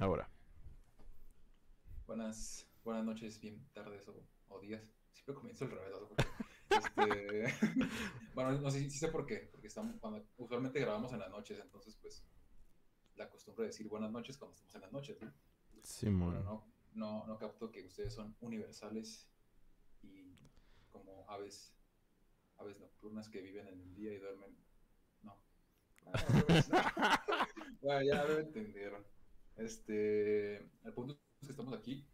Ahora. 0.00 0.30
Buenas, 2.06 2.68
buenas 2.84 3.04
noches, 3.04 3.40
bien 3.40 3.68
tardes 3.72 4.06
o, 4.08 4.24
o 4.48 4.60
días. 4.60 4.94
Siempre 5.12 5.34
comienzo 5.34 5.64
el 5.64 5.72
revés. 5.72 5.92
¿no? 6.00 6.08
Este... 6.70 7.52
bueno, 8.34 8.52
no 8.60 8.70
sé 8.70 8.78
si 8.78 8.90
sé 8.90 9.08
por 9.08 9.26
qué, 9.26 9.48
porque 9.50 9.66
estamos, 9.66 9.96
cuando, 9.98 10.24
usualmente 10.36 10.78
grabamos 10.78 11.12
en 11.12 11.18
las 11.18 11.30
noches, 11.30 11.58
entonces 11.58 11.96
pues 12.00 12.24
la 13.16 13.28
costumbre 13.28 13.64
de 13.64 13.70
decir 13.70 13.88
buenas 13.88 14.12
noches 14.12 14.38
cuando 14.38 14.54
estamos 14.54 14.74
en 14.76 14.80
las 14.82 14.92
noches, 14.92 15.20
¿no? 15.20 15.32
Simón. 15.82 16.34
Pero 16.34 16.44
no, 16.44 16.72
no, 16.92 17.26
no 17.26 17.36
capto 17.36 17.72
que 17.72 17.84
ustedes 17.84 18.14
son 18.14 18.36
universales 18.40 19.28
y 20.02 20.36
como 20.90 21.28
aves, 21.28 21.74
aves 22.58 22.78
nocturnas 22.78 23.28
que 23.28 23.40
viven 23.40 23.66
en 23.66 23.80
el 23.80 23.94
día 23.96 24.12
y 24.12 24.18
duermen. 24.18 24.56
No. 25.22 25.36
Ah, 26.06 27.24
bueno, 27.80 28.02
ya 28.02 28.24
lo 28.24 28.38
entendieron. 28.38 29.17
Este, 29.58 30.56
el 30.56 30.92
punto 30.94 31.20
es 31.40 31.48
que 31.48 31.50
estamos 31.50 31.74
aquí 31.74 32.08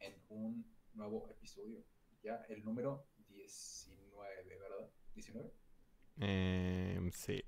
en 0.00 0.12
un 0.28 0.66
nuevo 0.94 1.30
episodio. 1.30 1.84
Ya 2.20 2.44
el 2.48 2.64
número 2.64 3.06
19, 3.28 4.58
¿verdad? 4.58 4.90
¿19? 5.14 5.52
Eh, 6.20 7.10
sí, 7.12 7.42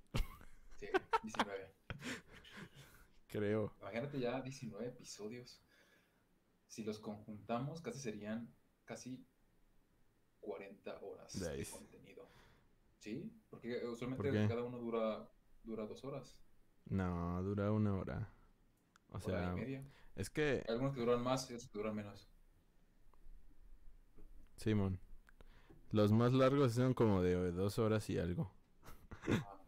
Sí, 0.76 0.86
19. 1.24 1.74
creo. 3.26 3.74
Imagínate 3.80 4.20
ya 4.20 4.40
19 4.40 4.86
episodios. 4.86 5.60
Si 6.68 6.84
los 6.84 7.00
conjuntamos, 7.00 7.82
casi 7.82 7.98
serían 7.98 8.54
casi 8.84 9.26
40 10.38 11.00
horas 11.00 11.40
de 11.40 11.66
contenido. 11.66 12.30
¿Sí? 13.00 13.36
Porque 13.50 13.84
usualmente 13.86 14.46
cada 14.46 14.62
uno 14.62 14.78
dura, 14.78 15.28
dura 15.64 15.84
dos 15.84 16.04
horas. 16.04 16.38
No, 16.84 17.42
dura 17.42 17.72
una 17.72 17.96
hora. 17.96 18.32
O 19.12 19.20
sea, 19.20 19.54
es 20.16 20.30
que, 20.30 20.64
Hay 20.66 20.74
algunos 20.74 20.94
que 20.94 21.00
duran 21.00 21.22
más 21.22 21.50
y 21.50 21.54
otros 21.54 21.68
que 21.68 21.78
duran 21.78 21.94
menos. 21.94 22.28
Simón, 24.56 24.98
los 25.90 26.12
más 26.12 26.32
largos 26.32 26.72
son 26.72 26.94
como 26.94 27.22
de 27.22 27.52
dos 27.52 27.78
horas 27.78 28.08
y 28.10 28.18
algo. 28.18 28.52
Ah. 29.28 29.58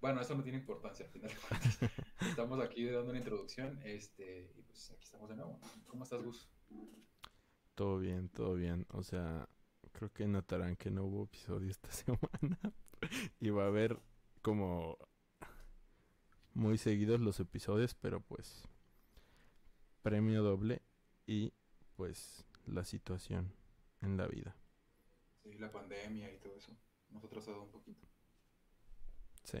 Bueno, 0.00 0.22
eso 0.22 0.34
no 0.34 0.42
tiene 0.42 0.58
importancia 0.58 1.04
al 1.04 1.12
final 1.12 1.30
de 1.30 1.36
cuentas. 1.36 1.78
Estamos 2.20 2.60
aquí 2.60 2.86
dando 2.86 3.10
una 3.10 3.18
introducción, 3.18 3.78
este, 3.84 4.50
y 4.56 4.62
pues 4.62 4.90
aquí 4.92 5.04
estamos 5.04 5.28
de 5.28 5.36
nuevo. 5.36 5.60
¿Cómo 5.86 6.04
estás, 6.04 6.22
Gus? 6.22 6.48
Todo 7.74 7.98
bien, 7.98 8.30
todo 8.30 8.54
bien. 8.54 8.86
O 8.90 9.02
sea, 9.02 9.46
creo 9.92 10.10
que 10.10 10.26
notarán 10.26 10.76
que 10.76 10.90
no 10.90 11.04
hubo 11.04 11.24
episodio 11.24 11.70
esta 11.70 11.90
semana. 11.92 12.58
y 13.40 13.50
va 13.50 13.64
a 13.64 13.68
haber 13.68 13.98
como 14.40 14.96
muy 16.60 16.76
seguidos 16.76 17.20
los 17.20 17.40
episodios, 17.40 17.94
pero 17.94 18.20
pues 18.20 18.68
premio 20.02 20.42
doble 20.42 20.82
y 21.26 21.54
pues 21.96 22.44
la 22.66 22.84
situación 22.84 23.54
en 24.02 24.18
la 24.18 24.26
vida. 24.26 24.54
Sí, 25.42 25.54
la 25.54 25.72
pandemia 25.72 26.30
y 26.30 26.36
todo 26.36 26.54
eso. 26.56 26.76
Nos 27.08 27.24
ha 27.24 27.26
atrasado 27.28 27.62
un 27.62 27.70
poquito. 27.70 28.06
Sí. 29.42 29.58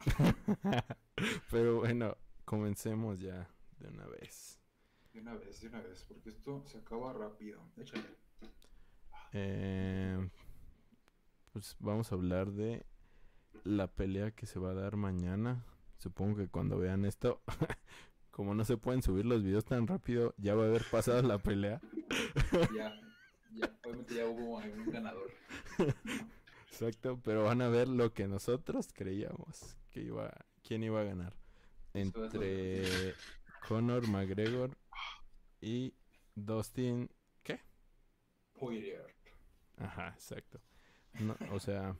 pero 1.50 1.78
bueno, 1.78 2.14
comencemos 2.44 3.18
ya 3.18 3.50
de 3.78 3.88
una 3.88 4.06
vez. 4.06 4.60
De 5.14 5.20
una 5.20 5.34
vez, 5.36 5.58
de 5.62 5.68
una 5.68 5.80
vez, 5.80 6.04
porque 6.06 6.28
esto 6.28 6.62
se 6.66 6.76
acaba 6.76 7.14
rápido. 7.14 7.62
Échale. 7.78 8.04
Eh, 9.32 10.28
pues 11.54 11.76
vamos 11.78 12.12
a 12.12 12.14
hablar 12.14 12.52
de 12.52 12.84
la 13.64 13.86
pelea 13.86 14.32
que 14.32 14.44
se 14.44 14.58
va 14.58 14.72
a 14.72 14.74
dar 14.74 14.96
mañana. 14.96 15.64
Supongo 16.00 16.38
que 16.38 16.48
cuando 16.48 16.78
vean 16.78 17.04
esto, 17.04 17.42
como 18.30 18.54
no 18.54 18.64
se 18.64 18.78
pueden 18.78 19.02
subir 19.02 19.26
los 19.26 19.42
videos 19.42 19.66
tan 19.66 19.86
rápido, 19.86 20.34
ya 20.38 20.54
va 20.54 20.64
a 20.64 20.68
haber 20.68 20.84
pasado 20.90 21.22
la 21.22 21.38
pelea. 21.38 21.80
Ya, 22.74 22.92
ya, 23.52 23.78
obviamente 23.84 24.14
ya 24.14 24.26
hubo 24.26 24.58
algún 24.58 24.90
ganador. 24.90 25.30
Exacto, 26.66 27.20
pero 27.22 27.44
van 27.44 27.62
a 27.62 27.68
ver 27.68 27.86
lo 27.88 28.12
que 28.12 28.26
nosotros 28.26 28.88
creíamos 28.92 29.76
que 29.90 30.00
iba, 30.02 30.32
quién 30.62 30.82
iba 30.82 31.00
a 31.00 31.04
ganar. 31.04 31.36
Entre 31.92 33.14
Conor 33.68 34.08
McGregor 34.08 34.76
y 35.60 35.94
Dustin, 36.34 37.10
¿qué? 37.42 37.60
Poirier. 38.58 39.14
Ajá, 39.76 40.08
exacto. 40.08 40.60
No, 41.20 41.36
o 41.52 41.60
sea, 41.60 41.94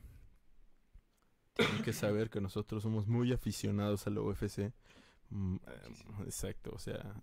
tienen 1.65 1.83
que 1.83 1.93
saber 1.93 2.29
que 2.29 2.41
nosotros 2.41 2.83
somos 2.83 3.07
muy 3.07 3.31
aficionados 3.33 4.07
a 4.07 4.09
la 4.09 4.21
UFC. 4.21 4.73
Mm, 5.29 5.55
eh, 5.55 5.93
exacto, 6.25 6.71
o 6.73 6.79
sea, 6.79 7.13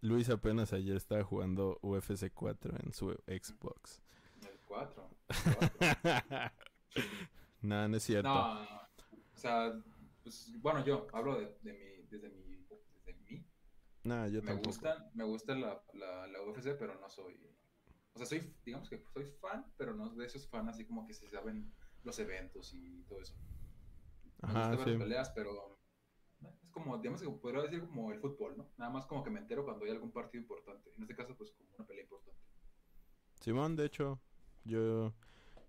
Luis 0.00 0.30
apenas 0.30 0.72
ayer 0.72 0.96
estaba 0.96 1.22
jugando 1.24 1.78
UFC 1.82 2.32
4 2.32 2.74
en 2.84 2.92
su 2.92 3.10
Xbox. 3.26 4.00
El 4.42 4.58
4. 4.66 5.10
Nada, 7.62 7.88
no 7.88 7.96
es 7.96 8.02
cierto. 8.04 8.28
No, 8.28 8.62
o 8.62 9.36
sea, 9.36 9.72
pues 10.22 10.52
bueno, 10.60 10.84
yo 10.84 11.06
hablo 11.12 11.38
de, 11.38 11.56
de 11.62 11.72
mi, 11.72 12.06
desde 12.08 12.28
mi, 12.30 12.64
desde 13.04 13.20
mí. 13.24 13.44
Nah, 14.04 14.26
yo 14.28 14.40
me 14.42 14.48
tampoco. 14.48 14.68
gusta, 14.68 15.10
me 15.14 15.24
gusta 15.24 15.54
la, 15.54 15.82
la, 15.94 16.26
la 16.28 16.42
UFC, 16.42 16.76
pero 16.78 16.98
no 17.00 17.08
soy, 17.10 17.34
o 18.14 18.18
sea, 18.18 18.26
soy, 18.26 18.54
digamos 18.64 18.88
que 18.88 19.02
soy 19.12 19.24
fan, 19.40 19.66
pero 19.76 19.94
no 19.94 20.10
de 20.10 20.26
esos 20.26 20.46
fans 20.48 20.68
así 20.68 20.84
como 20.86 21.06
que 21.06 21.14
se 21.14 21.28
saben 21.28 21.72
los 22.04 22.18
eventos 22.18 22.72
y 22.72 23.02
todo 23.08 23.20
eso. 23.20 23.34
Me 24.46 24.54
Ajá, 24.54 24.70
gusta 24.70 24.76
ver 24.76 24.86
sí. 24.86 24.90
las 24.90 24.98
peleas, 25.00 25.30
pero 25.30 25.78
eh, 26.42 26.52
es 26.62 26.70
como, 26.70 26.96
digamos 26.98 27.22
que 27.22 27.28
podría 27.30 27.62
decir 27.62 27.80
como 27.86 28.12
el 28.12 28.20
fútbol, 28.20 28.56
¿no? 28.56 28.68
Nada 28.76 28.90
más 28.90 29.06
como 29.06 29.22
que 29.22 29.30
me 29.30 29.40
entero 29.40 29.64
cuando 29.64 29.84
hay 29.84 29.92
algún 29.92 30.12
partido 30.12 30.42
importante. 30.42 30.90
En 30.96 31.02
este 31.02 31.16
caso, 31.16 31.36
pues 31.36 31.52
como 31.52 31.70
una 31.76 31.86
pelea 31.86 32.04
importante. 32.04 32.40
Simón, 33.40 33.76
de 33.76 33.86
hecho, 33.86 34.18
yo, 34.64 35.12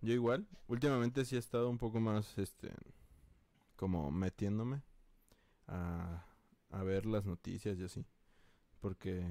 yo 0.01 0.13
igual. 0.13 0.47
Últimamente 0.67 1.25
sí 1.25 1.35
he 1.35 1.39
estado 1.39 1.69
un 1.69 1.77
poco 1.77 1.99
más, 1.99 2.37
este, 2.37 2.71
como 3.75 4.11
metiéndome 4.11 4.83
a, 5.67 6.25
a 6.71 6.83
ver 6.83 7.05
las 7.05 7.25
noticias 7.25 7.77
y 7.79 7.85
así. 7.85 8.05
Porque, 8.81 9.25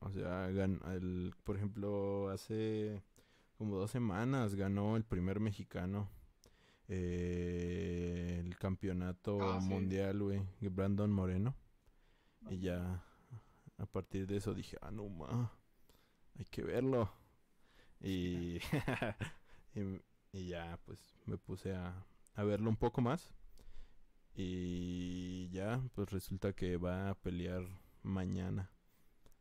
o 0.00 0.10
sea, 0.10 0.50
gan- 0.50 0.82
el, 0.94 1.34
por 1.44 1.56
ejemplo, 1.56 2.30
hace 2.30 3.02
como 3.58 3.76
dos 3.76 3.90
semanas 3.90 4.54
ganó 4.54 4.96
el 4.96 5.04
primer 5.04 5.40
mexicano 5.40 6.08
eh, 6.88 8.42
el 8.44 8.56
campeonato 8.58 9.38
Ah, 9.42 9.60
mundial, 9.60 10.22
güey, 10.22 10.42
Brandon 10.60 11.10
Moreno. 11.12 11.54
Y 12.50 12.58
ya, 12.60 13.02
a 13.78 13.86
partir 13.86 14.26
de 14.26 14.36
eso 14.38 14.54
dije, 14.54 14.76
ah, 14.80 14.90
no, 14.90 15.08
ma, 15.08 15.52
hay 16.38 16.44
que 16.46 16.62
verlo. 16.62 17.10
Y, 18.00 18.58
y, 19.74 20.00
y 20.32 20.46
ya, 20.48 20.78
pues 20.84 20.98
me 21.26 21.36
puse 21.38 21.74
a, 21.74 22.06
a 22.34 22.44
verlo 22.44 22.70
un 22.70 22.76
poco 22.76 23.00
más. 23.00 23.34
Y 24.34 25.48
ya, 25.50 25.82
pues 25.94 26.10
resulta 26.12 26.52
que 26.52 26.76
va 26.76 27.10
a 27.10 27.14
pelear 27.14 27.64
mañana. 28.02 28.70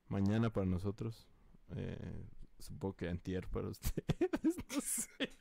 Mañana 0.07 0.49
para 0.51 0.65
nosotros. 0.65 1.27
Eh, 1.75 2.25
supongo 2.59 2.95
que 2.95 3.09
antier 3.09 3.47
para 3.47 3.69
ustedes, 3.69 4.29
no 4.75 4.81
sé. 4.81 5.37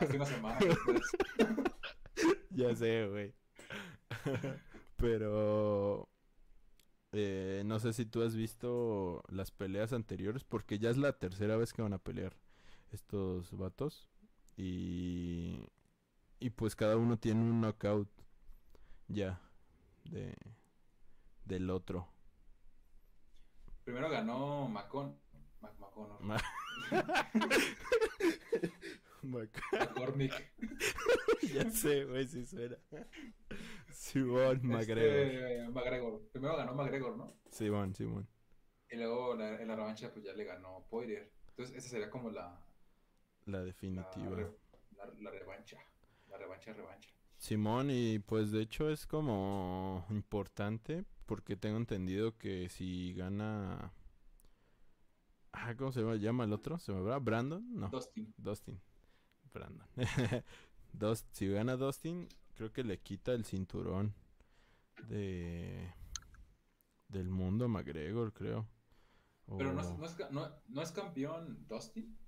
Hace 0.00 0.16
una 0.16 0.26
semana 0.26 0.58
después. 0.60 1.02
Ya 2.50 2.74
sé, 2.74 3.06
güey. 3.06 3.32
Pero 4.96 6.08
eh, 7.12 7.62
no 7.64 7.78
sé 7.78 7.92
si 7.92 8.04
tú 8.04 8.22
has 8.22 8.34
visto 8.34 9.22
las 9.28 9.52
peleas 9.52 9.92
anteriores, 9.92 10.42
porque 10.42 10.80
ya 10.80 10.90
es 10.90 10.96
la 10.96 11.12
tercera 11.12 11.56
vez 11.56 11.72
que 11.72 11.82
van 11.82 11.92
a 11.92 11.98
pelear 11.98 12.36
estos 12.90 13.56
vatos. 13.56 14.08
Y, 14.56 15.68
y 16.40 16.50
pues 16.50 16.74
cada 16.74 16.96
uno 16.96 17.16
tiene 17.16 17.42
un 17.42 17.60
knockout 17.60 18.08
ya 19.06 19.40
de 20.04 20.34
del 21.48 21.70
otro. 21.70 22.06
Primero 23.84 24.10
ganó 24.10 24.68
Macon. 24.68 25.16
Mac 25.60 25.72
McConnor. 25.78 26.20
Ma- 26.20 26.40
Mac- 29.22 29.62
McCormick. 29.72 30.32
ya 31.54 31.70
sé, 31.70 32.04
güey, 32.04 32.26
si 32.26 32.44
suena. 32.46 32.76
Simón 33.90 34.60
McGregor. 34.62 35.26
Este, 35.26 35.68
McGregor. 35.70 36.28
Primero 36.32 36.56
ganó 36.56 36.74
McGregor, 36.74 37.16
¿no? 37.16 37.32
Simón, 37.50 37.94
Simón. 37.94 38.28
Y 38.90 38.96
luego 38.96 39.34
la- 39.34 39.60
en 39.60 39.68
la 39.68 39.76
revancha 39.76 40.10
pues 40.12 40.24
ya 40.24 40.32
le 40.32 40.44
ganó 40.44 40.86
Poirier. 40.88 41.30
Entonces 41.50 41.76
esa 41.76 41.88
sería 41.88 42.10
como 42.10 42.30
la, 42.30 42.58
La 43.46 43.58
la, 43.58 43.64
definitiva. 43.64 44.36
re- 44.36 44.56
la- 44.96 45.12
la 45.20 45.30
revancha. 45.30 45.78
La 46.28 46.38
revancha, 46.38 46.72
revancha. 46.72 47.10
Simón, 47.36 47.90
y 47.90 48.18
pues 48.20 48.50
de 48.52 48.62
hecho 48.62 48.88
es 48.90 49.06
como 49.06 50.06
importante 50.10 51.04
porque 51.26 51.56
tengo 51.56 51.76
entendido 51.76 52.36
que 52.38 52.68
si 52.68 53.14
gana... 53.14 53.92
Ah, 55.52 55.74
¿cómo 55.76 55.92
se 55.92 56.02
llama? 56.18 56.44
el 56.44 56.52
otro? 56.52 56.78
¿Se 56.78 56.92
me 56.92 57.00
va? 57.00 57.18
¿Brandon? 57.18 57.64
No, 57.74 57.88
Dustin. 57.88 58.32
Dustin. 58.36 58.80
Brandon. 59.52 59.86
Dust, 60.92 61.26
si 61.32 61.48
gana 61.48 61.76
Dustin, 61.76 62.28
creo 62.54 62.72
que 62.72 62.84
le 62.84 62.98
quita 63.00 63.32
el 63.32 63.44
cinturón 63.44 64.14
de... 65.08 65.92
del 67.08 67.28
mundo, 67.28 67.68
McGregor, 67.68 68.32
creo. 68.32 68.66
Pero 69.56 69.72
no 69.72 69.80
es, 69.80 69.90
no, 69.98 70.04
es, 70.06 70.16
no- 70.30 70.50
no 70.68 70.82
es 70.82 70.92
campeón 70.92 71.66
Dustin. 71.66 72.18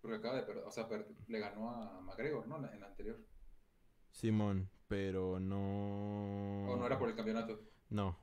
Porque 0.00 0.16
acaba 0.16 0.36
de 0.36 0.42
perder. 0.42 0.64
O 0.64 0.70
sea, 0.70 0.88
per- 0.88 1.14
le 1.28 1.38
ganó 1.38 1.70
a 1.70 2.00
McGregor, 2.00 2.46
¿no? 2.48 2.56
En 2.72 2.80
la 2.80 2.86
anterior. 2.86 3.20
Simón, 4.10 4.68
pero 4.88 5.38
no. 5.38 6.72
O 6.72 6.76
no 6.76 6.86
era 6.86 6.98
por 6.98 7.08
el 7.08 7.14
campeonato. 7.14 7.60
No, 7.90 8.16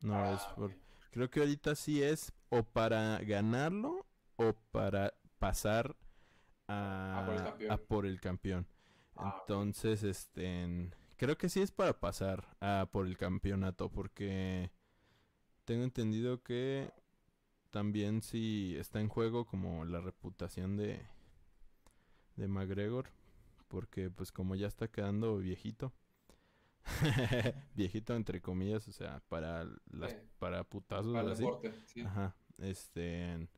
no 0.00 0.14
Ah, 0.14 0.32
es 0.32 0.42
por. 0.54 0.72
Creo 1.10 1.30
que 1.30 1.40
ahorita 1.40 1.74
sí 1.74 2.02
es 2.02 2.32
o 2.50 2.62
para 2.62 3.18
ganarlo 3.18 4.06
o 4.36 4.54
para 4.70 5.14
pasar 5.38 5.96
a, 6.68 7.20
Ah, 7.20 7.26
por 7.26 7.34
el 7.36 7.42
campeón. 7.44 7.70
a 7.72 7.76
por 7.78 8.06
el 8.06 8.20
campeón. 8.20 8.66
Ah. 9.16 9.36
Entonces, 9.40 10.02
este, 10.02 10.90
creo 11.16 11.36
que 11.38 11.48
sí 11.48 11.60
es 11.60 11.70
para 11.72 11.98
pasar 11.98 12.44
a 12.60 12.88
por 12.92 13.06
el 13.06 13.16
campeonato, 13.16 13.90
porque 13.90 14.70
tengo 15.64 15.84
entendido 15.84 16.42
que 16.42 16.90
también 17.70 18.22
sí 18.22 18.76
está 18.78 19.00
en 19.00 19.08
juego 19.08 19.44
como 19.46 19.84
la 19.84 20.00
reputación 20.00 20.76
de 20.76 21.00
de 22.36 22.48
McGregor, 22.48 23.06
porque 23.68 24.10
pues 24.10 24.32
como 24.32 24.54
ya 24.54 24.68
está 24.68 24.88
quedando 24.88 25.36
viejito. 25.38 25.92
viejito 27.74 28.14
entre 28.14 28.40
comillas, 28.40 28.86
o 28.88 28.92
sea, 28.92 29.20
para 29.28 29.64
las 29.90 30.12
Sí. 30.12 30.16
para 30.38 30.64
putazos 30.64 31.12
Para 31.12 31.32
así. 31.32 31.42
deporte, 31.42 31.74
sí. 31.86 32.00
Ajá, 32.02 32.34
este, 32.58 33.48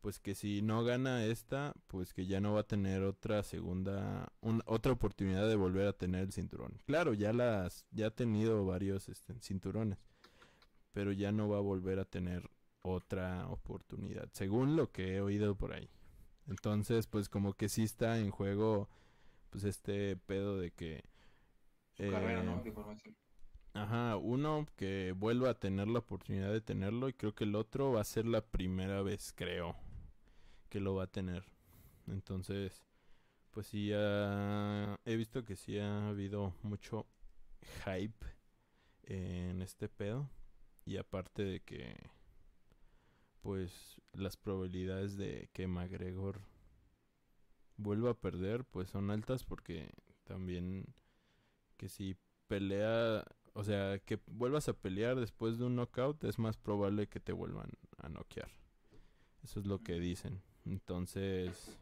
pues 0.00 0.18
que 0.20 0.34
si 0.34 0.62
no 0.62 0.84
gana 0.84 1.24
esta, 1.24 1.74
pues 1.88 2.12
que 2.14 2.26
ya 2.26 2.40
no 2.40 2.52
va 2.54 2.60
a 2.60 2.66
tener 2.66 3.02
otra 3.02 3.42
segunda, 3.42 4.32
un- 4.40 4.62
otra 4.66 4.92
oportunidad 4.92 5.48
de 5.48 5.56
volver 5.56 5.86
a 5.86 5.92
tener 5.92 6.22
el 6.22 6.32
cinturón. 6.32 6.80
Claro, 6.86 7.14
ya 7.14 7.32
las, 7.32 7.86
ya 7.90 8.08
ha 8.08 8.10
tenido 8.10 8.64
varios 8.64 9.08
este, 9.08 9.34
cinturones, 9.40 9.98
pero 10.92 11.12
ya 11.12 11.32
no 11.32 11.48
va 11.48 11.58
a 11.58 11.60
volver 11.60 11.98
a 11.98 12.04
tener 12.04 12.48
otra 12.82 13.48
oportunidad, 13.48 14.28
según 14.32 14.76
lo 14.76 14.92
que 14.92 15.16
he 15.16 15.20
oído 15.20 15.56
por 15.56 15.72
ahí. 15.72 15.90
Entonces, 16.48 17.08
pues 17.08 17.28
como 17.28 17.54
que 17.54 17.68
sí 17.68 17.82
está 17.82 18.18
en 18.20 18.30
juego, 18.30 18.88
pues 19.50 19.64
este 19.64 20.16
pedo 20.16 20.56
de 20.58 20.70
que 20.70 21.02
Su 21.96 22.04
carrera, 22.10 22.42
¿no? 22.42 22.58
eh, 22.58 22.62
De 22.62 22.68
información. 22.68 23.16
Ajá, 23.74 24.16
uno 24.16 24.66
que 24.76 25.12
vuelva 25.16 25.50
a 25.50 25.58
tener 25.58 25.86
la 25.88 25.98
oportunidad 26.00 26.50
de 26.52 26.60
tenerlo 26.62 27.08
y 27.08 27.12
creo 27.12 27.34
que 27.34 27.44
el 27.44 27.54
otro 27.54 27.92
va 27.92 28.00
a 28.00 28.04
ser 28.04 28.26
la 28.26 28.40
primera 28.40 29.02
vez, 29.02 29.32
creo, 29.36 29.76
que 30.70 30.80
lo 30.80 30.94
va 30.94 31.04
a 31.04 31.06
tener. 31.08 31.44
Entonces, 32.08 32.84
pues 33.52 33.66
sí, 33.68 33.92
ha- 33.94 34.96
he 35.04 35.16
visto 35.16 35.44
que 35.44 35.56
sí 35.56 35.78
ha 35.78 36.08
habido 36.08 36.54
mucho 36.62 37.06
hype 37.84 38.26
en 39.04 39.62
este 39.62 39.88
pedo 39.88 40.28
y 40.86 40.96
aparte 40.98 41.44
de 41.44 41.60
que, 41.60 41.96
pues 43.42 44.00
las 44.12 44.36
probabilidades 44.36 45.16
de 45.16 45.48
que 45.52 45.66
McGregor 45.66 46.40
vuelva 47.76 48.10
a 48.10 48.14
perder, 48.14 48.64
pues 48.64 48.88
son 48.90 49.10
altas 49.10 49.44
porque 49.44 49.90
también 50.24 50.86
que 51.76 51.88
si 51.88 52.16
pelea, 52.48 53.24
o 53.54 53.64
sea, 53.64 53.98
que 53.98 54.20
vuelvas 54.26 54.68
a 54.68 54.72
pelear 54.74 55.18
después 55.18 55.58
de 55.58 55.64
un 55.64 55.76
knockout, 55.76 56.24
es 56.24 56.38
más 56.38 56.56
probable 56.56 57.08
que 57.08 57.20
te 57.20 57.32
vuelvan 57.32 57.70
a 57.98 58.08
noquear. 58.08 58.50
Eso 59.42 59.60
es 59.60 59.66
lo 59.66 59.82
que 59.82 59.94
dicen. 59.94 60.42
Entonces, 60.64 61.78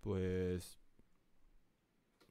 pues 0.00 0.78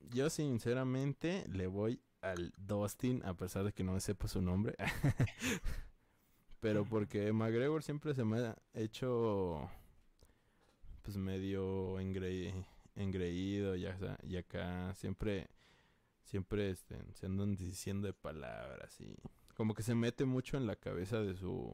yo 0.10 0.30
sinceramente 0.30 1.46
le 1.48 1.68
voy 1.68 2.02
al 2.22 2.54
Dustin, 2.58 3.24
a 3.25 3.34
pesar 3.36 3.63
de 3.63 3.74
que 3.74 3.84
no 3.84 3.94
me 3.94 4.00
sepa 4.00 4.28
su 4.28 4.42
nombre. 4.42 4.75
Pero 6.60 6.86
porque 6.86 7.34
McGregor 7.34 7.81
siempre 7.84 8.13
se 8.13 8.24
me 8.24 8.40
ha 8.40 8.56
hecho 8.74 9.69
pues 11.02 11.18
medio 11.18 12.00
engre- 12.00 12.66
engreído 12.96 13.75
y, 13.75 13.88
y 14.24 14.38
acá 14.38 14.94
siempre 14.94 15.48
siempre 16.23 16.69
este, 16.69 16.97
se 17.13 17.25
andan 17.25 17.56
diciendo 17.56 18.07
de 18.07 18.13
palabras 18.13 19.00
y 19.01 19.15
como 19.56 19.73
que 19.73 19.83
se 19.83 19.95
mete 19.95 20.25
mucho 20.25 20.57
en 20.57 20.68
la 20.68 20.75
cabeza 20.75 21.19
de 21.19 21.35
su 21.35 21.73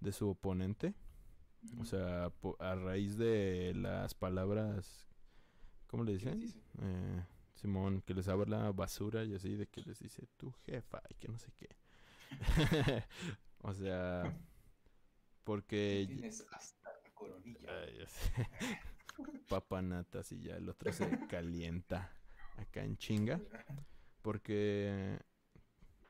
de 0.00 0.12
su 0.12 0.30
oponente. 0.30 0.94
O 1.78 1.84
sea 1.84 2.32
a 2.58 2.74
raíz 2.74 3.16
de 3.16 3.72
las 3.76 4.14
palabras 4.14 5.08
cómo 5.86 6.02
le 6.02 6.18
¿Qué 6.18 6.24
les 6.24 6.24
dicen 6.24 6.40
dice? 6.40 6.60
Eh, 6.80 7.24
Simón 7.54 8.02
que 8.02 8.14
les 8.14 8.26
habla 8.28 8.72
basura 8.72 9.24
y 9.24 9.34
así 9.34 9.54
de 9.54 9.68
que 9.68 9.82
les 9.82 10.00
dice 10.00 10.26
tu 10.36 10.50
jefa 10.64 11.00
y 11.08 11.14
que 11.14 11.28
no 11.28 11.38
sé 11.38 11.52
qué. 11.56 11.68
O 13.64 13.72
sea 13.74 14.36
porque 15.44 16.04
Tienes 16.08 16.44
hasta 16.50 16.90
la 16.90 17.14
coronilla. 17.14 17.62
Papanatas 19.48 20.32
y 20.32 20.40
ya 20.40 20.56
el 20.56 20.68
otro 20.68 20.92
se 20.92 21.08
calienta 21.28 22.10
acá 22.62 22.82
en 22.84 22.96
chinga. 22.96 23.40
Porque 24.22 25.18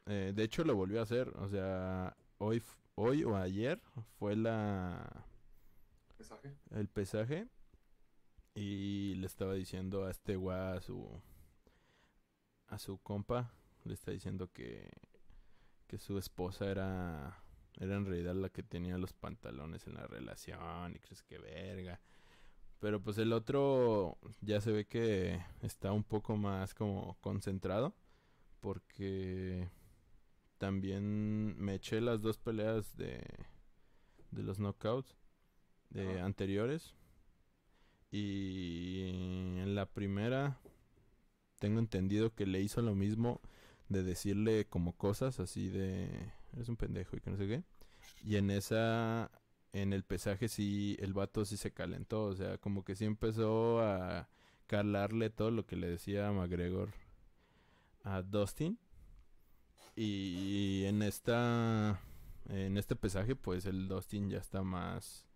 eh, 0.06 0.32
de 0.34 0.42
hecho 0.42 0.64
lo 0.64 0.74
volvió 0.76 1.00
a 1.00 1.04
hacer. 1.04 1.28
O 1.36 1.48
sea, 1.48 2.16
hoy, 2.38 2.62
hoy 2.94 3.24
o 3.24 3.36
ayer 3.36 3.80
fue 4.18 4.36
la 4.36 5.24
¿Pesaje? 6.16 6.54
el 6.70 6.88
pesaje. 6.88 7.48
Y 8.54 9.14
le 9.14 9.26
estaba 9.26 9.54
diciendo 9.54 10.04
a 10.04 10.10
este 10.10 10.36
gua 10.36 10.74
a 10.74 10.80
su 10.80 11.08
a 12.68 12.78
su 12.78 12.98
compa. 12.98 13.50
Le 13.84 13.94
está 13.94 14.10
diciendo 14.12 14.52
que, 14.52 14.88
que 15.86 15.98
su 15.98 16.18
esposa 16.18 16.70
era 16.70 17.42
era 17.80 17.96
en 17.96 18.04
realidad 18.04 18.34
la 18.34 18.50
que 18.50 18.62
tenía 18.62 18.98
los 18.98 19.12
pantalones 19.14 19.86
en 19.86 19.94
la 19.94 20.06
relación. 20.06 20.94
Y 20.94 20.98
crees 20.98 21.22
que 21.22 21.38
verga. 21.38 22.00
Pero 22.82 23.00
pues 23.00 23.16
el 23.18 23.32
otro 23.32 24.18
ya 24.40 24.60
se 24.60 24.72
ve 24.72 24.86
que 24.86 25.40
está 25.60 25.92
un 25.92 26.02
poco 26.02 26.36
más 26.36 26.74
como 26.74 27.16
concentrado. 27.20 27.94
Porque 28.58 29.70
también 30.58 31.56
me 31.58 31.76
eché 31.76 32.00
las 32.00 32.22
dos 32.22 32.38
peleas 32.38 32.96
de, 32.96 33.24
de 34.32 34.42
los 34.42 34.58
knockouts 34.58 35.16
de 35.90 36.20
anteriores. 36.20 36.96
Y 38.10 39.10
en 39.60 39.76
la 39.76 39.86
primera 39.86 40.58
tengo 41.60 41.78
entendido 41.78 42.34
que 42.34 42.46
le 42.46 42.62
hizo 42.62 42.82
lo 42.82 42.96
mismo 42.96 43.40
de 43.90 44.02
decirle 44.02 44.66
como 44.66 44.96
cosas 44.96 45.38
así 45.38 45.68
de 45.68 46.32
eres 46.52 46.68
un 46.68 46.76
pendejo 46.76 47.16
y 47.16 47.20
que 47.20 47.30
no 47.30 47.36
sé 47.36 47.46
qué. 47.46 47.62
Y 48.24 48.36
en 48.36 48.50
esa 48.50 49.30
en 49.72 49.92
el 49.92 50.04
pesaje 50.04 50.48
sí 50.48 50.96
el 51.00 51.12
vato 51.14 51.44
sí 51.44 51.56
se 51.56 51.72
calentó, 51.72 52.24
o 52.24 52.34
sea, 52.34 52.58
como 52.58 52.84
que 52.84 52.94
sí 52.94 53.04
empezó 53.04 53.80
a 53.80 54.28
calarle 54.66 55.30
todo 55.30 55.50
lo 55.50 55.66
que 55.66 55.76
le 55.76 55.88
decía 55.88 56.30
McGregor 56.32 56.90
a 58.04 58.22
Dustin. 58.22 58.78
Y 59.94 60.84
en 60.86 61.02
esta 61.02 62.00
en 62.48 62.76
este 62.76 62.96
pesaje 62.96 63.36
pues 63.36 63.66
el 63.66 63.88
Dustin 63.88 64.30
ya 64.30 64.38
está 64.38 64.62
más 64.62 65.26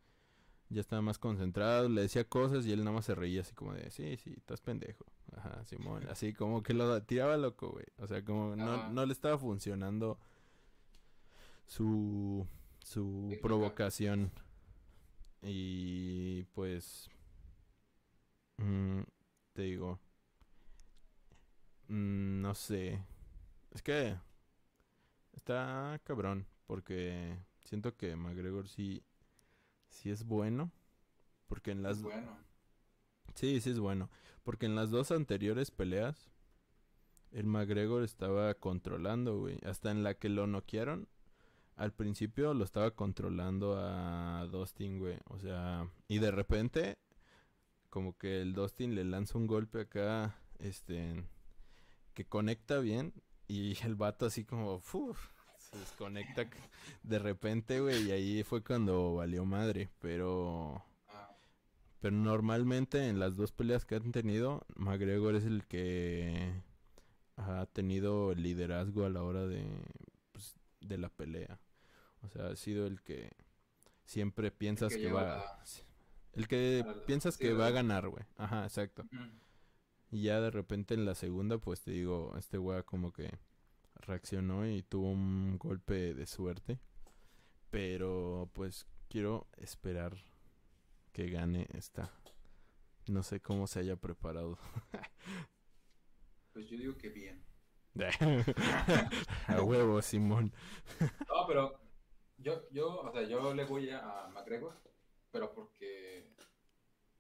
ya 0.69 0.81
estaba 0.81 1.03
más 1.03 1.19
concentrado, 1.19 1.89
le 1.89 2.03
decía 2.03 2.25
cosas 2.25 2.67
y 2.67 2.73
él 2.73 2.81
nada 2.81 2.93
más 2.93 3.05
se 3.05 3.15
reía 3.15 3.43
así 3.43 3.55
como 3.55 3.73
de, 3.73 3.91
sí, 3.91 4.17
sí, 4.17 4.35
estás 4.37 4.61
pendejo. 4.61 5.05
Ajá, 5.37 5.65
Simón, 5.65 6.07
así 6.11 6.33
como 6.33 6.63
que 6.63 6.75
lo 6.75 7.01
tiraba 7.03 7.37
loco, 7.37 7.71
güey. 7.71 7.87
O 7.99 8.07
sea, 8.07 8.25
como 8.25 8.57
no, 8.57 8.91
no 8.91 9.07
le 9.07 9.13
estaba 9.13 9.39
funcionando 9.39 10.19
su, 11.67 12.47
su 12.87 13.27
Técnica. 13.29 13.43
provocación. 13.43 14.31
Y 15.43 16.45
pues, 16.55 17.11
mm, 18.59 19.01
te 19.53 19.63
digo, 19.63 19.99
mm, 21.89 22.41
no 22.41 22.55
sé. 22.55 23.03
Es 23.73 23.83
que 23.83 24.17
está 25.33 26.01
cabrón, 26.05 26.47
porque 26.67 27.37
siento 27.65 27.97
que 27.97 28.15
McGregor 28.15 28.69
sí, 28.69 29.03
sí 29.89 30.11
es 30.11 30.25
bueno. 30.25 30.71
Porque 31.49 31.73
en 31.73 31.83
las... 31.83 31.99
Es 31.99 32.03
bueno. 32.05 32.39
Sí, 33.35 33.61
sí 33.61 33.71
es 33.71 33.81
bueno. 33.81 34.11
Porque 34.45 34.67
en 34.67 34.77
las 34.77 34.91
dos 34.91 35.11
anteriores 35.11 35.73
peleas, 35.73 36.31
el 37.33 37.47
McGregor 37.47 38.05
estaba 38.05 38.55
controlando, 38.55 39.39
güey. 39.39 39.59
Hasta 39.65 39.91
en 39.91 40.05
la 40.05 40.15
que 40.15 40.29
lo 40.29 40.47
noquearon, 40.47 41.09
al 41.77 41.93
principio 41.93 42.55
lo 42.55 42.65
estaba 42.65 42.91
controlando 42.93 43.77
a 43.79 44.47
Dustin, 44.51 44.99
güey. 44.99 45.19
O 45.27 45.39
sea, 45.39 45.89
y 46.09 46.19
de 46.19 46.31
repente, 46.31 46.99
como 47.91 48.17
que 48.17 48.41
el 48.41 48.55
Dustin 48.55 48.95
le 48.95 49.05
lanza 49.05 49.39
un 49.39 49.47
golpe 49.47 49.83
acá, 49.83 50.37
este, 50.59 51.23
que 52.15 52.25
conecta 52.25 52.79
bien. 52.79 53.13
Y 53.47 53.77
el 53.85 53.95
vato 53.95 54.27
así 54.27 54.45
como, 54.45 54.81
¡fuf! 54.81 55.19
se 55.59 55.79
desconecta 55.79 56.49
de 57.03 57.19
repente, 57.19 57.81
güey. 57.81 58.09
Y 58.09 58.11
ahí 58.11 58.43
fue 58.43 58.63
cuando 58.63 59.15
valió 59.15 59.45
madre. 59.45 59.91
Pero... 60.01 60.83
Pero 62.01 62.15
normalmente 62.15 63.09
en 63.09 63.19
las 63.19 63.37
dos 63.37 63.53
peleas 63.53 63.85
que 63.87 63.97
han 63.97 64.13
tenido, 64.13 64.65
McGregor 64.77 65.35
es 65.35 65.45
el 65.45 65.65
que 65.67 66.53
ha 67.37 67.67
tenido 67.67 68.33
el 68.33 68.43
liderazgo 68.43 69.07
a 69.07 69.11
la 69.11 69.23
hora 69.23 69.47
de, 69.47 69.65
pues, 70.33 70.61
de 70.81 70.99
la 70.99 71.09
pelea. 71.09 71.59
O 72.23 72.29
sea, 72.29 72.49
ha 72.49 72.57
sido 72.57 72.87
el 72.87 73.03
que 73.03 73.31
siempre 74.05 74.51
piensas 74.51 74.95
que 74.95 75.11
va... 75.13 75.23
la- 75.23 75.65
El 76.33 76.49
que 76.49 76.85
a 76.87 77.07
piensas 77.07 77.37
que 77.39 77.53
va 77.53 77.67
a 77.69 77.71
ganar, 77.71 78.09
güey. 78.09 78.25
Ajá, 78.37 78.65
exacto. 78.65 79.05
Y 80.11 80.23
ya 80.23 80.41
de 80.41 80.51
repente 80.51 80.95
en 80.95 81.05
la 81.05 81.15
segunda, 81.15 81.59
pues 81.59 81.81
te 81.83 81.91
digo, 81.93 82.35
este 82.39 82.59
güey 82.59 82.83
como 82.85 83.13
que 83.13 83.39
reaccionó 83.95 84.67
y 84.69 84.83
tuvo 84.83 85.11
un 85.11 85.59
golpe 85.59 86.15
de 86.15 86.27
suerte. 86.27 86.79
Pero 87.71 88.49
pues 88.53 88.87
quiero 89.09 89.47
esperar 89.57 90.17
que 91.13 91.29
gane 91.31 91.67
esta. 91.73 92.13
No 93.09 93.23
sé 93.23 93.41
cómo 93.41 93.67
se 93.67 93.81
haya 93.81 93.97
preparado. 93.97 94.59
Pues 96.53 96.69
yo 96.69 96.77
digo 96.77 96.97
que 96.97 97.09
bien. 97.09 97.45
a 99.47 99.63
huevo, 99.63 100.03
Simón. 100.03 100.53
No, 101.01 101.47
pero 101.47 101.79
yo, 102.39 102.69
yo, 102.71 103.01
o 103.01 103.13
sea, 103.13 103.23
yo 103.23 103.55
le 103.55 103.65
voy 103.65 103.91
a 103.91 104.29
McGregor, 104.33 104.77
pero 105.31 105.53
porque, 105.55 106.33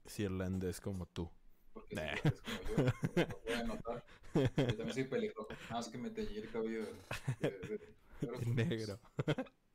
Si 0.07 0.23
irlandés 0.25 0.81
como 0.81 1.07
tú. 1.07 1.31
porque 1.73 1.95
Nah. 1.97 2.15
es 2.25 2.41
como 2.41 2.63
yo, 2.63 2.77
lo 2.77 3.39
voy 3.45 3.53
a. 3.53 4.05
Yo 4.35 4.77
también 4.77 4.93
soy 4.93 5.05
pelirrojo, 5.05 5.49
nada 5.65 5.75
más 5.77 5.89
que 5.89 5.99
me 5.99 6.11
teñí 6.11 6.37
el 6.37 6.51
cabello 6.51 6.85
de, 6.85 6.93
de- 7.41 7.59
de- 7.59 7.79
de- 7.79 8.47
Negro. 8.47 8.99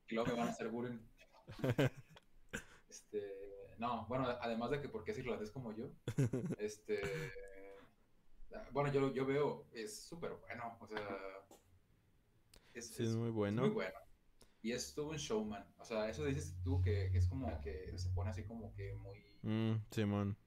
Y 0.08 0.16
luego 0.16 0.30
me 0.32 0.38
van 0.38 0.48
a 0.48 0.52
hacer 0.52 0.68
bullying. 0.70 1.00
Este, 2.90 3.74
no, 3.78 4.06
bueno, 4.08 4.26
además 4.42 4.72
de 4.72 4.82
que 4.82 4.90
porque 4.90 5.12
es 5.12 5.18
irlandés 5.20 5.52
como 5.52 5.74
yo, 5.74 5.90
este, 6.60 7.02
bueno, 8.72 8.92
yo, 8.92 9.12
yo 9.14 9.26
veo, 9.26 9.68
es 9.74 10.04
súper 10.04 10.34
bueno, 10.34 10.78
o 10.80 10.88
sea, 10.88 11.00
es, 12.74 12.88
Sí, 12.88 13.04
es 13.04 13.10
es- 13.10 13.16
muy 13.16 13.30
es 13.30 13.34
bueno. 13.34 13.62
muy 13.62 13.70
bueno. 13.72 13.98
Y 14.62 14.72
es 14.74 14.94
todo 14.94 15.10
un 15.10 15.18
showman, 15.18 15.66
o 15.80 15.86
sea, 15.86 16.10
eso 16.10 16.24
dices 16.26 16.56
tú 16.64 16.82
que, 16.82 17.10
que 17.12 17.18
es 17.18 17.28
como 17.28 17.60
que 17.62 17.98
se 17.98 18.10
pone 18.12 18.30
así 18.30 18.44
como 18.44 18.74
que 18.76 18.94
muy, 18.94 19.20
Mm, 19.44 19.74
Simón, 19.90 20.38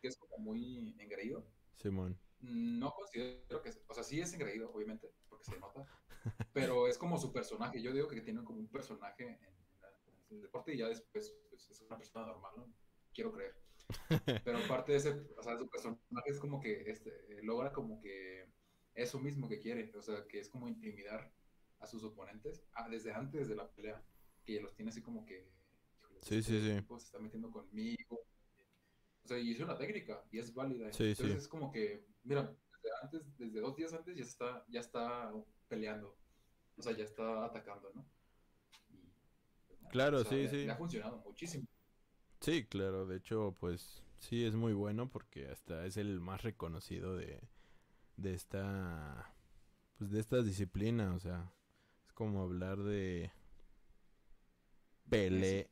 que 0.00 0.08
es 0.08 0.16
como 0.16 0.38
muy 0.38 0.96
engreído. 0.98 1.46
Simón. 1.76 2.18
No 2.40 2.90
considero 2.92 3.62
que, 3.62 3.70
o 3.86 3.94
sea, 3.94 4.02
sí 4.02 4.20
es 4.20 4.32
engreído, 4.34 4.72
obviamente, 4.72 5.12
porque 5.28 5.44
se 5.44 5.58
nota, 5.60 5.86
pero 6.52 6.88
es 6.88 6.98
como 6.98 7.18
su 7.18 7.32
personaje. 7.32 7.80
Yo 7.80 7.92
digo 7.92 8.08
que 8.08 8.20
tiene 8.20 8.42
como 8.42 8.58
un 8.58 8.68
personaje 8.68 9.24
en, 9.24 9.80
la- 9.80 9.88
en 10.30 10.36
el 10.36 10.42
deporte 10.42 10.74
y 10.74 10.78
ya 10.78 10.88
después 10.88 11.32
pues, 11.50 11.70
es 11.70 11.80
una 11.82 11.98
persona 11.98 12.26
normal, 12.26 12.52
¿no? 12.56 12.74
Quiero 13.14 13.32
creer. 13.32 13.54
Pero 14.44 14.58
parte 14.68 14.92
de 14.92 14.98
ese, 14.98 15.10
o 15.36 15.42
sea, 15.42 15.58
su 15.58 15.68
personaje 15.68 16.30
es 16.30 16.40
como 16.40 16.60
que 16.60 16.82
este, 16.90 17.42
logra 17.42 17.72
como 17.72 18.00
que 18.00 18.46
eso 18.94 19.18
mismo 19.20 19.48
que 19.48 19.58
quiere, 19.58 19.92
o 19.96 20.02
sea, 20.02 20.26
que 20.26 20.38
es 20.38 20.48
como 20.48 20.66
intimidar 20.68 21.30
a 21.82 21.86
sus 21.86 22.04
oponentes 22.04 22.64
desde 22.90 23.12
antes 23.12 23.48
de 23.48 23.56
la 23.56 23.68
pelea, 23.70 24.02
que 24.44 24.60
los 24.60 24.74
tiene 24.74 24.90
así 24.90 25.02
como 25.02 25.24
que, 25.26 25.50
híjole, 25.98 26.20
Sí, 26.22 26.36
este 26.38 26.42
sí, 26.42 26.60
sí. 26.60 26.86
se 27.00 27.06
está 27.06 27.18
metiendo 27.18 27.50
conmigo. 27.50 28.20
O 29.24 29.28
sea, 29.28 29.38
y 29.38 29.52
es 29.52 29.60
una 29.60 29.76
técnica 29.78 30.24
y 30.30 30.38
es 30.38 30.52
válida. 30.54 30.92
Sí, 30.92 31.10
Entonces 31.10 31.32
sí. 31.32 31.38
es 31.38 31.48
como 31.48 31.70
que, 31.72 32.06
mira, 32.24 32.42
desde 32.82 32.90
antes, 33.02 33.38
desde 33.38 33.60
dos 33.60 33.76
días 33.76 33.92
antes 33.92 34.16
ya 34.16 34.22
está, 34.24 34.64
ya 34.68 34.80
está 34.80 35.32
peleando. 35.68 36.18
O 36.76 36.82
sea, 36.82 36.92
ya 36.96 37.04
está 37.04 37.44
atacando, 37.44 37.92
¿no? 37.94 38.06
Y, 38.88 39.12
pues, 39.66 39.80
Claro, 39.90 40.18
o 40.18 40.24
sea, 40.24 40.30
sí, 40.30 40.42
le- 40.42 40.48
sí. 40.48 40.56
Le 40.66 40.72
ha 40.72 40.76
funcionado 40.76 41.18
muchísimo. 41.18 41.66
Sí, 42.40 42.66
claro, 42.66 43.06
de 43.06 43.16
hecho, 43.16 43.56
pues 43.60 44.02
sí 44.18 44.44
es 44.44 44.54
muy 44.54 44.72
bueno 44.72 45.08
porque 45.10 45.48
hasta 45.48 45.86
es 45.86 45.96
el 45.96 46.20
más 46.20 46.42
reconocido 46.42 47.16
de, 47.16 47.48
de 48.16 48.34
esta, 48.34 49.34
pues 49.98 50.10
de 50.10 50.20
esta 50.20 50.42
disciplina, 50.42 51.14
o 51.14 51.20
sea, 51.20 51.52
es 52.12 52.14
como 52.14 52.42
hablar 52.42 52.76
de 52.82 53.32
Pelé, 55.08 55.70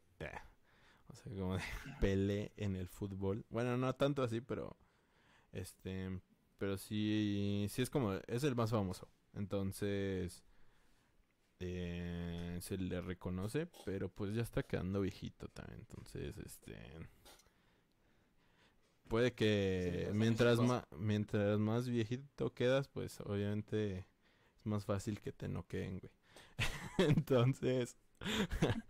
o 1.09 1.15
sea, 1.15 1.33
como 1.39 1.57
de 1.57 1.63
Pelé 2.01 2.53
en 2.57 2.77
el 2.77 2.89
fútbol. 2.89 3.45
Bueno, 3.51 3.77
no 3.77 3.95
tanto 3.95 4.23
así, 4.23 4.41
pero 4.41 4.75
este, 5.53 6.19
pero 6.57 6.79
sí, 6.79 7.67
sí 7.69 7.83
es 7.83 7.91
como, 7.91 8.15
es 8.27 8.43
el 8.45 8.57
más 8.57 8.71
famoso, 8.71 9.07
entonces 9.35 10.43
eh, 11.59 12.59
se 12.63 12.79
le 12.79 13.03
reconoce, 13.03 13.69
pero 13.85 14.09
pues 14.09 14.35
ya 14.35 14.41
está 14.41 14.63
quedando 14.63 15.03
viejito 15.03 15.49
también. 15.49 15.81
Entonces, 15.81 16.39
este. 16.39 16.75
Puede 19.09 19.35
que 19.35 20.05
bastante 20.05 20.19
mientras 20.19 20.61
más, 20.61 20.85
mientras 20.97 21.59
más 21.59 21.89
viejito 21.89 22.55
quedas, 22.55 22.89
pues 22.89 23.21
obviamente 23.21 24.07
es 24.57 24.65
más 24.65 24.85
fácil 24.85 25.21
que 25.21 25.33
te 25.33 25.49
noqueen, 25.49 25.99
güey. 25.99 26.20
Entonces, 26.99 27.97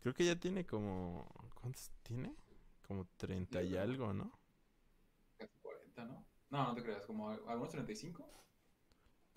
creo 0.00 0.14
que 0.14 0.24
ya 0.24 0.36
tiene 0.36 0.66
como. 0.66 1.26
¿Cuántos 1.54 1.90
tiene? 2.02 2.34
Como 2.86 3.06
30 3.16 3.62
y 3.62 3.76
algo, 3.76 4.12
¿no? 4.12 4.30
Casi 5.38 5.54
40, 5.62 6.04
¿no? 6.06 6.26
No, 6.50 6.68
no 6.68 6.74
te 6.74 6.82
creas, 6.82 7.06
como 7.06 7.30
algunos 7.30 7.70
35. 7.70 8.30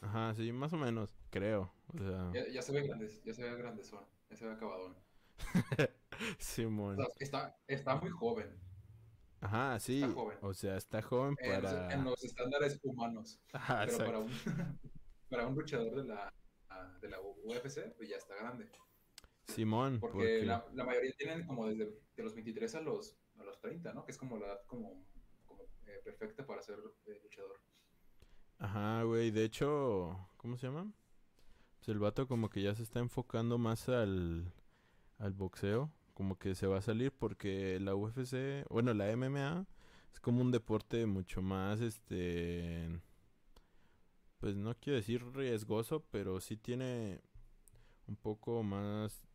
Ajá, 0.01 0.33
sí, 0.35 0.51
más 0.51 0.73
o 0.73 0.77
menos, 0.77 1.15
creo. 1.29 1.71
O 1.93 1.97
sea, 1.97 2.31
Ya, 2.33 2.47
ya 2.49 2.61
se 2.61 2.71
ve 2.71 2.85
grandes, 2.87 3.23
ya 3.23 3.33
se 3.33 3.43
ve 3.43 3.55
grandezón, 3.55 4.05
ya 4.29 4.35
se 4.37 4.45
ve 4.45 4.53
acabadón. 4.53 4.95
O 6.19 6.35
Simón. 6.39 6.95
sea, 6.95 7.05
está, 7.19 7.57
está 7.67 7.95
muy 7.95 8.09
joven 8.09 8.59
Ajá, 9.39 9.79
sí. 9.79 10.01
joven. 10.13 10.37
O 10.41 10.53
sea, 10.53 10.77
está 10.77 11.01
joven 11.01 11.35
en, 11.37 11.61
los- 11.61 11.63
para. 11.63 11.93
en 11.93 12.03
los 12.03 12.23
estándares 12.23 12.79
humanos. 12.83 13.39
Ajá, 13.53 13.85
Pero 13.85 14.05
para 14.05 14.19
un, 14.19 14.31
para 15.29 15.47
un 15.47 15.55
luchador 15.55 15.95
de 15.95 16.03
la, 16.05 16.33
de 17.01 17.09
la 17.09 17.19
UFC, 17.21 17.95
pues 17.95 18.09
ya 18.09 18.17
está 18.17 18.35
grande. 18.35 18.69
Simón, 19.47 19.99
Porque 19.99 20.17
porque 20.17 20.45
la, 20.45 20.65
la 20.73 20.83
mayoría 20.83 21.13
tienen 21.17 21.45
como 21.45 21.67
desde 21.67 21.85
de 22.15 22.23
los 22.23 22.33
23 22.33 22.75
a 22.75 22.81
los, 22.81 23.17
a 23.37 23.43
los 23.43 23.59
30, 23.59 23.93
¿no? 23.93 24.05
Que 24.05 24.11
es 24.11 24.17
como 24.17 24.37
la 24.37 24.47
edad 24.47 24.61
como, 24.67 25.05
como 25.45 25.63
eh, 25.85 26.01
perfecta 26.03 26.45
para 26.45 26.61
ser 26.61 26.79
eh, 27.05 27.19
luchador. 27.23 27.59
Ajá, 28.59 29.03
güey, 29.03 29.31
de 29.31 29.43
hecho, 29.43 30.29
¿cómo 30.37 30.57
se 30.57 30.67
llama? 30.67 30.91
Pues 31.77 31.89
el 31.89 31.99
vato 31.99 32.27
como 32.27 32.49
que 32.49 32.61
ya 32.61 32.75
se 32.75 32.83
está 32.83 32.99
enfocando 32.99 33.57
más 33.57 33.87
al, 33.87 34.51
al 35.19 35.33
boxeo, 35.33 35.91
como 36.13 36.37
que 36.37 36.55
se 36.55 36.67
va 36.67 36.79
a 36.79 36.81
salir 36.81 37.11
porque 37.11 37.79
la 37.79 37.95
UFC, 37.95 38.67
bueno, 38.69 38.93
la 38.93 39.15
MMA 39.15 39.65
es 40.11 40.19
como 40.19 40.41
un 40.41 40.51
deporte 40.51 41.05
mucho 41.05 41.41
más, 41.41 41.79
este, 41.79 42.89
pues 44.39 44.55
no 44.55 44.75
quiero 44.79 44.97
decir 44.97 45.23
riesgoso, 45.33 46.05
pero 46.11 46.39
sí 46.41 46.57
tiene 46.57 47.21
un 48.07 48.15
poco 48.17 48.63
más, 48.63 49.27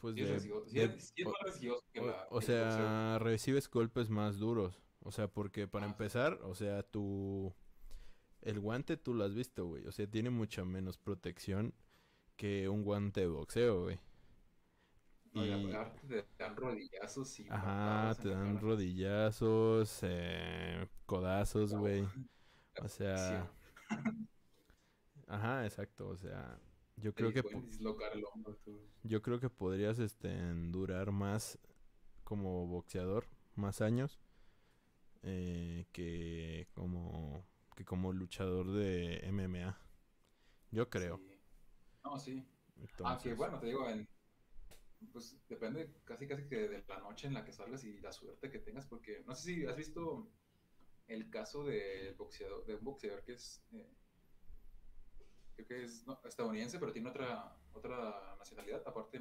pues 0.00 0.14
Sí 0.14 0.22
es 0.22 0.28
de, 0.28 0.40
sí 0.66 0.80
es- 0.80 1.04
sí 1.14 1.22
es 1.22 1.26
o- 1.26 1.32
más 1.32 1.60
riesgoso 1.60 1.84
que 1.92 2.00
o, 2.00 2.06
la- 2.06 2.28
sea, 2.42 3.18
recibes 3.20 3.70
golpes 3.70 4.10
más 4.10 4.38
duros. 4.38 4.82
O 5.00 5.12
sea, 5.12 5.28
porque 5.28 5.68
para 5.68 5.86
Ah, 5.86 5.90
empezar, 5.90 6.40
o 6.44 6.54
sea, 6.54 6.82
tu... 6.82 7.54
El 8.42 8.60
guante 8.60 8.96
tú 8.96 9.14
lo 9.14 9.24
has 9.24 9.34
visto, 9.34 9.66
güey. 9.66 9.86
O 9.86 9.92
sea, 9.92 10.06
tiene 10.06 10.30
mucha 10.30 10.64
menos 10.64 10.98
protección 10.98 11.74
que 12.36 12.68
un 12.68 12.84
guante 12.84 13.22
de 13.22 13.28
boxeo, 13.28 13.84
güey. 13.84 14.00
No, 15.34 15.44
y 15.44 15.50
te 16.08 16.24
dan 16.38 16.56
rodillazos 16.56 17.40
y 17.40 17.48
Ajá, 17.48 18.14
te 18.22 18.28
dan 18.28 18.60
rodillazos, 18.60 19.98
eh, 20.02 20.86
codazos, 21.06 21.74
güey. 21.74 22.04
O 22.82 22.88
sea. 22.88 23.50
Ajá, 25.28 25.64
exacto. 25.64 26.08
O 26.08 26.16
sea, 26.16 26.60
yo 26.96 27.14
creo 27.14 27.32
que... 27.32 27.42
Yo 29.02 29.22
creo 29.22 29.40
que 29.40 29.50
podrías 29.50 29.98
este, 29.98 30.34
durar 30.70 31.10
más 31.10 31.58
como 32.24 32.66
boxeador, 32.66 33.26
más 33.54 33.80
años, 33.80 34.18
eh, 35.22 35.86
que 35.92 36.68
como 36.74 37.46
que 37.74 37.84
como 37.84 38.12
luchador 38.12 38.72
de 38.72 39.20
MMA. 39.30 39.76
Yo 40.70 40.88
creo. 40.88 41.18
Sí. 41.18 41.40
No, 42.04 42.18
sí. 42.18 42.46
Entonces, 42.76 43.06
Aunque 43.06 43.34
bueno, 43.34 43.58
te 43.58 43.66
digo, 43.66 43.88
en, 43.88 44.08
pues 45.12 45.38
depende 45.48 45.92
casi 46.04 46.26
casi 46.26 46.46
que 46.46 46.68
de 46.68 46.84
la 46.88 46.98
noche 47.00 47.26
en 47.26 47.34
la 47.34 47.44
que 47.44 47.52
salgas 47.52 47.84
y 47.84 48.00
la 48.00 48.12
suerte 48.12 48.50
que 48.50 48.58
tengas, 48.58 48.86
porque 48.86 49.22
no 49.26 49.34
sé 49.34 49.42
si 49.42 49.66
has 49.66 49.76
visto 49.76 50.30
el 51.06 51.30
caso 51.30 51.64
del 51.64 52.14
boxeador, 52.14 52.64
de 52.66 52.76
un 52.76 52.84
boxeador 52.84 53.22
que 53.24 53.32
es, 53.34 53.62
eh, 53.72 53.92
creo 55.54 55.68
que 55.68 55.84
es 55.84 56.06
no, 56.06 56.20
estadounidense, 56.24 56.78
pero 56.78 56.92
tiene 56.92 57.10
otra, 57.10 57.56
otra 57.72 58.36
nacionalidad, 58.38 58.82
aparte, 58.86 59.20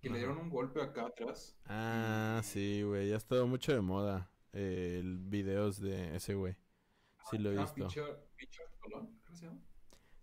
que 0.00 0.10
le 0.10 0.18
dieron 0.18 0.38
un 0.38 0.50
golpe 0.50 0.80
acá 0.82 1.06
atrás. 1.06 1.58
Ah, 1.64 2.40
sí, 2.44 2.82
güey. 2.82 3.08
Ya 3.08 3.14
ha 3.14 3.18
estado 3.18 3.46
mucho 3.46 3.72
de 3.72 3.80
moda 3.80 4.30
eh, 4.52 4.98
el 5.00 5.18
videos 5.18 5.80
de 5.80 6.14
ese 6.16 6.34
güey. 6.34 6.56
Sí 7.30 7.38
lo 7.38 7.50
he 7.52 7.58
Ah, 7.58 7.62
visto. 7.62 7.86
Pitcher, 7.86 8.28
Pitcher 8.36 8.66
Colón, 8.78 9.18
creo 9.24 9.30
que 9.32 9.36
se 9.36 9.46
llama. 9.46 9.60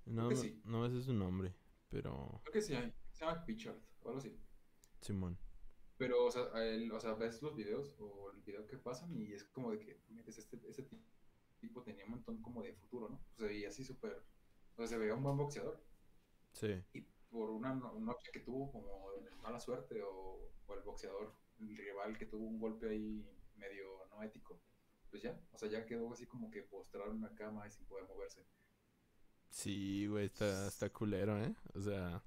No, 0.06 0.36
sí. 0.36 0.62
no 0.66 0.86
ese 0.86 1.00
es 1.00 1.06
su 1.06 1.14
nombre, 1.14 1.54
pero 1.90 2.40
Creo 2.44 2.54
que 2.54 2.62
sí, 2.62 2.74
se 3.12 3.26
llama 3.26 3.44
Pitcher 3.46 3.78
o 4.02 4.08
algo 4.10 4.20
así. 4.20 4.38
Simón. 5.02 5.38
Pero, 6.04 6.26
o 6.26 6.32
sea, 6.32 6.44
él- 6.66 6.92
o 6.92 7.00
sea, 7.00 7.14
ves 7.14 7.42
los 7.42 7.56
videos 7.56 7.96
o 8.00 8.30
el 8.32 8.42
video 8.42 8.68
que 8.68 8.78
pasan 8.78 9.16
y 9.16 9.32
es 9.32 9.46
como 9.46 9.72
de 9.72 9.80
que 9.80 10.02
metes 10.10 10.38
este, 10.38 10.60
ese 10.68 10.86
tipo 11.62 11.82
tenía 11.82 12.04
un 12.06 12.12
montón 12.12 12.42
como 12.42 12.62
de 12.62 12.74
futuro, 12.74 13.08
¿no? 13.08 13.16
O 13.36 13.40
sea, 13.40 13.50
y 13.52 13.64
así 13.64 13.86
súper, 13.86 14.22
o 14.76 14.78
sea, 14.78 14.88
se 14.88 14.98
veía 14.98 15.16
un 15.16 15.24
buen 15.24 15.38
boxeador. 15.38 15.82
Sí. 16.52 16.84
Y 16.94 17.02
por 17.32 17.50
una 17.52 17.74
no- 17.74 17.98
noche 18.02 18.32
que 18.34 18.42
tuvo 18.42 18.70
como 18.70 19.12
mala 19.42 19.62
suerte 19.62 20.02
o, 20.04 20.52
o 20.68 20.74
el 20.74 20.82
boxeador, 20.82 21.34
el 21.60 21.78
rival 21.78 22.18
que 22.18 22.26
tuvo 22.26 22.46
un 22.48 22.60
golpe 22.60 22.90
ahí 22.90 23.26
medio 23.56 24.06
no 24.10 24.22
ético, 24.24 24.60
pues 25.10 25.22
ya, 25.24 25.40
o 25.54 25.58
sea, 25.58 25.70
ya 25.70 25.86
quedó 25.86 26.12
así 26.12 26.26
como 26.28 26.52
que 26.52 26.64
postrado 26.64 27.12
en 27.12 27.18
una 27.20 27.34
cama 27.34 27.66
y 27.66 27.72
sin 27.72 27.86
poder 27.86 28.06
moverse. 28.10 28.46
Sí, 29.50 30.08
güey, 30.08 30.26
está, 30.26 30.68
está 30.68 30.90
culero, 30.92 31.42
¿eh? 31.42 31.56
O 31.76 31.82
sea, 31.82 32.22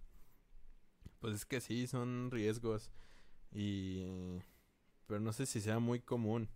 pues 1.21 1.35
es 1.35 1.45
que 1.45 1.61
sí, 1.61 1.87
son 1.87 2.31
riesgos. 2.31 2.91
Y... 3.53 4.41
Pero 5.07 5.21
no 5.21 5.33
sé 5.33 5.47
si 5.47 5.61
sea 5.61 5.79
muy 5.79 6.01
común. 6.01 6.49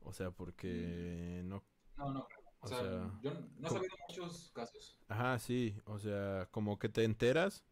O 0.00 0.12
sea, 0.12 0.30
porque 0.30 1.42
no... 1.44 1.62
No, 1.96 2.12
no, 2.12 2.26
creo. 2.26 2.40
O, 2.60 2.66
O 2.66 2.68
sea, 2.68 2.78
sea, 2.78 3.10
yo 3.22 3.34
no 3.34 3.40
no 3.58 3.68
he 3.68 3.70
sabido 3.70 3.96
muchos 4.08 4.50
casos. 4.54 4.98
Ajá, 5.08 5.38
sí, 5.38 5.76
o 5.84 5.98
sea, 5.98 6.48
como 6.50 6.78
que 6.78 6.88
te 6.88 7.04
enteras 7.04 7.64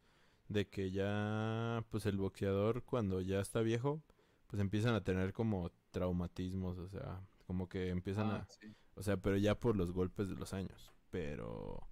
de 0.49 0.69
que 0.69 0.91
ya, 0.91 1.85
pues 1.91 2.07
el 2.07 2.19
boxeador 2.19 2.85
cuando 2.85 3.21
ya 3.21 3.41
está 3.41 3.61
viejo, 3.63 4.03
pues 4.49 4.61
empiezan 4.61 4.95
a 4.95 5.05
tener 5.05 5.33
como 5.33 5.73
traumatismos, 5.91 6.79
o 6.79 6.89
sea, 6.89 7.27
como 7.47 7.69
que 7.69 7.91
empiezan 7.91 8.31
Ah, 8.31 8.33
a... 8.33 8.49
sí. 8.49 8.75
O 8.97 9.03
sea, 9.03 9.17
pero 9.17 9.37
ya 9.37 9.59
por 9.59 9.77
los 9.77 9.93
golpes 9.93 10.29
de 10.29 10.37
los 10.37 10.53
años. 10.55 10.93
Pero... 11.11 11.87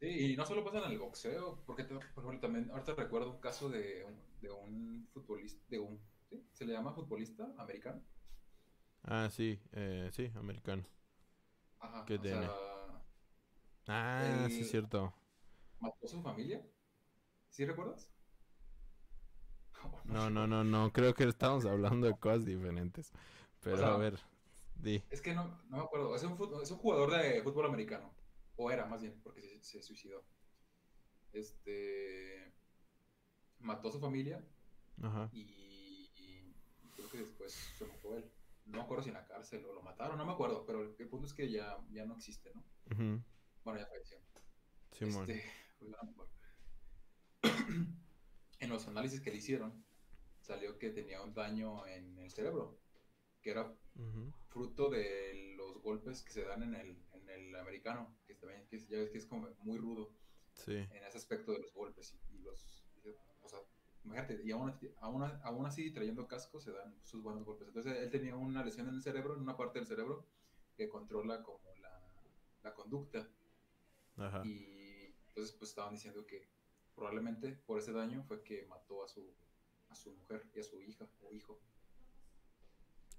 Sí, 0.00 0.32
y 0.32 0.36
no 0.36 0.46
solo 0.46 0.64
pasa 0.64 0.78
en 0.86 0.92
el 0.92 0.98
boxeo, 0.98 1.62
porque 1.66 1.84
te- 1.84 1.94
por 1.94 2.24
ejemplo 2.24 2.40
también, 2.40 2.70
ahorita 2.70 2.94
recuerdo 2.94 3.30
un 3.32 3.40
caso 3.40 3.68
de 3.68 4.04
un, 4.04 4.18
de 4.40 4.50
un 4.50 5.08
futbolista, 5.12 5.62
de 5.68 5.78
un, 5.78 6.00
¿sí? 6.28 6.46
¿Se 6.52 6.64
le 6.64 6.72
llama 6.72 6.92
futbolista 6.94 7.52
americano? 7.58 8.02
Ah, 9.04 9.28
sí, 9.30 9.58
eh, 9.72 10.08
sí, 10.12 10.30
americano. 10.36 10.84
Ajá, 11.80 12.02
¿Qué 12.04 12.18
o 12.18 12.24
tiene? 12.24 12.52
sea, 12.56 13.02
Ah, 13.86 14.48
sí, 14.50 14.64
es 14.64 14.68
cierto. 14.70 15.12
mató 15.80 16.06
a 16.06 16.08
su 16.08 16.22
familia, 16.22 16.64
¿sí 17.50 17.64
recuerdas? 17.66 18.10
No, 20.04 20.28
no, 20.30 20.46
no, 20.46 20.64
no, 20.64 20.92
creo 20.92 21.14
que 21.14 21.24
estamos 21.24 21.64
hablando 21.66 22.06
de 22.06 22.14
cosas 22.16 22.44
diferentes. 22.44 23.12
Pero 23.60 23.84
sea, 23.84 23.92
a 23.92 23.96
ver, 23.96 24.18
di. 24.74 25.02
Es 25.10 25.20
que 25.20 25.34
no, 25.34 25.62
no 25.68 25.76
me 25.78 25.82
acuerdo, 25.84 26.14
es 26.16 26.22
un, 26.24 26.32
es 26.62 26.70
un 26.70 26.78
jugador 26.78 27.12
de 27.12 27.42
fútbol 27.42 27.66
americano, 27.66 28.14
o 28.56 28.70
era 28.70 28.86
más 28.86 29.02
bien, 29.02 29.20
porque 29.22 29.42
se, 29.42 29.62
se 29.62 29.82
suicidó. 29.82 30.24
Este, 31.32 32.52
mató 33.60 33.88
a 33.88 33.92
su 33.92 34.00
familia 34.00 34.44
Ajá. 35.02 35.28
y, 35.32 36.10
y 36.16 36.54
creo 36.94 37.08
que 37.10 37.18
después 37.18 37.52
se 37.52 37.86
mató 37.86 38.16
él. 38.16 38.30
No 38.66 38.78
me 38.78 38.82
acuerdo 38.84 39.02
si 39.02 39.08
en 39.10 39.14
la 39.14 39.26
cárcel 39.26 39.64
o 39.64 39.72
lo 39.72 39.82
mataron, 39.82 40.18
no 40.18 40.24
me 40.26 40.32
acuerdo, 40.32 40.64
pero 40.66 40.82
el, 40.82 40.94
el 40.98 41.08
punto 41.08 41.26
es 41.26 41.34
que 41.34 41.50
ya, 41.50 41.78
ya 41.90 42.04
no 42.04 42.14
existe, 42.14 42.52
¿no? 42.54 42.64
Bueno, 43.64 43.80
ya 43.80 43.86
falleció. 43.86 44.18
Simón. 44.92 45.28
Este, 45.30 45.44
pues, 46.14 46.30
en 48.60 48.68
los 48.68 48.86
análisis 48.86 49.20
que 49.20 49.30
le 49.30 49.38
hicieron, 49.38 49.84
salió 50.40 50.78
que 50.78 50.90
tenía 50.90 51.22
un 51.22 51.32
daño 51.34 51.86
en 51.86 52.18
el 52.18 52.30
cerebro, 52.30 52.78
que 53.42 53.50
era 53.50 53.74
fruto 54.48 54.88
de 54.90 55.54
los 55.56 55.80
golpes 55.82 56.22
que 56.22 56.32
se 56.32 56.44
dan 56.44 56.62
en 56.62 56.74
el, 56.74 57.02
en 57.12 57.28
el 57.30 57.56
americano, 57.56 58.16
que 58.26 58.34
también 58.34 58.66
que 58.68 58.78
ya 58.78 58.98
ves 58.98 59.10
que 59.10 59.18
es 59.18 59.26
como 59.26 59.48
muy 59.60 59.78
rudo 59.78 60.14
Sí. 60.54 60.72
en 60.74 61.04
ese 61.04 61.16
aspecto 61.16 61.52
de 61.52 61.60
los 61.60 61.72
golpes 61.72 62.12
y, 62.12 62.34
y 62.34 62.38
los, 62.40 62.79
imagínate, 64.04 64.40
y 64.44 64.50
aún, 64.50 64.70
así- 64.70 64.90
aún, 65.00 65.22
aún 65.22 65.66
así 65.66 65.90
trayendo 65.92 66.26
casco 66.26 66.60
se 66.60 66.72
dan 66.72 66.94
sus 67.04 67.22
buenos 67.22 67.44
golpes. 67.44 67.68
Entonces 67.68 67.96
él 67.98 68.10
tenía 68.10 68.34
una 68.36 68.64
lesión 68.64 68.88
en 68.88 68.94
el 68.94 69.02
cerebro, 69.02 69.34
en 69.34 69.42
una 69.42 69.56
parte 69.56 69.78
del 69.78 69.86
cerebro 69.86 70.24
que 70.76 70.88
controla 70.88 71.42
como 71.42 71.60
la, 71.80 72.00
la 72.62 72.74
conducta 72.74 73.28
Ajá. 74.16 74.42
y 74.46 75.14
entonces 75.28 75.54
pues 75.58 75.70
estaban 75.70 75.94
diciendo 75.94 76.26
que 76.26 76.48
probablemente 76.94 77.52
por 77.52 77.78
ese 77.78 77.92
daño 77.92 78.22
fue 78.24 78.42
que 78.42 78.66
mató 78.66 79.04
a 79.04 79.08
su, 79.08 79.30
a 79.90 79.94
su 79.94 80.12
mujer 80.12 80.46
y 80.54 80.60
a 80.60 80.62
su 80.64 80.80
hija 80.80 81.06
o 81.22 81.32
hijo. 81.32 81.60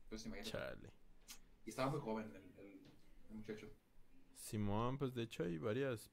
Entonces 0.03 0.25
imagínate. 0.27 0.51
Chale. 0.51 0.89
Y 1.65 1.69
estaba 1.69 1.91
muy 1.91 1.99
joven 2.01 2.27
el, 2.35 2.59
el- 2.59 2.91
el 3.29 3.35
muchacho. 3.35 3.69
Simón, 4.35 4.97
pues 4.97 5.13
de 5.13 5.23
hecho 5.23 5.43
hay 5.43 5.57
varias. 5.57 6.11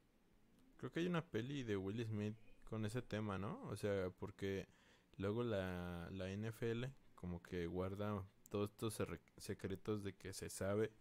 Creo 0.76 0.92
que 0.92 1.00
hay 1.00 1.06
una 1.06 1.24
peli 1.24 1.64
de 1.64 1.76
Will 1.76 2.04
Smith 2.06 2.36
con 2.68 2.84
ese 2.84 3.02
tema, 3.02 3.38
¿no? 3.38 3.60
O 3.68 3.76
sea, 3.76 4.10
porque 4.18 4.68
luego 5.16 5.42
la, 5.42 6.08
la 6.10 6.30
NFL 6.30 6.84
como 7.14 7.42
que 7.42 7.66
guarda 7.66 8.24
todos 8.50 8.70
estos 8.70 9.02
secretos 9.36 10.02
de 10.04 10.14
que 10.14 10.32
se 10.32 10.48
sabe 10.48 10.92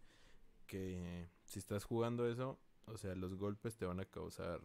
que 0.66 1.28
si 1.44 1.58
estás 1.58 1.84
jugando 1.84 2.28
eso, 2.28 2.58
o 2.86 2.96
sea, 2.96 3.14
los 3.14 3.34
golpes 3.36 3.76
te 3.76 3.86
van 3.86 4.00
a 4.00 4.04
causar 4.04 4.60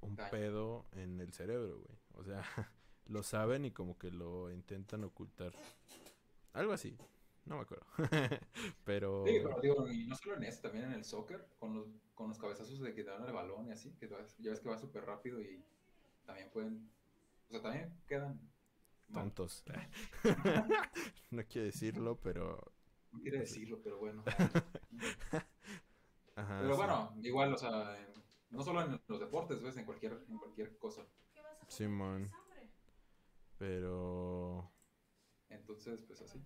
un 0.00 0.16
Daño. 0.16 0.30
pedo 0.30 0.86
en 0.92 1.20
el 1.20 1.32
cerebro, 1.32 1.78
güey. 1.80 1.98
O 2.14 2.24
sea, 2.24 2.42
lo 3.06 3.22
saben 3.22 3.64
y 3.64 3.70
como 3.70 3.98
que 3.98 4.10
lo 4.10 4.50
intentan 4.50 5.04
ocultar. 5.04 5.52
Algo 6.52 6.72
así. 6.72 6.96
No 7.44 7.56
me 7.56 7.62
acuerdo. 7.62 7.86
Pero... 8.84 9.24
Sí, 9.26 9.34
pero 9.40 9.60
digo, 9.60 9.88
y 9.88 10.06
no 10.06 10.16
solo 10.16 10.36
en 10.36 10.44
eso, 10.44 10.62
también 10.62 10.86
en 10.86 10.92
el 10.94 11.04
soccer, 11.04 11.46
con 11.60 11.74
los, 11.74 11.86
con 12.14 12.28
los 12.28 12.38
cabezazos 12.38 12.80
de 12.80 12.92
que 12.92 13.04
te 13.04 13.10
dan 13.10 13.24
el 13.24 13.32
balón 13.32 13.68
y 13.68 13.72
así, 13.72 13.92
que 13.92 14.08
vas- 14.08 14.36
ya 14.38 14.50
ves 14.50 14.58
que 14.60 14.68
va 14.68 14.76
súper 14.78 15.04
rápido 15.04 15.40
y 15.40 15.64
también 16.26 16.50
pueden, 16.50 16.90
o 17.48 17.50
sea, 17.50 17.62
también 17.62 17.92
quedan 18.06 18.38
mal. 19.08 19.22
tontos. 19.24 19.64
no 21.30 21.44
quiero 21.46 21.66
decirlo, 21.66 22.20
pero... 22.20 22.72
No 23.12 23.20
quiere 23.20 23.38
decirlo, 23.40 23.80
pero 23.82 23.98
bueno. 23.98 24.22
Ajá, 26.36 26.58
pero 26.60 26.74
sí. 26.74 26.76
bueno, 26.76 27.14
igual, 27.22 27.54
o 27.54 27.58
sea, 27.58 27.98
en- 27.98 28.12
no 28.50 28.62
solo 28.62 28.82
en 28.82 29.00
los 29.08 29.20
deportes, 29.20 29.62
ves, 29.62 29.76
en 29.76 29.84
cualquier, 29.86 30.24
en 30.28 30.38
cualquier 30.38 30.76
cosa. 30.78 31.06
Simón. 31.68 32.30
Pero... 33.58 34.70
Entonces, 35.48 36.02
pues 36.02 36.20
así. 36.22 36.44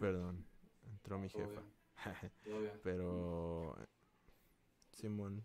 Perdón. 0.00 0.46
Entró 0.82 1.18
mi 1.18 1.28
Todo 1.28 1.46
jefa. 1.46 1.60
bien, 1.60 2.32
todo 2.44 2.60
bien. 2.60 2.80
pero... 2.82 3.76
Simón. 4.94 5.44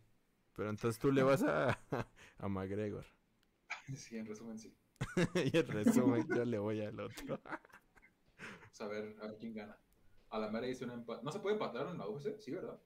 Pero 0.56 0.70
entonces 0.70 1.00
tú 1.00 1.12
le 1.12 1.24
vas 1.24 1.44
a, 1.44 1.80
a 2.38 2.48
McGregor. 2.48 3.06
Sí, 3.96 4.18
en 4.18 4.26
resumen, 4.26 4.60
sí. 4.60 4.76
y 5.54 5.58
en 5.58 5.68
resumen 5.68 6.28
yo 6.28 6.46
le 6.46 6.60
voy 6.60 6.82
al 6.82 7.00
otro. 7.00 7.40
A 8.80 8.88
ver, 8.88 9.18
a 9.22 9.28
ver 9.28 9.38
quién 9.38 9.54
gana. 9.54 9.78
A 10.30 10.40
la 10.40 10.50
mera 10.50 10.68
hice 10.68 10.86
un 10.86 10.92
empate. 10.92 11.24
¿No 11.24 11.32
se 11.32 11.40
puede 11.40 11.56
empatar 11.56 11.88
en 11.88 11.98
la 11.98 12.08
UFC? 12.08 12.40
Sí, 12.40 12.52
¿verdad? 12.52 12.80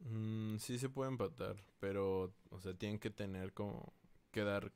Mm, 0.00 0.56
sí 0.58 0.78
se 0.78 0.88
puede 0.88 1.10
empatar, 1.10 1.56
pero, 1.78 2.34
o 2.50 2.60
sea, 2.60 2.74
tienen 2.74 2.98
que 2.98 3.10
tener 3.10 3.52
como 3.52 3.92
quedar 4.30 4.72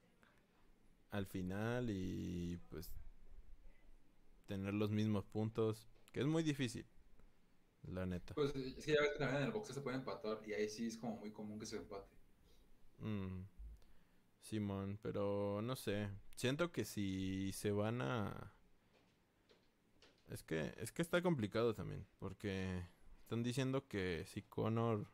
al 1.10 1.26
final 1.26 1.88
y 1.90 2.58
pues 2.68 2.92
tener 4.46 4.74
los 4.74 4.90
mismos 4.90 5.24
puntos, 5.24 5.88
que 6.12 6.20
es 6.20 6.26
muy 6.26 6.42
difícil, 6.42 6.86
la 7.88 8.06
neta. 8.06 8.34
Pues 8.34 8.54
es 8.54 8.84
que 8.84 8.94
ya 8.94 9.00
ves 9.00 9.12
que 9.12 9.18
también 9.18 9.42
en 9.42 9.46
el 9.46 9.52
boxeo 9.52 9.74
se 9.74 9.80
puede 9.80 9.96
empatar 9.96 10.40
y 10.46 10.52
ahí 10.52 10.68
sí 10.68 10.86
es 10.86 10.96
como 10.96 11.16
muy 11.16 11.32
común 11.32 11.58
que 11.58 11.66
se 11.66 11.76
empate. 11.76 12.16
Mm, 12.98 13.42
Simón, 14.40 14.98
pero 15.02 15.60
no 15.62 15.76
sé, 15.76 16.08
siento 16.36 16.72
que 16.72 16.84
si 16.84 17.52
se 17.52 17.70
van 17.70 18.02
a... 18.02 18.52
Es 20.28 20.42
que, 20.42 20.74
es 20.78 20.90
que 20.90 21.02
está 21.02 21.22
complicado 21.22 21.74
también, 21.74 22.06
porque 22.18 22.82
están 23.20 23.42
diciendo 23.42 23.86
que 23.88 24.24
si 24.26 24.42
Conor... 24.42 25.06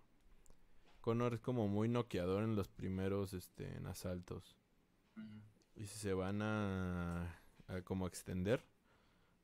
Conor 1.00 1.34
es 1.34 1.40
como 1.40 1.66
muy 1.66 1.88
noqueador 1.88 2.44
en 2.44 2.56
los 2.56 2.68
primeros 2.68 3.32
este, 3.32 3.76
en 3.76 3.86
asaltos. 3.86 4.56
Y 5.74 5.86
si 5.86 5.98
se 5.98 6.12
van 6.12 6.42
a, 6.42 7.40
a 7.68 7.82
como 7.82 8.06
extender, 8.06 8.62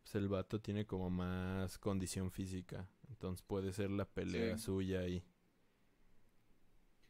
pues 0.02 0.14
el 0.16 0.28
vato 0.28 0.60
tiene 0.60 0.86
como 0.86 1.08
más 1.08 1.78
condición 1.78 2.30
física. 2.30 2.88
Entonces 3.08 3.42
puede 3.46 3.72
ser 3.72 3.90
la 3.90 4.04
pelea 4.04 4.56
Sí. 4.58 4.64
suya 4.64 5.00
ahí. 5.00 5.24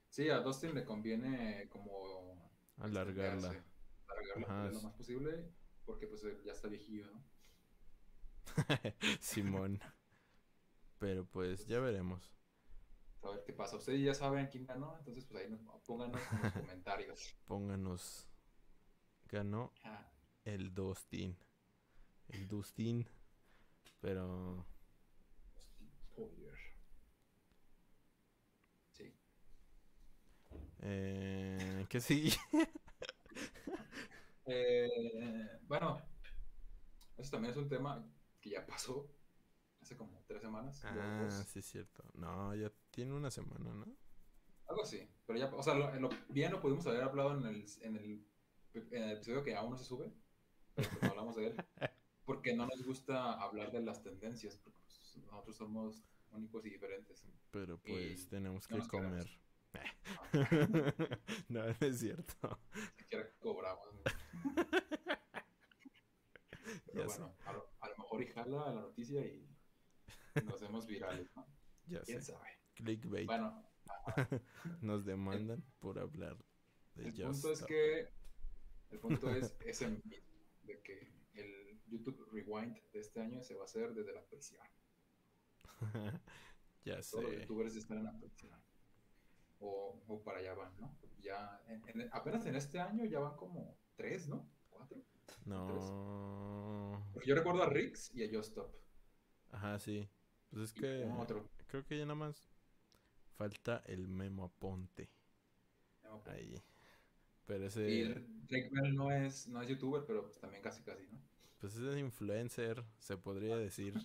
Sí, 0.09 0.29
a 0.31 0.39
Dustin 0.41 0.75
le 0.75 0.85
conviene 0.85 1.69
como 1.69 2.51
Alargarla. 2.79 3.35
extenderse, 3.49 3.65
alargar 4.09 4.37
la 4.39 4.47
Ajá, 4.47 4.55
pelea 4.55 4.69
es- 4.71 4.75
lo 4.75 4.83
más 4.83 4.95
posible 4.95 5.53
porque 5.85 6.07
pues 6.07 6.23
ya 6.45 6.53
está 6.53 6.69
viejillo, 6.69 7.11
¿no? 7.11 7.25
Simón. 9.21 9.81
Pero 10.99 11.27
pues 11.27 11.67
ya 11.67 11.81
veremos. 11.81 12.33
A 13.23 13.31
ver 13.31 13.45
qué 13.45 13.53
pasa. 13.53 13.77
Ustedes 13.77 14.03
ya 14.03 14.15
saben 14.15 14.47
quién 14.47 14.67
ganó, 14.67 14.97
entonces 14.99 15.25
pues 15.27 15.43
ahí 15.45 15.51
nos, 15.51 15.61
pónganos 15.83 16.21
en 16.33 16.43
los 16.43 16.53
comentarios. 16.53 17.35
Pónganos. 17.47 18.29
Ganó 19.29 19.73
Ah, 19.85 20.09
el 20.45 20.73
Dustin. 20.73 21.37
El 22.29 22.47
Dustin. 22.49 23.07
Pero... 24.01 24.65
Sí. 28.93 29.13
Eh, 30.81 31.87
¿Qué 31.89 32.01
sigue? 32.01 32.37
Eh, 34.49 35.59
bueno, 35.67 36.01
eso 37.17 37.31
también 37.33 37.51
es 37.51 37.57
un 37.57 37.69
tema 37.69 38.09
que 38.41 38.51
ya 38.51 38.65
pasó 38.65 39.11
hace 39.81 39.97
como 39.97 40.23
tres 40.27 40.41
semanas. 40.43 40.81
Ah, 40.85 41.23
dos. 41.25 41.35
sí 41.49 41.59
es 41.59 41.67
cierto. 41.67 42.05
No, 42.15 42.55
ya 42.55 42.71
tiene 42.93 43.13
una 43.13 43.31
semana, 43.31 43.75
¿no? 43.75 43.87
Algo 44.69 44.83
así. 44.83 45.09
Pero 45.27 45.39
ya, 45.39 45.47
o 45.53 45.63
sea, 45.65 45.75
lo, 45.75 45.93
lo- 45.99 46.11
bien 46.29 46.53
lo 46.53 46.61
pudimos 46.61 46.87
haber 46.87 47.03
hablado 47.03 47.37
en 47.37 47.45
el, 47.47 47.67
en 47.83 47.97
el, 47.97 48.25
en 48.75 49.03
el 49.03 49.11
episodio 49.17 49.43
que 49.43 49.57
aún 49.57 49.71
no 49.71 49.77
se 49.77 49.85
sube. 49.85 50.13
Pero 50.75 50.91
pues 50.91 51.03
no 51.03 51.09
hablamos 51.11 51.37
de 51.37 51.47
él. 51.49 51.65
Porque 52.25 52.55
no 52.55 52.67
nos 52.67 52.85
gusta 52.85 53.33
hablar 53.33 53.73
de 53.73 53.81
las 53.81 54.03
tendencias. 54.03 54.57
Porque 54.59 54.79
pues, 54.81 54.86
nosotros 55.17 55.57
somos 55.57 56.03
únicos 56.33 56.65
y 56.67 56.71
diferentes. 56.71 57.25
Pero 57.51 57.79
pues 57.79 58.25
Y 58.25 58.29
tenemos 58.29 58.67
que 58.67 58.79
comer. 58.89 59.27
no, 61.49 61.65
no 61.67 61.75
es 61.81 61.99
cierto. 62.01 62.59
Siquiera 62.97 63.31
cobramos. 63.39 63.95
¿no? 63.95 64.03
Pero 66.87 67.01
Ya 67.01 67.07
bueno, 67.07 67.37
a 67.45 67.53
lo, 67.53 67.71
a 67.81 67.89
lo 67.89 67.97
mejor 67.97 68.23
y 68.23 68.27
jala 68.27 68.67
la 68.67 68.81
noticia 68.81 69.21
y 69.25 69.49
nos 70.45 70.55
hacemos 70.55 70.87
virales, 70.87 71.31
¿no? 71.37 71.47
Ya 71.87 72.01
¿Quién 72.03 72.21
sé. 72.21 72.33
sabe? 72.33 72.49
Clickbait. 72.75 73.27
Bueno, 73.27 73.65
Nos 74.81 75.05
demandan 75.05 75.63
por 75.79 75.99
hablar 76.01 76.37
de 76.97 77.05
el 77.05 77.11
Just 77.13 77.43
punto 77.43 77.53
es 77.53 77.63
que 77.65 78.09
el 78.91 78.99
punto 78.99 79.31
es 79.31 79.57
ese 79.61 80.03
de 80.63 80.81
que 80.83 81.13
el 81.35 81.81
YouTube 81.87 82.29
Rewind 82.33 82.77
de 82.93 83.01
este 83.01 83.21
año 83.21 83.43
se 83.45 83.55
va 83.55 83.63
a 83.63 83.65
hacer 83.67 83.95
desde 83.95 84.13
la 84.13 84.25
prisión. 84.27 84.67
ya 86.85 87.03
Todos 87.11 87.25
los 87.25 87.33
sé. 87.33 87.41
youtubers 87.41 87.75
están 87.77 87.99
en 87.99 88.05
la 88.05 88.17
prisión. 88.17 88.63
O, 89.59 90.03
o 90.07 90.23
para 90.23 90.39
allá 90.39 90.55
van, 90.55 90.73
¿no? 90.81 90.97
Ya 91.19 91.61
en- 91.69 91.83
en- 91.89 92.09
apenas 92.13 92.47
en 92.47 92.57
este 92.57 92.79
año 92.81 93.05
ya 93.05 93.19
van 93.21 93.37
como 93.37 93.77
tres, 93.97 94.29
¿no? 94.29 94.49
Cuatro. 94.71 95.03
No. 95.47 97.03
Yo 97.25 97.35
recuerdo 97.35 97.63
a 97.65 97.69
Rix 97.69 98.15
y 98.15 98.23
a 98.25 98.29
Just 98.31 98.51
Stop. 98.51 98.75
Ajá, 99.51 99.79
sí. 99.79 100.09
Pues 100.51 100.63
es 100.65 100.73
Y 100.75 100.81
que 100.81 101.05
otro. 101.19 101.51
creo 101.67 101.85
que 101.85 101.99
ya 101.99 102.05
nada 102.05 102.15
más 102.15 102.49
falta 103.37 103.83
el 103.87 104.09
Memo 104.09 104.45
Aponte 104.45 105.11
ahí. 106.27 106.55
Pero 107.47 107.67
Y 107.85 108.03
ese, 108.03 108.15
Drake 108.49 108.69
Bell 108.71 108.95
no 108.95 109.11
es, 109.11 109.49
no 109.49 109.63
es 109.63 109.69
youtuber, 109.69 110.05
pero 110.07 110.25
pues 110.25 110.39
también 110.39 110.63
casi 110.63 110.83
casi, 110.83 111.07
¿no? 111.07 111.19
pues 111.59 111.77
es 111.77 111.97
influencer, 111.99 112.85
se 112.99 113.17
podría 113.17 113.57
decir. 113.57 114.03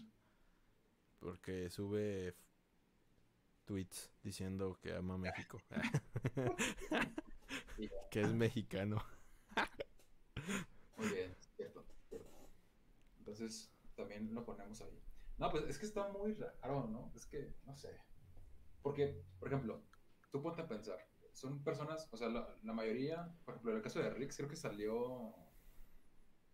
Porque 1.22 1.70
sube 1.70 2.36
tweets 3.66 4.12
diciendo 4.24 4.78
que 4.82 4.94
ama 4.94 5.18
México. 5.18 5.62
Que 8.12 8.22
es 8.22 8.34
mexicano. 8.34 9.04
muy 10.98 11.08
bien, 11.10 11.36
cierto, 11.56 11.84
cierto. 12.08 12.30
Entonces, 13.18 13.74
también 13.96 14.34
lo 14.34 14.46
ponemos 14.46 14.82
ahí. 14.82 15.02
No, 15.38 15.50
pues 15.50 15.64
es 15.66 15.80
que 15.80 15.86
está 15.86 16.10
muy 16.10 16.34
raro, 16.34 16.88
¿no? 16.88 17.12
Es 17.16 17.26
que, 17.26 17.56
no 17.66 17.76
sé. 17.76 17.98
Porque, 18.82 19.24
por 19.40 19.48
ejemplo, 19.48 19.82
tú 20.32 20.42
ponte 20.42 20.62
a 20.62 20.68
pensar. 20.68 21.00
Son 21.34 21.64
personas, 21.64 22.08
o 22.12 22.18
sea, 22.18 22.30
la, 22.30 22.56
la 22.62 22.74
mayoría, 22.74 23.34
por 23.46 23.56
ejemplo, 23.56 23.72
en 23.72 23.78
el 23.78 23.84
caso 23.84 24.00
de 24.00 24.10
Rix, 24.12 24.38
creo 24.38 24.50
que 24.50 24.56
salió 24.56 25.34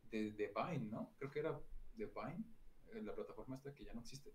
de, 0.04 0.32
de 0.32 0.54
Vine, 0.56 0.86
¿no? 0.86 1.14
Creo 1.18 1.32
que 1.32 1.40
era 1.40 1.60
de 1.96 2.06
Vine, 2.06 2.46
eh, 2.94 3.02
la 3.02 3.14
plataforma 3.14 3.56
esta 3.56 3.74
que 3.74 3.84
ya 3.84 3.94
no 3.94 4.02
existe. 4.02 4.34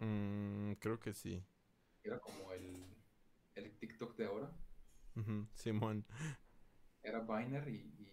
Mm, 0.00 0.72
creo 0.80 0.98
que 0.98 1.12
sí. 1.12 1.42
Era 2.02 2.18
como 2.18 2.52
el, 2.52 2.84
el 3.54 3.78
TikTok 3.78 4.16
de 4.16 4.26
ahora. 4.26 4.50
Simón. 5.54 6.04
Era 7.02 7.20
Viner 7.20 7.68
y, 7.68 7.76
y, 7.98 8.12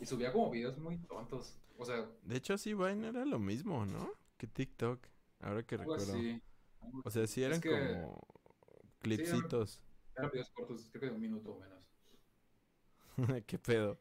y 0.00 0.06
subía 0.06 0.32
como 0.32 0.50
videos 0.50 0.78
muy 0.78 0.98
tontos. 0.98 1.58
O 1.76 1.84
sea, 1.84 2.08
De 2.22 2.36
hecho, 2.36 2.56
sí, 2.58 2.74
Vine 2.74 3.08
era 3.08 3.24
lo 3.24 3.38
mismo, 3.38 3.84
¿no? 3.86 4.10
Que 4.36 4.46
TikTok. 4.46 5.06
Ahora 5.40 5.62
que 5.64 5.76
algo 5.76 5.96
recuerdo. 5.96 6.12
así. 6.12 6.42
algo 6.80 7.02
O 7.04 7.10
sea, 7.10 7.26
sí 7.26 7.42
eran 7.42 7.60
que 7.60 7.70
como 7.70 8.20
clipsitos. 9.00 9.82
Eran 10.16 10.30
videos 10.30 10.50
cortos, 10.50 10.88
creo 10.90 11.00
que 11.00 11.06
de 11.06 11.12
un 11.14 11.20
minuto 11.20 11.52
o 11.52 11.60
menos. 11.60 11.82
¿Qué 13.46 13.58
pedo? 13.58 13.98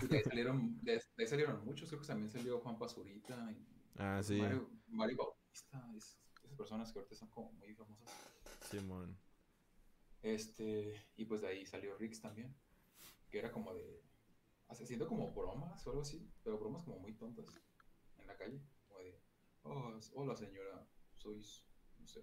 De 0.00 0.16
ahí 0.18 0.24
salieron, 0.24 0.78
de, 0.82 0.92
de 0.94 1.02
ahí 1.18 1.26
salieron 1.26 1.64
muchos, 1.64 1.88
creo 1.88 2.00
que 2.00 2.06
también 2.06 2.30
salió 2.30 2.60
Juan 2.60 2.78
Pazurita 2.78 3.50
y 3.52 3.66
Ah, 3.98 4.20
sí, 4.22 4.40
Mario, 4.40 4.70
Mario 4.88 5.16
Bautista, 5.58 5.96
es- 5.96 6.18
esas 6.44 6.56
personas 6.56 6.92
que 6.92 6.98
ahorita 7.00 7.14
son 7.16 7.28
como 7.30 7.52
muy 7.52 7.74
famosas. 7.74 8.08
Simón. 8.70 9.18
Este, 10.22 10.94
y 11.16 11.24
pues 11.24 11.40
de 11.42 11.48
ahí 11.48 11.66
salió 11.66 11.96
Rix 11.96 12.20
también, 12.20 12.54
que 13.30 13.38
era 13.38 13.50
como 13.52 13.74
de, 13.74 14.02
haciendo 14.68 15.06
como 15.08 15.32
bromas 15.32 15.84
o 15.86 15.90
algo 15.90 16.02
así, 16.02 16.30
pero 16.44 16.58
bromas 16.58 16.82
como 16.84 16.98
muy 16.98 17.14
tontas 17.14 17.46
en 18.18 18.26
la 18.26 18.36
calle, 18.36 18.60
como 18.86 19.00
de, 19.00 19.20
oh, 19.62 19.98
hola 20.14 20.36
señora, 20.36 20.86
sois, 21.16 21.64
no 21.98 22.06
sé, 22.06 22.20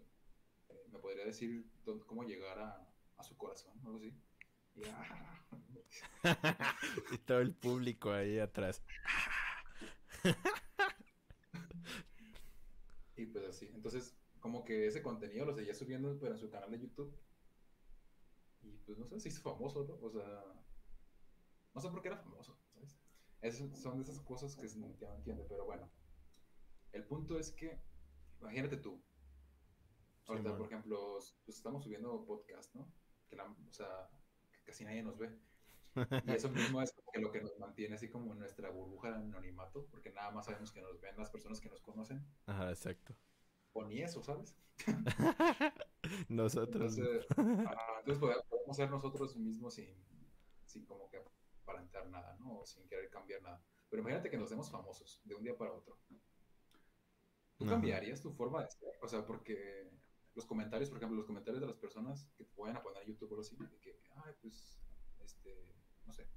eh, 0.69 0.87
me 0.91 0.99
podría 0.99 1.25
decir 1.25 1.69
dónde- 1.83 2.05
cómo 2.05 2.23
llegar 2.23 2.59
a, 2.59 2.87
a 3.17 3.23
su 3.23 3.37
corazón 3.37 3.73
o 3.83 3.87
algo 3.87 3.97
así. 3.97 4.13
Y, 4.75 4.83
ah, 4.85 5.45
y 7.11 7.17
todo 7.19 7.39
el 7.39 7.53
público 7.53 8.11
ahí 8.11 8.39
atrás. 8.39 8.81
y 13.17 13.25
pues 13.27 13.45
así, 13.45 13.67
entonces 13.73 14.17
como 14.39 14.63
que 14.63 14.87
ese 14.87 15.01
contenido 15.01 15.45
lo 15.45 15.53
seguía 15.53 15.73
subiendo 15.73 16.17
pero 16.19 16.33
en 16.33 16.39
su 16.39 16.49
canal 16.49 16.71
de 16.71 16.79
YouTube. 16.79 17.15
Y 18.61 18.77
pues 18.79 18.97
no 18.97 19.05
sé, 19.05 19.19
se 19.19 19.29
hizo 19.29 19.41
famoso, 19.41 19.85
¿no? 19.85 19.95
O 20.05 20.09
sea, 20.11 20.43
no 21.73 21.81
sé 21.81 21.89
por 21.89 22.01
qué 22.01 22.09
era 22.09 22.17
famoso, 22.17 22.57
¿sabes? 22.73 22.97
Esas 23.41 23.79
son 23.79 23.97
de 23.97 24.03
esas 24.03 24.19
cosas 24.19 24.55
que 24.55 24.67
no 24.77 24.87
entiende, 24.87 25.45
pero 25.47 25.65
bueno. 25.65 25.89
El 26.91 27.05
punto 27.05 27.37
es 27.37 27.51
que, 27.51 27.81
imagínate 28.39 28.77
tú, 28.77 29.03
ahorita, 30.27 30.57
por 30.57 30.67
ejemplo, 30.67 31.19
pues 31.43 31.57
estamos 31.57 31.83
subiendo 31.83 32.25
podcast, 32.25 32.73
¿no? 32.73 32.91
Que 33.27 33.35
la, 33.35 33.45
o 33.45 33.73
sea, 33.73 34.09
que 34.51 34.63
casi 34.63 34.85
nadie 34.85 35.03
nos 35.03 35.17
ve. 35.17 35.29
Y 36.25 36.31
eso 36.31 36.49
mismo 36.77 36.81
es 36.81 36.93
como 36.93 37.11
que 37.11 37.19
lo 37.19 37.31
que 37.31 37.41
nos 37.41 37.57
mantiene 37.59 37.95
así 37.95 38.09
como 38.09 38.33
en 38.33 38.39
nuestra 38.39 38.69
burbuja 38.69 39.11
de 39.11 39.15
anonimato, 39.15 39.87
porque 39.89 40.11
nada 40.11 40.31
más 40.31 40.45
sabemos 40.45 40.71
que 40.71 40.81
nos 40.81 40.99
ven 40.99 41.17
las 41.17 41.29
personas 41.29 41.59
que 41.59 41.69
nos 41.69 41.81
conocen, 41.81 42.25
Ajá, 42.45 42.69
exacto. 42.69 43.15
o 43.73 43.85
ni 43.85 44.01
eso, 44.01 44.21
¿sabes? 44.23 44.55
Nosotros. 46.29 46.97
Entonces, 46.97 47.25
ah, 47.37 47.99
entonces 47.99 48.19
podemos 48.19 48.45
podemos 48.65 48.77
ser 48.77 48.89
nosotros 48.89 49.35
mismos 49.37 49.75
sin, 49.75 49.95
sin 50.65 50.85
como 50.85 51.09
que 51.09 51.21
aparentar 51.63 52.07
nada, 52.09 52.35
¿no? 52.39 52.59
O 52.59 52.65
sin 52.65 52.87
querer 52.87 53.09
cambiar 53.09 53.41
nada. 53.41 53.63
Pero 53.89 54.01
imagínate 54.01 54.29
que 54.29 54.37
nos 54.37 54.49
demos 54.49 54.69
famosos 54.69 55.21
de 55.23 55.35
un 55.35 55.43
día 55.43 55.57
para 55.57 55.71
otro. 55.71 55.97
¿Tú 57.57 57.63
Ajá. 57.63 57.73
cambiarías 57.73 58.21
tu 58.21 58.31
forma 58.31 58.63
de 58.63 58.69
ser? 58.69 58.93
O 59.01 59.07
sea, 59.07 59.25
porque 59.25 59.89
los 60.33 60.45
comentarios, 60.45 60.89
por 60.89 60.97
ejemplo, 60.97 61.17
los 61.17 61.25
comentarios 61.25 61.61
de 61.61 61.67
las 61.67 61.77
personas 61.77 62.29
que 62.35 62.43
te 62.43 62.61
vayan 62.61 62.77
a 62.77 62.83
poner 62.83 63.03
en 63.03 63.09
YouTube 63.09 63.31
o 63.33 63.39
así, 63.39 63.55
de 63.55 63.79
que, 63.79 64.01
ay, 64.25 64.33
pues, 64.41 64.77
este, 65.23 65.74
no 66.05 66.13
sé, 66.13 66.27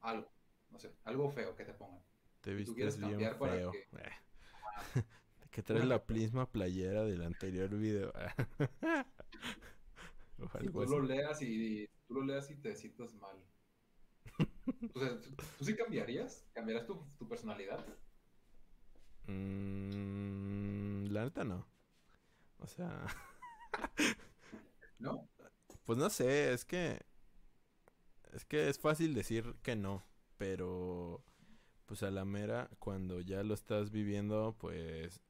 algo, 0.00 0.30
no 0.70 0.78
sé, 0.78 0.94
algo 1.04 1.30
feo 1.30 1.54
que 1.56 1.64
te 1.64 1.74
pongan. 1.74 2.02
Te 2.40 2.64
quieres 2.64 2.96
bien 2.98 3.10
cambiar 3.10 3.38
para 3.38 3.52
feo. 3.54 3.72
que- 3.72 3.88
Eh. 3.92 4.12
que 5.50 5.62
traes 5.62 5.84
la 5.84 6.02
misma 6.08 6.50
playera 6.50 7.04
del 7.04 7.22
anterior 7.22 7.70
video. 7.70 8.12
algo 10.52 10.84
tú 10.84 10.90
lo 10.90 11.02
leas 11.02 11.40
y 11.42 11.88
tú 12.06 12.14
lo 12.14 12.24
leas 12.24 12.50
y 12.50 12.56
te 12.56 12.74
sientas 12.74 13.14
mal. 13.14 13.36
O 14.94 14.98
sea, 15.00 15.20
¿tú, 15.20 15.30
tú 15.58 15.64
sí 15.64 15.76
cambiarías? 15.76 16.44
¿Cambiarías 16.52 16.86
tu, 16.86 17.06
tu 17.18 17.28
personalidad? 17.28 17.84
Mm, 19.26 21.06
la 21.12 21.24
neta 21.24 21.44
no. 21.44 21.66
O 22.58 22.66
sea, 22.66 23.06
¿No? 24.98 25.28
pues 25.84 25.98
no 25.98 26.10
sé, 26.10 26.52
es 26.52 26.64
que 26.64 27.00
es 28.34 28.44
que 28.44 28.68
es 28.68 28.78
fácil 28.78 29.14
decir 29.14 29.56
que 29.62 29.76
no, 29.76 30.04
pero 30.38 31.24
pues 31.86 32.02
a 32.02 32.10
la 32.10 32.24
mera 32.26 32.70
cuando 32.80 33.20
ya 33.20 33.42
lo 33.44 33.54
estás 33.54 33.90
viviendo, 33.90 34.56
pues 34.60 35.20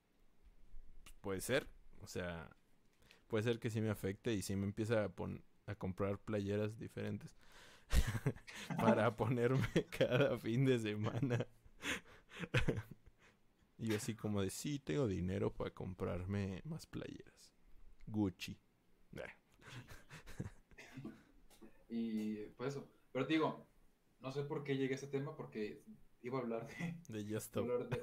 puede 1.21 1.41
ser, 1.41 1.67
o 2.03 2.07
sea, 2.07 2.49
puede 3.29 3.45
ser 3.45 3.59
que 3.61 3.71
sí 3.71 3.83
me 3.83 3.91
afecte 3.91 4.35
y 4.35 4.43
sí 4.43 4.57
me 4.57 4.67
empieza 4.67 5.05
a 5.05 5.11
pon- 5.11 5.45
a 5.67 5.75
comprar 5.77 6.19
playeras 6.19 6.79
diferentes 6.79 7.37
para 8.79 9.17
ponerme 9.17 9.69
cada 9.99 10.39
fin 10.39 10.65
de 10.65 10.79
semana. 10.79 11.47
y 13.79 13.89
yo 13.89 13.97
así 13.97 14.15
como 14.15 14.43
de 14.43 14.51
sí 14.51 14.79
tengo 14.79 15.07
dinero 15.07 15.53
para 15.53 15.71
comprarme 15.71 16.61
más 16.65 16.87
playeras. 16.87 17.53
Gucci. 18.07 18.59
Y 21.97 22.47
pues 22.57 22.75
eso. 22.75 22.89
Pero 23.13 23.25
te 23.27 23.35
digo, 23.35 23.69
no 24.21 24.33
sé 24.33 24.43
por 24.43 24.65
qué 24.65 24.77
llegué 24.77 24.95
a 24.95 24.97
ese 24.97 25.07
tema, 25.07 25.37
porque 25.37 25.85
iba 26.23 26.39
a 26.39 26.43
hablar 26.43 26.67
de... 26.67 26.99
De 27.09 27.33
Just 27.35 27.57
hablar 27.57 27.89
de... 27.89 28.03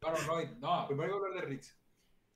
Bueno, 0.00 0.18
no, 0.28 0.40
y- 0.40 0.56
no, 0.60 0.86
primero 0.86 1.16
iba 1.16 1.26
a 1.26 1.30
hablar 1.30 1.48
de. 1.48 1.54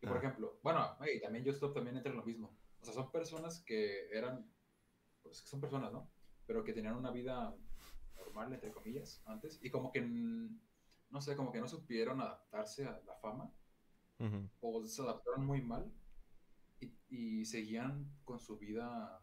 Y 0.03 0.07
por 0.07 0.17
Ah. 0.17 0.19
ejemplo, 0.19 0.59
bueno, 0.63 0.97
hey, 1.03 1.21
también 1.23 1.45
Just 1.45 1.57
Stop 1.57 1.75
también 1.75 1.97
entra 1.97 2.11
en 2.11 2.19
lo 2.19 2.25
mismo. 2.25 2.51
O 2.81 2.85
sea, 2.85 2.93
son 2.95 3.13
personas 3.13 3.63
que 3.65 4.09
eran, 4.11 4.51
pues 5.23 5.41
que 5.43 5.47
son 5.49 5.61
personas, 5.61 5.93
¿no? 5.93 6.11
Pero 6.47 6.65
que 6.65 6.73
tenían 6.73 6.97
una 6.97 7.11
vida 7.13 7.55
normal, 8.17 8.53
entre 8.53 8.73
comillas, 8.73 9.23
antes. 9.27 9.61
Y 9.63 9.71
como 9.71 9.93
que, 9.93 10.01
no 10.01 11.21
sé, 11.21 11.37
como 11.37 11.53
que 11.53 11.61
no 11.61 11.69
supieron 11.69 12.21
adaptarse 12.21 12.87
a 12.87 13.01
la 13.07 13.15
fama. 13.17 13.53
O 14.61 14.85
se 14.85 15.01
adaptaron 15.03 15.47
muy 15.47 15.63
mal 15.63 15.91
y 17.09 17.45
seguían 17.47 18.11
con 18.25 18.39
su 18.41 18.57
vida, 18.59 19.21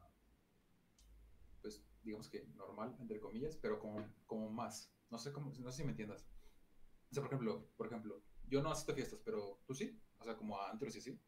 digamos 2.08 2.30
que 2.30 2.46
normal, 2.56 2.96
entre 3.00 3.20
comillas, 3.20 3.58
pero 3.58 3.80
como, 3.80 4.04
como 4.26 4.50
más. 4.50 4.92
No 5.10 5.18
sé, 5.18 5.32
cómo, 5.32 5.52
no 5.60 5.72
sé 5.72 5.78
si 5.78 5.84
me 5.84 5.92
entiendas. 5.92 6.28
O 7.12 7.14
sea, 7.14 7.22
por 7.22 7.32
ejemplo, 7.32 7.70
por 7.78 7.88
ejemplo, 7.88 8.24
yo 8.48 8.62
no 8.62 8.72
asisto 8.72 8.94
a 8.94 8.96
fiestas, 8.96 9.22
pero 9.24 9.60
tú 9.66 9.74
sí. 9.74 10.00
O 10.20 10.24
sea, 10.24 10.36
como 10.36 10.60
a 10.60 10.72
antros 10.72 10.96
y 10.96 11.00
así. 11.00 11.20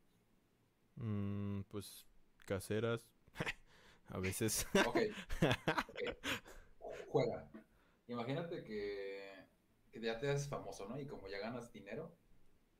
Mm, 0.95 1.61
pues 1.63 2.07
caseras. 2.45 3.05
a 4.07 4.19
veces. 4.19 4.65
Ok. 4.85 4.87
ok. 4.87 4.99
Juega. 7.09 7.49
Imagínate 8.07 8.63
que, 8.63 9.45
que 9.91 10.01
ya 10.01 10.17
te 10.17 10.29
haces 10.29 10.47
famoso, 10.47 10.87
¿no? 10.87 10.99
Y 10.99 11.05
como 11.05 11.27
ya 11.27 11.39
ganas 11.39 11.71
dinero, 11.71 12.17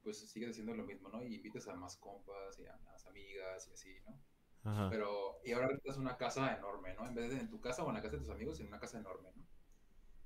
pues 0.02 0.30
sigues 0.30 0.52
haciendo 0.52 0.74
lo 0.74 0.84
mismo, 0.84 1.10
¿no? 1.10 1.24
Y 1.24 1.36
invitas 1.36 1.68
a 1.68 1.76
más 1.76 1.98
compas 1.98 2.58
y 2.60 2.66
a 2.66 2.76
más 2.78 3.06
amigas 3.06 3.68
y 3.68 3.72
así, 3.72 4.00
¿no? 4.06 4.20
Ajá. 4.63 4.89
Pero, 4.89 5.39
y 5.43 5.52
ahora 5.54 5.67
rentas 5.67 5.98
una 5.98 6.17
casa 6.17 6.56
enorme, 6.56 6.93
¿no? 6.93 7.08
En 7.08 7.15
vez 7.15 7.30
de 7.32 7.39
en 7.39 7.50
tu 7.50 7.60
casa 7.62 7.84
o 7.84 7.89
en 7.89 7.95
la 7.95 8.02
casa 8.02 8.15
de 8.17 8.19
tus 8.19 8.30
amigos, 8.30 8.60
en 8.60 8.67
una 8.67 8.80
casa 8.80 9.00
enorme, 9.00 9.32
¿no? 9.36 9.43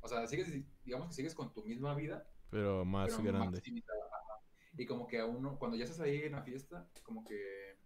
O 0.02 0.08
sea, 0.08 0.26
sigues, 0.28 0.52
digamos 0.84 1.08
que 1.08 1.14
sigues 1.14 1.36
con 1.36 1.54
tu 1.54 1.64
misma 1.64 1.96
vida, 1.96 2.30
Pero 2.50 2.84
más 2.84 3.10
pero 3.10 3.24
grande. 3.24 3.58
más. 3.58 3.64
Y 4.76 4.86
como 4.86 5.08
que 5.08 5.20
a 5.20 5.26
uno, 5.26 5.58
cuando 5.60 5.78
ya 5.78 5.84
estás 5.86 6.00
ahí 6.00 6.24
en 6.24 6.32
la 6.34 6.42
fiesta, 6.44 6.90
como 7.04 7.24
que, 7.24 7.78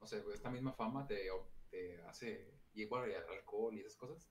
no 0.00 0.06
sé, 0.06 0.22
esta 0.34 0.50
misma 0.50 0.72
fama 0.72 1.06
te, 1.06 1.28
te 1.70 2.02
hace, 2.02 2.52
y 2.74 2.82
igual 2.82 3.08
el 3.10 3.16
alcohol 3.16 3.74
y 3.74 3.80
esas 3.80 3.96
cosas, 3.96 4.28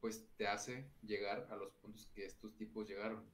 pues 0.00 0.26
te 0.36 0.46
hace 0.46 0.90
llegar 1.02 1.46
a 1.50 1.56
los 1.56 1.74
puntos 1.74 2.06
que 2.14 2.24
estos 2.24 2.56
tipos 2.56 2.86
llegaron. 2.88 3.30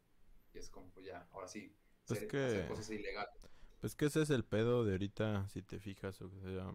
Y 0.53 0.59
es 0.59 0.69
como, 0.69 0.91
pues 0.93 1.07
ya, 1.07 1.29
ahora 1.33 1.47
sí, 1.49 1.77
Pues 2.07 2.19
ser- 2.21 2.29
que- 2.29 2.45
hacer 2.45 2.69
cosas 2.69 2.91
ilegales. 2.91 3.49
Pues 3.81 3.95
que 3.95 4.07
ese 4.07 4.23
es 4.23 4.31
el 4.31 4.45
pedo 4.45 4.85
de 4.85 4.93
ahorita, 4.93 5.49
si 5.49 5.63
te 5.63 5.79
fijas, 5.81 6.21
o 6.21 6.29
sea, 6.41 6.75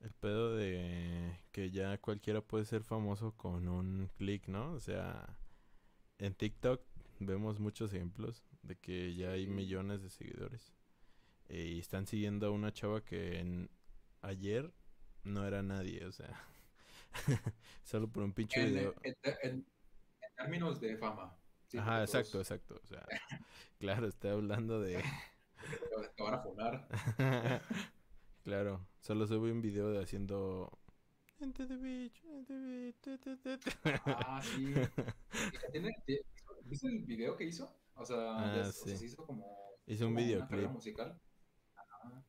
el 0.00 0.12
pedo 0.12 0.56
de 0.56 1.38
que 1.52 1.70
ya 1.70 1.98
cualquiera 1.98 2.40
puede 2.40 2.64
ser 2.64 2.82
famoso 2.84 3.32
con 3.36 3.68
un 3.68 4.10
clic, 4.16 4.48
¿no? 4.48 4.72
O 4.72 4.80
sea, 4.80 5.36
en 6.18 6.34
TikTok 6.34 6.82
vemos 7.20 7.60
muchos 7.60 7.92
ejemplos 7.94 8.44
de 8.62 8.76
que 8.76 9.14
ya 9.14 9.30
hay 9.32 9.46
millones 9.46 10.02
de 10.02 10.10
seguidores. 10.10 10.74
eh, 11.48 11.66
y 11.76 11.80
están 11.80 12.06
siguiendo 12.06 12.46
a 12.46 12.50
una 12.52 12.72
chava 12.72 13.04
que 13.04 13.38
en- 13.40 13.70
ayer 14.22 14.72
no 15.24 15.46
era 15.46 15.62
nadie, 15.62 16.04
o 16.06 16.12
sea, 16.12 16.30
solo 17.84 18.08
por 18.08 18.22
un 18.24 18.32
pinche 18.32 18.60
En, 18.62 18.74
video. 18.74 18.94
en- 19.42 19.66
términos 20.36 20.80
de 20.80 20.96
fama. 20.96 21.36
sí, 21.68 21.78
Ajá, 21.78 22.02
exacto, 22.02 22.32
todos 22.32 22.50
exacto, 22.50 22.80
o 22.82 22.86
sea, 22.86 23.04
claro, 23.80 24.06
estoy 24.08 24.30
hablando 24.30 24.80
de... 24.80 25.02
Te 26.16 26.22
van 26.22 26.34
a 26.34 26.38
funar. 26.42 26.88
Claro, 28.42 28.86
solo 29.00 29.26
sube 29.26 29.52
un 29.52 29.60
video 29.60 29.90
de 29.90 30.02
haciendo 30.02 30.72
the 31.38 31.76
beach, 31.76 32.22
into 32.24 33.18
the 33.18 33.36
beach. 33.36 33.76
Ah, 34.06 34.40
sí. 34.42 34.74
¿Viste 36.64 36.88
el 36.88 37.04
video 37.04 37.36
que 37.36 37.44
hizo? 37.44 37.76
O 37.94 38.04
sea, 38.04 38.16
Ah, 38.38 38.54
ya 38.56 38.68
o 38.68 38.72
sea, 38.72 38.96
se 38.96 39.04
hizo 39.06 39.26
como, 39.26 39.76
Hizo 39.86 40.06
un 40.08 40.14
videoclip. 40.14 40.70
musical. 40.70 41.20
Ajá. 41.76 42.24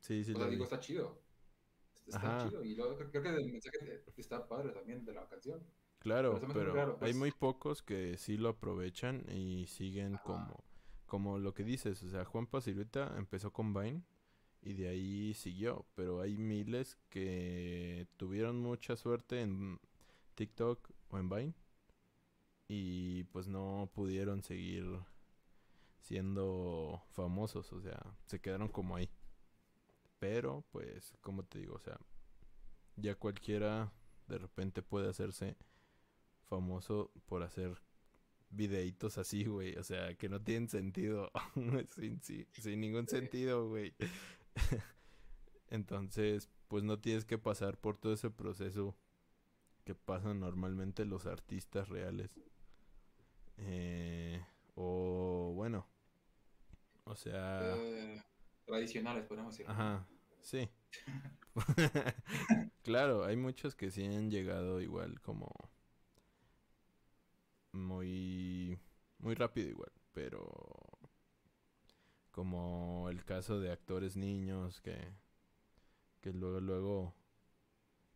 Sí, 0.00 0.24
sí 0.24 0.32
o 0.32 0.36
sea, 0.36 0.46
vi. 0.46 0.52
digo, 0.52 0.64
está 0.64 0.80
chido. 0.80 1.22
Está 2.06 2.18
Ajá. 2.36 2.48
chido. 2.48 2.64
Y 2.64 2.74
luego 2.74 2.96
creo, 2.96 3.10
creo 3.10 3.22
que 3.22 3.28
el 3.30 3.50
mensaje 3.52 4.04
está 4.16 4.46
padre 4.46 4.72
también 4.72 5.04
de 5.04 5.14
la 5.14 5.26
canción. 5.28 5.62
Claro, 6.00 6.38
pero 6.52 6.74
raro, 6.74 6.92
hay 6.94 6.98
pues. 6.98 7.16
muy 7.16 7.30
pocos 7.30 7.82
que 7.82 8.18
sí 8.18 8.36
lo 8.36 8.50
aprovechan 8.50 9.24
y 9.30 9.66
siguen 9.68 10.16
Ajá. 10.16 10.24
como 10.24 10.64
como 11.14 11.38
lo 11.38 11.54
que 11.54 11.62
dices, 11.62 12.02
o 12.02 12.10
sea, 12.10 12.24
Juan 12.24 12.48
Pasilueta 12.48 13.14
empezó 13.16 13.52
con 13.52 13.72
Vine 13.72 14.02
y 14.62 14.72
de 14.72 14.88
ahí 14.88 15.32
siguió, 15.34 15.86
pero 15.94 16.20
hay 16.20 16.36
miles 16.36 16.98
que 17.08 18.08
tuvieron 18.16 18.60
mucha 18.60 18.96
suerte 18.96 19.40
en 19.40 19.78
TikTok 20.34 20.90
o 21.10 21.18
en 21.18 21.28
Vine 21.28 21.54
y 22.66 23.22
pues 23.32 23.46
no 23.46 23.88
pudieron 23.94 24.42
seguir 24.42 24.84
siendo 26.00 27.00
famosos, 27.12 27.72
o 27.72 27.80
sea, 27.80 28.16
se 28.26 28.40
quedaron 28.40 28.66
como 28.66 28.96
ahí. 28.96 29.08
Pero 30.18 30.64
pues, 30.72 31.14
como 31.20 31.44
te 31.44 31.60
digo, 31.60 31.76
o 31.76 31.80
sea, 31.80 32.00
ya 32.96 33.14
cualquiera 33.14 33.92
de 34.26 34.38
repente 34.38 34.82
puede 34.82 35.10
hacerse 35.10 35.56
famoso 36.48 37.12
por 37.26 37.44
hacer 37.44 37.80
videitos 38.54 39.18
así, 39.18 39.44
güey. 39.44 39.76
O 39.76 39.84
sea, 39.84 40.14
que 40.14 40.28
no 40.28 40.40
tienen 40.40 40.68
sentido. 40.68 41.30
sin, 41.94 42.22
sin, 42.22 42.46
sin 42.52 42.80
ningún 42.80 43.08
sentido, 43.08 43.68
güey. 43.68 43.94
Entonces, 45.70 46.48
pues 46.68 46.84
no 46.84 46.98
tienes 47.00 47.24
que 47.24 47.38
pasar 47.38 47.78
por 47.78 47.96
todo 47.96 48.12
ese 48.12 48.30
proceso 48.30 48.96
que 49.84 49.94
pasan 49.94 50.40
normalmente 50.40 51.04
los 51.04 51.26
artistas 51.26 51.88
reales. 51.88 52.38
Eh, 53.58 54.42
o 54.74 55.52
bueno. 55.54 55.86
O 57.04 57.14
sea... 57.14 57.74
Eh, 57.76 58.22
tradicionales, 58.64 59.24
podemos 59.26 59.54
decir. 59.54 59.70
Ajá, 59.70 60.06
sí. 60.40 60.68
claro, 62.82 63.24
hay 63.24 63.36
muchos 63.36 63.74
que 63.74 63.90
sí 63.90 64.04
han 64.04 64.30
llegado 64.30 64.80
igual 64.80 65.20
como 65.20 65.52
muy 67.74 68.78
muy 69.18 69.34
rápido 69.34 69.68
igual, 69.70 69.92
pero 70.12 70.50
como 72.30 73.08
el 73.10 73.24
caso 73.24 73.60
de 73.60 73.70
actores 73.72 74.16
niños 74.16 74.80
que 74.80 74.96
que 76.20 76.32
luego 76.32 76.60
luego 76.60 77.14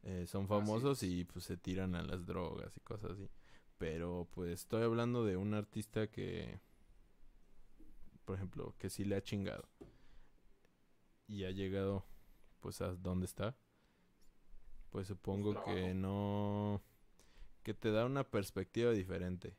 eh, 0.02 0.26
son 0.26 0.48
famosos 0.48 1.02
y 1.02 1.24
pues 1.24 1.44
se 1.44 1.56
tiran 1.56 1.94
a 1.94 2.02
las 2.02 2.26
drogas 2.26 2.76
y 2.76 2.80
cosas 2.80 3.12
así. 3.12 3.28
Pero 3.78 4.28
pues 4.32 4.50
estoy 4.60 4.82
hablando 4.82 5.24
de 5.24 5.36
un 5.36 5.54
artista 5.54 6.08
que 6.08 6.60
por 8.28 8.36
ejemplo, 8.36 8.74
que 8.76 8.90
sí 8.90 9.06
le 9.06 9.16
ha 9.16 9.22
chingado 9.22 9.66
y 11.26 11.44
ha 11.44 11.50
llegado 11.50 12.04
pues 12.60 12.82
a 12.82 12.94
donde 12.94 13.24
está, 13.24 13.56
pues 14.90 15.08
supongo 15.08 15.58
que 15.64 15.94
trabajo. 15.94 15.94
no 15.94 16.82
que 17.68 17.74
te 17.74 17.92
da 17.92 18.06
una 18.06 18.24
perspectiva 18.24 18.92
diferente 18.92 19.54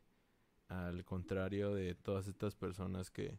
al 0.67 1.05
contrario 1.05 1.75
de 1.75 1.93
todas 1.93 2.27
estas 2.27 2.55
personas 2.55 3.11
que 3.11 3.37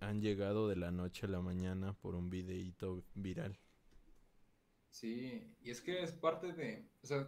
han 0.00 0.20
llegado 0.20 0.68
de 0.68 0.76
la 0.76 0.90
noche 0.90 1.24
a 1.24 1.30
la 1.30 1.40
mañana 1.40 1.94
por 1.94 2.14
un 2.14 2.28
videíto 2.28 3.02
viral. 3.14 3.58
Sí, 4.90 5.56
y 5.62 5.70
es 5.70 5.80
que 5.80 6.02
es 6.02 6.12
parte 6.12 6.52
de, 6.52 6.86
o 7.02 7.06
sea, 7.06 7.26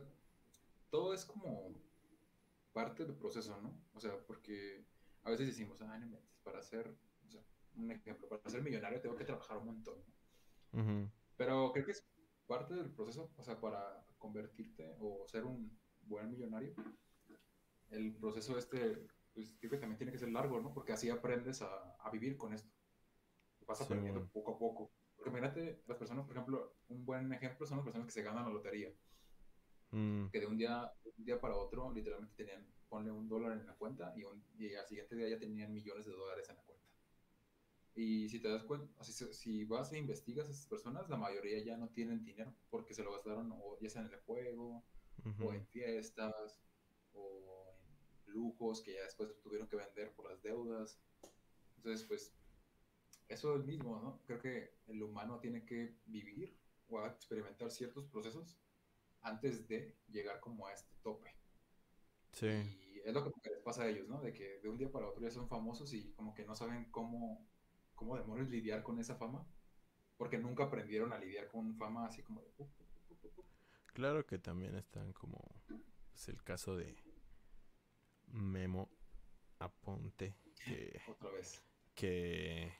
todo 0.90 1.14
es 1.14 1.25
como 1.25 1.73
parte 2.75 3.07
del 3.07 3.17
proceso, 3.17 3.59
¿no? 3.62 3.75
O 3.95 4.01
sea, 4.01 4.14
porque 4.27 4.85
a 5.23 5.31
veces 5.31 5.47
decimos, 5.47 5.81
ah, 5.81 5.99
no 5.99 6.19
para 6.43 6.61
ser, 6.61 6.95
o 7.27 7.31
sea, 7.31 7.43
un 7.77 7.90
ejemplo, 7.90 8.29
para 8.29 8.51
ser 8.51 8.62
millonario 8.62 9.01
tengo 9.01 9.17
que 9.17 9.25
trabajar 9.25 9.57
un 9.57 9.67
montón, 9.69 9.97
¿no? 10.71 11.11
Pero 11.38 11.73
creo 11.73 11.87
que 11.87 11.93
es 11.93 12.07
parte 12.47 12.75
del 12.75 12.90
proceso, 12.90 13.33
o 13.38 13.43
sea, 13.43 13.59
para 13.59 14.05
convertirte 14.19 14.95
o 15.01 15.27
ser 15.27 15.45
un 15.45 15.83
buen 16.07 16.31
millonario, 16.31 16.75
el 17.90 18.17
proceso 18.17 18.59
este, 18.59 19.07
pues 19.33 19.57
creo 19.59 19.71
que 19.71 19.79
también 19.79 19.99
tiene 19.99 20.12
que 20.12 20.19
ser 20.19 20.31
largo, 20.31 20.61
¿no? 20.61 20.73
Porque 20.75 20.93
así 20.93 21.09
aprendes 21.11 21.62
a, 21.62 21.95
a 21.99 22.11
vivir 22.11 22.37
con 22.37 22.53
esto. 22.53 22.71
Vas 23.67 23.81
Sí, 23.81 23.85
aprendiendo 23.87 24.21
bueno. 24.21 24.31
poco 24.33 24.53
a 24.55 24.59
poco. 24.59 24.93
Porque 25.17 25.31
imagínate, 25.31 25.83
las 25.87 25.99
personas, 25.99 26.27
por 26.27 26.37
ejemplo, 26.37 26.79
un 26.88 27.05
buen 27.05 27.33
ejemplo 27.33 27.67
son 27.67 27.79
las 27.79 27.85
personas 27.85 28.07
que 28.07 28.12
se 28.12 28.23
ganan 28.23 28.45
la 28.47 28.53
lotería, 28.53 28.95
mm, 29.93 30.29
que 30.31 30.40
de 30.40 30.47
un 30.47 30.59
día, 30.59 30.93
un 31.17 31.25
día 31.25 31.40
para 31.40 31.57
otro 31.57 31.90
literalmente 31.93 32.35
tenían, 32.37 32.67
ponle 32.88 33.11
un 33.12 33.29
dólar 33.29 33.53
en 33.53 33.67
la 33.67 33.75
cuenta 33.77 34.12
y, 34.17 34.25
un- 34.25 34.45
y 34.59 34.75
al 34.75 34.87
siguiente 34.87 35.17
día 35.17 35.29
ya 35.31 35.38
tenían 35.38 35.73
millones 35.73 36.07
de 36.07 36.12
dólares 36.12 36.49
en 36.51 36.57
la 36.57 36.62
cuenta. 36.62 36.85
Y 37.95 38.29
si 38.29 38.40
te 38.40 38.49
das 38.49 38.64
cuenta, 38.64 39.03
si, 39.05 39.12
si 39.33 39.64
vas 39.64 39.93
e 39.93 39.99
investigas 39.99 40.49
a 40.49 40.51
esas 40.51 40.67
personas, 40.67 41.09
la 41.09 41.17
mayoría 41.17 41.62
ya 41.64 41.77
no 41.77 41.88
tienen 41.90 42.25
dinero 42.25 42.55
porque 42.69 42.93
se 42.95 43.05
lo 43.05 43.12
gastaron 43.12 43.51
o 43.53 43.79
ya 43.81 43.88
sea 43.88 44.03
en 44.03 44.12
el 44.12 44.21
juego, 44.23 44.85
o 45.38 45.53
en 45.53 45.66
fiestas, 45.66 46.61
o 47.12 47.74
en 48.27 48.33
lujos 48.33 48.83
que 48.83 48.94
ya 48.94 49.03
después 49.05 49.31
tuvieron 49.42 49.68
que 49.68 49.77
vender 49.77 50.12
por 50.14 50.31
las 50.31 50.42
deudas. 50.42 51.00
Entonces, 51.77 52.07
pues, 52.07 52.35
eso 53.29 53.57
es 53.57 53.64
mismo, 53.64 53.98
¿no? 54.00 54.22
Creo 54.27 54.40
que 54.40 54.74
el 54.87 55.03
humano 55.03 55.40
tiene 55.40 55.64
que 55.64 55.96
vivir 56.07 56.57
o 56.88 57.05
experimentar 57.07 57.70
ciertos 57.70 58.07
procesos 58.07 58.59
antes 59.22 59.66
de 59.68 59.96
llegar 60.09 60.40
como 60.40 60.66
a 60.66 60.72
este 60.74 60.94
tope. 61.03 61.31
Sí, 62.33 62.46
Y 62.48 63.00
es 63.00 63.12
lo 63.14 63.24
que 63.24 63.50
les 63.50 63.61
pasa 63.62 63.83
a 63.85 63.88
ellos, 63.88 64.09
¿no? 64.09 64.20
De 64.20 64.33
que 64.33 64.59
de 64.61 64.68
un 64.68 64.77
día 64.79 64.90
para 64.90 65.09
otro 65.09 65.22
ya 65.22 65.31
son 65.31 65.48
famosos 65.48 65.92
y 65.92 66.12
como 66.12 66.35
que 66.35 66.44
no 66.44 66.55
saben 66.55 66.90
cómo, 66.90 67.46
cómo 67.94 68.16
demonios 68.16 68.48
lidiar 68.50 68.83
con 68.83 68.98
esa 68.98 69.16
fama, 69.16 69.46
porque 70.16 70.38
nunca 70.38 70.64
aprendieron 70.64 71.12
a 71.12 71.18
lidiar 71.18 71.48
con 71.48 71.77
fama 71.77 72.07
así 72.07 72.22
como 72.22 72.42
de... 72.42 72.48
"Uh, 72.59 72.64
uh, 72.64 72.66
uh, 73.11 73.14
uh, 73.27 73.40
uh". 73.40 73.44
Claro 73.94 74.26
que 74.26 74.38
también 74.38 74.74
están 74.76 75.12
como 75.14 75.40
pues, 76.11 76.28
el 76.28 76.42
caso 76.42 76.76
de 76.76 76.94
Memo 78.28 78.90
Aponte 79.59 80.35
que 80.64 81.00
Otra 81.09 81.30
vez. 81.30 81.62
que 81.94 82.72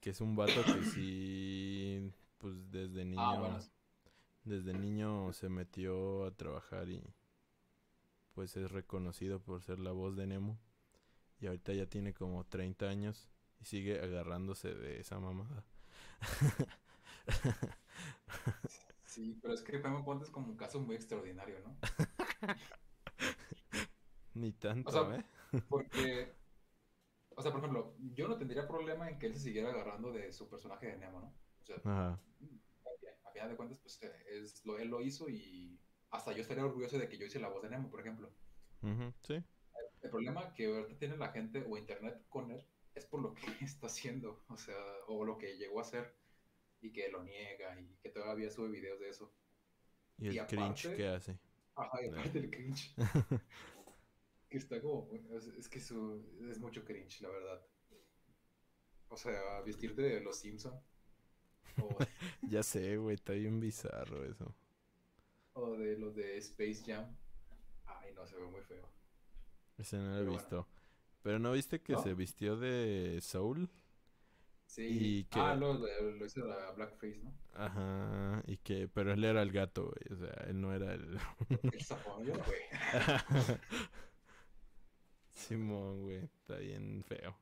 que 0.00 0.10
es 0.10 0.20
un 0.22 0.34
vato 0.34 0.64
que 0.64 0.82
sí, 0.84 2.10
pues 2.38 2.54
desde 2.70 3.04
niño, 3.04 3.20
Ah, 3.22 3.38
bueno. 3.38 3.58
desde 4.44 4.72
niño 4.72 5.30
se 5.34 5.50
metió 5.50 6.24
a 6.24 6.30
trabajar 6.34 6.88
y 6.88 7.02
pues 8.32 8.56
es 8.56 8.70
reconocido 8.70 9.40
por 9.40 9.62
ser 9.62 9.78
la 9.78 9.92
voz 9.92 10.16
de 10.16 10.26
Nemo. 10.26 10.58
Y 11.38 11.46
ahorita 11.48 11.74
ya 11.74 11.84
tiene 11.86 12.14
como 12.14 12.44
30 12.46 12.88
años 12.88 13.28
y 13.60 13.66
sigue 13.66 14.00
agarrándose 14.00 14.74
de 14.74 15.00
esa 15.00 15.18
mamada. 15.20 15.64
Sí, 19.10 19.36
pero 19.42 19.54
es 19.54 19.62
que 19.62 19.80
Jaime 19.80 20.04
Ponte 20.04 20.24
es 20.24 20.30
como 20.30 20.46
un 20.46 20.56
caso 20.56 20.78
muy 20.78 20.94
extraordinario, 20.94 21.58
¿no? 21.58 21.76
Ni 24.34 24.52
tanto, 24.52 24.92
sea, 24.92 25.16
¿eh? 25.16 25.24
Porque, 25.68 26.32
o 27.34 27.42
sea, 27.42 27.50
por 27.50 27.58
ejemplo, 27.58 27.96
yo 27.98 28.28
no 28.28 28.38
tendría 28.38 28.68
problema 28.68 29.10
en 29.10 29.18
que 29.18 29.26
él 29.26 29.34
se 29.34 29.40
siguiera 29.40 29.70
agarrando 29.70 30.12
de 30.12 30.32
su 30.32 30.48
personaje 30.48 30.86
de 30.86 30.98
Nemo, 30.98 31.22
¿no? 31.22 31.34
O 31.60 31.64
sea, 31.64 31.76
Ajá. 31.78 32.20
a 33.24 33.30
final 33.32 33.48
de 33.48 33.56
cuentas, 33.56 33.80
pues 33.80 34.00
es 34.28 34.64
lo, 34.64 34.78
él 34.78 34.86
lo 34.86 35.00
hizo 35.00 35.28
y 35.28 35.80
hasta 36.10 36.30
yo 36.30 36.42
estaría 36.42 36.64
orgulloso 36.64 36.96
de 36.96 37.08
que 37.08 37.18
yo 37.18 37.26
hice 37.26 37.40
la 37.40 37.48
voz 37.48 37.64
de 37.64 37.70
Nemo, 37.70 37.90
por 37.90 37.98
ejemplo. 37.98 38.30
Sí. 39.22 39.42
El 40.02 40.10
problema 40.10 40.54
que 40.54 40.66
ahorita 40.66 41.00
tiene 41.00 41.16
la 41.16 41.32
gente 41.32 41.66
o 41.68 41.76
internet 41.76 42.24
con 42.28 42.52
él 42.52 42.64
es 42.94 43.06
por 43.06 43.22
lo 43.22 43.34
que 43.34 43.42
está 43.64 43.88
haciendo, 43.88 44.44
o 44.46 44.56
sea, 44.56 44.76
o 45.08 45.24
lo 45.24 45.36
que 45.36 45.56
llegó 45.56 45.80
a 45.80 45.82
hacer 45.82 46.19
y 46.80 46.92
que 46.92 47.08
lo 47.10 47.22
niega 47.22 47.78
y 47.80 47.96
que 48.02 48.10
todavía 48.10 48.50
sube 48.50 48.68
videos 48.70 49.00
de 49.00 49.08
eso. 49.10 49.32
Y 50.18 50.28
el 50.28 50.34
Y 50.36 50.40
cringe 50.46 50.86
aparte- 50.86 50.96
que 50.96 51.08
hace. 51.08 51.38
Ajá, 51.76 52.02
y 52.04 52.08
aparte 52.08 52.38
el 52.38 52.50
cringe. 52.50 52.94
que 54.50 54.58
está 54.58 54.80
como, 54.80 55.08
es, 55.32 55.46
es 55.46 55.68
que 55.68 55.80
su, 55.80 56.22
es 56.50 56.58
mucho 56.58 56.84
cringe, 56.84 57.20
la 57.22 57.28
verdad. 57.30 57.66
O 59.08 59.16
sea, 59.16 59.60
vestirte 59.62 60.02
de 60.02 60.20
los 60.20 60.38
Simpson 60.38 60.80
o, 61.82 61.88
Ya 62.48 62.62
sé, 62.62 62.96
güey, 62.96 63.14
está 63.14 63.32
bien 63.32 63.60
bizarro 63.60 64.24
eso. 64.24 64.54
o 65.54 65.76
de 65.76 65.96
los 65.98 66.14
de 66.14 66.36
Space 66.38 66.82
Jam. 66.86 67.16
Ay, 67.86 68.12
no, 68.14 68.26
se 68.26 68.36
ve 68.36 68.44
muy 68.46 68.62
feo. 68.62 68.88
Ese 69.78 69.96
no 69.96 70.04
lo 70.10 70.16
he 70.18 70.24
bueno. 70.24 70.32
visto. 70.32 70.66
Pero 71.22 71.38
¿no 71.38 71.52
viste 71.52 71.80
que 71.80 71.94
¿No? 71.94 72.02
se 72.02 72.14
vistió 72.14 72.56
de 72.56 73.18
Soul? 73.22 73.68
Sí. 74.70 74.86
Y 74.86 75.24
que- 75.24 75.40
Ah, 75.40 75.56
lo, 75.56 75.74
lo, 75.74 75.86
lo 76.12 76.24
hizo 76.24 76.46
la 76.46 76.70
Blackface, 76.70 77.18
¿no? 77.24 77.34
Ajá, 77.54 78.40
y 78.46 78.56
que... 78.58 78.86
Pero 78.86 79.12
él 79.12 79.24
era 79.24 79.42
el 79.42 79.50
gato, 79.50 79.86
güey. 79.90 80.16
O 80.16 80.16
sea, 80.24 80.32
él 80.46 80.60
no 80.60 80.72
era 80.72 80.94
el... 80.94 81.18
El 81.48 81.80
yo, 82.24 82.34
güey. 82.44 82.62
Simón, 85.32 86.02
güey, 86.02 86.18
está 86.24 86.56
bien 86.58 87.02
feo. 87.02 87.36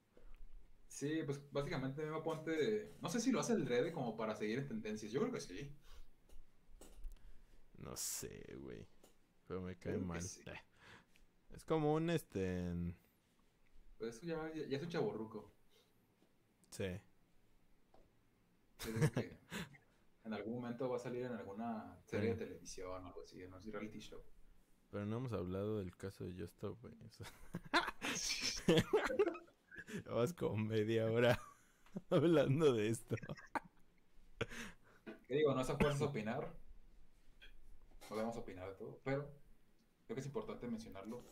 Sí, 0.86 1.22
pues 1.26 1.38
básicamente 1.52 2.02
Memo 2.02 2.22
Ponte, 2.22 2.94
no 3.02 3.10
sé 3.10 3.20
si 3.20 3.30
lo 3.30 3.40
hace 3.40 3.52
el 3.52 3.66
Red 3.66 3.92
como 3.92 4.16
para 4.16 4.34
seguir 4.34 4.60
en 4.60 4.68
tendencias, 4.68 5.12
yo 5.12 5.20
creo 5.20 5.32
que 5.32 5.40
sí. 5.40 5.70
No 7.76 7.94
sé, 7.94 8.56
güey. 8.56 8.86
Pero 9.46 9.60
me 9.60 9.76
cae 9.76 9.92
Creo 9.92 10.06
mal. 10.06 10.22
sí. 10.22 10.40
Eh. 10.46 10.60
Es 11.50 11.62
como 11.64 11.92
un, 11.92 12.08
este... 12.08 12.72
Pues 13.98 14.16
eso 14.16 14.24
ya 14.26 14.48
es 14.76 14.82
un 14.82 14.88
chaborruco. 14.88 15.52
Sí. 16.70 16.98
Que 18.78 18.88
en 20.24 20.32
algún 20.32 20.54
momento 20.54 20.88
va 20.88 20.96
a 20.96 21.00
salir 21.00 21.24
en 21.24 21.32
alguna 21.32 21.98
serie 22.04 22.30
de 22.30 22.36
televisión 22.36 23.04
o 23.04 23.06
algo 23.08 23.22
así, 23.22 23.42
en 23.42 23.52
un 23.52 23.62
reality 23.62 23.98
show. 23.98 24.22
Pero 24.90 25.04
no 25.04 25.18
hemos 25.18 25.32
hablado 25.32 25.78
del 25.78 25.94
caso 25.96 26.24
de 26.24 26.32
Just 26.32 26.54
Stop, 26.54 26.80
güey. 26.80 26.94
Vamos 30.06 30.32
como 30.34 30.56
media 30.56 31.10
hora 31.10 31.38
hablando 32.10 32.72
de 32.72 32.88
esto. 32.88 33.16
¿Qué 35.26 35.34
digo? 35.34 35.54
No 35.54 35.60
es 35.60 35.70
a 35.70 35.76
fuerzas 35.76 36.02
opinar. 36.02 36.50
Podemos 38.08 38.36
opinar 38.36 38.68
de 38.70 38.74
todo, 38.76 39.00
pero 39.04 39.30
creo 40.06 40.14
que 40.14 40.20
es 40.20 40.26
importante 40.26 40.66
mencionarlo. 40.66 41.22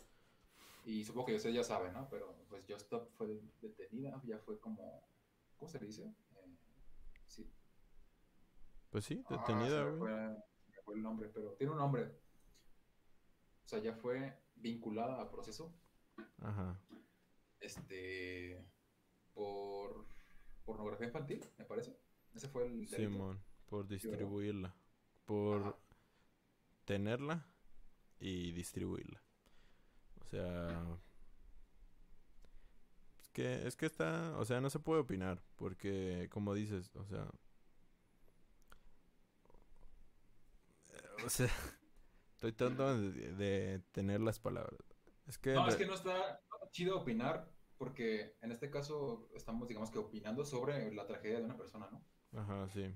Y 0.85 1.05
supongo 1.05 1.27
que 1.27 1.37
ustedes 1.37 1.55
ya 1.55 1.65
saben, 1.65 1.95
¿no? 1.95 2.09
Pero 2.11 2.37
pues 2.49 2.65
Just 2.69 2.83
Stop 2.83 3.11
fue 3.17 3.41
detenida, 3.63 4.21
ya 4.25 4.39
fue 4.39 4.61
como. 4.61 5.09
¿Cómo 5.57 5.71
se 5.71 5.79
dice? 5.79 6.15
Pues 8.97 9.05
sí, 9.05 9.23
Ah, 9.29 9.37
detenida, 9.37 9.85
me 9.85 9.91
güey. 9.91 9.99
fue, 9.99 10.29
me 10.69 10.83
fue 10.83 10.95
el 10.95 11.03
nombre, 11.03 11.29
pero 11.29 11.53
tiene 11.59 11.71
un 11.75 11.79
nombre. 11.79 12.05
O 12.07 13.69
sea, 13.69 13.79
ya 13.79 13.93
fue 13.93 14.43
vinculada 14.55 15.21
a 15.21 15.31
proceso 15.31 15.71
Ajá. 16.41 16.81
este 17.61 18.67
por 19.35 20.07
pornografía 20.65 21.09
infantil, 21.09 21.45
me 21.59 21.67
parece. 21.67 21.95
Ese 22.33 22.49
fue 22.49 22.65
el. 22.69 22.89
Simón, 22.89 23.45
por 23.67 23.87
distribuirla. 23.87 24.75
Por 25.27 25.61
Ajá. 25.61 25.77
tenerla 26.87 27.47
y 28.19 28.53
distribuirla. 28.53 29.23
O 30.23 30.25
sea... 30.25 30.99
Es 33.21 33.29
que, 33.29 33.67
es 33.67 33.77
que 33.77 33.85
está... 33.85 34.39
O 34.39 34.47
sea, 34.47 34.63
no 34.63 34.71
se 34.71 34.79
puede 34.79 35.03
opinar. 35.03 35.43
Porque, 35.57 36.31
como 36.33 36.55
dices, 36.55 36.97
o 36.97 37.05
sea... 37.05 37.31
O 41.25 41.29
sea... 41.31 41.49
Estoy 42.35 42.53
tratando 42.53 42.99
de, 43.13 43.33
de 43.33 43.79
tener 43.93 44.21
las 44.21 44.39
palabras. 44.39 44.79
Es 45.27 45.39
que... 45.39 45.55
No, 45.55 45.67
es 45.69 45.77
que 45.77 45.87
no 45.87 45.95
está, 45.95 46.41
chido 46.71 47.01
opinar 47.01 47.51
porque 47.79 48.37
en 48.43 48.53
este 48.53 48.71
caso 48.71 49.29
estamos, 49.35 49.67
digamos 49.69 49.91
que 49.91 49.99
opinando 49.99 50.45
sobre 50.45 50.93
la 50.95 51.07
tragedia 51.07 51.39
de 51.39 51.45
una 51.47 51.57
persona, 51.57 51.89
¿no? 51.91 52.05
Ajá, 52.39 52.69
sí. 52.69 52.95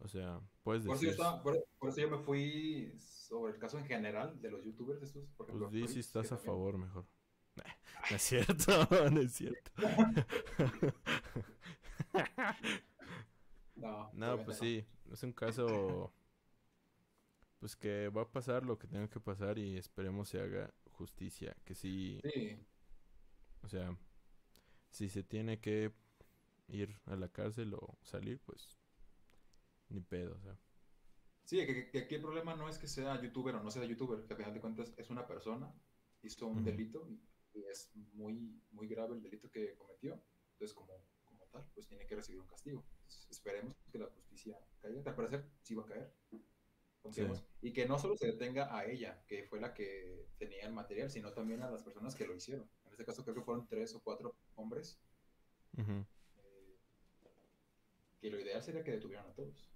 O 0.00 0.08
sea, 0.08 0.40
puedes 0.62 0.84
Por 0.84 0.96
eso, 0.96 1.04
yo 1.04 1.08
decir... 1.10 1.20
estaba- 1.22 1.42
por, 1.42 1.64
por 1.78 1.88
eso 1.88 2.00
yo 2.00 2.10
me 2.10 2.18
fui 2.18 2.92
sobre 3.00 3.54
el 3.54 3.58
caso 3.58 3.78
en 3.78 3.86
general 3.86 4.38
de 4.40 4.50
los 4.50 4.62
youtubers 4.62 5.02
estos, 5.02 5.26
por 5.36 5.46
ejemplo. 5.48 5.70
Pues 5.70 5.88
di 5.88 5.94
si 5.94 6.00
estás 6.00 6.26
a 6.26 6.36
también- 6.36 6.46
favor 6.46 6.76
mejor. 6.78 7.06
No 8.10 8.16
es 8.16 8.22
cierto, 8.22 8.72
no 9.10 9.20
es 9.20 9.32
cierto. 9.32 9.70
No, 13.76 14.10
No, 14.14 14.36
pues 14.44 14.58
no. 14.58 14.64
sí, 14.64 14.84
es 15.12 15.22
un 15.22 15.32
caso 15.32 16.12
pues 17.64 17.76
que 17.76 18.10
va 18.10 18.20
a 18.20 18.30
pasar 18.30 18.66
lo 18.66 18.78
que 18.78 18.86
tenga 18.86 19.08
que 19.08 19.20
pasar 19.20 19.58
y 19.58 19.78
esperemos 19.78 20.28
se 20.28 20.38
haga 20.38 20.70
justicia, 20.90 21.56
que 21.64 21.74
sí, 21.74 22.22
Sí, 22.22 22.58
o 23.62 23.68
sea, 23.68 23.96
si 24.90 25.08
se 25.08 25.22
tiene 25.24 25.60
que 25.60 25.92
ir 26.68 27.00
a 27.06 27.16
la 27.16 27.28
cárcel 27.30 27.74
o 27.74 27.98
salir, 28.02 28.40
pues 28.40 28.78
ni 29.88 30.00
pedo, 30.00 30.34
o 30.36 30.40
sea. 30.40 30.58
sí, 31.44 31.64
que, 31.66 31.90
que 31.90 31.98
aquí 31.98 32.14
el 32.14 32.22
problema 32.22 32.54
no 32.54 32.68
es 32.68 32.78
que 32.78 32.86
sea 32.88 33.20
youtuber 33.20 33.54
o 33.56 33.62
no 33.62 33.70
sea 33.70 33.84
youtuber, 33.84 34.24
que 34.26 34.34
a 34.34 34.36
final 34.36 34.54
de 34.54 34.60
cuentas 34.60 34.94
es 34.96 35.10
una 35.10 35.26
persona, 35.26 35.72
hizo 36.22 36.46
un 36.46 36.64
delito 36.64 37.06
y, 37.08 37.20
y 37.52 37.64
es 37.64 37.90
muy, 38.14 38.62
muy 38.70 38.88
grave 38.88 39.14
el 39.14 39.22
delito 39.22 39.50
que 39.50 39.74
cometió. 39.76 40.22
Entonces, 40.52 40.74
como, 40.74 40.92
como 41.24 41.46
tal, 41.48 41.66
pues 41.74 41.86
tiene 41.86 42.06
que 42.06 42.16
recibir 42.16 42.40
un 42.40 42.46
castigo. 42.46 42.84
Entonces, 43.02 43.26
esperemos 43.30 43.74
que 43.90 43.98
la 43.98 44.06
justicia 44.06 44.58
caiga, 44.80 45.02
al 45.04 45.14
parecer 45.16 45.50
sí 45.62 45.74
va 45.74 45.84
a 45.84 45.86
caer. 45.86 46.14
Confiemos. 47.04 47.44
Y 47.60 47.74
que 47.74 47.86
no 47.86 47.98
solo 47.98 48.16
se 48.16 48.28
detenga 48.28 48.74
a 48.74 48.86
ella, 48.86 49.22
que 49.26 49.44
fue 49.44 49.60
la 49.60 49.74
que 49.74 50.26
tenía 50.38 50.64
el 50.64 50.72
material, 50.72 51.10
sino 51.10 51.34
también 51.34 51.62
a 51.62 51.70
las 51.70 51.82
personas 51.82 52.14
que 52.14 52.26
lo 52.26 52.34
hicieron. 52.34 52.66
En 52.86 52.92
este 52.92 53.04
caso 53.04 53.22
creo 53.22 53.34
que 53.34 53.42
fueron 53.42 53.68
tres 53.68 53.94
o 53.94 54.00
cuatro 54.02 54.34
hombres, 54.54 54.98
eh, 55.76 56.78
que 58.20 58.30
lo 58.30 58.40
ideal 58.40 58.62
sería 58.62 58.82
que 58.82 58.92
detuvieran 58.92 59.26
a 59.28 59.34
todos. 59.34 59.70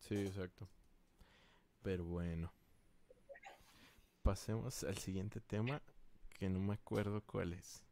Sí, 0.00 0.14
exacto. 0.26 0.68
Pero 1.82 2.04
bueno. 2.04 2.52
Pasemos 4.22 4.84
al 4.84 4.98
siguiente 4.98 5.40
tema 5.40 5.80
que 6.34 6.50
no 6.50 6.58
me 6.60 6.74
acuerdo 6.74 7.22
cuál 7.24 7.54
es. 7.54 7.82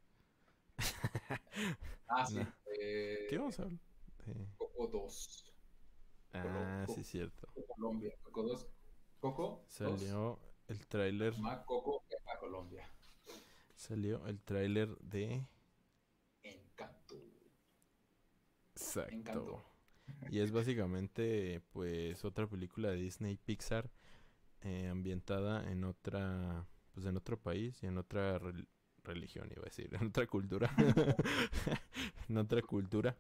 Ah, 2.09 2.27
sí. 2.27 2.35
No. 2.35 2.53
eh, 2.67 3.27
¿Qué 3.31 3.39
vamos 3.39 3.59
a 3.59 3.63
hablar? 3.63 3.81
Eh, 4.27 4.47
Coco 4.57 4.89
2. 4.89 5.54
Ah, 6.35 6.85
Coco. 6.87 6.95
sí, 6.99 7.05
cierto. 7.05 7.49
Colombia. 7.69 8.13
Coco 8.23 8.43
2. 8.43 8.69
Coco 9.21 9.65
2. 9.81 9.99
Salió 9.99 10.41
el 10.69 10.87
tráiler, 10.87 11.35
Coco 11.67 12.05
a 12.27 12.39
Colombia. 12.39 12.89
salió 13.75 14.27
el 14.27 14.41
tráiler 14.43 14.97
de 14.99 15.47
Encanto. 16.43 17.17
Exacto. 18.75 19.13
Encanto. 19.15 19.65
Y 20.31 20.41
es 20.41 20.53
básicamente 20.53 21.63
pues 21.73 22.25
otra 22.25 22.47
película 22.47 22.91
de 22.91 22.97
Disney 22.97 23.37
Pixar 23.37 23.91
eh, 24.63 24.89
ambientada 24.89 25.71
en 25.71 25.85
otra 25.85 26.67
pues 26.93 27.07
en 27.07 27.17
otro 27.17 27.39
país 27.41 27.83
y 27.83 27.87
en 27.87 27.99
otra 27.99 28.39
rel- 28.39 28.69
religión 29.03 29.49
iba 29.53 29.63
a 29.63 29.67
decir, 29.67 29.91
en 30.01 30.09
otra 30.09 30.27
cultura. 30.27 30.71
en 32.29 32.39
otra 32.39 32.63
cultura. 32.63 33.17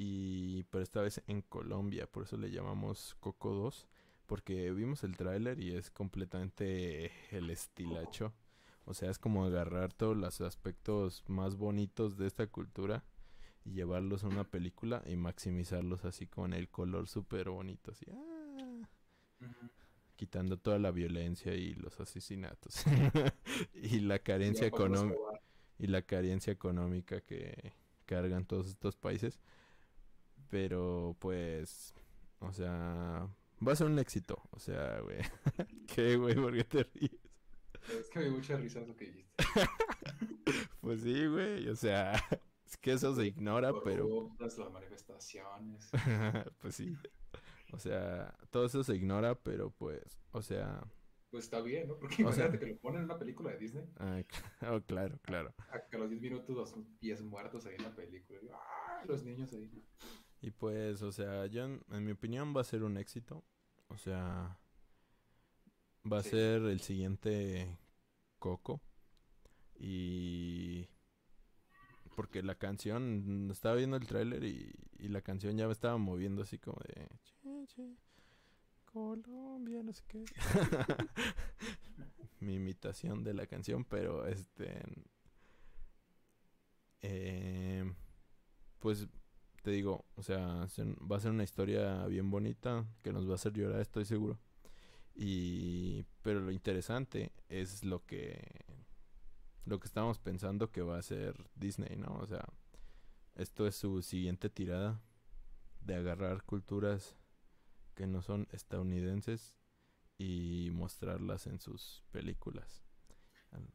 Y 0.00 0.62
pero 0.70 0.84
esta 0.84 1.02
vez 1.02 1.20
en 1.26 1.42
Colombia, 1.42 2.06
por 2.06 2.22
eso 2.22 2.36
le 2.36 2.52
llamamos 2.52 3.16
Coco 3.18 3.52
2 3.52 3.88
porque 4.26 4.70
vimos 4.70 5.02
el 5.02 5.16
tráiler 5.16 5.58
y 5.58 5.74
es 5.74 5.90
completamente 5.90 7.10
el 7.36 7.50
estilacho. 7.50 8.32
O 8.84 8.94
sea, 8.94 9.10
es 9.10 9.18
como 9.18 9.44
agarrar 9.44 9.92
todos 9.92 10.16
los 10.16 10.40
aspectos 10.40 11.24
más 11.26 11.56
bonitos 11.56 12.16
de 12.16 12.28
esta 12.28 12.46
cultura 12.46 13.02
y 13.64 13.72
llevarlos 13.72 14.22
a 14.22 14.28
una 14.28 14.44
película 14.44 15.02
y 15.04 15.16
maximizarlos 15.16 16.04
así 16.04 16.28
con 16.28 16.52
el 16.52 16.68
color 16.68 17.08
súper 17.08 17.50
bonito, 17.50 17.90
así. 17.90 18.06
ah, 18.12 19.68
quitando 20.14 20.58
toda 20.58 20.78
la 20.78 20.92
violencia 20.92 21.54
y 21.54 21.74
los 21.74 21.98
asesinatos 21.98 22.84
y 23.74 23.98
la 23.98 24.20
carencia 24.20 24.68
económica 24.68 25.42
y 25.76 25.88
la 25.88 26.02
carencia 26.02 26.52
económica 26.52 27.20
que 27.20 27.72
cargan 28.06 28.44
todos 28.46 28.68
estos 28.68 28.94
países. 28.94 29.40
Pero 30.50 31.16
pues, 31.18 31.94
o 32.40 32.52
sea, 32.52 33.28
va 33.66 33.72
a 33.72 33.76
ser 33.76 33.86
un 33.86 33.98
éxito. 33.98 34.42
O 34.50 34.58
sea, 34.58 35.00
güey. 35.00 35.18
¿Qué, 35.86 36.16
güey? 36.16 36.34
¿Por 36.34 36.54
qué 36.54 36.64
te 36.64 36.82
ríes? 36.84 37.12
Es 37.98 38.08
que 38.10 38.18
me 38.18 38.24
dio 38.26 38.34
mucha 38.34 38.56
risa 38.56 38.80
lo 38.80 38.96
que 38.96 39.06
dijiste. 39.06 39.34
Pues 40.80 41.02
sí, 41.02 41.26
güey. 41.26 41.68
O 41.68 41.76
sea, 41.76 42.12
es 42.66 42.76
que 42.78 42.92
eso 42.92 43.14
se 43.14 43.26
ignora, 43.26 43.72
pero 43.84 44.04
Corruptas, 44.08 44.56
las 44.56 44.70
manifestaciones. 44.72 45.90
pues 46.60 46.74
sí. 46.76 46.96
O 47.72 47.78
sea, 47.78 48.34
todo 48.50 48.64
eso 48.64 48.82
se 48.82 48.94
ignora, 48.94 49.34
pero 49.34 49.70
pues, 49.70 50.18
o 50.32 50.40
sea, 50.40 50.80
Pues 51.30 51.44
está 51.44 51.60
bien, 51.60 51.88
¿no? 51.88 51.98
Porque 51.98 52.24
O 52.24 52.32
sea- 52.32 52.46
imagínate 52.46 52.58
que 52.58 52.72
lo 52.72 52.78
ponen 52.78 53.00
en 53.00 53.04
una 53.04 53.18
película 53.18 53.50
de 53.50 53.58
Disney. 53.58 53.84
ah, 53.98 54.22
oh, 54.72 54.80
claro, 54.86 55.18
claro. 55.22 55.52
A 55.70 55.76
a 55.76 55.98
los 55.98 56.08
10 56.08 56.22
minutos 56.22 56.56
los 56.56 56.74
pies 56.98 57.20
muertos 57.20 57.66
ahí 57.66 57.74
en 57.76 57.82
la 57.82 57.94
película. 57.94 58.38
Y, 58.42 58.48
¡ah! 58.48 59.04
Los 59.06 59.22
niños 59.24 59.52
ahí. 59.52 59.84
Y 60.40 60.50
pues, 60.52 61.02
o 61.02 61.10
sea, 61.12 61.46
yo 61.46 61.64
en, 61.64 61.82
en 61.90 62.04
mi 62.04 62.12
opinión 62.12 62.54
va 62.56 62.60
a 62.60 62.64
ser 62.64 62.82
un 62.84 62.96
éxito. 62.96 63.44
O 63.88 63.96
sea, 63.98 64.58
va 66.10 66.18
a 66.18 66.22
Sí. 66.22 66.30
ser 66.30 66.62
el 66.62 66.80
siguiente 66.80 67.78
Coco. 68.38 68.80
Y 69.78 70.88
porque 72.16 72.42
la 72.42 72.56
canción, 72.56 73.48
estaba 73.50 73.76
viendo 73.76 73.96
el 73.96 74.06
tráiler 74.06 74.42
y, 74.44 74.72
y 74.98 75.08
la 75.08 75.22
canción 75.22 75.56
ya 75.56 75.66
me 75.66 75.72
estaba 75.72 75.96
moviendo 75.98 76.42
así 76.42 76.58
como 76.58 76.80
de 76.88 77.08
che, 77.22 77.66
che, 77.68 77.96
Colombia, 78.92 79.82
no 79.82 79.92
sé 79.92 80.02
qué. 80.08 80.24
Mi 82.40 82.54
imitación 82.54 83.22
de 83.24 83.34
la 83.34 83.46
canción, 83.46 83.84
pero 83.84 84.26
este 84.26 84.82
eh, 87.02 87.84
pues 88.80 89.06
te 89.62 89.70
digo, 89.70 90.04
o 90.16 90.22
sea, 90.22 90.66
se- 90.68 90.84
va 90.84 91.16
a 91.16 91.20
ser 91.20 91.30
una 91.32 91.44
historia 91.44 92.06
bien 92.06 92.30
bonita 92.30 92.86
que 93.02 93.12
nos 93.12 93.26
va 93.26 93.32
a 93.32 93.34
hacer 93.36 93.52
llorar, 93.52 93.80
estoy 93.80 94.04
seguro. 94.04 94.38
Y 95.14 96.04
pero 96.22 96.40
lo 96.40 96.52
interesante 96.52 97.32
es 97.48 97.84
lo 97.84 98.04
que 98.04 98.64
lo 99.64 99.78
que 99.80 99.86
estamos 99.86 100.18
pensando 100.18 100.70
que 100.70 100.80
va 100.80 100.96
a 100.98 101.02
ser 101.02 101.50
Disney, 101.54 101.96
¿no? 101.96 102.14
O 102.20 102.26
sea, 102.26 102.44
esto 103.34 103.66
es 103.66 103.76
su 103.76 104.00
siguiente 104.02 104.48
tirada 104.48 105.02
de 105.82 105.94
agarrar 105.96 106.42
culturas 106.44 107.16
que 107.94 108.06
no 108.06 108.22
son 108.22 108.48
estadounidenses 108.52 109.54
y 110.16 110.70
mostrarlas 110.72 111.46
en 111.46 111.60
sus 111.60 112.02
películas 112.12 112.82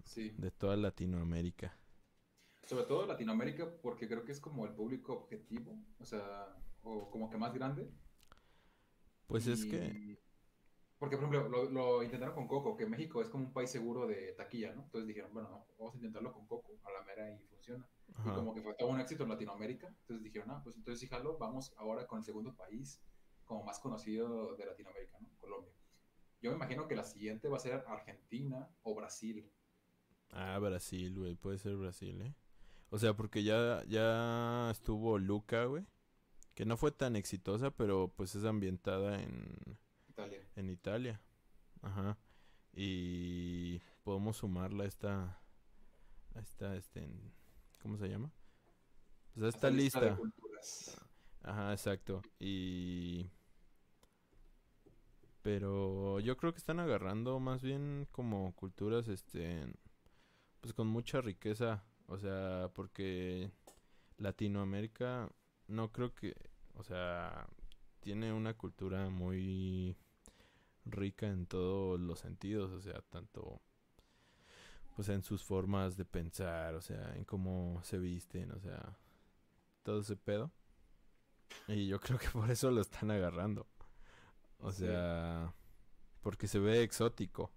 Sí. 0.06 0.34
de 0.38 0.50
toda 0.52 0.78
Latinoamérica. 0.78 1.78
Sobre 2.66 2.86
todo 2.86 3.06
Latinoamérica, 3.06 3.70
porque 3.82 4.08
creo 4.08 4.24
que 4.24 4.32
es 4.32 4.40
como 4.40 4.66
el 4.66 4.74
público 4.74 5.14
objetivo. 5.14 5.78
O 6.00 6.06
sea, 6.06 6.56
o 6.84 7.10
como 7.10 7.30
que 7.30 7.38
más 7.38 7.54
grande. 7.54 7.90
Pues 9.28 9.48
es 9.48 9.66
que 9.66 10.20
Porque, 11.00 11.18
por 11.18 11.26
ejemplo, 11.26 11.50
lo, 11.50 11.70
lo 11.70 12.04
intentaron 12.04 12.36
con 12.36 12.48
Coco, 12.48 12.76
que 12.76 12.86
México 12.86 13.22
es 13.22 13.30
como 13.30 13.46
un 13.46 13.54
país 13.54 13.70
seguro 13.70 14.08
de 14.08 14.34
taquilla, 14.34 14.74
¿no? 14.74 14.84
Entonces 14.84 15.08
dijeron, 15.08 15.34
bueno, 15.34 15.50
no, 15.50 15.66
vamos 15.78 15.94
a 15.96 15.98
intentarlo 15.98 16.32
con 16.32 16.46
Coco, 16.48 16.80
a 16.84 16.92
la 16.92 17.04
mera 17.04 17.30
y 17.32 17.44
funciona. 17.46 17.86
Y 18.26 18.30
como 18.30 18.54
que 18.54 18.62
fue 18.62 18.76
todo 18.76 18.90
un 18.90 19.00
éxito 19.00 19.24
en 19.24 19.30
Latinoamérica. 19.30 19.88
Entonces 19.88 20.24
dijeron, 20.24 20.52
ah, 20.52 20.62
pues 20.64 20.76
entonces 20.76 21.00
sí, 21.00 21.08
jalo, 21.08 21.38
vamos 21.38 21.74
ahora 21.78 22.06
con 22.08 22.20
el 22.20 22.24
segundo 22.24 22.56
país 22.56 23.02
como 23.44 23.64
más 23.64 23.80
conocido 23.80 24.56
de 24.56 24.66
Latinoamérica, 24.66 25.20
¿no? 25.20 25.30
Colombia. 25.38 25.74
Yo 26.42 26.52
me 26.52 26.58
imagino 26.58 26.88
que 26.88 26.96
la 26.96 27.04
siguiente 27.04 27.48
va 27.48 27.58
a 27.58 27.60
ser 27.60 27.84
Argentina 27.88 28.70
o 28.84 28.96
Brasil. 28.96 29.50
Ah, 30.30 30.60
Brasil, 30.60 31.18
güey, 31.18 31.36
puede 31.36 31.58
ser 31.58 31.76
Brasil, 31.76 32.22
¿eh? 32.22 32.34
O 32.94 33.00
sea, 33.00 33.16
porque 33.16 33.44
ya, 33.44 33.84
ya 33.88 34.70
estuvo 34.70 35.18
Luca, 35.18 35.66
güey, 35.66 35.84
que 36.54 36.64
no 36.64 36.78
fue 36.78 36.92
tan 36.92 37.16
exitosa, 37.16 37.72
pero 37.72 38.14
pues 38.16 38.36
es 38.36 38.46
ambientada 38.46 39.20
en, 39.20 39.80
Italia. 40.10 40.48
en 40.56 40.70
Italia. 40.70 41.22
Ajá. 41.82 42.20
Y 42.72 43.80
podemos 44.04 44.38
sumarla 44.38 44.84
a 44.84 44.88
esta, 44.88 45.42
a 46.36 46.40
esta, 46.40 46.76
este, 46.76 47.10
¿cómo 47.82 47.98
se 47.98 48.10
llama? 48.10 48.32
Pues 49.34 49.44
a 49.48 49.50
esta 49.50 49.72
de 49.72 49.74
lista. 49.74 50.16
culturas. 50.16 50.96
Ajá, 51.42 51.72
exacto. 51.72 52.22
Y... 52.38 53.28
Pero 55.42 56.20
yo 56.20 56.38
creo 56.38 56.54
que 56.54 56.60
están 56.60 56.80
agarrando 56.80 57.40
más 57.40 57.64
bien 57.64 58.08
como 58.12 58.54
culturas, 58.54 59.08
este, 59.08 59.66
pues 60.62 60.76
con 60.76 60.86
mucha 60.86 61.22
riqueza. 61.22 61.84
O 62.14 62.18
sea, 62.20 62.70
porque 62.76 63.52
Latinoamérica 64.18 65.30
no 65.68 65.92
creo 65.92 66.14
que, 66.16 66.36
o 66.76 66.84
sea, 66.84 67.48
tiene 68.02 68.34
una 68.34 68.56
cultura 68.56 69.10
muy 69.10 69.98
rica 70.86 71.28
en 71.28 71.46
todos 71.48 72.00
los 72.00 72.20
sentidos. 72.20 72.72
O 72.74 72.82
sea, 72.82 73.02
tanto, 73.10 73.62
pues 74.96 75.10
en 75.10 75.24
sus 75.24 75.44
formas 75.44 75.98
de 75.98 76.06
pensar, 76.06 76.76
o 76.76 76.82
sea, 76.82 77.16
en 77.16 77.26
cómo 77.26 77.82
se 77.84 77.98
visten, 77.98 78.52
o 78.52 78.60
sea, 78.60 78.98
todo 79.84 80.02
ese 80.02 80.16
pedo. 80.18 80.52
Y 81.68 81.88
yo 81.88 82.00
creo 82.00 82.20
que 82.20 82.30
por 82.30 82.50
eso 82.52 82.72
lo 82.72 82.82
están 82.82 83.12
agarrando. 83.12 83.68
O 84.60 84.72
Sí. 84.72 84.74
sea, 84.74 85.54
porque 86.22 86.48
se 86.48 86.60
ve 86.60 86.84
exótico. 86.84 87.52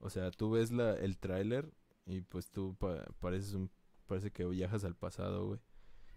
O 0.00 0.10
sea, 0.10 0.30
tú 0.30 0.52
ves 0.52 0.72
la, 0.72 0.94
el 0.94 1.18
tráiler 1.18 1.72
y 2.06 2.22
pues 2.22 2.50
tú 2.50 2.76
pa- 2.78 3.06
pareces 3.20 3.54
un, 3.54 3.70
parece 4.12 4.30
que 4.30 4.44
viajas 4.44 4.84
al 4.84 4.94
pasado, 4.94 5.46
güey. 5.46 5.60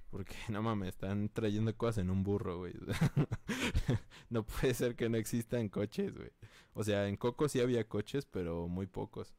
Porque 0.10 0.36
no 0.50 0.62
mames, 0.62 0.90
están 0.90 1.30
trayendo 1.30 1.76
cosas 1.78 2.00
en 2.00 2.10
un 2.10 2.24
burro, 2.24 2.58
güey. 2.58 2.74
no 4.30 4.46
puede 4.46 4.74
ser 4.74 4.98
que 4.98 5.08
no 5.08 5.16
existan 5.16 5.70
coches, 5.70 6.14
güey. 6.14 6.32
O 6.74 6.84
sea, 6.84 7.08
en 7.08 7.16
Coco 7.16 7.48
sí 7.48 7.62
había 7.62 7.88
coches, 7.88 8.26
pero 8.26 8.68
muy 8.68 8.86
pocos. 8.86 9.34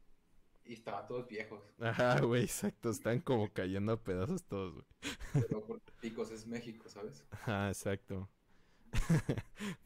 Y 0.64 0.72
estaban 0.72 1.06
todos 1.06 1.28
viejos. 1.28 1.62
Ajá, 1.78 2.18
güey, 2.22 2.44
exacto. 2.44 2.88
Están 2.88 3.20
como 3.20 3.52
cayendo 3.52 3.92
a 3.92 4.02
pedazos 4.02 4.42
todos, 4.44 4.72
güey. 4.72 4.86
Pero 5.34 5.66
por 5.66 5.82
picos 6.00 6.30
es 6.30 6.46
México, 6.46 6.88
¿sabes? 6.88 7.26
Ajá, 7.30 7.68
exacto. 7.68 8.30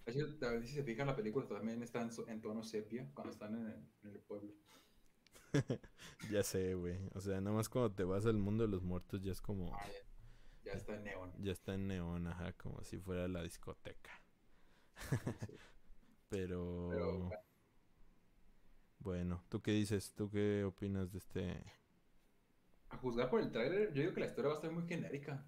Si 0.07 0.69
se 0.69 0.85
fijan, 0.85 1.09
la 1.09 1.17
película 1.17 1.47
también 1.49 1.83
está 1.83 2.09
en, 2.29 2.41
tono 2.41 2.63
sepia 2.63 3.11
cuando 3.15 3.33
están 3.33 3.57
en 3.57 4.11
el 4.11 4.21
pueblo. 4.21 4.53
Ya 6.31 6.43
sé, 6.43 6.75
güey. 6.75 6.99
O 7.15 7.21
sea, 7.21 7.41
nada 7.41 7.57
más 7.57 7.69
cuando 7.69 7.93
te 7.95 8.05
vas 8.05 8.27
al 8.27 8.37
mundo 8.37 8.65
de 8.65 8.71
los 8.71 8.83
muertos 8.83 9.21
ya 9.23 9.33
es 9.33 9.41
como... 9.41 9.75
Ah, 9.75 9.87
ya, 10.65 10.73
ya 10.73 10.73
está 10.73 10.95
en 10.97 11.05
neón. 11.05 11.33
Ya 11.39 11.53
está 11.53 11.75
en 11.75 11.89
neón, 11.89 12.27
ajá, 12.27 12.53
como 12.55 12.83
si 12.85 12.99
fuera 12.99 13.29
la 13.29 13.43
discoteca. 13.43 14.11
Sí. 15.47 15.55
Pero... 16.29 16.89
Pero 16.91 17.19
bueno, 17.19 17.31
Bueno, 18.99 19.45
¿tú 19.49 19.61
qué 19.63 19.73
dices? 19.73 20.15
¿Tú 20.15 20.31
qué 20.31 20.65
opinas 20.65 21.11
de 21.13 21.19
este...? 21.19 21.65
a 22.91 22.97
juzgar 22.99 23.31
por 23.31 23.41
el 23.41 23.53
tráiler, 23.53 23.93
yo 23.93 24.03
digo 24.03 24.15
que 24.15 24.21
la 24.21 24.27
historia 24.27 24.49
va 24.49 24.55
a 24.55 24.57
estar 24.59 24.73
muy 24.73 24.87
genérica. 24.87 25.47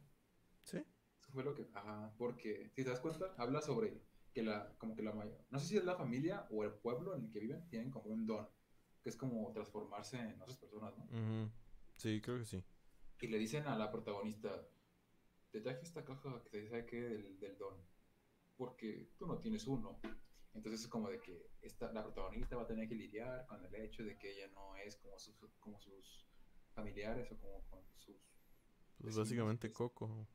¿Sí? 0.63 0.79
Eso 1.21 1.33
fue 1.33 1.45
lo 1.45 1.55
que... 1.55 1.69
Ajá, 1.75 2.13
porque 2.17 2.71
si 2.71 2.85
te 2.85 2.91
das 2.91 3.01
cuenta, 3.01 3.35
habla 3.37 3.61
sobre 3.61 4.01
que 4.33 4.43
la, 4.43 4.73
como 4.79 4.95
que 4.95 5.03
la 5.03 5.13
mayor... 5.13 5.45
No 5.51 5.59
sé 5.59 5.67
si 5.67 5.77
es 5.77 5.85
la 5.85 5.97
familia 5.97 6.47
o 6.51 6.65
el 6.65 6.73
pueblo 6.73 7.15
en 7.15 7.25
el 7.25 7.31
que 7.31 7.41
viven, 7.41 7.69
tienen 7.69 7.91
como 7.91 8.07
un 8.07 8.27
don, 8.27 8.49
que 9.03 9.09
es 9.11 9.17
como 9.17 9.51
transformarse 9.53 10.19
en 10.19 10.41
otras 10.41 10.59
personas, 10.59 10.97
¿no? 10.97 11.51
Sí, 11.97 12.21
creo 12.21 12.39
que 12.39 12.45
sí. 12.45 12.63
Y 13.21 13.27
le 13.29 13.39
dicen 13.39 13.67
a 13.67 13.77
la 13.77 13.91
protagonista, 13.91 14.67
te 15.51 15.61
traje 15.61 15.83
esta 15.83 16.05
caja 16.05 16.43
que 16.43 16.51
te 16.51 16.69
saque 16.69 17.01
del, 17.01 17.39
del 17.39 17.59
don, 17.59 17.77
porque 18.57 19.11
tú 19.19 19.27
no 19.27 19.39
tienes 19.39 19.67
uno. 19.67 20.01
Entonces 20.55 20.83
es 20.83 20.89
como 20.89 21.09
de 21.09 21.21
que 21.21 21.51
esta, 21.63 21.93
la 21.93 22.03
protagonista 22.03 22.57
va 22.57 22.63
a 22.63 22.67
tener 22.67 22.89
que 22.89 22.95
lidiar 22.95 23.47
con 23.47 23.65
el 23.65 23.75
hecho 23.75 24.05
de 24.05 24.19
que 24.19 24.33
ella 24.33 24.49
no 24.55 24.77
es 24.77 24.97
como 24.97 25.19
sus, 25.19 25.35
como 25.59 25.81
sus 25.81 26.27
familiares 26.75 27.31
o 27.33 27.39
como 27.39 27.63
con 27.69 27.81
sus... 27.97 28.17
Pues 28.99 29.17
básicamente 29.17 29.69
pues. 29.69 29.77
Coco. 29.77 30.29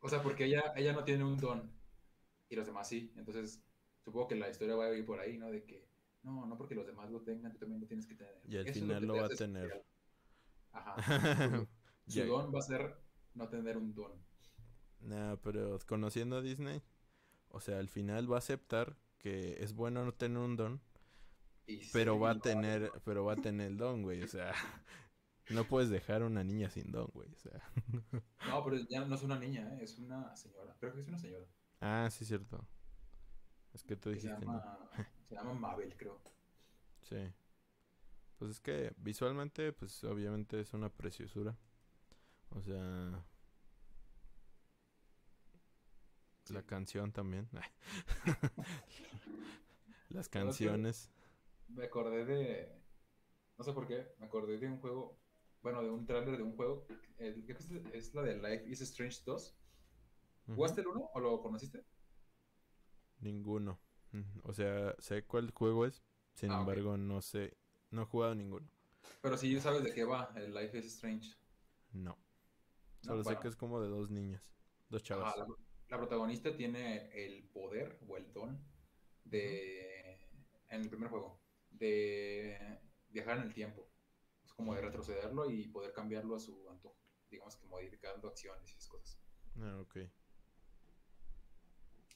O 0.00 0.08
sea, 0.08 0.20
porque 0.22 0.46
ella, 0.46 0.72
ella 0.76 0.92
no 0.92 1.04
tiene 1.04 1.22
un 1.24 1.36
don 1.38 1.81
y 2.52 2.56
los 2.56 2.66
demás 2.66 2.88
sí. 2.88 3.12
Entonces 3.16 3.62
supongo 4.04 4.28
que 4.28 4.36
la 4.36 4.48
historia 4.50 4.76
va 4.76 4.86
a 4.86 4.94
ir 4.94 5.06
por 5.06 5.20
ahí, 5.20 5.38
¿no? 5.38 5.50
De 5.50 5.64
que 5.64 5.88
no, 6.22 6.46
no 6.46 6.56
porque 6.56 6.74
los 6.74 6.86
demás 6.86 7.10
lo 7.10 7.22
tengan, 7.22 7.52
tú 7.52 7.58
también 7.58 7.80
lo 7.80 7.86
tienes 7.86 8.06
que 8.06 8.14
tener. 8.14 8.42
Y 8.44 8.56
al 8.56 8.66
Eso 8.66 8.72
final 8.72 9.04
lo 9.06 9.16
va 9.16 9.26
a 9.26 9.30
tener. 9.30 9.72
especial. 9.72 9.84
Ajá. 10.72 10.96
Su 12.06 12.24
don 12.26 12.52
va 12.54 12.60
a 12.60 12.62
ser 12.62 12.84
no 13.34 13.48
tener 13.48 13.76
un 13.76 13.94
don. 13.94 14.24
Nah, 15.00 15.36
pero 15.42 15.78
conociendo 15.86 16.36
a 16.36 16.42
Disney, 16.42 16.82
o 17.50 17.60
sea, 17.60 17.78
al 17.80 17.88
final 17.88 18.30
va 18.32 18.36
a 18.36 18.38
aceptar 18.40 18.96
que 19.18 19.62
es 19.64 19.74
bueno 19.74 20.04
no 20.04 20.14
tener 20.14 20.38
un 20.38 20.56
don, 20.56 20.82
Y 21.66 21.82
pero 21.90 22.18
sí, 22.18 22.18
va 22.18 22.30
a 22.30 22.34
no, 22.34 22.40
tener, 22.40 22.90
pero 23.04 23.24
va 23.24 23.34
a 23.34 23.36
tener 23.36 23.68
el 23.68 23.76
don, 23.76 24.02
güey, 24.02 24.22
o 24.22 24.28
sea, 24.28 24.52
no 25.50 25.66
puedes 25.68 25.90
dejar 25.90 26.22
a 26.22 26.26
una 26.26 26.44
niña 26.44 26.70
sin 26.70 26.90
don, 26.92 27.08
güey, 27.14 27.32
o 27.34 27.38
sea. 27.38 27.62
No, 28.44 28.62
pero 28.64 28.76
ya 28.88 29.04
no 29.04 29.14
es 29.14 29.22
una 29.22 29.38
niña, 29.38 29.68
¿eh? 29.74 29.84
es 29.84 29.98
una 29.98 30.34
señora. 30.36 30.76
Creo 30.78 30.92
que 30.94 31.00
es 31.00 31.08
una 31.08 31.18
señora. 31.18 31.46
Ah, 31.82 32.08
sí, 32.10 32.24
cierto. 32.24 32.64
Es 33.74 33.82
que 33.82 33.96
tú 33.96 34.10
que 34.10 34.20
se 34.20 34.28
dijiste, 34.28 34.46
se 35.28 35.34
llama 35.34 35.54
Mabel, 35.54 35.94
creo. 35.96 36.20
Sí. 37.02 37.32
Pues 38.38 38.52
es 38.52 38.60
que 38.60 38.92
visualmente, 38.98 39.72
pues 39.72 40.02
obviamente 40.04 40.60
es 40.60 40.72
una 40.74 40.88
preciosura. 40.88 41.56
O 42.50 42.60
sea, 42.62 43.24
Sí. 46.44 46.54
la 46.54 46.62
canción 46.62 47.12
también. 47.12 47.48
Las 50.10 50.28
canciones. 50.28 51.10
Me 51.68 51.84
acordé 51.84 52.24
de. 52.24 52.72
No 53.56 53.64
sé 53.64 53.72
por 53.72 53.86
qué, 53.86 54.12
me 54.18 54.26
acordé 54.26 54.58
de 54.58 54.66
un 54.66 54.78
juego. 54.80 55.18
Bueno, 55.62 55.82
de 55.82 55.90
un 55.90 56.04
tráiler 56.04 56.36
de 56.36 56.42
un 56.42 56.56
juego. 56.56 56.84
que 57.16 57.52
es, 57.52 57.70
es 57.92 58.14
la 58.14 58.22
de 58.22 58.36
Life 58.36 58.68
is 58.68 58.80
Strange 58.82 59.20
2. 59.24 59.56
¿Jugaste 60.46 60.80
el 60.80 60.88
1 60.88 61.10
o 61.14 61.20
lo 61.20 61.40
conociste? 61.40 61.84
Ninguno. 63.20 63.80
O 64.42 64.52
sea, 64.52 64.94
sé 64.98 65.24
cuál 65.24 65.50
juego 65.52 65.86
es. 65.86 66.02
Sin 66.34 66.50
Ah, 66.50 66.60
embargo, 66.60 66.96
no 66.96 67.20
sé. 67.22 67.56
No 67.90 68.02
he 68.02 68.06
jugado 68.06 68.34
ninguno. 68.34 68.68
Pero 69.20 69.36
sí 69.36 69.58
sabes 69.60 69.84
de 69.84 69.92
qué 69.92 70.04
va 70.04 70.32
el 70.36 70.52
Life 70.54 70.78
is 70.78 70.86
Strange. 70.86 71.34
No. 71.92 72.10
No, 72.10 72.18
Solo 73.00 73.22
sé 73.22 73.28
bueno. 73.30 73.40
que 73.40 73.48
es 73.48 73.56
como 73.56 73.80
de 73.80 73.88
dos 73.88 74.10
niñas. 74.10 74.50
Dos 74.88 75.02
chavas. 75.02 75.34
Ajá, 75.34 75.46
la, 75.46 75.56
la 75.88 75.98
protagonista 75.98 76.54
tiene 76.56 77.10
el 77.12 77.44
poder 77.48 77.98
o 78.08 78.16
el 78.16 78.32
don 78.32 78.62
de. 79.24 80.18
En 80.68 80.80
el 80.82 80.88
primer 80.88 81.08
juego. 81.10 81.40
De 81.70 82.80
viajar 83.08 83.38
en 83.38 83.44
el 83.44 83.54
tiempo. 83.54 83.88
Es 84.44 84.52
como 84.52 84.74
de 84.74 84.80
retrocederlo 84.82 85.50
y 85.50 85.68
poder 85.68 85.92
cambiarlo 85.92 86.36
a 86.36 86.40
su 86.40 86.68
antojo. 86.70 86.96
Digamos 87.30 87.56
que 87.56 87.66
modificando 87.66 88.28
acciones 88.28 88.68
y 88.68 88.72
esas 88.72 88.88
cosas. 88.88 89.18
Ah, 89.58 89.78
ok. 89.80 89.96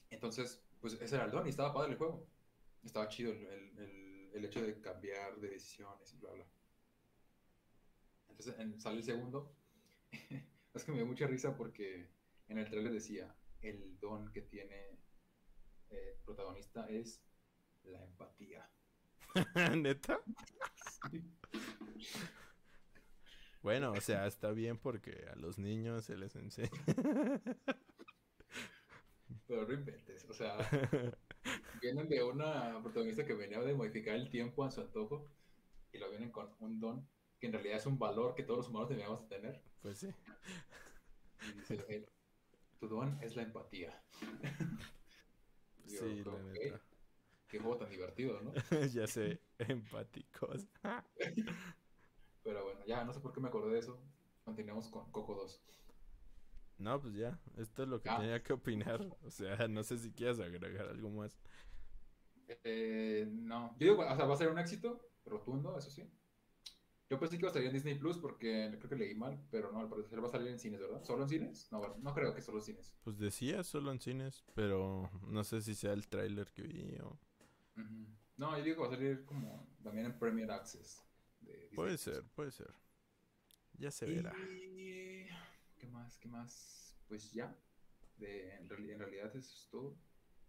Entonces, 0.09 0.63
pues 0.81 0.93
ese 1.01 1.15
era 1.15 1.25
el 1.25 1.31
don 1.31 1.45
y 1.45 1.49
estaba 1.49 1.73
padre 1.73 1.91
el 1.91 1.97
juego. 1.97 2.27
Estaba 2.83 3.07
chido 3.09 3.31
el, 3.31 3.45
el- 3.45 3.77
el- 3.79 4.29
el 4.33 4.45
hecho 4.45 4.61
de 4.61 4.79
cambiar 4.81 5.37
de 5.39 5.49
decisiones 5.49 6.13
y 6.13 6.17
bla, 6.17 6.31
bla. 6.31 6.45
Entonces 8.29 8.57
en- 8.59 8.79
sale 8.79 8.97
el 8.97 9.03
segundo. 9.03 9.55
es 10.73 10.83
que 10.83 10.91
me 10.91 10.97
dio 10.97 11.07
mucha 11.07 11.27
risa 11.27 11.55
porque 11.57 12.07
en 12.47 12.57
el 12.59 12.69
trailer 12.69 12.93
decía, 12.93 13.35
el 13.61 13.99
don 13.99 14.31
que 14.31 14.41
tiene 14.43 14.99
el 15.89 16.15
protagonista 16.25 16.87
es 16.89 17.21
la 17.83 18.03
empatía. 18.03 18.69
¿Neta? 19.75 20.19
Bueno, 23.61 23.91
o 23.91 24.01
sea, 24.01 24.27
está 24.27 24.51
bien 24.51 24.77
porque 24.77 25.25
a 25.31 25.35
los 25.35 25.57
niños 25.57 26.05
se 26.05 26.17
les 26.17 26.35
enseña. 26.35 26.69
Pero 29.47 29.65
no 29.65 29.73
inventes, 29.73 30.25
o 30.29 30.33
sea, 30.33 30.57
vienen 31.81 32.09
de 32.09 32.21
una 32.23 32.81
protagonista 32.83 33.25
que 33.25 33.33
venía 33.33 33.59
de 33.61 33.73
modificar 33.73 34.15
el 34.15 34.29
tiempo 34.29 34.63
a 34.65 34.71
su 34.71 34.81
antojo 34.81 35.29
y 35.93 35.97
lo 35.97 36.09
vienen 36.09 36.31
con 36.31 36.53
un 36.59 36.79
don 36.79 37.07
que 37.39 37.47
en 37.47 37.53
realidad 37.53 37.77
es 37.77 37.85
un 37.85 37.97
valor 37.97 38.35
que 38.35 38.43
todos 38.43 38.57
los 38.59 38.69
humanos 38.69 38.89
deberíamos 38.89 39.27
tener. 39.29 39.61
Pues 39.81 39.99
sí. 39.99 40.09
Y 41.47 41.51
dice, 41.53 41.85
"Eh, 41.87 42.05
tu 42.79 42.87
don 42.87 43.17
es 43.21 43.35
la 43.35 43.43
empatía. 43.43 44.03
Yo, 45.85 45.99
Sí, 45.99 46.23
la 46.25 46.31
"Ok, 46.33 46.41
neta. 46.53 46.81
Qué 47.47 47.59
juego 47.59 47.77
tan 47.77 47.89
divertido, 47.89 48.41
¿no? 48.41 48.53
ya 48.93 49.07
sé, 49.07 49.39
empáticos. 49.59 50.67
Pero 52.43 52.63
bueno, 52.65 52.81
ya 52.85 53.05
no 53.05 53.13
sé 53.13 53.21
por 53.21 53.31
qué 53.33 53.39
me 53.39 53.47
acordé 53.47 53.73
de 53.73 53.79
eso. 53.79 53.97
Continuamos 54.43 54.89
con 54.89 55.09
Coco 55.11 55.35
2. 55.35 55.61
No, 56.79 57.01
pues 57.01 57.15
ya, 57.15 57.39
esto 57.57 57.83
es 57.83 57.89
lo 57.89 58.01
que 58.01 58.09
Ya. 58.09 58.17
tenía 58.17 58.43
que 58.43 58.53
opinar. 58.53 58.99
O 59.25 59.31
sea, 59.31 59.67
no 59.67 59.83
sé 59.83 59.97
si 59.97 60.11
quieras 60.11 60.39
agregar 60.39 60.87
algo 60.87 61.09
más. 61.09 61.37
Eh, 62.63 63.27
no, 63.29 63.75
yo 63.79 63.91
digo, 63.91 64.01
o 64.01 64.15
sea, 64.15 64.25
va 64.25 64.33
a 64.33 64.37
ser 64.37 64.49
un 64.49 64.59
éxito 64.59 65.09
rotundo, 65.25 65.77
eso 65.77 65.89
sí. 65.89 66.09
Yo 67.09 67.19
pensé 67.19 67.37
que 67.37 67.41
iba 67.43 67.49
a 67.49 67.53
salir 67.53 67.67
en 67.69 67.73
Disney 67.73 67.95
Plus 67.95 68.17
porque 68.17 68.75
creo 68.79 68.89
que 68.89 68.95
leí 68.95 69.15
mal, 69.15 69.41
pero 69.49 69.71
no, 69.71 69.79
al 69.79 69.89
parecer 69.89 70.21
va 70.21 70.27
a 70.27 70.31
salir 70.31 70.49
en 70.49 70.59
cines, 70.59 70.79
¿verdad? 70.79 71.03
¿Solo 71.03 71.23
en 71.23 71.29
cines? 71.29 71.67
No, 71.71 71.81
no 71.99 72.13
creo 72.13 72.33
que 72.35 72.41
solo 72.41 72.57
en 72.59 72.63
cines. 72.65 72.93
Pues 73.03 73.17
decía 73.17 73.63
solo 73.63 73.91
en 73.91 73.99
cines, 73.99 74.43
pero 74.53 75.09
no 75.27 75.43
sé 75.43 75.61
si 75.61 75.73
sea 75.73 75.93
el 75.93 76.07
tráiler 76.07 76.51
que 76.51 76.63
vi 76.63 76.97
o... 77.01 77.17
No, 78.35 78.57
yo 78.57 78.63
digo 78.63 78.75
que 78.75 78.81
va 78.81 78.87
a 78.87 78.91
salir 78.97 79.25
como 79.25 79.67
también 79.83 80.05
en 80.07 80.19
Premier 80.19 80.51
Access. 80.51 81.01
de 81.41 81.69
Puede 81.75 81.97
ser, 81.97 82.23
puede 82.35 82.51
ser. 82.51 82.73
Ya 83.79 83.91
se 83.91 84.05
verá. 84.05 84.33
¿Qué 85.77 85.87
más? 85.87 86.17
¿Qué 86.17 86.27
más? 86.27 86.95
Pues 87.07 87.31
ya. 87.31 87.55
De, 88.17 88.55
en, 88.55 88.67
reali- 88.69 88.91
en 88.91 88.99
realidad 88.99 89.35
eso 89.35 89.53
es 89.53 89.67
todo. 89.69 89.95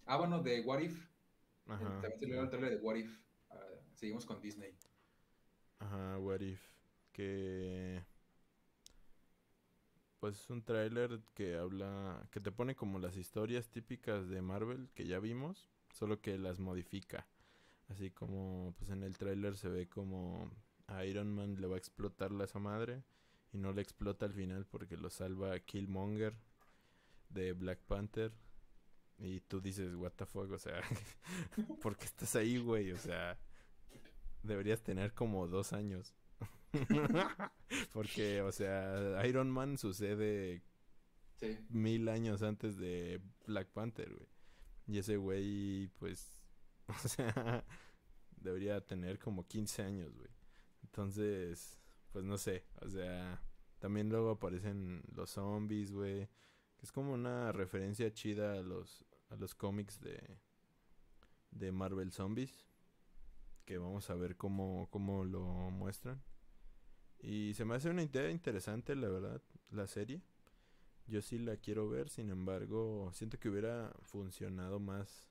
Ah, 0.07 0.17
bueno, 0.17 0.43
de 0.43 0.61
What 0.63 0.81
If. 0.81 0.99
Eh, 0.99 1.07
Ajá. 1.67 2.01
También 2.01 2.19
salió 2.21 2.43
el 2.43 2.49
trailer 2.51 2.71
de 2.71 2.77
What 2.79 2.97
If. 2.97 3.21
Ah, 3.51 3.61
seguimos 3.95 4.25
con 4.25 4.41
Disney. 4.41 4.77
Ajá, 5.79 6.19
What 6.19 6.41
If. 6.41 6.63
Que... 7.13 8.03
Pues 10.19 10.41
es 10.41 10.51
un 10.51 10.65
tráiler 10.65 11.21
que 11.35 11.57
habla... 11.57 12.27
Que 12.33 12.41
te 12.41 12.51
pone 12.51 12.75
como 12.75 12.99
las 12.99 13.17
historias 13.17 13.69
típicas 13.69 14.29
de 14.29 14.43
Marvel 14.43 14.91
que 14.95 15.07
ya 15.07 15.21
vimos, 15.21 15.69
solo 15.93 16.21
que 16.21 16.39
las 16.39 16.59
modifica. 16.59 17.29
Así 17.89 18.11
como 18.11 18.75
pues 18.79 18.91
en 18.91 19.03
el 19.03 19.17
tráiler 19.17 19.57
se 19.57 19.69
ve 19.69 19.89
como 19.89 20.51
a 20.89 21.05
Iron 21.05 21.35
Man 21.35 21.61
le 21.61 21.67
va 21.67 21.77
a 21.77 21.79
explotar 21.79 22.33
la 22.33 22.45
esa 22.45 22.59
madre 22.59 23.03
y 23.53 23.59
no 23.59 23.73
le 23.73 23.83
explota 23.83 24.27
al 24.27 24.33
final 24.33 24.67
porque 24.67 24.97
lo 24.97 25.11
salva 25.11 25.59
Killmonger 25.61 26.35
de 27.31 27.53
Black 27.53 27.81
Panther. 27.81 28.33
Y 29.19 29.41
tú 29.41 29.61
dices, 29.61 29.95
what 29.95 30.13
the 30.13 30.27
fuck, 30.27 30.51
o 30.53 30.59
sea, 30.59 30.81
¿por 31.83 31.97
qué 31.97 32.05
estás 32.05 32.37
ahí, 32.37 32.59
güey? 32.59 32.93
O 32.93 32.99
sea, 32.99 33.37
deberías 34.43 34.83
tener 34.83 35.13
como 35.13 35.49
dos 35.49 35.73
años. 35.73 36.15
Porque, 37.93 38.43
o 38.43 38.53
sea, 38.53 39.27
Iron 39.27 39.51
Man 39.51 39.79
sucede 39.79 40.63
Sí. 41.37 41.57
mil 41.71 42.09
años 42.09 42.43
antes 42.43 42.77
de 42.77 43.21
Black 43.47 43.69
Panther, 43.69 44.13
güey. 44.13 44.29
Y 44.89 44.99
ese 44.99 45.17
güey, 45.17 45.89
pues, 45.99 46.33
o 46.89 47.09
sea, 47.09 47.65
debería 48.37 48.81
tener 48.85 49.19
como 49.19 49.47
15 49.47 49.83
años, 49.83 50.15
güey. 50.17 50.31
Entonces, 50.83 51.78
pues 52.19 52.27
no 52.27 52.37
sé, 52.37 52.65
o 52.81 52.89
sea, 52.89 53.41
también 53.79 54.09
luego 54.09 54.31
aparecen 54.31 55.05
los 55.15 55.31
zombies, 55.31 55.93
güey. 55.93 56.27
Que 56.77 56.83
es 56.83 56.91
como 56.91 57.13
una 57.13 57.53
referencia 57.53 58.13
chida 58.13 58.55
a 58.55 58.61
los, 58.61 59.05
a 59.31 59.37
los 59.37 59.55
cómics 59.55 60.01
de, 60.01 60.21
de 61.53 61.71
Marvel 61.71 62.11
Zombies. 62.11 62.67
Que 63.65 63.79
vamos 63.79 64.11
a 64.11 64.17
ver 64.17 64.37
cómo, 64.37 64.89
cómo 64.91 65.25
lo 65.25 65.45
muestran. 65.71 66.21
Y 67.21 67.55
se 67.55 67.65
me 67.65 67.77
hace 67.77 67.89
una 67.89 68.03
idea 68.03 68.29
interesante, 68.29 68.97
la 68.97 69.09
verdad, 69.09 69.41
la 69.71 69.87
serie. 69.87 70.21
Yo 71.07 71.23
sí 71.23 71.39
la 71.39 71.57
quiero 71.57 71.89
ver, 71.89 72.09
sin 72.09 72.31
embargo, 72.31 73.13
siento 73.13 73.39
que 73.39 73.49
hubiera 73.49 73.95
funcionado 74.03 74.81
más 74.81 75.31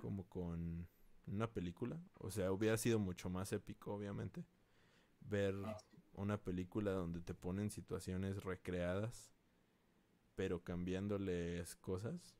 como 0.00 0.28
con 0.28 0.86
una 1.26 1.50
película. 1.50 2.00
O 2.20 2.30
sea, 2.30 2.52
hubiera 2.52 2.76
sido 2.76 3.00
mucho 3.00 3.28
más 3.28 3.52
épico, 3.52 3.94
obviamente. 3.94 4.44
Ver 5.28 5.54
Ah, 5.64 5.78
una 6.14 6.42
película 6.42 6.92
donde 6.92 7.20
te 7.20 7.34
ponen 7.34 7.70
situaciones 7.70 8.42
recreadas, 8.42 9.32
pero 10.34 10.62
cambiándoles 10.62 11.76
cosas. 11.76 12.36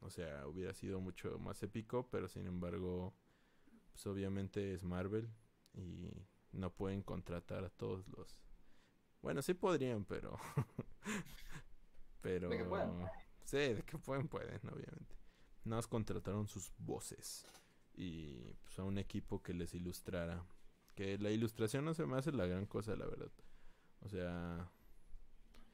O 0.00 0.10
sea, 0.10 0.46
hubiera 0.46 0.74
sido 0.74 1.00
mucho 1.00 1.38
más 1.38 1.62
épico, 1.62 2.08
pero 2.10 2.28
sin 2.28 2.46
embargo, 2.46 3.14
pues 3.92 4.06
obviamente 4.06 4.74
es 4.74 4.84
Marvel 4.84 5.30
y 5.72 6.10
no 6.52 6.74
pueden 6.74 7.02
contratar 7.02 7.64
a 7.64 7.70
todos 7.70 8.06
los... 8.08 8.42
Bueno, 9.22 9.42
sí 9.42 9.54
podrían, 9.54 10.04
pero... 10.04 10.36
pero... 12.20 12.48
De 12.48 12.58
que 12.58 12.64
puedan. 12.64 13.08
Sí, 13.44 13.56
de 13.56 13.82
que 13.82 13.98
pueden, 13.98 14.28
pueden, 14.28 14.60
obviamente. 14.68 15.16
Nada 15.64 15.78
más 15.78 15.86
contrataron 15.86 16.48
sus 16.48 16.72
voces 16.78 17.46
y 17.94 18.52
pues 18.62 18.78
a 18.78 18.82
un 18.82 18.98
equipo 18.98 19.42
que 19.42 19.54
les 19.54 19.74
ilustrara. 19.74 20.44
Que 20.94 21.18
la 21.18 21.30
ilustración 21.30 21.84
no 21.84 21.94
se 21.94 22.06
me 22.06 22.16
hace 22.18 22.32
la 22.32 22.46
gran 22.46 22.66
cosa, 22.66 22.96
la 22.96 23.06
verdad. 23.06 23.30
O 24.00 24.08
sea, 24.08 24.70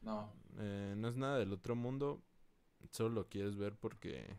No, 0.03 0.33
eh, 0.59 0.95
no 0.97 1.09
es 1.09 1.16
nada 1.16 1.39
del 1.39 1.53
otro 1.53 1.75
mundo. 1.75 2.23
Solo 2.91 3.11
lo 3.16 3.29
quieres 3.29 3.57
ver 3.57 3.77
porque 3.77 4.39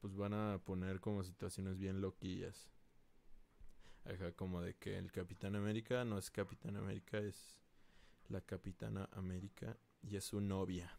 pues 0.00 0.14
van 0.14 0.34
a 0.34 0.58
poner 0.64 1.00
como 1.00 1.22
situaciones 1.24 1.78
bien 1.78 2.00
loquillas. 2.00 2.70
Ajá, 4.04 4.32
como 4.32 4.60
de 4.60 4.74
que 4.74 4.98
el 4.98 5.10
Capitán 5.10 5.56
América 5.56 6.04
no 6.04 6.18
es 6.18 6.30
Capitán 6.30 6.76
América, 6.76 7.18
es 7.18 7.58
la 8.28 8.40
Capitana 8.40 9.08
América 9.12 9.76
y 10.02 10.16
es 10.16 10.24
su 10.24 10.40
novia. 10.40 10.96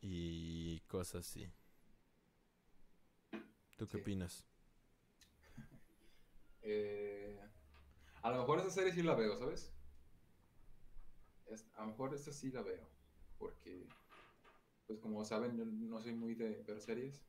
Y 0.00 0.80
cosas 0.88 1.26
así. 1.26 1.48
¿Tú 3.76 3.86
qué 3.88 3.98
Sí. 3.98 4.02
opinas? 4.02 4.44
Eh, 6.62 7.38
a 8.22 8.30
lo 8.30 8.38
mejor 8.38 8.60
esa 8.60 8.70
serie 8.70 8.92
sí 8.92 9.02
la 9.02 9.14
veo, 9.14 9.38
¿sabes? 9.38 9.74
Es- 11.46 11.68
a 11.74 11.82
lo 11.82 11.88
mejor 11.88 12.14
esta 12.14 12.32
sí 12.32 12.50
la 12.50 12.62
veo. 12.62 12.88
Porque, 13.38 13.86
pues 14.86 15.00
como 15.00 15.24
saben, 15.24 15.56
yo 15.56 15.64
no 15.66 16.00
soy 16.00 16.14
muy 16.14 16.34
de 16.34 16.62
ver 16.66 16.80
series. 16.80 17.26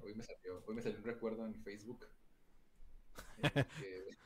Hoy 0.00 0.14
me 0.14 0.22
salió, 0.22 0.62
hoy 0.66 0.74
me 0.74 0.82
salió 0.82 0.98
un 0.98 1.04
recuerdo 1.04 1.46
en 1.46 1.54
Facebook 1.62 2.04
en 3.36 3.50
el 3.54 3.66
que, 3.74 4.16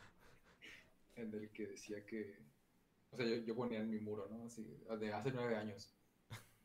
en 1.16 1.34
el 1.34 1.50
que 1.52 1.66
decía 1.66 2.04
que, 2.04 2.38
o 3.10 3.16
sea, 3.16 3.26
yo, 3.26 3.36
yo 3.36 3.56
ponía 3.56 3.80
en 3.80 3.90
mi 3.90 4.00
muro, 4.00 4.28
¿no? 4.28 4.44
Así, 4.46 4.64
de 5.00 5.12
hace 5.12 5.32
nueve 5.32 5.56
años. 5.56 5.94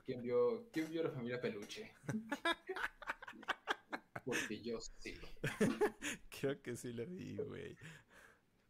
¿Quién 0.05 0.21
vio, 0.23 0.69
quién 0.71 0.89
vio 0.91 1.03
la 1.03 1.11
familia 1.11 1.41
Peluche? 1.41 1.93
Porque 4.23 4.61
yo 4.61 4.79
sí. 4.79 5.19
Creo 6.29 6.61
que 6.61 6.75
sí 6.75 6.93
lo 6.93 7.05
vi, 7.05 7.37
güey. 7.37 7.77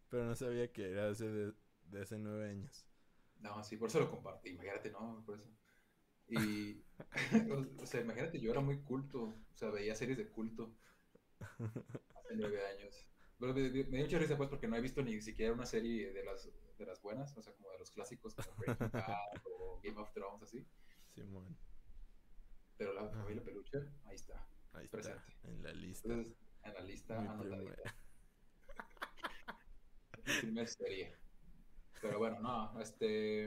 Pero 0.10 0.26
no 0.26 0.36
sabía 0.36 0.72
que 0.72 0.92
era 0.92 1.10
hace 1.10 1.28
de, 1.28 1.54
de 1.86 2.02
hace 2.02 2.18
nueve 2.20 2.50
años. 2.52 2.86
No, 3.40 3.64
sí, 3.64 3.78
por 3.78 3.90
eso 3.90 4.00
lo 4.00 4.10
compartí, 4.12 4.50
imagínate, 4.52 4.92
¿no? 4.92 5.24
Por 5.26 5.36
eso. 5.40 5.50
Y, 6.28 6.84
o 7.80 7.86
sea, 7.86 8.02
imagínate, 8.02 8.40
yo 8.40 8.52
era 8.52 8.62
muy 8.62 8.80
culto, 8.84 9.24
o 9.24 9.58
sea, 9.58 9.70
veía 9.72 9.96
series 9.96 10.18
de 10.18 10.30
culto 10.30 10.76
hace 12.16 12.36
nueve 12.36 12.66
años. 12.66 13.08
Pero 13.40 13.54
me, 13.54 13.62
me- 13.64 13.84
me 13.86 13.98
dio 13.98 14.06
mucha 14.06 14.20
risa, 14.20 14.38
pues, 14.38 14.50
porque 14.50 14.68
no 14.68 14.76
he 14.76 14.82
visto 14.82 15.02
ni 15.02 15.20
siquiera 15.22 15.54
una 15.54 15.66
serie 15.66 16.12
de 16.14 16.24
las, 16.24 16.50
de 16.78 16.86
las 16.86 17.02
buenas, 17.02 17.36
o 17.38 17.42
sea, 17.42 17.54
como 17.54 17.72
de 17.72 17.80
los 17.80 17.92
clásicos, 17.92 18.36
como 18.36 18.56
Breaking 18.56 18.92
Bad 18.96 19.42
o 19.46 19.80
Game 19.84 20.00
of 20.00 20.12
Thrones, 20.14 20.44
así. 20.44 20.66
Simón, 21.14 21.56
Pero 22.78 22.94
la 22.94 23.10
familia 23.16 23.44
Peluche, 23.44 23.78
ahí 24.06 24.16
está, 24.16 24.46
ahí 24.74 24.86
está, 24.86 24.98
Presente. 24.98 25.22
en 25.44 25.64
la 25.64 25.72
lista. 25.74 26.10
entonces, 26.14 26.38
en 26.64 26.74
la 26.74 26.82
lista 26.82 27.20
Mi 27.22 27.28
anotadita. 27.28 27.96
Mi 30.26 30.34
primer 30.42 30.68
serie. 30.68 31.16
Pero 32.02 32.20
bueno, 32.20 32.40
no, 32.40 32.80
este. 32.82 33.46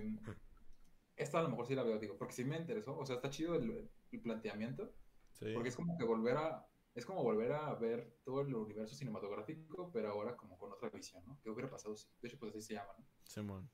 Esta 1.16 1.38
a 1.38 1.42
lo 1.42 1.48
mejor 1.50 1.66
sí 1.66 1.74
la 1.74 1.84
veo, 1.84 1.98
digo, 1.98 2.16
porque 2.18 2.34
sí 2.34 2.44
me 2.44 2.56
interesó. 2.56 2.96
O 2.98 3.06
sea, 3.06 3.16
está 3.16 3.30
chido 3.30 3.54
el, 3.54 3.88
el 4.10 4.20
planteamiento. 4.20 4.92
Sí, 5.32 5.52
Porque 5.54 5.68
es 5.68 5.76
como 5.76 5.96
que 5.96 6.04
volver 6.04 6.36
a. 6.36 6.66
Es 6.94 7.04
como 7.06 7.22
volver 7.24 7.52
a 7.52 7.74
ver 7.74 8.18
todo 8.24 8.40
el 8.42 8.54
universo 8.54 8.94
cinematográfico, 8.94 9.90
pero 9.92 10.10
ahora 10.10 10.36
como 10.36 10.56
con 10.58 10.72
otra 10.72 10.90
visión, 10.90 11.24
¿no? 11.26 11.40
¿Qué 11.42 11.50
hubiera 11.50 11.68
pasado? 11.68 11.96
si- 11.96 12.08
De 12.20 12.28
hecho, 12.28 12.38
pues 12.38 12.52
así 12.54 12.62
se 12.62 12.74
llama, 12.74 12.92
¿no? 12.96 13.04
Simón. 13.24 13.68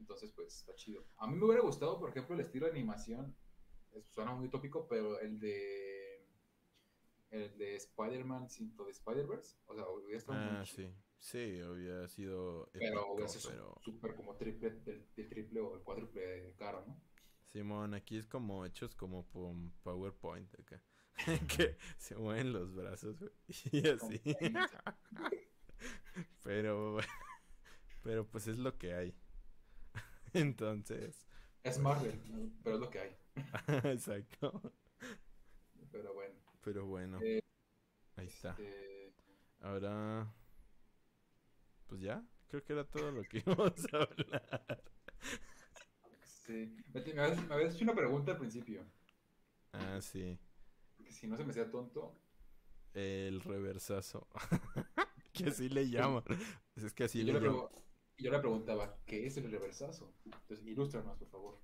Entonces, 0.00 0.32
pues 0.32 0.54
está 0.56 0.74
chido. 0.74 1.04
A 1.18 1.28
mí 1.28 1.36
me 1.36 1.44
hubiera 1.44 1.62
gustado, 1.62 1.98
por 2.00 2.10
ejemplo, 2.10 2.34
el 2.34 2.40
estilo 2.40 2.66
de 2.66 2.72
animación. 2.72 3.36
es- 3.92 4.06
suena 4.08 4.32
muy 4.34 4.46
utópico, 4.48 4.86
pero 4.88 5.18
el 5.20 5.38
de. 5.40 6.07
El 7.44 7.58
de 7.58 7.76
Spider-Man 7.76 8.48
Into 8.58 8.84
the 8.84 8.90
Spider-Verse. 8.92 9.56
O 9.66 9.74
sea, 9.74 9.88
hubiera 9.88 10.18
estado 10.18 10.38
Ah, 10.38 10.64
sí. 10.66 10.92
Sí, 11.20 11.60
había 11.60 12.06
sido 12.08 12.70
Pero 12.72 13.12
hubiera 13.12 13.28
sido 13.28 13.50
pero... 13.50 13.74
súper 13.82 14.14
como 14.14 14.36
triple, 14.36 14.70
del, 14.70 15.06
del 15.16 15.28
triple 15.28 15.60
o 15.60 15.74
el 15.74 15.82
cuádruple 15.82 16.54
caro, 16.56 16.84
¿no? 16.86 17.00
Simón, 17.48 17.94
aquí 17.94 18.18
es 18.18 18.26
como 18.26 18.64
hechos 18.64 18.94
como 18.94 19.26
PowerPoint 19.82 20.54
acá. 20.60 20.82
que 21.58 21.76
se 21.96 22.14
mueven 22.14 22.52
los 22.52 22.72
brazos 22.74 23.16
y 23.72 23.88
así. 23.88 24.20
pero, 26.44 26.98
pero 28.02 28.26
pues 28.28 28.46
es 28.46 28.58
lo 28.58 28.78
que 28.78 28.94
hay. 28.94 29.14
Entonces, 30.34 31.26
Es 31.64 31.78
Marvel, 31.78 32.20
¿no? 32.30 32.52
pero 32.62 32.76
es 32.76 32.80
lo 32.80 32.90
que 32.90 33.00
hay. 33.00 33.16
exacto. 33.90 34.72
Pero 35.90 36.14
bueno. 36.14 36.34
Pero 36.68 36.84
bueno, 36.86 37.18
Eh, 37.22 37.40
ahí 38.16 38.26
está. 38.26 38.50
este, 38.50 39.14
Ahora, 39.60 40.32
pues 41.86 42.00
ya, 42.00 42.24
creo 42.48 42.62
que 42.64 42.72
era 42.72 42.84
todo 42.84 43.10
lo 43.10 43.24
que 43.24 43.38
íbamos 43.46 43.72
a 43.92 43.96
hablar. 43.98 44.82
sí. 46.22 46.76
Me, 46.92 47.00
me 47.14 47.20
habías, 47.22 47.46
me 47.48 47.54
habías 47.54 47.74
hecho 47.74 47.84
una 47.84 47.94
pregunta 47.94 48.32
al 48.32 48.38
principio. 48.38 48.84
Ah, 49.72 50.00
sí, 50.02 50.38
Porque 50.96 51.12
si 51.12 51.26
no 51.26 51.36
se 51.36 51.44
me 51.44 51.50
hacía 51.50 51.70
tonto. 51.70 52.14
el 52.94 53.40
reversazo. 53.40 54.28
que 55.32 55.46
así 55.46 55.68
le 55.68 55.88
llaman. 55.88 56.24
Es 56.76 56.92
que 56.94 57.04
así 57.04 57.24
yo, 57.24 57.32
le 57.32 57.40
llaman. 57.40 57.62
yo 58.18 58.30
le 58.30 58.38
preguntaba, 58.40 58.98
¿qué 59.06 59.26
es 59.26 59.36
el 59.36 59.50
reversazo? 59.50 60.14
Entonces, 60.24 60.66
ilústranos, 60.66 61.16
por 61.18 61.28
favor. 61.28 61.60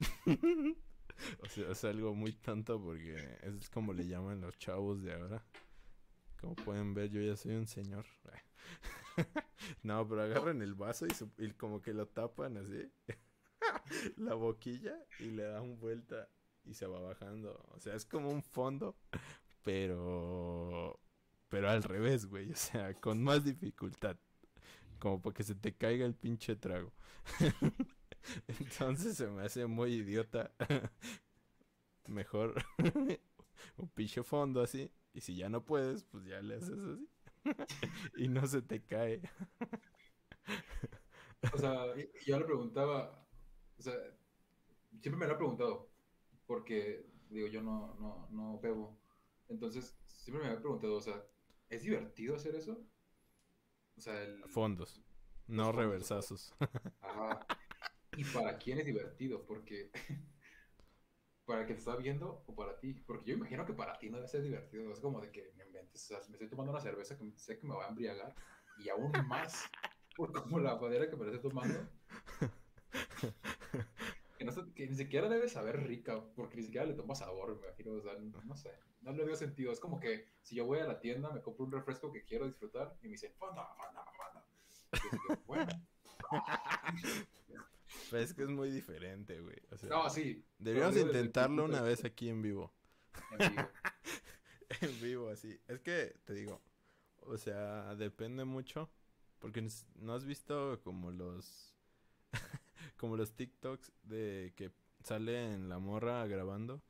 O 1.42 1.46
sea, 1.48 1.70
es 1.70 1.84
algo 1.84 2.14
muy 2.14 2.32
tonto 2.32 2.80
porque 2.82 3.16
es 3.42 3.70
como 3.70 3.92
le 3.92 4.06
llaman 4.06 4.40
los 4.40 4.58
chavos 4.58 5.02
de 5.02 5.14
ahora. 5.14 5.44
Como 6.40 6.54
pueden 6.56 6.94
ver, 6.94 7.10
yo 7.10 7.20
ya 7.22 7.36
soy 7.36 7.54
un 7.54 7.66
señor. 7.66 8.06
No, 9.82 10.06
pero 10.08 10.22
agarran 10.22 10.62
el 10.62 10.74
vaso 10.74 11.06
y, 11.06 11.10
su- 11.14 11.30
como 11.56 11.80
que 11.80 11.94
lo 11.94 12.06
tapan 12.08 12.56
así. 12.56 12.90
La 14.16 14.34
boquilla 14.34 14.96
y 15.20 15.30
le 15.30 15.44
dan 15.44 15.78
vuelta 15.78 16.28
y 16.64 16.74
se 16.74 16.86
va 16.86 17.00
bajando. 17.00 17.64
O 17.74 17.80
sea, 17.80 17.94
es 17.94 18.04
como 18.06 18.30
un 18.30 18.42
fondo, 18.42 18.96
pero... 19.62 21.00
Pero 21.48 21.70
al 21.70 21.82
revés, 21.82 22.26
güey. 22.26 22.50
O 22.52 22.56
sea, 22.56 22.94
con 22.94 23.22
más 23.22 23.44
dificultad. 23.44 24.16
Como 24.98 25.20
para 25.22 25.34
que 25.34 25.44
se 25.44 25.54
te 25.54 25.74
caiga 25.76 26.06
el 26.06 26.14
pinche 26.14 26.56
trago. 26.56 26.92
Entonces 28.60 29.16
se 29.16 29.26
me 29.28 29.42
hace 29.42 29.66
muy 29.66 29.94
idiota. 29.94 30.52
Mejor 32.06 32.54
un 33.76 33.88
pinche 33.94 34.22
fondo 34.22 34.60
así. 34.60 34.90
Y 35.12 35.20
si 35.20 35.36
ya 35.36 35.48
no 35.48 35.64
puedes, 35.64 36.04
pues 36.04 36.24
ya 36.24 36.40
le 36.40 36.56
haces 36.56 36.78
así. 36.78 37.08
y 38.16 38.28
no 38.28 38.46
se 38.46 38.62
te 38.62 38.82
cae. 38.82 39.22
O 41.52 41.58
sea, 41.58 41.86
yo 42.26 42.38
le 42.38 42.44
preguntaba, 42.44 43.26
o 43.78 43.82
sea, 43.82 43.94
siempre 45.00 45.16
me 45.16 45.26
lo 45.26 45.34
he 45.34 45.36
preguntado, 45.36 45.90
porque, 46.46 47.06
digo, 47.28 47.48
yo 47.48 47.62
no, 47.62 47.94
no, 48.00 48.28
no 48.30 48.58
bebo. 48.60 48.98
Entonces, 49.48 49.96
siempre 50.06 50.42
me 50.42 50.48
había 50.48 50.60
preguntado, 50.60 50.96
o 50.96 51.00
sea, 51.00 51.22
¿es 51.68 51.82
divertido 51.82 52.36
hacer 52.36 52.54
eso? 52.54 52.82
O 53.96 54.00
sea, 54.00 54.20
el... 54.22 54.42
Fondos. 54.48 55.02
No 55.46 55.64
fondos, 55.64 55.76
reversazos. 55.76 56.54
Ajá. 57.00 57.46
¿Y 58.16 58.24
para 58.24 58.58
quién 58.58 58.78
es 58.78 58.86
divertido? 58.86 59.44
Porque... 59.44 59.90
¿Para 61.44 61.60
el 61.60 61.66
que 61.66 61.74
te 61.74 61.80
está 61.80 61.96
viendo 61.96 62.42
o 62.46 62.54
para 62.54 62.78
ti? 62.78 62.94
Porque 63.06 63.30
yo 63.30 63.36
imagino 63.36 63.66
que 63.66 63.74
para 63.74 63.98
ti 63.98 64.08
no 64.08 64.16
debe 64.16 64.28
ser 64.28 64.42
divertido. 64.42 64.90
Es 64.90 65.00
como 65.00 65.20
de 65.20 65.30
que 65.30 65.52
me 65.56 65.64
inventes. 65.66 66.04
O 66.04 66.06
sea, 66.06 66.18
me 66.28 66.36
estoy 66.36 66.48
tomando 66.48 66.72
una 66.72 66.80
cerveza 66.80 67.18
que 67.18 67.30
sé 67.36 67.58
que 67.58 67.66
me 67.66 67.74
va 67.74 67.84
a 67.84 67.88
embriagar. 67.88 68.34
Y 68.78 68.88
aún 68.88 69.12
más, 69.28 69.64
por 70.16 70.32
como 70.32 70.58
la 70.58 70.76
manera 70.76 71.08
que 71.10 71.16
me 71.16 71.26
la 71.26 71.32
estoy 71.32 71.50
tomando. 71.50 71.86
Que, 74.36 74.44
no 74.44 74.74
que 74.74 74.88
ni 74.88 74.96
siquiera 74.96 75.28
debe 75.28 75.48
saber 75.48 75.86
rica, 75.86 76.20
porque 76.34 76.56
ni 76.56 76.64
siquiera 76.64 76.84
le 76.84 76.94
toma 76.94 77.14
sabor, 77.14 77.54
me 77.56 77.66
imagino. 77.66 77.92
O 77.92 78.02
sea, 78.02 78.14
no, 78.14 78.42
no 78.42 78.56
sé. 78.56 78.70
No 79.02 79.12
le 79.12 79.24
veo 79.24 79.36
sentido. 79.36 79.70
Es 79.70 79.78
como 79.78 80.00
que 80.00 80.28
si 80.42 80.56
yo 80.56 80.66
voy 80.66 80.80
a 80.80 80.86
la 80.86 80.98
tienda, 80.98 81.30
me 81.30 81.40
compro 81.40 81.64
un 81.64 81.72
refresco 81.72 82.10
que 82.10 82.24
quiero 82.24 82.46
disfrutar 82.46 82.96
y 83.00 83.06
me 83.06 83.12
dicen, 83.12 83.32
fanda, 83.38 83.64
fanda, 83.76 84.04
fanda. 84.16 84.44
Bueno. 85.46 85.68
Pero 88.14 88.24
es 88.24 88.34
que 88.34 88.42
es 88.44 88.48
muy 88.48 88.70
diferente, 88.70 89.40
güey. 89.40 89.56
O 89.72 89.76
sea, 89.76 89.88
No, 89.88 90.08
sí. 90.08 90.44
deberíamos 90.58 90.96
intentarlo 90.96 91.64
una 91.64 91.80
vez 91.82 92.04
aquí 92.04 92.28
en 92.28 92.42
vivo. 92.42 92.72
en 93.38 93.50
vivo. 93.50 93.68
En 94.80 95.00
vivo, 95.00 95.28
así. 95.30 95.58
Es 95.68 95.80
que, 95.80 96.16
te 96.24 96.32
digo, 96.32 96.60
o 97.22 97.36
sea, 97.36 97.94
depende 97.96 98.44
mucho. 98.44 98.88
Porque 99.40 99.66
no 99.96 100.14
has 100.14 100.24
visto 100.24 100.80
como 100.82 101.10
los. 101.10 101.74
como 102.96 103.16
los 103.16 103.34
TikToks 103.34 103.92
de 104.04 104.52
que 104.56 104.70
sale 105.02 105.52
en 105.54 105.68
la 105.68 105.78
morra 105.80 106.24
grabando 106.26 106.82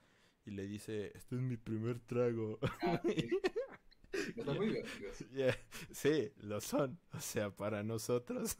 y 0.45 0.51
le 0.51 0.67
dice: 0.67 1.07
Este 1.17 1.37
es 1.37 1.41
mi 1.41 1.57
primer 1.57 2.01
trago. 2.01 2.59
Ah, 2.83 3.01
sí. 3.03 3.29
Están 4.37 4.57
muy 4.57 4.67
divertidos. 4.69 5.19
Yeah, 5.33 5.59
Sí, 5.91 6.33
lo 6.37 6.61
son. 6.61 7.01
O 7.13 7.21
sea, 7.21 7.51
para 7.51 7.83
nosotros. 7.83 8.57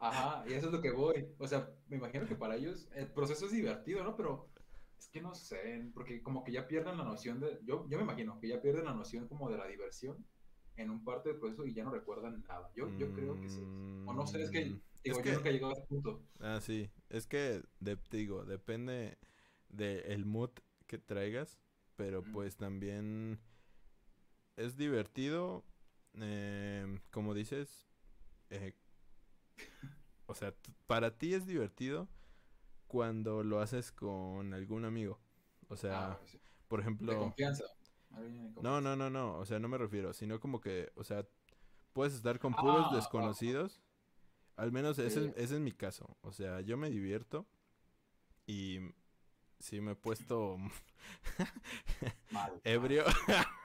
Ajá, 0.00 0.44
y 0.48 0.52
eso 0.52 0.66
es 0.66 0.72
lo 0.72 0.80
que 0.80 0.90
voy. 0.90 1.26
O 1.38 1.46
sea, 1.46 1.70
me 1.88 1.96
imagino 1.96 2.26
que 2.26 2.34
para 2.36 2.56
ellos 2.56 2.88
el 2.94 3.06
proceso 3.12 3.46
es 3.46 3.52
divertido, 3.52 4.04
¿no? 4.04 4.16
Pero 4.16 4.48
es 4.98 5.08
que 5.08 5.20
no 5.20 5.34
sé, 5.34 5.90
porque 5.94 6.22
como 6.22 6.44
que 6.44 6.52
ya 6.52 6.66
pierden 6.68 6.98
la 6.98 7.04
noción 7.04 7.40
de. 7.40 7.60
Yo, 7.64 7.86
yo 7.88 7.98
me 7.98 8.04
imagino 8.04 8.38
que 8.40 8.48
ya 8.48 8.60
pierden 8.60 8.84
la 8.84 8.94
noción 8.94 9.28
como 9.28 9.50
de 9.50 9.58
la 9.58 9.66
diversión 9.66 10.24
en 10.76 10.90
un 10.90 11.04
parte 11.04 11.30
del 11.30 11.38
proceso 11.38 11.64
y 11.64 11.72
ya 11.74 11.84
no 11.84 11.90
recuerdan 11.90 12.44
nada. 12.48 12.70
Yo, 12.76 12.88
yo 12.98 13.12
creo 13.12 13.40
que 13.40 13.48
sí. 13.48 13.62
O 14.06 14.12
no 14.12 14.26
sé, 14.26 14.42
es 14.42 14.50
que, 14.50 14.66
Mm, 14.66 14.80
digo, 15.04 15.18
es 15.20 15.24
yo 15.24 15.30
que- 15.30 15.32
nunca 15.36 15.48
he 15.48 15.52
llegado 15.52 15.72
a 15.72 15.76
ese 15.78 15.86
punto. 15.86 16.22
Ah, 16.40 16.60
sí. 16.60 16.90
Es 17.08 17.26
que, 17.26 17.62
de- 17.80 17.98
digo, 18.10 18.44
depende 18.44 19.16
del 19.68 20.26
mood 20.26 20.50
que 20.86 20.98
traigas, 20.98 21.58
pero 21.96 22.22
pues 22.22 22.56
también 22.56 23.38
es 24.56 24.76
divertido, 24.76 25.64
em, 26.14 27.00
como 27.10 27.34
dices, 27.34 27.88
eh, 28.50 28.74
o 30.26 30.34
sea, 30.34 30.54
para 30.86 31.16
ti 31.18 31.34
es 31.34 31.46
divertido 31.46 32.08
cuando 32.86 33.42
lo 33.44 33.60
haces 33.60 33.92
con 33.92 34.54
algún 34.54 34.84
amigo. 34.84 35.18
O 35.68 35.76
sea, 35.76 36.12
Ah, 36.12 36.20
sí. 36.26 36.38
por 36.68 36.80
De 36.80 36.84
ejemplo, 36.84 37.18
confianza. 37.18 37.64
No, 38.62 38.80
no, 38.80 38.96
no, 38.96 39.10
no, 39.10 39.36
o 39.38 39.44
sea, 39.44 39.58
no 39.58 39.68
me 39.68 39.78
refiero, 39.78 40.12
sino 40.14 40.40
como 40.40 40.60
que, 40.60 40.90
o 40.96 41.04
sea, 41.04 41.26
puedes 41.92 42.14
estar 42.14 42.38
con 42.38 42.54
puros 42.54 42.86
Ah, 42.90 42.94
desconocidos. 42.96 43.80
Al 44.56 44.72
menos 44.72 44.98
ese, 44.98 45.22
Sí. 45.22 45.28
es- 45.28 45.36
ese 45.44 45.54
es 45.56 45.60
mi 45.60 45.72
caso. 45.72 46.16
O 46.22 46.32
sea, 46.32 46.60
yo 46.62 46.76
me 46.76 46.90
divierto 46.90 47.46
y 48.46 48.80
sí 49.58 49.80
me 49.80 49.92
he 49.92 49.96
puesto 49.96 50.58
Mal. 52.30 52.52
ebrio. 52.64 53.04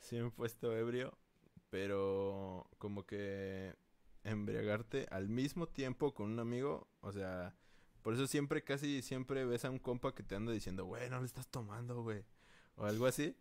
sí 0.00 0.16
me 0.16 0.28
he 0.28 0.30
puesto 0.30 0.76
ebrio, 0.76 1.16
pero 1.70 2.68
como 2.78 3.04
que 3.06 3.74
embriagarte 4.24 5.06
al 5.10 5.28
mismo 5.28 5.68
tiempo 5.68 6.14
con 6.14 6.30
un 6.30 6.38
amigo, 6.38 6.88
o 7.00 7.12
sea, 7.12 7.54
por 8.02 8.14
eso 8.14 8.26
siempre, 8.26 8.62
casi 8.64 9.02
siempre 9.02 9.44
ves 9.44 9.64
a 9.64 9.70
un 9.70 9.78
compa 9.78 10.14
que 10.14 10.22
te 10.22 10.34
anda 10.34 10.52
diciendo, 10.52 10.84
güey, 10.84 11.08
no 11.10 11.20
le 11.20 11.26
estás 11.26 11.48
tomando, 11.48 12.02
güey, 12.02 12.24
o 12.76 12.84
algo 12.84 13.06
así, 13.06 13.36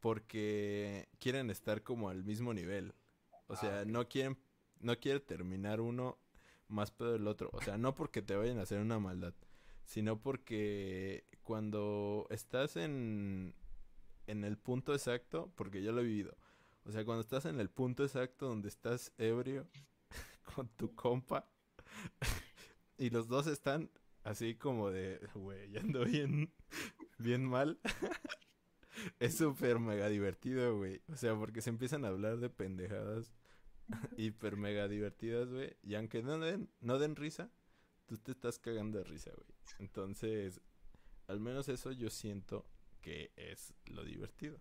porque 0.00 1.08
quieren 1.18 1.50
estar 1.50 1.82
como 1.82 2.08
al 2.08 2.24
mismo 2.24 2.54
nivel. 2.54 2.94
O 3.46 3.54
Ah, 3.54 3.56
sea, 3.56 3.80
ok. 3.82 3.86
no 3.88 4.08
quieren, 4.08 4.38
no 4.80 4.98
quiere 4.98 5.20
terminar 5.20 5.80
uno 5.80 6.18
más 6.68 6.90
pedo 6.90 7.12
del 7.12 7.26
otro. 7.26 7.50
O 7.52 7.60
sea, 7.62 7.76
no 7.78 7.94
porque 7.94 8.22
te 8.22 8.36
vayan 8.36 8.58
a 8.58 8.62
hacer 8.62 8.80
una 8.80 8.98
maldad, 8.98 9.34
sino 9.84 10.20
porque 10.20 11.24
cuando 11.42 12.26
estás 12.30 12.76
en, 12.76 13.54
en 14.26 14.44
el 14.44 14.56
punto 14.56 14.94
exacto, 14.94 15.52
porque 15.56 15.82
yo 15.82 15.92
lo 15.92 16.00
he 16.00 16.04
vivido. 16.04 16.36
O 16.84 16.92
sea, 16.92 17.04
cuando 17.04 17.20
estás 17.20 17.44
en 17.44 17.60
el 17.60 17.68
punto 17.68 18.04
exacto 18.04 18.46
donde 18.48 18.68
estás 18.68 19.12
ebrio 19.18 19.66
con 20.54 20.68
tu 20.76 20.94
compa 20.94 21.48
y 22.98 23.10
los 23.10 23.28
dos 23.28 23.46
están 23.46 23.90
así 24.24 24.54
como 24.54 24.90
de, 24.90 25.20
güey, 25.34 25.76
ando 25.76 26.04
bien, 26.04 26.52
bien 27.18 27.44
mal. 27.44 27.80
Es 29.18 29.38
súper 29.38 29.78
mega 29.78 30.08
divertido, 30.08 30.76
güey. 30.76 31.00
O 31.10 31.16
sea, 31.16 31.34
porque 31.34 31.62
se 31.62 31.70
empiezan 31.70 32.04
a 32.04 32.08
hablar 32.08 32.38
de 32.38 32.50
pendejadas 32.50 33.32
hiper 34.16 34.56
mega 34.56 34.88
divertidas, 34.88 35.48
güey. 35.48 35.76
Y 35.82 35.94
aunque 35.94 36.22
no 36.22 36.38
den, 36.38 36.70
no 36.80 36.98
den 36.98 37.16
risa, 37.16 37.50
tú 38.06 38.18
te 38.18 38.32
estás 38.32 38.58
cagando 38.58 38.98
de 38.98 39.04
risa, 39.04 39.30
güey. 39.30 39.48
Entonces, 39.78 40.60
al 41.28 41.40
menos 41.40 41.68
eso 41.68 41.92
yo 41.92 42.10
siento 42.10 42.66
que 43.00 43.32
es 43.36 43.72
lo 43.86 44.04
divertido. 44.04 44.60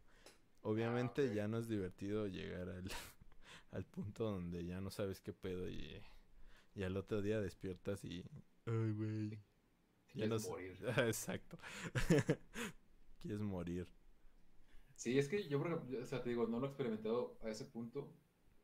Obviamente 0.62 1.30
ok. 1.30 1.34
ya 1.34 1.48
no 1.48 1.58
es 1.58 1.68
divertido 1.68 2.28
llegar 2.28 2.70
al, 2.70 2.90
al 3.72 3.86
punto 3.86 4.26
donde 4.26 4.66
ya 4.66 4.82
no 4.82 4.90
sabes 4.90 5.22
qué 5.22 5.34
pedo 5.34 5.70
y, 5.70 6.02
y 6.76 6.84
al 6.84 6.98
otro 6.98 7.22
día 7.22 7.40
despiertas 7.42 8.04
y... 8.04 8.24
Ay, 8.66 8.92
güey. 8.94 9.30
No 9.30 9.42
Quieres 10.08 10.44
sé. 10.44 10.50
morir. 10.50 10.78
Exacto. 10.98 11.58
Quieres 13.22 13.42
morir. 13.42 13.88
Sí, 14.96 15.18
es 15.18 15.28
que 15.30 15.48
yo, 15.48 15.62
o 15.62 16.06
sea, 16.06 16.22
te 16.24 16.30
digo, 16.30 16.48
no 16.48 16.60
lo 16.60 16.66
he 16.66 16.70
experimentado 16.70 17.38
a 17.44 17.50
ese 17.50 17.66
punto, 17.66 18.14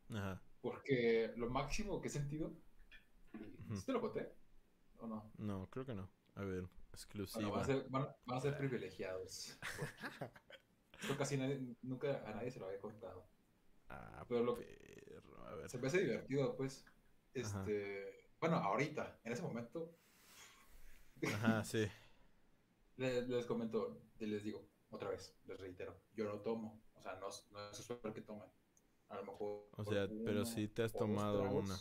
Ajá. 0.09 0.41
porque 0.61 1.31
lo 1.37 1.49
máximo 1.49 2.01
que 2.01 2.07
he 2.09 2.11
sentido. 2.11 2.53
¿sí 3.73 3.85
te 3.85 3.93
lo 3.93 4.01
conté? 4.01 4.33
¿O 4.99 5.07
no? 5.07 5.31
No, 5.37 5.69
creo 5.69 5.85
que 5.85 5.93
no. 5.95 6.09
A 6.35 6.41
ver, 6.41 6.61
Bueno, 6.63 6.69
exclusiva. 6.91 7.49
van 7.49 7.61
a 7.61 7.65
ser, 7.65 7.89
van 7.89 8.03
a- 8.03 8.15
van 8.25 8.37
a 8.37 8.41
ser 8.41 8.57
privilegiados. 8.57 9.57
Esto 11.01 11.17
casi 11.17 11.37
nadie- 11.37 11.75
nunca 11.81 12.23
a 12.27 12.33
nadie 12.33 12.51
se 12.51 12.59
lo 12.59 12.65
había 12.67 12.79
contado. 12.81 13.27
Ah, 13.89 14.25
Pero 14.27 14.43
lo- 14.43 14.55
perro. 14.55 15.45
A 15.47 15.55
ver. 15.55 15.69
Se 15.69 15.77
me 15.77 15.87
hace 15.87 15.99
divertido, 16.01 16.55
pues. 16.55 16.85
Este, 17.33 18.31
bueno, 18.39 18.55
ahorita, 18.57 19.19
en 19.23 19.33
ese 19.33 19.41
momento, 19.43 19.97
Ajá, 21.33 21.63
sí. 21.65 21.85
les, 22.97 23.27
les 23.27 23.45
comento 23.45 24.01
y 24.19 24.25
les 24.25 24.43
digo, 24.43 24.67
otra 24.89 25.09
vez, 25.09 25.35
les 25.45 25.59
reitero, 25.59 26.01
yo 26.13 26.25
no 26.25 26.39
tomo, 26.41 26.81
o 26.93 27.01
sea, 27.01 27.15
no, 27.15 27.27
es- 27.29 27.45
no 27.51 27.69
es 27.69 27.79
usual 27.79 28.13
que 28.13 28.21
tomen. 28.21 28.49
A 29.09 29.15
lo 29.17 29.23
mejor. 29.25 29.69
O 29.77 29.83
sea, 29.85 30.07
pero 30.25 30.45
sí 30.45 30.67
te 30.67 30.83
has 30.83 30.93
tomado 30.93 31.43
una. 31.51 31.75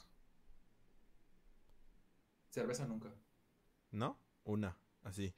Cerveza 2.51 2.87
nunca. 2.87 3.15
¿No? 3.91 4.19
Una, 4.45 4.77
así. 5.03 5.35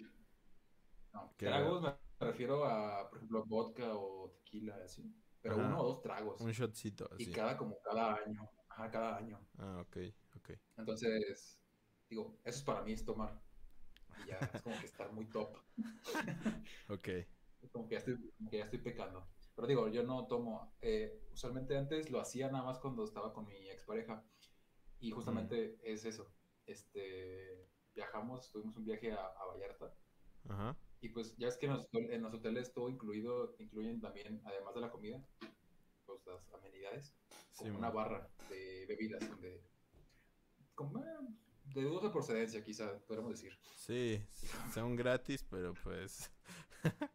No, 1.12 1.33
tragos 1.37 1.83
me 1.83 2.27
refiero 2.27 2.64
a, 2.64 3.09
por 3.09 3.19
ejemplo, 3.19 3.45
vodka 3.47 3.95
o 3.95 4.31
tequila, 4.31 4.77
así. 4.85 5.14
Pero 5.47 5.61
Ajá. 5.61 5.66
uno 5.66 5.80
o 5.80 5.84
dos 5.84 6.03
tragos. 6.03 6.40
Un 6.40 6.51
shotcito, 6.53 7.09
Y 7.18 7.24
así. 7.24 7.32
cada, 7.32 7.57
como 7.57 7.78
cada 7.80 8.14
año. 8.16 8.51
Ajá, 8.68 8.90
cada 8.90 9.16
año. 9.16 9.49
Ah, 9.59 9.80
ok, 9.86 9.97
ok. 10.36 10.51
Entonces, 10.76 11.62
digo, 12.09 12.40
eso 12.44 12.59
es 12.59 12.64
para 12.64 12.82
mí 12.82 12.92
es 12.92 13.05
tomar. 13.05 13.40
Y 14.16 14.24
ya 14.26 14.38
es 14.53 14.62
como 14.62 14.78
que 14.80 14.86
estar 14.86 15.12
muy 15.12 15.26
top. 15.30 15.57
Ok. 16.88 17.09
Como 17.72 17.88
que 17.88 17.94
ya 17.94 17.99
estoy, 17.99 18.30
como 18.36 18.51
que 18.51 18.59
ya 18.59 18.64
estoy 18.64 18.78
pecando. 18.80 19.28
Pero 19.55 19.66
digo, 19.68 19.88
yo 19.88 20.03
no 20.03 20.26
tomo. 20.26 20.76
eh, 20.80 21.26
usualmente 21.32 21.76
antes 21.76 22.11
lo 22.11 22.20
hacía 22.20 22.51
nada 22.51 22.64
más 22.64 22.78
cuando 22.78 23.05
estaba 23.05 23.32
con 23.32 23.47
mi 23.47 23.68
expareja. 23.70 24.24
Y 24.99 25.11
justamente 25.11 25.78
es 25.82 26.05
eso. 26.05 26.34
Este, 26.66 27.70
viajamos, 27.94 28.51
tuvimos 28.51 28.76
un 28.76 28.84
viaje 28.84 29.12
a, 29.12 29.26
a 29.26 29.47
Vallarta. 29.47 29.94
Ajá. 30.49 30.76
Y 31.07 31.11
pues 31.11 31.36
ya 31.36 31.46
es 31.46 31.57
que 31.57 31.66
en 31.66 31.72
los, 31.74 31.88
en 31.92 32.20
los 32.22 32.34
hoteles 32.34 32.72
todo 32.72 32.88
incluido, 32.90 33.54
incluyen 33.61 34.00
también, 34.00 34.40
además 34.44 34.74
de 34.74 34.80
la 34.80 34.90
comida, 34.90 35.24
pues 36.04 36.20
las 36.26 36.52
amenidades, 36.52 37.14
como 37.54 37.70
Sí, 37.70 37.78
una 37.78 37.90
man. 37.90 37.94
barra 37.94 38.28
de 38.50 38.86
bebidas, 38.88 39.28
donde, 39.28 39.62
como, 40.74 40.98
eh, 41.04 41.04
de 41.74 41.82
dudosa 41.82 42.11
procedencia 42.12 42.64
quizá, 42.64 42.98
podríamos 43.07 43.30
decir. 43.32 43.52
Sí, 43.76 44.20
son 44.74 44.96
gratis, 44.96 45.44
pero 45.48 45.74
pues... 45.74 46.30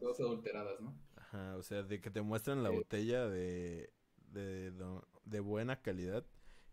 Todas 0.00 0.20
adulteradas, 0.20 0.80
¿no? 0.80 0.94
Ajá, 1.16 1.56
o 1.56 1.62
sea, 1.62 1.82
de 1.82 2.00
que 2.00 2.10
te 2.10 2.22
muestran 2.22 2.62
la 2.62 2.70
Sí. 2.70 2.76
botella 2.76 3.28
de, 3.28 3.92
de, 4.16 4.72
de 5.24 5.40
buena 5.40 5.82
calidad 5.82 6.24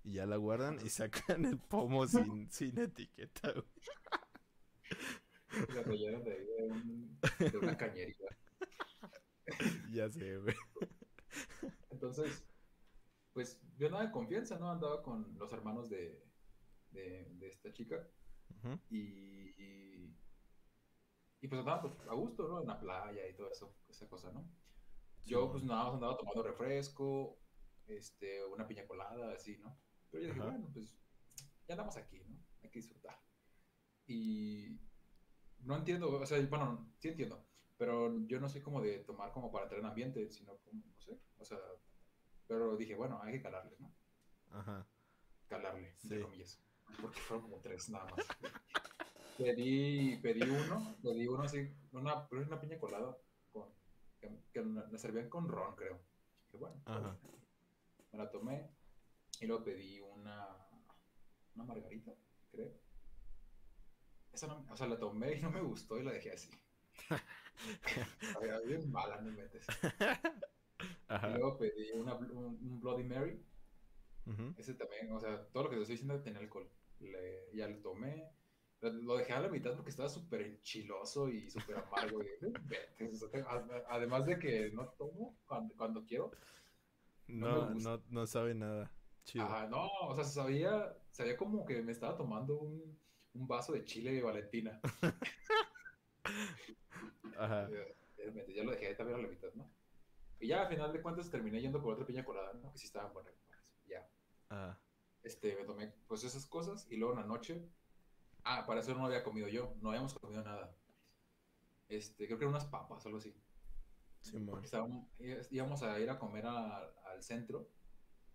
y 0.04 0.14
ya 0.14 0.26
la 0.26 0.38
guardan 0.38 0.80
y 0.86 0.90
sacan 0.90 1.46
el 1.46 1.58
pomo 1.60 2.08
sin, 2.08 2.50
sin 2.52 2.78
etiqueta, 2.80 3.54
güey. 5.56 5.70
Y 5.70 5.74
la 5.74 5.84
rellenan 5.84 6.24
de, 6.24 6.32
ahí 6.34 6.46
de, 6.46 6.64
un- 6.64 7.20
de 7.52 7.58
una 7.58 7.78
cañería. 7.78 8.28
Ya 9.92 10.10
sé, 10.10 10.38
güey. 10.38 10.56
Entonces, 11.92 12.44
pues 13.34 13.62
yo 13.78 13.90
nada 13.90 14.06
de 14.06 14.12
confianza, 14.12 14.58
¿no? 14.58 14.72
Andaba 14.72 15.04
con 15.04 15.38
los 15.38 15.52
hermanos 15.54 15.90
de, 15.90 16.24
de, 16.92 17.26
de 17.36 17.48
esta 17.50 17.72
chica. 17.74 18.08
Y, 18.90 19.54
y, 19.58 20.18
y, 21.42 21.48
pues 21.48 21.60
andaba 21.60 21.82
pues, 21.82 21.94
a 22.10 22.14
gusto, 22.14 22.48
¿no? 22.48 22.62
En 22.62 22.68
la 22.68 22.80
playa 22.80 23.28
y 23.28 23.36
todo 23.36 23.52
eso, 23.52 23.76
esa 23.88 24.08
cosa, 24.10 24.32
¿no? 24.32 24.50
Yo 25.26 25.52
pues 25.52 25.64
nada 25.64 25.86
más 25.86 25.94
andaba 25.96 26.18
tomando 26.18 26.44
refresco, 26.44 27.40
este, 27.88 28.44
una 28.46 28.68
piña 28.68 28.88
colada, 28.88 29.34
así, 29.34 29.58
¿no? 29.58 29.80
Pero 30.10 30.24
yo 30.24 30.30
dije, 30.30 30.42
Ajá. 30.42 30.50
bueno, 30.52 30.70
pues 30.74 30.98
ya 31.68 31.74
andamos 31.76 31.98
aquí, 31.98 32.20
¿no? 32.28 32.38
Hay 32.64 32.70
que 32.72 32.80
disfrutar. 32.80 33.20
Y 34.08 34.80
no 35.66 35.76
entiendo, 35.78 36.10
o 36.20 36.26
sea, 36.26 36.42
bueno, 36.48 36.92
sí 37.00 37.10
entiendo, 37.10 37.46
pero 37.78 38.26
yo 38.28 38.40
no 38.40 38.48
soy 38.48 38.62
como 38.62 38.82
de 38.82 39.00
tomar 39.00 39.32
como 39.32 39.52
para 39.52 39.66
entrar 39.66 39.80
en 39.82 39.88
ambiente, 39.88 40.32
sino 40.32 40.58
como, 40.58 40.82
no 40.86 41.00
sé, 41.00 41.20
o 41.38 41.46
sea, 41.46 41.58
pero 42.48 42.78
dije, 42.78 42.96
bueno, 42.96 43.20
hay 43.22 43.34
que 43.34 43.42
calarle, 43.42 43.76
¿no? 43.80 43.92
Ajá. 44.52 44.88
calarle, 45.48 45.96
entre 46.04 46.22
comillas. 46.22 46.62
Porque 47.02 47.20
fueron 47.20 47.44
como 47.50 47.62
tres 47.62 47.90
nada 47.90 48.06
más. 48.06 48.26
pedí, 49.38 50.18
pedí 50.22 50.44
uno, 50.44 50.96
pedí 51.02 51.28
uno 51.28 51.44
así, 51.44 51.76
una, 51.92 52.28
una 52.32 52.62
piña 52.62 52.80
colada 52.80 53.18
con, 53.52 53.70
que, 54.20 54.44
que 54.54 54.62
me 54.62 54.98
servían 54.98 55.30
con 55.30 55.48
ron, 55.48 55.76
creo. 55.76 56.00
Que 56.52 56.58
bueno, 56.58 56.78
está 56.78 56.96
Ajá. 56.98 57.18
me 58.12 58.20
la 58.20 58.30
tomé 58.30 58.70
y 59.42 59.48
luego 59.48 59.64
pedí 59.64 60.00
una, 60.00 60.48
una 61.56 61.64
margarita, 61.66 62.14
creo. 62.52 62.72
Esa 64.36 64.48
no, 64.48 64.66
o 64.70 64.76
sea, 64.76 64.88
la 64.88 65.00
tomé 65.00 65.38
y 65.38 65.42
no 65.42 65.50
me 65.50 65.62
gustó 65.62 65.98
y 65.98 66.04
la 66.04 66.12
dejé 66.12 66.34
así. 66.34 66.50
Bien 68.68 68.92
mala, 68.92 69.22
no 69.22 69.32
metes. 69.32 69.66
Y 70.78 71.06
Ajá. 71.08 71.30
luego 71.30 71.58
pedí 71.58 71.92
una, 71.94 72.16
un, 72.16 72.60
un 72.62 72.82
Bloody 72.82 73.04
Mary 73.04 73.42
Ujú. 74.26 74.54
Ese 74.58 74.74
también, 74.74 75.12
o 75.12 75.20
sea, 75.20 75.48
todo 75.54 75.64
lo 75.64 75.70
que 75.70 75.76
te 75.76 75.84
estoy 75.84 75.96
diciendo 75.96 76.22
tenía 76.22 76.40
alcohol. 76.40 76.68
Le- 77.00 77.50
ya 77.54 77.68
lo 77.68 77.78
tomé. 77.78 78.28
Lo, 78.82 79.18
dejé 79.18 79.34
a 79.34 79.40
la 79.40 79.48
mitad 79.48 79.74
porque 79.76 79.90
estaba 79.90 80.10
súper 80.10 80.42
enchiloso 80.42 81.30
y 81.30 81.50
súper 81.50 81.78
amargo. 81.78 82.22
y, 82.22 82.28
además 83.88 84.26
de 84.26 84.38
que 84.38 84.72
no 84.72 84.90
tomo 84.90 85.38
cuando, 85.46 85.74
cuando 85.76 86.06
quiero. 86.06 86.32
No 87.28 87.70
No, 87.74 87.76
no, 87.76 88.04
no 88.10 88.28
sabe 88.28 88.54
nada. 88.54 88.92
Chido. 89.24 89.46
Ajá, 89.46 89.68
no, 89.68 89.88
o 90.08 90.14
sea, 90.14 90.24
sabía, 90.24 90.96
sabía 91.12 91.38
como 91.38 91.66
que 91.66 91.82
me 91.82 91.92
estaba 91.92 92.16
tomando 92.16 92.60
un, 92.60 93.00
un 93.36 93.48
vaso 93.48 93.74
de 93.74 93.84
chile 93.86 94.14
de 94.14 94.24
Valentina. 94.24 94.80
Ajá. 97.38 97.70
Ya 98.56 98.64
lo 98.64 98.72
dejé 98.72 98.96
también 98.96 99.20
a 99.20 99.22
la 99.22 99.28
mitad, 99.28 99.50
¿no? 99.54 99.70
Y 100.40 100.48
ya, 100.48 100.64
al 100.64 100.70
final 100.70 100.92
de 100.92 101.02
cuentas, 101.02 101.30
terminé 101.30 101.62
yendo 101.62 101.82
por 101.82 101.94
otra 101.94 102.06
piña 102.06 102.26
colada, 102.26 102.54
¿no? 102.54 102.72
Que 102.72 102.78
sí 102.78 102.88
estaba 102.88 103.10
buena. 103.10 103.30
Ya. 103.88 104.08
Ajá. 104.50 104.80
este, 105.24 105.56
me 105.56 105.64
tomé 105.66 105.88
pues 106.08 106.24
esas 106.24 106.46
cosas 106.46 106.88
y 106.92 106.98
luego 106.98 107.14
en 107.16 107.22
la 107.22 107.26
noche, 107.26 107.68
ah, 108.44 108.66
para 108.66 108.82
eso 108.82 108.94
no 108.94 109.06
había 109.06 109.24
comido 109.24 109.48
yo, 109.48 109.76
no 109.82 109.90
habíamos 109.90 110.14
comido 110.14 110.44
nada. 110.44 110.76
Este, 111.88 112.26
creo 112.26 112.38
que 112.38 112.46
eran 112.46 112.56
unas 112.56 112.66
papas, 112.66 113.06
algo 113.06 113.18
así. 113.18 113.34
Porque 114.50 114.66
estábamos, 114.66 115.08
íbamos 115.52 115.84
a 115.84 116.00
ir 116.00 116.10
a 116.10 116.18
comer 116.18 116.46
a- 116.48 116.78
al 117.12 117.22
centro, 117.22 117.70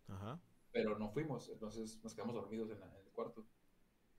Ajá. 0.08 0.40
pero 0.72 0.96
no 0.98 1.10
fuimos, 1.10 1.48
entonces 1.48 2.00
nos 2.02 2.14
quedamos 2.14 2.34
dormidos 2.34 2.70
en, 2.70 2.80
la- 2.80 2.86
en 2.86 3.06
el 3.06 3.12
cuarto. 3.12 3.44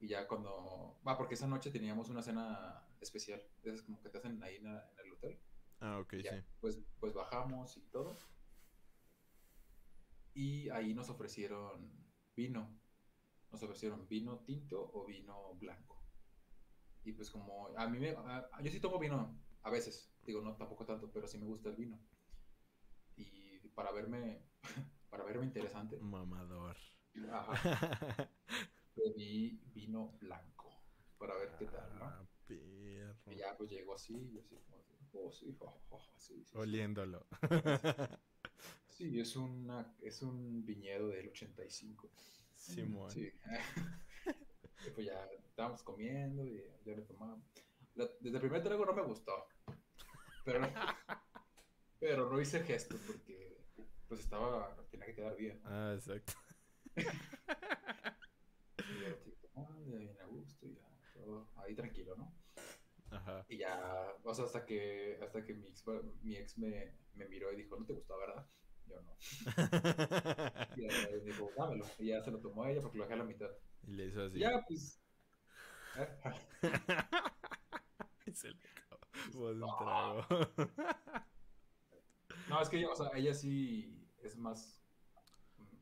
Y 0.02 0.08
ya 0.08 0.28
cuando... 0.28 1.00
Va, 1.08 1.16
porque 1.16 1.36
esa 1.36 1.48
noche 1.48 1.70
teníamos 1.70 2.10
una 2.10 2.24
cena 2.24 2.84
especial, 3.00 3.40
esas 3.64 3.84
como 3.84 4.02
que 4.02 4.10
te 4.10 4.18
hacen 4.18 4.42
ahí 4.44 4.56
en, 4.56 4.66
el 4.66 5.12
hotel. 5.14 5.40
Ah, 5.80 6.00
ok, 6.00 6.16
Ya, 6.24 6.32
sí. 6.40 6.44
pues, 6.60 6.82
pues 7.00 7.14
bajamos 7.14 7.78
y 7.78 7.82
todo. 7.92 8.18
Y 10.34 10.70
ahí 10.70 10.96
nos 10.96 11.10
ofrecieron 11.10 11.92
vino. 12.36 12.68
Nos 13.52 13.62
ofrecieron 13.62 14.08
vino 14.08 14.40
tinto 14.40 14.90
o 14.92 15.06
vino 15.06 15.54
blanco. 15.56 16.02
Y 17.04 17.14
pues 17.14 17.30
como 17.30 17.68
a 17.78 17.88
mí 17.88 18.00
me... 18.00 18.10
a- 18.10 18.50
yo 18.64 18.72
sí 18.72 18.80
tomo 18.80 18.98
vino 18.98 19.40
a 19.62 19.70
veces. 19.70 20.12
Digo, 20.24 20.42
no 20.42 20.56
tampoco 20.56 20.84
tanto, 20.84 21.12
pero 21.12 21.28
sí 21.28 21.38
me 21.38 21.46
gusta 21.46 21.70
el 21.70 21.76
vino. 21.76 22.00
Y 23.18 23.60
para 23.76 23.92
verme... 23.92 24.42
Para 25.12 25.26
verme 25.26 25.44
interesante, 25.46 25.98
Mamador. 26.00 26.78
ajá, 27.34 28.30
pedí 29.02 29.60
vino 29.74 30.18
blanco. 30.20 30.70
Para 31.18 31.36
ver 31.36 31.56
qué 31.58 31.66
tal, 31.66 31.96
¿no? 31.96 32.06
Ah, 32.06 32.26
perro. 32.48 33.16
Y 33.28 33.36
ya 33.36 33.56
pues 33.58 33.70
llegó 33.70 33.96
así, 33.96 34.14
y 34.34 34.40
así 34.40 34.56
como... 34.58 34.82
Oh, 35.14 35.32
sí, 35.32 35.56
oh, 35.60 35.82
oh, 35.90 36.00
sí, 36.18 36.36
sí, 36.36 36.46
sí. 36.46 36.58
Oliéndolo. 36.58 37.28
Sí, 38.88 39.20
es, 39.20 39.36
una, 39.36 39.96
es 40.02 40.22
un 40.22 40.64
viñedo 40.66 41.08
del 41.10 41.30
85. 41.30 42.10
Simón. 42.56 43.10
Sí. 43.12 43.32
Y 44.84 44.90
pues 44.90 45.06
ya 45.06 45.24
estábamos 45.46 45.84
comiendo 45.84 46.44
y 46.44 46.60
ya 46.84 46.96
le 46.96 47.04
tomamos. 47.04 47.40
La- 47.94 48.10
desde 48.20 48.38
el 48.38 48.42
primer 48.42 48.64
trago 48.64 48.84
no 48.84 48.94
me 48.94 49.04
gustó. 49.04 49.46
Pero, 50.44 50.60
pero 52.00 52.30
no 52.32 52.42
hice 52.42 52.64
gesto 52.64 52.96
porque 53.06 53.64
pues 54.08 54.22
estaba, 54.22 54.76
tenía 54.90 55.06
que 55.06 55.14
quedar 55.14 55.36
bien. 55.38 55.62
¿no? 55.64 55.70
Ah, 55.70 55.94
exacto. 55.94 56.34
Y 57.06 57.06
ya 57.06 57.06
estoy 57.06 57.38
tomando, 57.38 58.78
ya 58.78 58.91
bien 59.86 60.18
a 60.22 60.26
gusto 60.26 60.68
y 60.68 60.76
ya 60.76 60.88
todo 61.14 61.48
ahí 61.58 61.76
tranquilo, 61.76 62.16
¿no? 62.16 62.34
Ajá. 63.12 63.46
Y 63.50 63.58
ya, 63.58 64.08
o 64.24 64.34
sea, 64.34 64.46
hasta 64.46 64.66
que, 64.66 65.20
hasta 65.22 65.44
que 65.44 65.54
mi 65.54 65.68
ex, 65.68 65.84
mi 66.22 66.38
ex 66.38 66.58
me, 66.58 66.96
me 67.14 67.28
miró 67.28 67.52
y 67.52 67.58
dijo, 67.58 67.78
no 67.78 67.86
te 67.86 67.92
gustó, 67.94 68.18
¿verdad? 68.18 68.48
Yo 68.88 69.02
no. 69.02 69.18
Y 70.78 70.88
ya 70.88 71.08
dijo, 71.24 71.52
dámelo. 71.58 71.86
Y 72.00 72.08
ya 72.08 72.22
se 72.22 72.32
lo 72.32 72.40
tomó 72.40 72.66
ella 72.66 72.82
porque 72.82 72.98
lo 72.98 73.04
dejé 73.04 73.16
a 73.16 73.18
la 73.18 73.26
mitad. 73.26 73.50
y 73.84 73.92
le 73.92 74.06
hizo 74.08 74.24
así. 74.24 74.40
Ya, 74.40 74.64
pues. 74.68 75.00
Se 78.34 78.48
le 78.48 78.56
de 79.32 79.38
un 79.38 79.60
trago. 79.60 80.26
No, 82.50 82.62
es 82.62 82.70
que 82.70 82.80
ella, 82.80 82.90
o 82.90 82.96
sea, 82.96 83.12
ella 83.16 83.34
sí 83.34 84.08
es 84.22 84.38
más. 84.38 84.82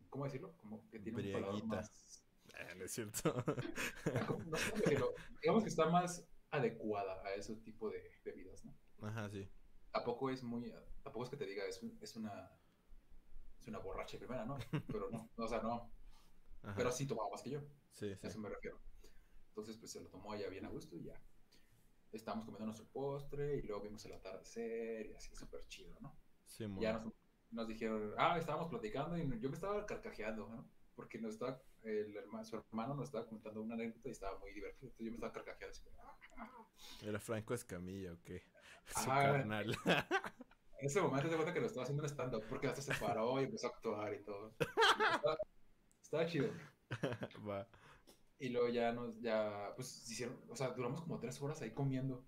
¿Cómo 0.10 0.26
decirlo? 0.26 0.56
Como 0.58 0.88
que 0.90 1.00
tiene 1.00 1.18
un 1.18 1.32
paladar 1.42 1.64
más. 1.66 2.09
Ah, 2.54 2.74
no 2.76 2.86
es 2.86 2.92
cierto. 2.92 3.44
Digamos 5.42 5.64
que 5.64 5.70
está 5.70 5.90
más 5.90 6.26
adecuada 6.52 7.22
a 7.24 7.34
ese 7.36 7.56
tipo 7.58 7.90
de 7.90 8.12
bebidas, 8.24 8.66
¿no? 8.66 8.76
Ajá, 9.02 9.30
sí. 9.30 9.48
Tampoco 9.92 10.30
es 10.30 10.44
muy. 10.44 10.74
Tampoco 11.04 11.24
es 11.26 11.30
que 11.30 11.38
te 11.38 11.46
diga, 11.46 11.66
es, 11.66 11.82
un- 11.82 11.98
es 12.02 12.16
una. 12.16 12.52
Es 13.60 13.68
una 13.68 13.80
borracha 13.80 14.14
de 14.18 14.20
primera, 14.26 14.46
¿no? 14.46 14.58
Pero 14.88 15.10
no, 15.10 15.30
o 15.36 15.48
sea, 15.48 15.62
no. 15.62 15.92
Ajá. 16.64 16.76
Pero 16.76 16.92
sí 16.92 17.06
tomaba 17.08 17.30
más 17.30 17.42
que 17.42 17.52
yo. 17.52 17.62
Sí, 17.94 18.12
A 18.12 18.16
sí. 18.18 18.28
eso 18.28 18.40
me 18.40 18.50
refiero. 18.50 18.80
Entonces, 19.50 19.78
pues 19.78 19.92
se 19.92 20.00
lo 20.02 20.10
tomó 20.10 20.34
ella 20.34 20.50
bien 20.50 20.66
a 20.66 20.70
gusto 20.70 20.96
y 20.96 21.04
ya. 21.04 21.22
Estábamos 22.12 22.46
comiendo 22.46 22.66
nuestro 22.66 22.88
postre 22.88 23.58
y 23.58 23.62
luego 23.62 23.84
vimos 23.84 24.04
el 24.06 24.14
atardecer 24.14 25.08
y 25.08 25.14
así 25.14 25.36
súper 25.36 25.68
chido, 25.68 25.96
¿no? 26.00 26.18
Simón. 26.46 26.80
Ya 26.82 26.94
nos, 27.00 27.14
nos 27.52 27.68
dijeron, 27.68 28.14
ah, 28.18 28.38
estábamos 28.38 28.70
platicando 28.70 29.18
y 29.18 29.40
yo 29.40 29.50
me 29.50 29.56
estaba 29.56 29.86
carcajeando, 29.86 30.48
¿no? 30.50 30.68
Porque 30.96 31.20
nos 31.20 31.34
estaba, 31.34 31.62
el 31.84 32.16
herma- 32.16 32.44
su 32.44 32.56
hermano 32.58 32.96
nos 32.96 33.06
estaba 33.06 33.28
contando 33.28 33.62
una 33.62 33.76
anécdota 33.76 34.08
y 34.10 34.12
estaba 34.12 34.38
muy 34.40 34.54
divertido. 34.54 34.88
Entonces 34.92 35.06
yo 35.06 35.12
me 35.12 35.16
estaba 35.16 35.34
carcajeando 35.34 35.72
así. 35.72 35.84
"Ah". 36.38 36.68
¿Era 37.04 37.20
Franco 37.20 37.54
Escamilla 37.54 38.14
o 38.14 38.18
qué? 38.24 38.42
Su 39.06 39.12
Ah. 39.12 39.22
carnal. 39.24 39.76
En 40.80 40.86
ese 40.86 41.02
momento 41.02 41.30
te 41.30 41.36
cuenta 41.36 41.54
que 41.54 41.60
lo 41.60 41.68
estaba 41.68 41.84
haciendo 41.84 42.04
en 42.04 42.10
stand-up 42.10 42.44
porque 42.50 42.68
hasta 42.68 42.82
se 42.82 42.94
paró 42.96 43.40
y 43.42 43.44
empezó 43.46 43.68
a 43.68 43.70
actuar 43.72 44.14
y 44.14 44.24
todo. 44.24 44.54
Estaba, 44.60 45.38
estaba 46.02 46.26
chido. 46.26 46.50
Va. 47.48 47.68
Y 48.40 48.50
luego 48.50 48.70
ya 48.70 48.94
nos, 48.94 49.20
ya, 49.20 49.74
pues 49.76 50.10
hicieron, 50.10 50.40
o 50.50 50.56
sea, 50.56 50.70
duramos 50.70 51.02
como 51.02 51.20
tres 51.20 51.42
horas 51.42 51.62
ahí 51.62 51.72
comiendo. 51.74 52.26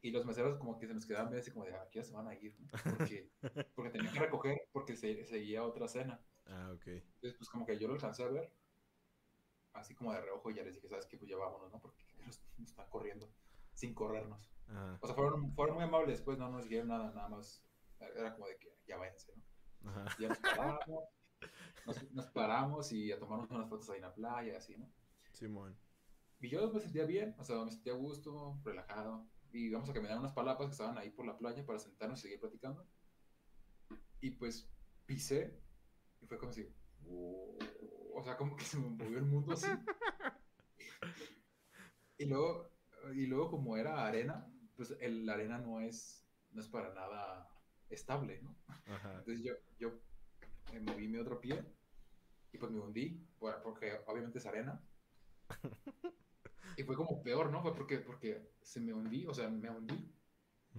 Y 0.00 0.10
los 0.10 0.24
meseros 0.24 0.58
como 0.58 0.78
que 0.78 0.86
se 0.88 0.94
nos 0.94 1.06
quedaban 1.06 1.28
viendo 1.28 1.42
así 1.42 1.52
como 1.52 1.64
de, 1.66 1.76
aquí 1.76 1.98
ya 1.98 2.04
se 2.04 2.12
van 2.14 2.26
a 2.26 2.34
ir, 2.34 2.56
¿no? 2.58 2.68
Porque, 2.96 3.30
porque 3.74 3.90
tenían 3.90 4.12
que 4.12 4.18
recoger 4.20 4.62
porque 4.72 4.96
se, 4.96 5.24
seguía 5.26 5.62
otra 5.62 5.86
cena. 5.86 6.18
Ah, 6.46 6.72
ok. 6.74 6.86
Entonces, 6.88 7.34
pues 7.38 7.48
como 7.50 7.64
que 7.66 7.78
yo 7.78 7.86
lo 7.86 7.94
alcancé 7.94 8.24
a 8.24 8.28
ver, 8.28 8.50
así 9.74 9.94
como 9.94 10.12
de 10.12 10.20
reojo, 10.20 10.50
y 10.50 10.54
ya 10.54 10.62
les 10.62 10.74
dije, 10.74 10.88
¿sabes 10.88 11.06
qué? 11.06 11.16
Pues 11.16 11.30
ya 11.30 11.36
vámonos, 11.36 11.72
¿no? 11.72 11.80
Porque 11.80 12.04
nos, 12.26 12.40
nos 12.58 12.70
están 12.70 12.88
corriendo, 12.88 13.28
sin 13.74 13.94
corrernos. 13.94 14.50
Ajá. 14.68 14.98
O 15.00 15.06
sea, 15.06 15.14
fueron, 15.14 15.52
fueron 15.54 15.76
muy 15.76 15.84
amables, 15.84 16.22
pues 16.22 16.38
no 16.38 16.50
nos 16.50 16.64
dijeron 16.64 16.88
nada, 16.88 17.12
nada 17.12 17.28
más. 17.28 17.62
Era 18.00 18.34
como 18.34 18.48
de 18.48 18.56
que 18.58 18.76
ya 18.86 18.96
váyanse, 18.96 19.32
¿no? 19.36 19.90
Ajá. 19.90 20.04
Ya 20.18 20.28
nos 20.28 20.38
paramos, 20.38 21.04
nos, 21.86 22.12
nos 22.12 22.26
paramos 22.30 22.92
y 22.92 23.12
a 23.12 23.18
tomarnos 23.18 23.50
unas 23.50 23.68
fotos 23.68 23.88
ahí 23.90 23.96
en 23.96 24.02
la 24.02 24.14
playa, 24.14 24.56
así, 24.56 24.76
¿no? 24.76 24.90
Simón. 25.32 25.76
Y 26.40 26.48
yo 26.48 26.72
me 26.72 26.80
sentía 26.80 27.04
bien, 27.04 27.36
o 27.38 27.44
sea, 27.44 27.64
me 27.64 27.70
sentía 27.70 27.92
a 27.92 27.96
gusto, 27.96 28.58
relajado. 28.64 29.26
Y 29.52 29.66
íbamos 29.66 29.88
a 29.88 29.92
caminar 29.92 30.18
unas 30.18 30.32
palapas 30.32 30.66
que 30.66 30.72
estaban 30.72 30.98
ahí 30.98 31.10
por 31.10 31.26
la 31.26 31.36
playa 31.36 31.64
para 31.64 31.78
sentarnos 31.78 32.18
y 32.20 32.22
seguir 32.22 32.40
platicando. 32.40 32.86
Y 34.20 34.30
pues 34.30 34.68
pisé 35.06 35.60
y 36.20 36.26
fue 36.26 36.38
como 36.38 36.52
si, 36.52 36.66
"Wow", 37.02 37.58
o 38.14 38.22
sea, 38.22 38.36
como 38.36 38.56
que 38.56 38.64
se 38.64 38.78
me 38.78 38.88
movió 38.88 39.18
el 39.18 39.24
mundo 39.24 39.52
así. 39.52 39.70
Y 42.18 42.26
luego, 42.26 42.70
y 43.14 43.26
luego 43.26 43.50
como 43.50 43.76
era 43.76 44.06
arena, 44.06 44.46
pues 44.76 44.96
el, 45.00 45.26
la 45.26 45.34
arena 45.34 45.58
no 45.58 45.80
es, 45.80 46.24
no 46.52 46.60
es 46.60 46.68
para 46.68 46.94
nada 46.94 47.48
estable, 47.90 48.40
¿no? 48.42 48.54
Ajá. 48.86 49.10
Entonces 49.18 49.42
yo, 49.44 49.54
yo 49.78 49.88
eh, 50.72 50.80
moví 50.80 51.08
mi 51.08 51.18
otro 51.18 51.40
pie 51.40 51.64
y 52.52 52.58
pues 52.58 52.70
me 52.70 52.78
hundí, 52.80 53.26
por- 53.38 53.62
porque 53.62 53.92
obviamente 54.06 54.38
es 54.38 54.46
arena. 54.46 54.80
Y 56.76 56.82
fue 56.84 56.96
como 56.96 57.22
peor, 57.22 57.50
¿no? 57.50 57.60
Fue 57.60 57.74
porque, 57.74 57.98
porque 57.98 58.50
se 58.62 58.80
me 58.80 58.94
hundí, 58.94 59.26
o 59.26 59.34
sea, 59.34 59.48
me 59.48 59.68
hundí. 59.68 60.10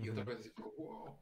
Y 0.02 0.10
otra 0.10 0.24
Ujú. 0.24 0.32
vez 0.32 0.40
así, 0.40 0.52
wow. 0.78 1.20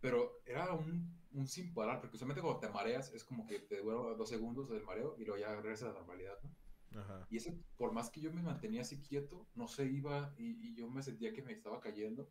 Pero 0.00 0.42
era 0.46 0.72
un, 0.72 1.23
un 1.34 1.46
sin 1.48 1.74
parar, 1.74 2.00
porque 2.00 2.16
usualmente 2.16 2.40
cuando 2.42 2.60
te 2.60 2.68
mareas 2.68 3.12
es 3.12 3.24
como 3.24 3.46
que 3.46 3.58
te 3.60 3.80
dura 3.82 4.14
dos 4.16 4.28
segundos 4.28 4.68
del 4.70 4.82
mareo 4.84 5.16
y 5.18 5.24
luego 5.24 5.40
ya 5.40 5.54
regresas 5.54 5.88
a 5.90 5.92
la 5.92 5.98
normalidad, 5.98 6.38
¿no? 6.42 7.00
Ajá. 7.00 7.26
Y 7.28 7.36
ese, 7.38 7.52
por 7.76 7.92
más 7.92 8.08
que 8.10 8.20
yo 8.20 8.32
me 8.32 8.40
mantenía 8.42 8.82
así 8.82 9.02
quieto, 9.02 9.46
no 9.54 9.66
se 9.68 9.84
iba 9.84 10.32
y, 10.38 10.68
y 10.68 10.74
yo 10.74 10.88
me 10.88 11.02
sentía 11.02 11.32
que 11.32 11.42
me 11.42 11.52
estaba 11.52 11.80
cayendo. 11.80 12.30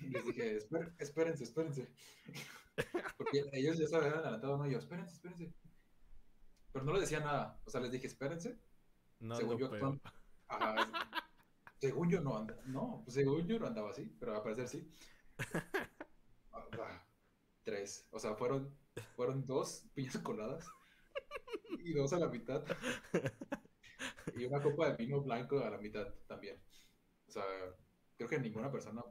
Y 0.00 0.06
les 0.08 0.24
dije, 0.24 0.56
"Esper- 0.58 0.94
espérense, 0.98 1.44
espérense. 1.44 1.86
Porque 3.18 3.44
ellos 3.52 3.78
ya 3.78 3.86
se 3.86 3.96
habían 3.96 4.14
adelantado, 4.14 4.56
¿no? 4.56 4.66
Y 4.66 4.72
yo, 4.72 4.78
espérense, 4.78 5.14
espérense. 5.14 5.52
Pero 6.72 6.84
no 6.84 6.92
les 6.92 7.02
decía 7.02 7.20
nada. 7.20 7.60
O 7.66 7.70
sea, 7.70 7.80
les 7.82 7.92
dije, 7.92 8.06
espérense. 8.06 8.58
No 9.20 9.36
según 9.36 9.52
lo 9.54 9.58
yo, 9.70 9.78
son- 9.78 10.00
Ajá, 10.48 10.76
según 11.78 12.08
yo 12.10 12.20
no 12.22 12.38
andaba. 12.38 12.62
No, 12.66 13.02
pues 13.04 13.14
según 13.14 13.46
yo 13.46 13.58
no 13.58 13.66
andaba 13.66 13.90
así, 13.90 14.14
pero 14.18 14.34
al 14.36 14.42
parecer 14.42 14.68
sí. 14.68 14.90
Tres. 17.66 18.06
O 18.12 18.20
sea, 18.20 18.36
fueron, 18.36 18.72
fueron 19.16 19.44
dos 19.44 19.84
piñas 19.94 20.18
coladas 20.18 20.64
y 21.80 21.92
dos 21.94 22.12
a 22.12 22.18
la 22.20 22.28
mitad. 22.28 22.62
Y 24.36 24.44
una 24.44 24.62
copa 24.62 24.90
de 24.90 24.96
vino 24.96 25.20
blanco 25.20 25.58
a 25.58 25.70
la 25.70 25.78
mitad 25.78 26.06
también. 26.28 26.62
O 27.26 27.30
sea, 27.32 27.42
creo 28.16 28.28
que 28.28 28.38
ninguna 28.38 28.70
persona, 28.70 29.02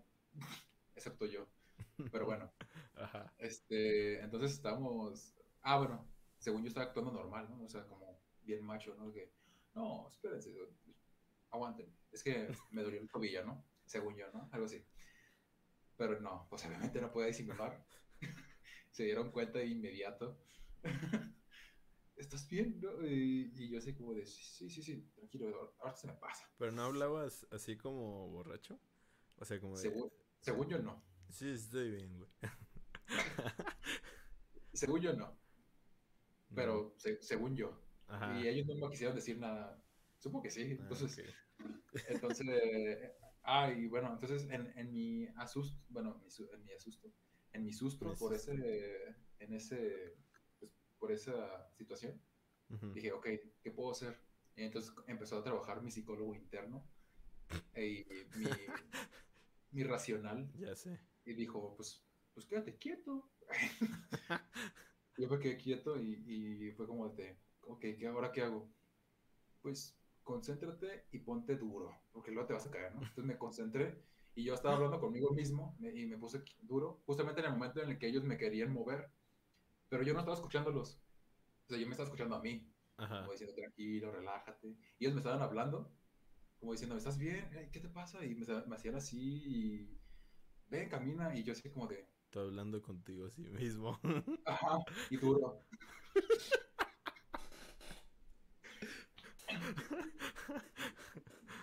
excepto 0.95 1.25
yo. 1.25 1.45
Pero 2.11 2.25
bueno, 2.25 2.49
Ajá. 2.95 3.33
este, 3.39 4.21
entonces 4.21 4.51
estábamos. 4.53 5.35
Ah, 5.61 5.77
bueno, 5.79 6.07
según 6.37 6.61
yo 6.63 6.69
estaba 6.69 6.85
actuando 6.85 7.11
normal, 7.11 7.49
¿no? 7.49 7.61
O 7.61 7.67
sea, 7.67 7.85
como 7.87 8.17
bien 8.43 8.63
macho, 8.63 8.95
¿no? 8.95 9.11
Que, 9.11 9.33
no, 9.73 10.07
espérense, 10.09 10.55
aguanten. 11.51 11.93
Es 12.09 12.23
que 12.23 12.47
me 12.71 12.83
dolió 12.83 13.01
el 13.01 13.09
tobillo, 13.09 13.43
¿no? 13.43 13.65
Según 13.85 14.15
yo, 14.15 14.31
¿no? 14.31 14.47
Algo 14.53 14.65
así. 14.65 14.81
Pero 15.97 16.21
no, 16.21 16.47
pues 16.49 16.65
obviamente 16.65 17.01
no 17.01 17.11
podía 17.11 17.27
disimular. 17.27 17.83
Se 18.95 19.03
dieron 19.03 19.29
cuenta 19.29 19.59
de 19.59 19.65
inmediato. 19.67 20.39
¿Estás 22.15 22.47
bien? 22.47 22.79
no? 22.79 23.05
Y, 23.05 23.51
y 23.53 23.69
yo 23.69 23.77
así 23.79 23.93
como 23.93 24.13
de, 24.13 24.25
sí, 24.25 24.69
sí, 24.69 24.81
sí, 24.81 25.01
tranquilo, 25.13 25.75
ahora 25.81 25.93
se 25.97 26.07
me 26.07 26.13
pasa. 26.13 26.49
Pero 26.57 26.71
no 26.71 26.83
hablabas 26.83 27.45
así 27.51 27.75
como 27.75 28.29
borracho. 28.29 28.79
O 29.35 29.43
sea, 29.43 29.59
como 29.59 29.75
de. 29.75 29.81
Según, 29.81 30.09
según 30.39 30.69
yo 30.69 30.79
no. 30.79 31.03
Sí, 31.29 31.49
estoy 31.51 31.91
bien, 31.91 32.17
güey. 32.17 32.29
Según 34.71 35.01
yo 35.01 35.11
no. 35.11 35.25
No. 35.27 35.37
Pero 36.55 36.93
se- 36.97 37.21
según 37.21 37.53
yo. 37.57 37.77
Ajá. 38.07 38.39
Y 38.39 38.47
ellos 38.47 38.65
no 38.65 38.75
me 38.75 38.89
quisieron 38.91 39.13
decir 39.13 39.37
nada. 39.37 39.83
Supongo 40.19 40.43
que 40.43 40.51
sí. 40.51 40.61
Ah, 40.79 40.83
Entonces, 40.83 41.35
entonces, 42.07 42.47
eh, 42.47 43.13
ah, 43.43 43.69
y 43.69 43.87
bueno, 43.87 44.13
entonces 44.13 44.49
en, 44.49 44.71
en 44.77 44.93
mi 44.93 45.27
asusto, 45.35 45.83
bueno, 45.89 46.15
mi 46.23 46.45
en 46.53 46.63
mi 46.63 46.71
asusto, 46.71 47.11
en 47.55 47.65
mi 47.65 47.71
susto 47.71 48.13
por 48.17 48.33
ese, 48.33 49.15
en 49.39 49.53
ese, 49.53 50.17
pues, 50.59 50.71
por 50.99 51.11
esa 51.11 51.71
situación, 51.73 52.21
Ujú. 52.69 52.93
dije, 52.93 53.11
ok, 53.13 53.27
¿qué 53.61 53.71
puedo 53.71 53.91
hacer? 53.91 54.19
Y 54.55 54.63
entonces 54.63 54.93
empezó 55.07 55.37
a 55.37 55.43
trabajar 55.43 55.81
mi 55.81 55.89
psicólogo 55.91 56.35
interno 56.35 56.83
y 57.75 58.05
mi, 58.35 58.49
mi 59.71 59.83
racional 59.83 60.49
Ya 60.59 60.75
sé. 60.75 60.99
y 61.23 61.33
dijo, 61.33 61.75
pues, 61.75 62.05
pues 62.33 62.45
quédate 62.45 62.77
quieto. 62.77 63.31
Yo 65.17 65.29
me 65.29 65.39
quedé 65.39 65.57
quieto 65.57 65.97
y, 65.97 66.23
y 66.27 66.71
fue 66.73 66.85
como 66.87 67.07
de, 67.09 67.37
ok, 67.61 67.79
¿qué, 67.97 68.07
¿ahora 68.07 68.31
qué 68.33 68.41
hago? 68.41 68.69
Pues 69.61 69.97
concéntrate 70.23 71.05
y 71.11 71.19
ponte 71.19 71.55
duro, 71.55 71.95
porque 72.11 72.31
luego 72.31 72.47
te 72.47 72.53
vas 72.53 72.67
a 72.67 72.71
caer, 72.71 72.93
¿no? 72.95 73.01
Entonces 73.01 73.23
me 73.25 73.37
concentré 73.37 74.03
y 74.35 74.43
yo 74.43 74.53
estaba 74.53 74.75
hablando 74.75 74.99
conmigo 74.99 75.31
mismo 75.31 75.75
me- 75.79 75.97
y 75.99 76.05
me 76.05 76.17
puse 76.17 76.43
duro, 76.61 77.01
justamente 77.05 77.39
en 77.41 77.47
el 77.47 77.53
momento 77.53 77.81
en 77.81 77.89
el 77.91 77.97
que 77.97 78.07
ellos 78.07 78.23
me 78.23 78.37
querían 78.37 78.71
mover, 78.73 79.09
pero 79.89 80.03
yo 80.03 80.13
no 80.13 80.19
estaba 80.19 80.35
escuchándolos. 80.35 81.01
O 81.65 81.69
sea, 81.69 81.77
yo 81.79 81.85
me 81.87 81.91
estaba 81.91 82.05
escuchando 82.07 82.35
a 82.35 82.41
mí, 82.41 82.67
Ajá. 82.97 83.19
como 83.21 83.31
diciendo, 83.31 83.55
tranquilo, 83.55 84.11
relájate. 84.11 84.67
Y 84.99 85.05
ellos 85.05 85.13
me 85.15 85.21
estaban 85.21 85.41
hablando, 85.41 85.89
como 86.59 86.73
diciendo, 86.73 86.97
¿estás 86.97 87.17
bien? 87.17 87.49
¿Qué 87.71 87.79
te 87.79 87.89
pasa? 87.89 88.23
Y 88.25 88.35
me, 88.35 88.45
me 88.67 88.75
hacían 88.75 88.95
así 88.95 89.41
y, 89.45 89.97
ven, 90.69 90.89
camina. 90.89 91.35
Y 91.37 91.43
yo 91.43 91.53
así 91.53 91.69
como 91.69 91.87
de, 91.87 92.05
Estoy 92.25 92.47
hablando 92.47 92.81
contigo 92.81 93.25
así 93.27 93.41
mismo. 93.43 93.97
Ajá, 94.45 94.79
y 95.09 95.17
duro. 95.17 95.63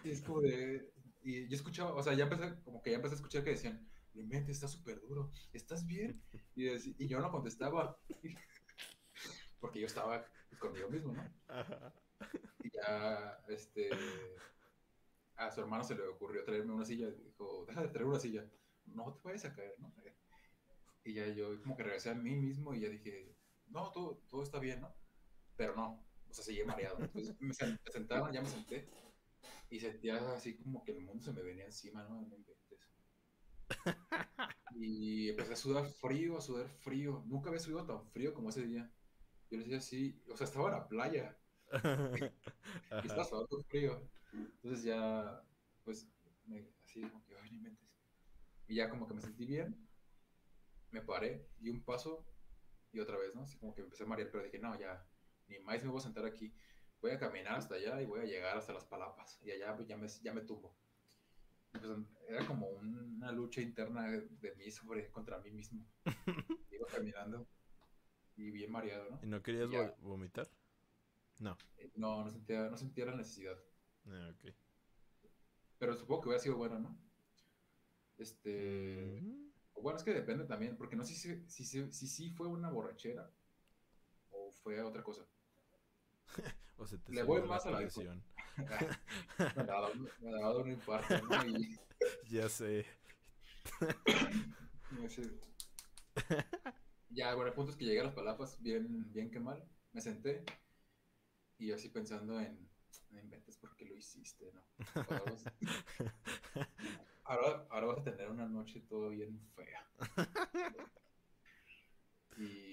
Es 0.04 0.20
como 0.22 0.40
de. 0.40 0.92
Y 1.22 1.48
yo 1.48 1.56
escuchaba, 1.56 1.94
o 1.94 2.02
sea, 2.02 2.14
ya 2.14 2.24
empecé, 2.24 2.54
como 2.64 2.82
que 2.82 2.90
ya 2.90 2.96
empecé 2.96 3.14
a 3.14 3.16
escuchar 3.16 3.44
que 3.44 3.50
decían, 3.50 3.86
no 4.14 4.20
inventes, 4.20 4.56
está 4.56 4.68
súper 4.68 5.00
duro, 5.00 5.30
¿estás 5.52 5.86
bien? 5.86 6.22
Y, 6.54 6.64
dec- 6.66 6.94
y 6.98 7.08
yo 7.08 7.20
no 7.20 7.30
contestaba. 7.30 7.96
Porque 9.60 9.80
yo 9.80 9.86
estaba 9.86 10.26
conmigo 10.58 10.88
mismo, 10.90 11.12
¿no? 11.12 11.22
Ajá. 11.48 11.92
Y 12.62 12.70
ya, 12.70 13.42
este. 13.48 13.90
A 15.36 15.50
su 15.50 15.60
hermano 15.60 15.84
se 15.84 15.94
le 15.94 16.06
ocurrió 16.06 16.42
traerme 16.44 16.72
una 16.72 16.84
silla. 16.86 17.10
Dijo, 17.10 17.64
deja 17.66 17.82
de 17.82 17.88
traer 17.88 18.06
una 18.06 18.18
silla. 18.20 18.48
No 18.86 19.12
te 19.14 19.28
vayas 19.28 19.44
a 19.44 19.54
caer, 19.54 19.74
¿no? 19.78 19.92
Y 21.04 21.14
ya 21.14 21.26
yo 21.28 21.60
como 21.62 21.76
que 21.76 21.82
regresé 21.82 22.10
a 22.10 22.14
mí 22.14 22.34
mismo 22.36 22.74
y 22.74 22.80
ya 22.80 22.88
dije, 22.88 23.34
no, 23.68 23.90
todo, 23.90 24.22
todo 24.28 24.42
está 24.42 24.58
bien, 24.60 24.80
¿no? 24.80 24.94
Pero 25.56 25.74
no, 25.74 26.04
o 26.28 26.34
sea, 26.34 26.44
seguí 26.44 26.62
mareado. 26.64 26.98
Entonces 27.00 27.34
me 27.40 27.52
sentaron, 27.92 28.32
ya 28.32 28.40
me 28.40 28.48
senté 28.48 28.88
y 29.72 29.80
sentía 29.80 30.34
así 30.34 30.54
como 30.58 30.84
que 30.84 30.92
el 30.92 31.00
mundo 31.00 31.24
se 31.24 31.32
me 31.32 31.40
venía 31.40 31.64
encima, 31.64 32.04
¿no? 32.04 32.26
No 32.26 32.36
inventes. 32.36 32.78
Y 34.74 35.28
empecé 35.28 35.52
a 35.52 35.56
sudar 35.56 35.86
frío, 35.86 36.38
a 36.38 36.40
sudar 36.40 36.66
frío. 36.66 37.22
Nunca 37.26 37.48
había 37.48 37.60
sudado 37.60 37.86
tan 37.86 38.06
frío 38.10 38.32
como 38.32 38.48
ese 38.48 38.66
día. 38.66 38.90
Yo 39.50 39.58
le 39.58 39.64
decía 39.64 39.78
así, 39.78 40.22
o 40.30 40.36
sea, 40.36 40.46
estaba 40.46 40.68
en 40.68 40.74
la 40.74 40.88
playa 40.88 41.38
y 43.02 43.06
estaba 43.06 43.24
sudando 43.24 43.62
frío. 43.68 44.10
Entonces 44.32 44.82
ya, 44.82 45.42
pues, 45.84 46.08
me, 46.46 46.66
así 46.84 47.02
como 47.02 47.24
que, 47.24 47.36
ay, 47.36 47.50
no 47.50 47.56
inventes. 47.56 47.88
Y 48.66 48.76
ya 48.76 48.88
como 48.90 49.06
que 49.06 49.14
me 49.14 49.20
sentí 49.20 49.44
bien, 49.46 49.88
me 50.90 51.02
paré, 51.02 51.48
di 51.58 51.70
un 51.70 51.82
paso 51.82 52.26
y 52.92 53.00
otra 53.00 53.18
vez, 53.18 53.34
¿no? 53.34 53.42
Así 53.42 53.58
como 53.58 53.74
que 53.74 53.82
me 53.82 53.86
empecé 53.86 54.04
a 54.04 54.06
marear, 54.06 54.30
pero 54.30 54.44
dije, 54.44 54.58
no, 54.58 54.78
ya, 54.78 55.06
ni 55.48 55.58
más 55.60 55.82
me 55.82 55.90
voy 55.90 55.98
a 55.98 56.02
sentar 56.02 56.26
aquí. 56.26 56.54
Voy 57.02 57.10
a 57.10 57.18
caminar 57.18 57.56
hasta 57.58 57.74
allá 57.74 58.00
y 58.00 58.06
voy 58.06 58.20
a 58.20 58.24
llegar 58.24 58.56
hasta 58.56 58.72
las 58.72 58.84
palapas. 58.86 59.38
Y 59.44 59.50
allá 59.50 59.74
pues, 59.76 59.86
ya 59.88 59.96
me, 59.98 60.08
ya 60.08 60.32
me 60.32 60.40
tumbo. 60.42 60.74
Pues, 61.72 61.84
era 62.28 62.46
como 62.46 62.68
una 62.68 63.32
lucha 63.32 63.60
interna 63.60 64.06
de 64.08 64.54
mí 64.56 64.70
sobre, 64.70 65.10
contra 65.10 65.38
mí 65.40 65.50
mismo. 65.50 65.84
Iba 66.70 66.86
caminando 66.86 67.46
y 68.36 68.50
bien 68.50 68.70
mareado, 68.72 69.10
¿no? 69.10 69.20
¿Y 69.22 69.26
no 69.26 69.42
querías 69.42 69.70
Ya. 69.70 69.94
vomitar? 70.00 70.48
No. 71.40 71.56
Eh, 71.78 71.90
No, 71.96 72.24
no 72.24 72.30
sentía, 72.30 72.70
no 72.70 72.76
sentía 72.76 73.04
la 73.06 73.16
necesidad. 73.16 73.58
Ah, 74.06 74.30
ok. 74.34 74.52
Pero 75.78 75.94
supongo 75.94 76.22
que 76.22 76.28
hubiera 76.28 76.42
sido 76.42 76.56
bueno, 76.56 76.78
¿no? 76.78 76.96
Este. 78.18 79.20
Mm, 79.20 79.50
Bueno, 79.82 79.98
es 79.98 80.04
que 80.04 80.14
depende 80.14 80.44
también, 80.44 80.76
porque 80.76 80.96
no 80.96 81.04
sé 81.04 81.14
si 81.14 81.44
si, 81.48 81.64
si, 81.64 81.92
si, 81.92 82.06
sí 82.06 82.30
fue 82.30 82.46
una 82.46 82.70
borrachera 82.70 83.28
o 84.30 84.50
fue 84.62 84.80
otra 84.82 85.02
cosa. 85.02 85.26
O 86.78 86.86
se 86.86 86.98
te 86.98 87.12
Le 87.12 87.22
voy 87.22 87.42
más 87.42 87.64
a 87.66 87.70
la 87.70 87.78
presión. 87.78 88.24
me 89.56 89.64
daba, 89.64 89.90
me 89.94 90.32
daba 90.32 90.56
un 90.56 90.70
infarto, 90.70 91.22
¿no? 91.26 91.46
Y, 91.46 91.78
Ya 92.30 92.48
sé. 92.48 92.86
Ya, 97.10 97.34
bueno, 97.34 97.48
el 97.48 97.54
punto 97.54 97.70
es 97.70 97.76
que 97.76 97.84
llegué 97.84 98.00
a 98.00 98.04
las 98.04 98.14
palapas 98.14 98.60
bien, 98.60 99.12
bien 99.12 99.30
que 99.30 99.38
mal. 99.38 99.64
Me 99.92 100.00
senté 100.00 100.44
y 101.58 101.68
yo 101.68 101.76
así 101.76 101.88
pensando 101.88 102.40
en, 102.40 102.68
no 103.10 103.20
inventes 103.20 103.56
porque 103.58 103.84
lo 103.84 103.96
hiciste, 103.96 104.52
¿no? 104.52 104.62
Ahora 104.94 105.22
vas, 105.24 105.44
ahora, 107.24 107.66
ahora 107.70 107.86
vas 107.86 107.98
a 107.98 108.04
tener 108.04 108.28
una 108.30 108.48
noche 108.48 108.80
todo 108.80 109.10
bien 109.10 109.40
fea. 109.54 109.86
Y, 112.38 112.71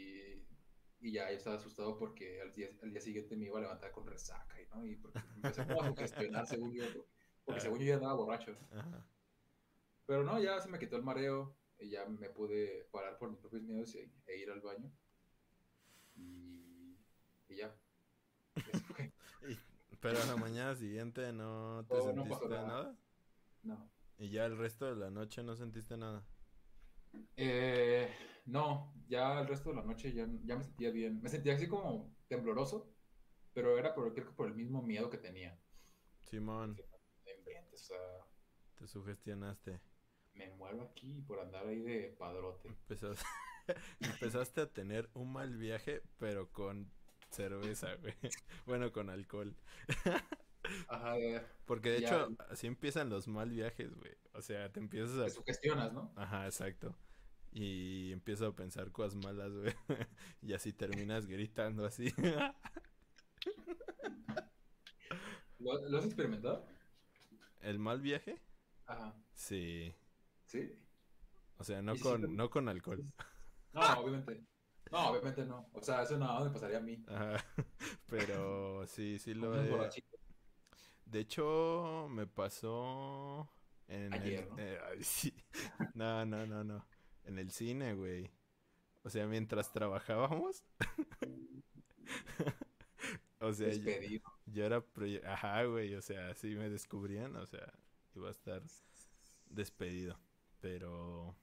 y 1.02 1.12
ya 1.14 1.30
yo 1.32 1.38
estaba 1.38 1.56
asustado 1.56 1.98
porque 1.98 2.42
al 2.42 2.54
día, 2.54 2.70
al 2.82 2.92
día 2.92 3.02
siguiente 3.02 3.36
me 3.36 3.46
iba 3.46 3.58
a 3.60 3.62
levantar 3.62 3.92
con 3.92 4.06
resaca, 4.06 4.56
¿no? 4.76 4.86
Y 4.86 4.96
porque 4.98 5.20
me 5.30 5.36
empecé 5.36 5.66
como 5.66 5.82
a 5.82 5.88
sugestionar 5.88 6.46
según 6.48 6.74
yo, 6.74 6.84
porque 7.46 7.62
según 7.62 7.80
yo 7.80 7.86
ya 7.86 7.96
andaba 7.96 8.16
borracho. 8.16 8.56
Ajá. 8.72 9.06
Pero 10.06 10.24
no, 10.24 10.40
ya 10.42 10.60
se 10.60 10.70
me 10.70 10.80
quitó 10.80 10.98
el 10.98 11.04
mareo 11.04 11.56
y 11.80 11.90
ya 11.92 12.06
me 12.06 12.30
pude 12.30 12.88
parar 12.92 13.18
por 13.18 13.30
mis 13.30 13.40
propios 13.40 13.64
miedos 13.64 13.96
e 13.96 14.38
ir 14.38 14.50
al 14.50 14.62
baño. 14.62 14.92
Y, 16.16 16.98
y 17.48 17.56
ya. 17.56 17.76
Eso 18.56 18.80
fue. 18.80 19.12
Pero 20.02 20.22
a 20.22 20.26
la 20.26 20.36
mañana 20.38 20.76
siguiente 20.76 21.32
no 21.34 21.86
te 21.88 21.94
Oh, 21.96 21.98
no 22.14 22.24
sentiste 22.24 22.30
pasó 22.30 22.50
nada. 22.50 22.68
nada. 22.68 22.98
No. 23.64 23.92
Y 24.18 24.30
ya 24.30 24.46
el 24.46 24.58
resto 24.58 24.86
de 24.86 24.96
la 24.96 25.10
noche 25.10 25.44
no 25.44 25.56
sentiste 25.56 25.96
nada. 25.98 26.24
Eh, 27.38 28.10
no, 28.52 28.94
ya 29.08 29.40
el 29.42 29.48
resto 29.48 29.70
de 29.70 29.76
la 29.78 29.84
noche 29.84 30.14
ya, 30.14 30.28
ya 30.44 30.56
me 30.58 30.64
sentía 30.64 30.92
bien. 30.92 31.22
Me 31.22 31.30
sentía 31.30 31.54
así 31.56 31.68
como 31.68 32.16
tembloroso, 32.28 32.94
pero 33.54 33.78
era 33.78 33.94
por, 33.96 34.14
creo 34.14 34.28
que 34.28 34.34
por 34.34 34.48
el 34.48 34.56
mismo 34.56 34.82
miedo 34.84 35.10
que 35.10 35.18
tenía. 35.18 35.60
Simón, 36.22 36.80
inventes, 37.26 37.82
o 37.84 37.86
sea, 37.94 37.98
te 38.76 38.88
sugestionaste. 38.88 39.80
me 40.34 40.50
muero 40.56 40.82
aquí 40.82 41.22
por 41.22 41.40
andar 41.40 41.68
ahí 41.68 41.82
de 41.82 42.16
padrote. 42.18 42.76
Empezaste, 42.88 43.26
empezaste 44.00 44.62
a 44.62 44.72
tener 44.72 45.10
un 45.14 45.32
mal 45.34 45.56
viaje, 45.58 46.02
pero 46.18 46.52
con 46.52 46.92
cerveza, 47.30 47.96
güey. 48.02 48.16
Bueno, 48.66 48.92
con 48.92 49.10
alcohol. 49.10 49.56
Ajá, 50.88 51.18
ya, 51.20 51.48
Porque 51.66 51.90
de 51.92 52.00
Ya. 52.00 52.00
hecho, 52.00 52.36
así 52.50 52.68
empiezan 52.68 53.10
los 53.10 53.28
mal 53.28 53.50
viajes, 53.52 53.94
güey. 53.96 54.14
O 54.34 54.42
sea, 54.42 54.72
te 54.72 54.80
empiezas 54.80 55.18
te 55.22 55.30
a... 55.30 55.30
sugestionas, 55.32 55.94
¿no? 55.94 56.14
Ajá, 56.16 56.46
exacto. 56.46 56.96
Y 57.52 58.12
empiezas 58.12 58.50
a 58.50 58.56
pensar 58.56 58.92
cosas 58.92 59.16
malas, 59.16 59.52
güey. 59.54 59.74
Y 60.42 60.54
así 60.54 60.74
terminas 60.74 61.26
gritando 61.28 61.86
así. 61.86 62.14
¿Lo, 65.60 65.90
lo 65.90 65.98
has 66.00 66.06
experimentado? 66.06 66.66
¿El 67.62 67.80
mal 67.80 68.02
viaje? 68.02 68.42
Ajá, 68.86 69.16
Sí. 69.34 69.94
sí. 70.46 70.78
O 71.58 71.64
sea, 71.64 71.82
no 71.82 71.94
¿Y 71.94 71.98
si 71.98 72.04
con, 72.04 72.22
te- 72.22 72.28
no 72.28 72.50
con 72.50 72.70
alcohol. 72.70 73.04
No, 73.74 73.82
obviamente. 74.00 74.44
No, 74.92 75.10
obviamente 75.10 75.46
no. 75.46 75.70
O 75.74 75.82
sea, 75.84 76.02
eso 76.02 76.18
no 76.18 76.44
me 76.44 76.50
pasaría 76.50 76.78
a 76.80 76.82
mí. 76.82 77.04
Ajá. 77.08 77.46
Pero 78.08 78.86
sí, 78.88 79.20
sí 79.20 79.36
lo 79.36 79.56
he... 79.62 79.92
De 81.06 81.20
hecho, 81.20 82.08
me 82.10 82.28
pasó 82.28 83.50
en 83.88 84.14
Ayer, 84.14 84.44
el... 84.44 84.50
¿no? 84.50 84.60
eh, 84.60 84.80
ay, 84.92 85.04
sí. 85.04 85.34
No, 85.94 86.26
no, 86.26 86.46
no, 86.48 86.64
no. 86.64 86.86
En 87.30 87.38
el 87.38 87.52
cine, 87.52 87.94
güey. 87.94 88.32
O 89.04 89.10
sea, 89.12 89.28
mientras 89.28 89.72
trabajábamos. 89.72 90.64
o 93.40 93.54
sea, 93.54 93.70
yo, 93.70 93.84
Despedido. 93.84 94.24
yo 94.48 94.66
era... 94.66 94.84
Ajá, 95.28 95.64
güey. 95.66 95.94
O 95.94 96.02
sea, 96.02 96.34
sí 96.34 96.56
me 96.56 96.72
descubrían. 96.72 97.36
O 97.36 97.46
sea, 97.46 97.72
iba 98.16 98.30
a 98.30 98.32
estar 98.32 98.64
despedido. 99.46 100.20
Pero... 100.60 101.36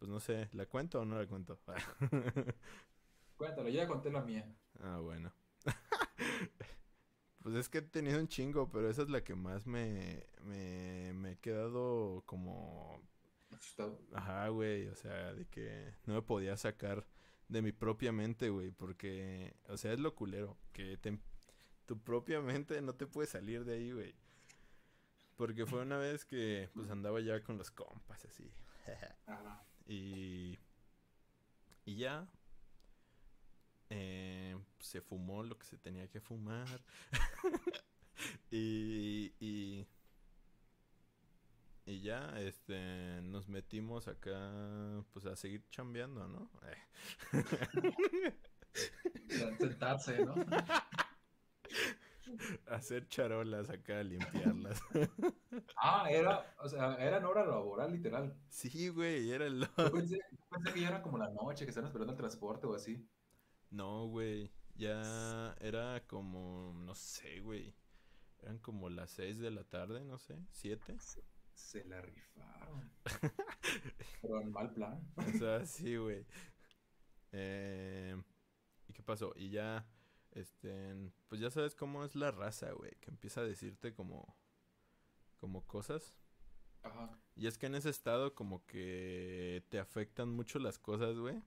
Pues 0.00 0.10
no 0.10 0.18
sé, 0.18 0.48
¿la 0.52 0.66
cuento 0.66 1.00
o 1.00 1.04
no 1.04 1.16
la 1.16 1.28
cuento? 1.28 1.60
Cuéntalo, 3.36 3.68
yo 3.68 3.76
ya 3.76 3.86
conté 3.86 4.10
la 4.10 4.22
mía. 4.22 4.52
Ah, 4.80 4.98
bueno. 4.98 5.32
Pues 7.46 7.54
es 7.54 7.68
que 7.68 7.78
he 7.78 7.82
tenido 7.82 8.18
un 8.18 8.26
chingo, 8.26 8.68
pero 8.72 8.90
esa 8.90 9.02
es 9.02 9.08
la 9.08 9.22
que 9.22 9.36
más 9.36 9.68
me, 9.68 10.26
me, 10.42 11.12
me 11.12 11.30
he 11.34 11.38
quedado 11.38 12.24
como... 12.26 13.00
Asustado. 13.56 14.00
Ajá, 14.12 14.48
güey, 14.48 14.88
o 14.88 14.94
sea, 14.94 15.32
de 15.34 15.46
que 15.46 15.94
no 16.06 16.14
me 16.14 16.22
podía 16.22 16.56
sacar 16.56 17.06
de 17.48 17.62
mi 17.62 17.72
propia 17.72 18.12
mente, 18.12 18.50
güey, 18.50 18.70
porque, 18.72 19.54
o 19.68 19.76
sea, 19.76 19.92
es 19.92 20.00
lo 20.00 20.14
culero, 20.14 20.58
que 20.72 20.96
te- 20.98 21.18
tu 21.86 21.98
propia 22.02 22.40
mente 22.40 22.80
no 22.82 22.94
te 22.94 23.06
puede 23.06 23.28
salir 23.28 23.64
de 23.64 23.74
ahí, 23.74 23.92
güey. 23.92 24.14
Porque 25.36 25.66
fue 25.66 25.82
una 25.82 25.98
vez 25.98 26.24
que, 26.24 26.70
pues, 26.74 26.90
andaba 26.90 27.20
ya 27.20 27.42
con 27.42 27.58
los 27.58 27.70
compas, 27.70 28.24
así. 28.24 28.50
Ajá. 29.26 29.64
Y, 29.86 30.58
y 31.84 31.96
ya. 31.96 32.28
eh, 33.90 34.56
se 34.80 35.00
fumó 35.00 35.42
lo 35.42 35.58
que 35.58 35.66
se 35.66 35.78
tenía 35.78 36.08
que 36.08 36.20
fumar. 36.20 36.82
y, 38.50 39.32
y, 39.40 39.86
y 41.86 42.00
ya, 42.00 42.34
este, 42.40 43.20
nos 43.22 43.48
metimos 43.48 44.08
acá, 44.08 45.04
pues 45.12 45.26
a 45.26 45.36
seguir 45.36 45.64
chambeando, 45.70 46.26
¿no? 46.28 46.50
Eh. 49.28 49.56
Sentarse, 49.58 50.22
¿no? 50.22 50.34
hacer 52.66 53.08
charolas 53.08 53.70
acá, 53.70 54.02
limpiarlas. 54.02 54.80
Ah, 55.78 56.10
era, 56.10 56.54
o 56.58 56.68
sea, 56.68 56.96
era 56.96 57.16
en 57.16 57.24
hora 57.24 57.46
laboral, 57.46 57.90
literal. 57.92 58.36
sí, 58.48 58.90
güey, 58.90 59.30
era 59.30 59.46
el... 59.46 59.66
Yo 59.78 59.90
pensé, 59.92 60.18
yo 60.30 60.38
pensé 60.50 60.74
que 60.74 60.80
ya 60.80 60.88
era 60.88 61.02
como 61.02 61.16
la 61.16 61.30
noche, 61.30 61.64
que 61.64 61.70
estaban 61.70 61.88
esperando 61.88 62.12
el 62.12 62.18
transporte 62.18 62.66
o 62.66 62.74
así. 62.74 63.08
No, 63.70 64.08
güey, 64.08 64.52
ya 64.74 65.56
era 65.60 66.06
como, 66.06 66.74
no 66.74 66.94
sé, 66.94 67.40
güey. 67.40 67.74
Eran 68.42 68.58
como 68.58 68.90
las 68.90 69.10
6 69.12 69.38
de 69.38 69.50
la 69.50 69.64
tarde, 69.64 70.04
no 70.04 70.18
sé, 70.18 70.36
7. 70.50 70.98
Se 71.56 71.84
la 71.86 72.00
rifaron. 72.02 72.90
Pero 74.22 74.40
en 74.40 74.52
mal 74.52 74.70
plan. 74.72 75.00
O 75.16 75.38
sea, 75.38 75.64
sí, 75.66 75.96
güey. 75.96 76.24
Eh, 77.32 78.14
¿y 78.88 78.92
qué 78.92 79.02
pasó? 79.02 79.32
Y 79.36 79.50
ya, 79.50 79.86
este, 80.32 80.94
pues 81.28 81.40
ya 81.40 81.50
sabes 81.50 81.74
cómo 81.74 82.04
es 82.04 82.14
la 82.14 82.30
raza, 82.30 82.70
güey, 82.72 82.92
que 83.00 83.10
empieza 83.10 83.40
a 83.40 83.44
decirte 83.44 83.94
como, 83.94 84.36
como 85.38 85.66
cosas. 85.66 86.16
Ajá. 86.82 87.18
Y 87.34 87.46
es 87.46 87.58
que 87.58 87.66
en 87.66 87.74
ese 87.74 87.90
estado 87.90 88.34
como 88.34 88.64
que 88.66 89.64
te 89.70 89.78
afectan 89.78 90.28
mucho 90.30 90.58
las 90.58 90.78
cosas, 90.78 91.16
güey. 91.18 91.42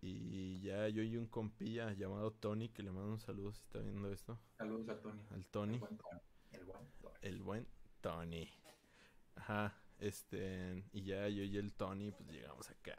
Y 0.00 0.60
ya 0.60 0.88
yo 0.88 1.02
y 1.02 1.16
un 1.16 1.26
compilla 1.26 1.92
llamado 1.92 2.32
Tony, 2.32 2.68
que 2.70 2.82
le 2.82 2.92
mando 2.92 3.10
un 3.12 3.18
saludo 3.20 3.52
si 3.52 3.60
está 3.62 3.78
viendo 3.80 4.10
esto, 4.10 4.38
Saludos 4.56 4.88
a 4.88 5.00
Tony. 5.00 5.22
al 5.30 5.46
Tony, 5.48 5.74
El 5.74 5.80
buen 5.80 5.96
Tony. 5.98 6.20
El 6.52 6.64
buen 6.64 6.86
Tony. 7.00 7.14
el 7.22 7.42
buen 7.42 7.68
Tony. 8.00 8.52
Ajá, 9.48 9.72
este, 10.00 10.82
y 10.92 11.04
ya 11.04 11.28
yo 11.28 11.44
y 11.44 11.56
el 11.56 11.72
Tony 11.72 12.10
pues 12.10 12.28
llegamos 12.30 12.68
acá, 12.68 12.96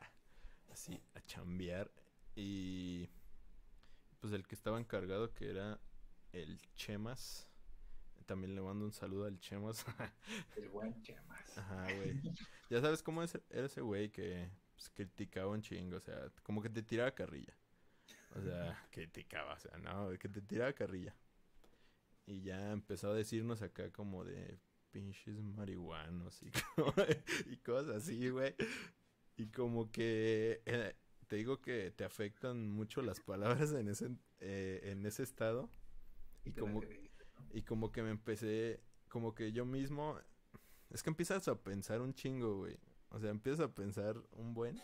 así, 0.72 0.98
a 1.14 1.22
chambear. 1.26 1.92
Y 2.36 3.10
pues 4.22 4.32
el 4.32 4.48
que 4.48 4.56
estaba 4.56 4.80
encargado, 4.80 5.34
que 5.34 5.50
era 5.50 5.78
el 6.32 6.58
Chemas, 6.76 7.50
también 8.26 8.56
le 8.56 8.62
mando 8.62 8.86
un 8.86 8.94
saludo 8.94 9.26
al 9.26 9.40
Chemas. 9.40 9.86
El 10.56 10.70
buen 10.70 11.02
Chemas. 11.02 11.58
Ajá, 11.58 11.88
güey. 11.94 12.22
Ya 12.70 12.82
sabes 12.82 13.02
cómo 13.02 13.24
es, 13.24 13.40
era 13.50 13.66
ese 13.66 13.80
güey 13.80 14.10
que 14.10 14.50
pues, 14.76 14.90
criticaba 14.90 15.52
un 15.52 15.62
chingo, 15.62 15.96
o 15.96 16.02
sea, 16.02 16.30
como 16.44 16.62
que 16.62 16.70
te 16.70 16.84
tiraba 16.84 17.12
carrilla. 17.12 17.58
O 18.36 18.42
sea, 18.42 18.88
criticaba, 18.92 19.54
o 19.54 19.60
sea, 19.60 19.78
no, 19.78 20.10
que 20.20 20.28
te 20.28 20.42
tiraba 20.42 20.74
carrilla. 20.74 21.16
Y 22.26 22.42
ya 22.42 22.72
empezó 22.74 23.12
a 23.12 23.14
decirnos 23.14 23.62
acá 23.62 23.90
como 23.92 24.26
de 24.26 24.60
pinches 24.92 25.42
marihuanos 25.42 26.42
y, 27.48 27.58
cosas 27.58 27.98
así, 27.98 28.30
güey. 28.30 28.56
Y 29.36 29.48
como 29.48 29.92
que 29.92 30.62
eh, 30.66 30.96
te 31.28 31.36
digo 31.36 31.62
que 31.62 31.92
te 31.92 32.04
afectan 32.04 32.72
mucho 32.72 33.02
las 33.02 33.20
palabras 33.20 33.72
en 33.74 33.88
ese, 33.90 34.10
eh, 34.40 34.82
en 34.84 35.06
ese 35.06 35.24
estado. 35.24 35.70
Y 36.46 36.54
como, 36.54 36.82
y 37.52 37.64
como 37.64 37.92
que 37.92 38.02
me 38.02 38.10
empecé, 38.10 38.82
como 39.10 39.36
que 39.36 39.52
yo 39.52 39.66
mismo, 39.66 40.18
es 40.90 41.04
que 41.04 41.10
empiezas 41.10 41.48
a 41.48 41.62
pensar 41.62 42.02
un 42.02 42.14
chingo, 42.14 42.58
güey. 42.58 42.78
O 43.10 43.20
sea, 43.20 43.30
empiezas 43.30 43.66
a 43.66 43.74
pensar 43.74 44.18
un 44.32 44.54
buen. 44.54 44.80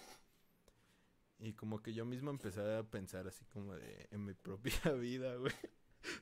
Y 1.39 1.54
como 1.54 1.82
que 1.82 1.93
yo 1.93 2.06
mismo 2.06 2.30
empecé 2.32 2.62
a 2.62 2.84
pensar 2.84 3.28
así 3.28 3.45
como 3.45 3.76
de 3.76 4.08
en 4.12 4.24
mi 4.26 4.34
propia 4.34 4.91
vida, 4.99 5.36
güey. 5.36 5.54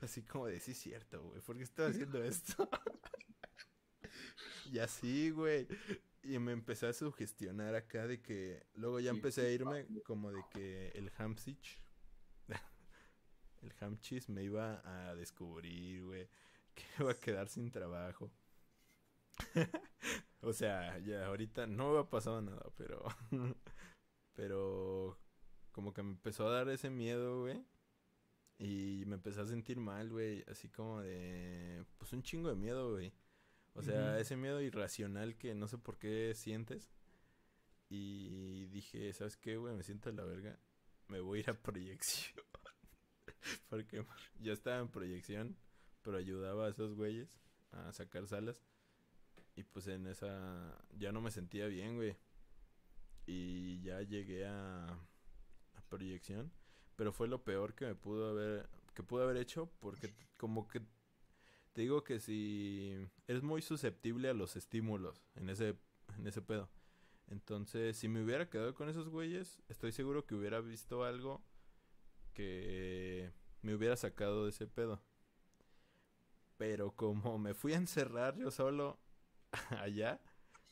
Así 0.00 0.22
como 0.22 0.46
de, 0.46 0.60
sí 0.60 0.72
es 0.72 0.78
cierto, 0.78 1.22
güey. 1.22 1.40
¿Por 1.40 1.56
qué 1.56 1.64
estoy 1.64 1.90
haciendo 1.90 2.22
esto? 2.22 2.68
y 4.72 4.78
así, 4.78 5.30
güey. 5.30 5.68
Y 6.22 6.38
me 6.38 6.52
empecé 6.52 6.86
a 6.86 6.92
sugestionar 6.94 7.74
acá 7.74 8.06
de 8.06 8.22
que 8.22 8.64
luego 8.74 9.00
ya 9.00 9.10
empecé 9.10 9.42
a 9.42 9.50
irme 9.50 9.86
como 10.04 10.32
de 10.32 10.42
que 10.50 10.88
el 10.94 11.12
Hamsich, 11.18 11.78
el 13.62 13.72
Hamchis 13.80 14.30
me 14.30 14.42
iba 14.42 14.80
a 14.84 15.14
descubrir, 15.14 16.04
güey, 16.04 16.28
que 16.74 16.84
iba 16.98 17.12
a 17.12 17.20
quedar 17.20 17.48
sin 17.48 17.70
trabajo. 17.70 18.32
o 20.40 20.52
sea, 20.54 20.98
ya 21.00 21.26
ahorita 21.26 21.66
no 21.66 21.92
me 21.92 21.98
ha 21.98 22.08
pasado 22.08 22.40
nada, 22.40 22.70
pero 22.76 23.04
pero 24.32 25.18
como 25.72 25.92
que 25.92 26.02
me 26.02 26.12
empezó 26.12 26.48
a 26.48 26.52
dar 26.52 26.68
ese 26.70 26.88
miedo, 26.88 27.42
güey. 27.42 27.62
Y 28.58 29.04
me 29.06 29.16
empecé 29.16 29.40
a 29.40 29.46
sentir 29.46 29.78
mal, 29.78 30.08
güey, 30.08 30.44
así 30.48 30.68
como 30.70 31.02
de 31.02 31.84
pues 31.98 32.12
un 32.12 32.22
chingo 32.22 32.48
de 32.48 32.54
miedo, 32.54 32.92
güey. 32.92 33.12
O 33.74 33.82
sea, 33.82 34.18
ese 34.18 34.36
miedo 34.36 34.60
irracional 34.60 35.36
que 35.36 35.54
no 35.54 35.66
sé 35.66 35.78
por 35.78 35.98
qué 35.98 36.34
sientes. 36.34 36.90
Y 37.88 38.66
dije, 38.66 39.12
¿sabes 39.12 39.36
qué, 39.36 39.56
güey? 39.56 39.74
Me 39.74 39.82
siento 39.82 40.10
de 40.10 40.16
la 40.16 40.24
verga. 40.24 40.58
Me 41.08 41.20
voy 41.20 41.38
a 41.38 41.42
ir 41.42 41.50
a 41.50 41.54
proyección. 41.54 42.44
Porque 43.68 44.04
yo 44.38 44.52
estaba 44.52 44.78
en 44.78 44.88
proyección, 44.88 45.56
pero 46.02 46.16
ayudaba 46.16 46.66
a 46.66 46.70
esos 46.70 46.94
güeyes 46.94 47.38
a 47.72 47.92
sacar 47.92 48.26
salas. 48.26 48.62
Y 49.56 49.64
pues 49.64 49.86
en 49.88 50.06
esa 50.06 50.82
ya 50.96 51.12
no 51.12 51.20
me 51.20 51.30
sentía 51.30 51.66
bien, 51.66 51.96
güey. 51.96 52.16
Y 53.26 53.80
ya 53.82 54.00
llegué 54.02 54.46
a, 54.46 54.86
a 54.86 55.82
proyección. 55.88 56.50
Pero 56.96 57.12
fue 57.12 57.28
lo 57.28 57.44
peor 57.44 57.74
que 57.74 57.86
me 57.86 57.94
pudo 57.94 58.30
haber, 58.30 58.68
que 58.94 59.02
pude 59.02 59.24
haber 59.24 59.36
hecho. 59.36 59.70
Porque 59.80 60.14
como 60.36 60.68
que 60.68 60.80
te 61.72 61.82
digo 61.82 62.04
que 62.04 62.20
si 62.20 62.94
eres 63.26 63.42
muy 63.42 63.62
susceptible 63.62 64.28
a 64.28 64.34
los 64.34 64.56
estímulos 64.56 65.22
en 65.34 65.48
ese, 65.48 65.76
en 66.18 66.26
ese 66.26 66.42
pedo. 66.42 66.68
Entonces, 67.28 67.96
si 67.96 68.08
me 68.08 68.22
hubiera 68.22 68.50
quedado 68.50 68.74
con 68.74 68.88
esos 68.88 69.08
güeyes, 69.08 69.62
estoy 69.68 69.92
seguro 69.92 70.26
que 70.26 70.34
hubiera 70.34 70.60
visto 70.60 71.04
algo 71.04 71.42
que 72.34 73.32
me 73.62 73.74
hubiera 73.74 73.96
sacado 73.96 74.44
de 74.44 74.50
ese 74.50 74.66
pedo. 74.66 75.02
Pero 76.58 76.92
como 76.92 77.38
me 77.38 77.54
fui 77.54 77.72
a 77.72 77.78
encerrar 77.78 78.36
yo 78.36 78.50
solo 78.50 78.98
allá 79.80 80.20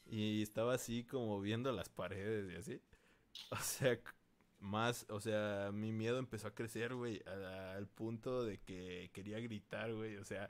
y 0.07 0.43
estaba 0.43 0.75
así 0.75 1.05
como 1.05 1.41
viendo 1.41 1.73
las 1.73 1.89
paredes 1.89 2.53
y 2.53 2.57
así. 2.57 2.83
O 3.51 3.57
sea, 3.57 3.99
más, 4.59 5.07
o 5.09 5.21
sea, 5.21 5.71
mi 5.73 5.93
miedo 5.93 6.19
empezó 6.19 6.49
a 6.49 6.55
crecer, 6.55 6.95
güey, 6.95 7.23
al 7.75 7.87
punto 7.89 8.45
de 8.45 8.59
que 8.59 9.11
quería 9.13 9.41
gritar, 9.41 9.95
güey, 9.95 10.17
o 10.17 10.25
sea, 10.25 10.49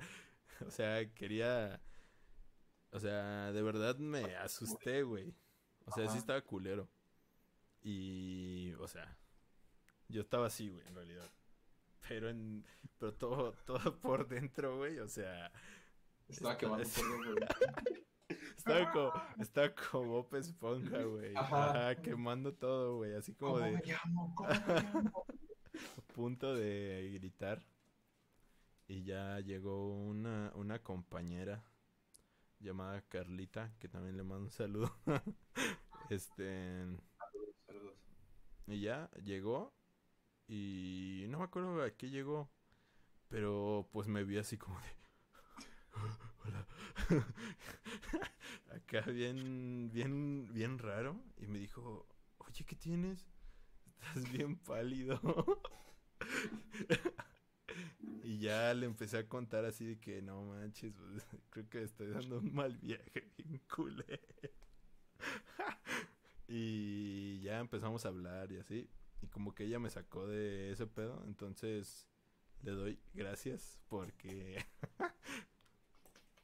o 0.66 0.70
sea, 0.70 1.08
quería, 1.14 1.80
o 2.90 3.00
sea, 3.00 3.52
de 3.52 3.62
verdad 3.62 3.96
me 3.98 4.36
asusté, 4.36 5.02
güey. 5.02 5.34
O 5.86 5.92
sea, 5.92 6.08
sí 6.08 6.18
estaba 6.18 6.40
culero. 6.42 6.88
Y, 7.82 8.72
o 8.74 8.86
sea, 8.86 9.16
yo 10.08 10.20
estaba 10.20 10.46
así, 10.46 10.68
güey, 10.68 10.86
en 10.86 10.94
realidad. 10.94 11.30
Pero 12.08 12.28
en, 12.28 12.64
pero 12.98 13.14
todo, 13.14 13.52
todo 13.66 13.98
por 13.98 14.28
dentro, 14.28 14.76
güey, 14.78 14.98
o 14.98 15.08
sea, 15.08 15.50
Estaba 16.28 16.56
quemando 16.56 16.82
es- 16.82 16.92
por 16.98 17.08
dentro, 17.10 17.34
güey. 17.34 18.04
estaba 18.56 18.92
como, 18.92 19.12
estaba 19.40 19.74
como 19.74 20.04
Bob 20.06 20.34
Esponja, 20.36 21.02
güey. 21.02 21.34
Ajá. 21.34 21.70
Ajá, 21.70 22.02
quemando 22.02 22.54
todo, 22.54 22.96
güey, 22.98 23.14
así 23.14 23.34
como 23.34 23.54
¿Cómo 23.54 23.64
de 23.64 23.72
me 23.72 23.82
llamo? 23.84 24.34
¿Cómo 24.34 24.48
me 24.50 24.54
llamo? 24.82 25.24
a 25.96 26.00
punto 26.12 26.54
de 26.54 27.10
gritar. 27.14 27.64
Y 28.90 29.04
ya 29.04 29.38
llegó 29.38 29.88
una, 29.94 30.50
una 30.56 30.80
compañera 30.82 31.62
llamada 32.58 33.02
Carlita, 33.08 33.72
que 33.78 33.88
también 33.88 34.16
le 34.16 34.24
mando 34.24 34.46
un 34.46 34.50
saludo. 34.50 34.92
este, 36.10 36.86
Saludos, 37.16 37.56
saludos. 37.66 37.94
y 38.66 38.80
ya 38.80 39.08
llegó 39.22 39.72
y 40.48 41.26
no 41.28 41.38
me 41.38 41.44
acuerdo 41.44 41.82
a 41.82 41.90
qué 41.92 42.10
llegó, 42.10 42.50
pero 43.28 43.88
pues 43.92 44.08
me 44.08 44.24
vi 44.24 44.38
así 44.38 44.58
como 44.58 44.80
de 44.80 44.88
hola. 46.44 46.66
Acá 48.74 49.02
bien 49.10 49.90
bien 49.92 50.52
bien 50.52 50.78
raro 50.78 51.20
y 51.38 51.46
me 51.46 51.58
dijo, 51.58 52.06
"Oye, 52.38 52.64
¿qué 52.64 52.76
tienes? 52.76 53.28
Estás 54.00 54.30
bien 54.32 54.58
pálido." 54.58 55.20
Y 58.30 58.38
ya 58.38 58.72
le 58.74 58.86
empecé 58.86 59.18
a 59.18 59.28
contar 59.28 59.64
así 59.64 59.84
de 59.84 59.98
que 59.98 60.22
no 60.22 60.44
manches, 60.44 60.94
pues, 60.94 61.26
creo 61.50 61.68
que 61.68 61.82
estoy 61.82 62.10
dando 62.10 62.38
un 62.38 62.54
mal 62.54 62.76
viaje, 62.76 63.32
bien 63.36 63.60
culero. 63.68 64.20
Y 66.46 67.40
ya 67.40 67.58
empezamos 67.58 68.04
a 68.04 68.08
hablar 68.08 68.50
y 68.52 68.58
así. 68.58 68.88
Y 69.20 69.26
como 69.26 69.52
que 69.52 69.64
ella 69.64 69.80
me 69.80 69.90
sacó 69.90 70.28
de 70.28 70.70
ese 70.70 70.86
pedo. 70.86 71.22
Entonces 71.26 72.08
le 72.62 72.70
doy 72.72 73.00
gracias 73.14 73.80
porque... 73.88 74.64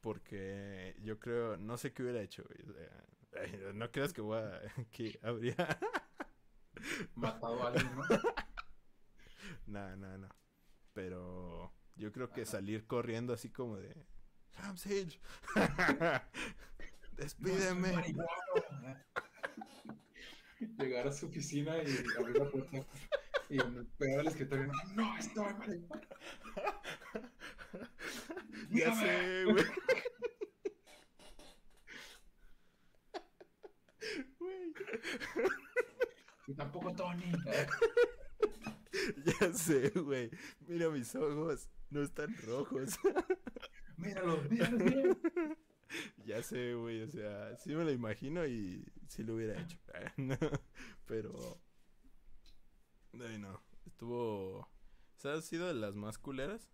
porque 0.01 0.95
yo 1.03 1.19
creo, 1.19 1.55
no 1.57 1.77
sé 1.77 1.93
qué 1.93 2.03
hubiera 2.03 2.21
hecho. 2.21 2.43
o 2.43 2.73
sea, 2.73 3.73
no 3.73 3.91
creas 3.91 4.11
que 4.11 4.21
voy 4.21 4.39
a... 4.39 4.61
que 4.91 5.19
habría... 5.23 5.55
Matado 7.15 7.63
a 7.63 7.67
alguien, 7.67 7.95
¿no? 7.95 8.05
No, 9.67 9.95
no, 9.97 10.17
no. 10.17 10.29
Pero 10.93 11.76
yo 11.97 12.11
creo 12.11 12.29
que 12.29 12.41
Ajá. 12.41 12.51
salir 12.51 12.85
corriendo 12.85 13.33
así 13.33 13.49
como 13.49 13.77
de... 13.77 14.05
Ramsage. 14.57 15.19
Despídeme. 17.17 18.15
Llegar 20.79 21.07
a 21.07 21.11
su 21.11 21.27
oficina 21.27 21.77
y 21.77 22.19
abrir 22.19 22.37
la 22.37 22.49
puerta 22.49 22.77
y 23.49 23.57
pegar 23.97 24.21
al 24.21 24.27
escritorio. 24.27 24.71
No, 24.95 25.17
estoy 25.17 25.53
marihuana. 25.53 26.07
ya 28.71 28.95
sé. 28.95 29.45
Güey. 29.45 29.65
Y 36.47 36.53
tampoco 36.53 36.93
Tony. 36.95 37.31
Sé, 39.67 39.89
güey. 39.89 40.29
Mira 40.67 40.89
mis 40.89 41.13
ojos. 41.15 41.69
No 41.89 42.01
están 42.01 42.35
rojos. 42.45 42.97
Míralo, 43.97 44.41
míralo, 44.49 44.77
míralo. 44.77 45.17
Ya 46.25 46.43
sé, 46.43 46.73
güey, 46.75 47.01
o 47.03 47.07
sea, 47.07 47.55
sí 47.57 47.73
me 47.73 47.83
lo 47.85 47.91
imagino 47.91 48.45
y 48.45 48.85
sí 49.07 49.23
lo 49.23 49.35
hubiera 49.35 49.59
hecho. 49.59 49.77
Pero... 51.05 51.59
Ay, 53.19 53.39
no. 53.39 53.61
Estuvo... 53.85 54.59
O 54.59 54.69
sea, 55.19 55.33
ha 55.35 55.41
sido 55.41 55.67
de 55.67 55.73
las 55.73 55.95
más 55.95 56.17
culeras. 56.17 56.69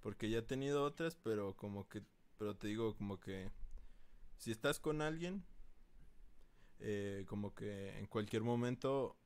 Porque 0.00 0.28
ya 0.30 0.38
he 0.38 0.42
tenido 0.42 0.84
otras, 0.84 1.16
pero 1.16 1.54
como 1.56 1.88
que... 1.88 2.02
Pero 2.38 2.56
te 2.56 2.68
digo, 2.68 2.94
como 2.96 3.20
que... 3.20 3.50
Si 4.36 4.50
estás 4.50 4.80
con 4.80 5.02
alguien... 5.02 5.44
eh, 6.80 7.24
como 7.28 7.54
que 7.54 7.98
en 7.98 8.06
cualquier 8.06 8.42
momento 8.42 9.16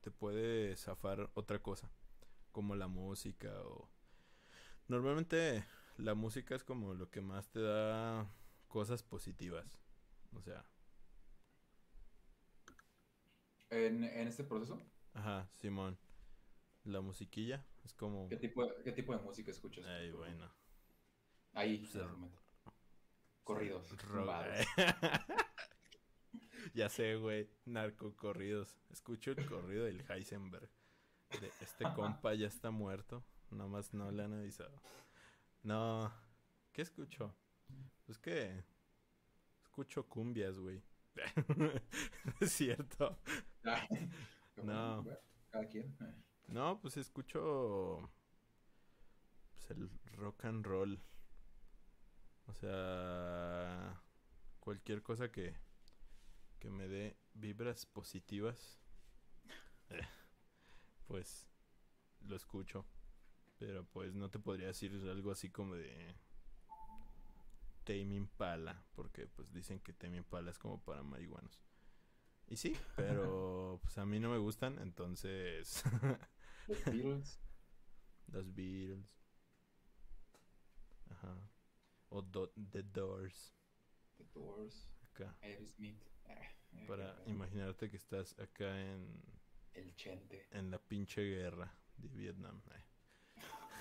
te 0.00 0.10
puede 0.10 0.76
zafar 0.76 1.30
otra 1.34 1.60
cosa. 1.60 1.90
Como 2.54 2.74
la 2.76 2.86
música 2.88 3.50
o... 3.64 3.90
Normalmente 4.88 5.64
la 5.98 6.14
música 6.14 6.54
es 6.54 6.62
como 6.64 6.94
lo 6.94 7.10
que 7.10 7.20
más 7.20 7.48
te 7.50 7.60
da 7.60 8.30
cosas 8.68 9.02
positivas. 9.02 9.66
O 10.34 10.40
sea, 10.40 10.64
En, 13.70 14.04
en 14.04 14.28
este 14.28 14.44
proceso, 14.44 14.80
ajá, 15.14 15.48
Simón. 15.56 15.98
La 16.84 17.00
musiquilla 17.00 17.66
es 17.84 17.92
como... 17.92 18.28
¿qué 18.28 18.36
tipo, 18.36 18.64
de- 18.64 18.82
qué 18.84 18.92
tipo 18.92 19.16
de 19.16 19.22
música 19.22 19.50
escuchas? 19.50 19.84
Ay, 19.86 20.12
bueno. 20.12 20.48
Ahí, 21.54 21.78
Pues, 21.78 22.06
momento. 22.06 22.40
Corridos. 23.42 23.88
Ya 26.74 26.88
sé, 26.88 27.16
güey. 27.16 27.48
Narcocorridos. 27.66 28.78
Escucho 28.90 29.32
el 29.32 29.46
corrido 29.46 29.84
del 29.84 30.04
Heisenberg. 30.10 30.68
De 31.40 31.50
este 31.60 31.84
compa 31.94 32.34
ya 32.34 32.46
está 32.46 32.70
muerto. 32.70 33.24
Nada 33.50 33.68
más 33.68 33.92
no 33.92 34.10
le 34.10 34.22
han 34.24 34.32
avisado. 34.32 34.80
No. 35.62 36.12
¿Qué 36.72 36.82
escucho? 36.82 37.34
Pues 38.06 38.18
que... 38.18 38.64
Escucho 39.62 40.06
cumbias, 40.08 40.58
güey. 40.58 40.82
es 42.40 42.52
cierto. 42.52 43.18
No. 44.62 45.04
Cada 45.50 45.68
quien. 45.68 45.96
No, 46.48 46.80
pues 46.80 46.96
escucho 46.96 48.10
pues 49.52 49.70
el 49.70 49.90
rock 50.12 50.44
and 50.44 50.64
roll. 50.64 51.00
O 52.46 52.52
sea, 52.52 54.00
cualquier 54.60 55.02
cosa 55.02 55.30
que 55.30 55.56
que 56.64 56.70
me 56.70 56.88
dé 56.88 57.18
vibras 57.34 57.84
positivas. 57.84 58.80
eh, 59.90 60.00
pues 61.06 61.48
lo 62.20 62.36
escucho. 62.36 62.86
Pero 63.58 63.84
pues 63.86 64.14
no 64.14 64.30
te 64.30 64.38
podría 64.38 64.66
decir 64.68 64.92
algo 65.08 65.30
así 65.30 65.48
como 65.50 65.74
de 65.76 66.16
Tame 67.84 68.14
Impala, 68.16 68.84
porque 68.94 69.26
pues 69.28 69.52
dicen 69.52 69.80
que 69.80 69.92
Tame 69.92 70.16
Impala 70.18 70.50
es 70.50 70.58
como 70.58 70.82
para 70.82 71.02
marihuanos. 71.02 71.60
Y 72.46 72.56
sí, 72.56 72.76
pero 72.96 73.78
pues 73.82 73.96
a 73.98 74.04
mí 74.04 74.18
no 74.20 74.30
me 74.30 74.38
gustan, 74.38 74.78
entonces 74.80 75.82
Los 76.68 76.84
Beatles. 76.86 77.40
Los 78.28 78.54
Beatles. 78.54 79.06
Ajá. 81.10 81.36
O 82.08 82.22
Do- 82.22 82.52
The 82.70 82.82
Doors. 82.82 83.54
The 84.16 84.24
Doors. 84.32 84.88
Acá. 85.12 85.36
Aerosmith. 85.42 86.02
eh, 86.26 86.86
Para 86.88 87.16
imaginarte 87.26 87.90
que 87.90 87.96
estás 87.96 88.38
acá 88.38 88.80
en, 88.80 89.22
El 89.74 89.94
Chente. 89.96 90.46
en 90.52 90.70
la 90.70 90.78
pinche 90.78 91.22
guerra 91.22 91.76
de 91.96 92.08
Vietnam. 92.08 92.62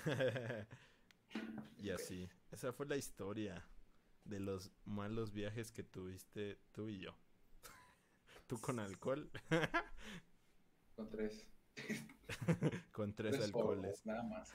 eh. 0.06 0.66
y 1.78 1.90
así. 1.92 2.30
Esa 2.52 2.74
fue 2.74 2.86
la 2.86 2.98
historia 2.98 3.66
de 4.26 4.40
los 4.40 4.72
malos 4.86 5.32
viajes 5.34 5.72
que 5.72 5.84
tuviste 5.84 6.60
tú 6.72 6.90
y 6.90 7.00
yo. 7.00 7.16
Tú 8.48 8.60
con 8.60 8.80
alcohol, 8.80 9.32
Con 10.96 11.10
tres. 11.10 11.48
con 12.92 13.16
tres 13.16 13.32
Tres 13.34 13.46
alcoholes. 13.46 14.06
Nada 14.06 14.24
más. 14.24 14.52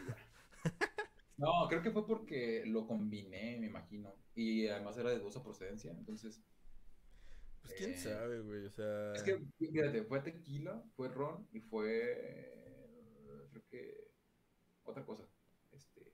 No, 1.36 1.66
creo 1.68 1.82
que 1.82 1.90
fue 1.90 2.06
porque 2.06 2.64
lo 2.66 2.86
combiné, 2.86 3.58
me 3.58 3.66
imagino. 3.66 4.14
Y 4.34 4.66
además 4.68 4.96
era 4.98 5.10
de 5.10 5.18
dudosa 5.18 5.42
procedencia. 5.42 5.90
Entonces, 5.92 6.42
Pues 7.68 7.78
quién 7.78 7.92
Eh, 7.92 7.98
sabe, 7.98 8.40
güey. 8.40 8.64
O 8.64 8.70
sea, 8.70 9.12
es 9.14 9.22
que, 9.22 9.38
fíjate, 9.58 10.02
fue 10.04 10.20
tequila, 10.20 10.82
fue 10.96 11.08
ron 11.08 11.46
y 11.52 11.60
fue. 11.60 13.46
Creo 13.50 13.64
que. 13.68 14.10
Otra 14.84 15.04
cosa. 15.04 15.24
Este. 15.72 16.12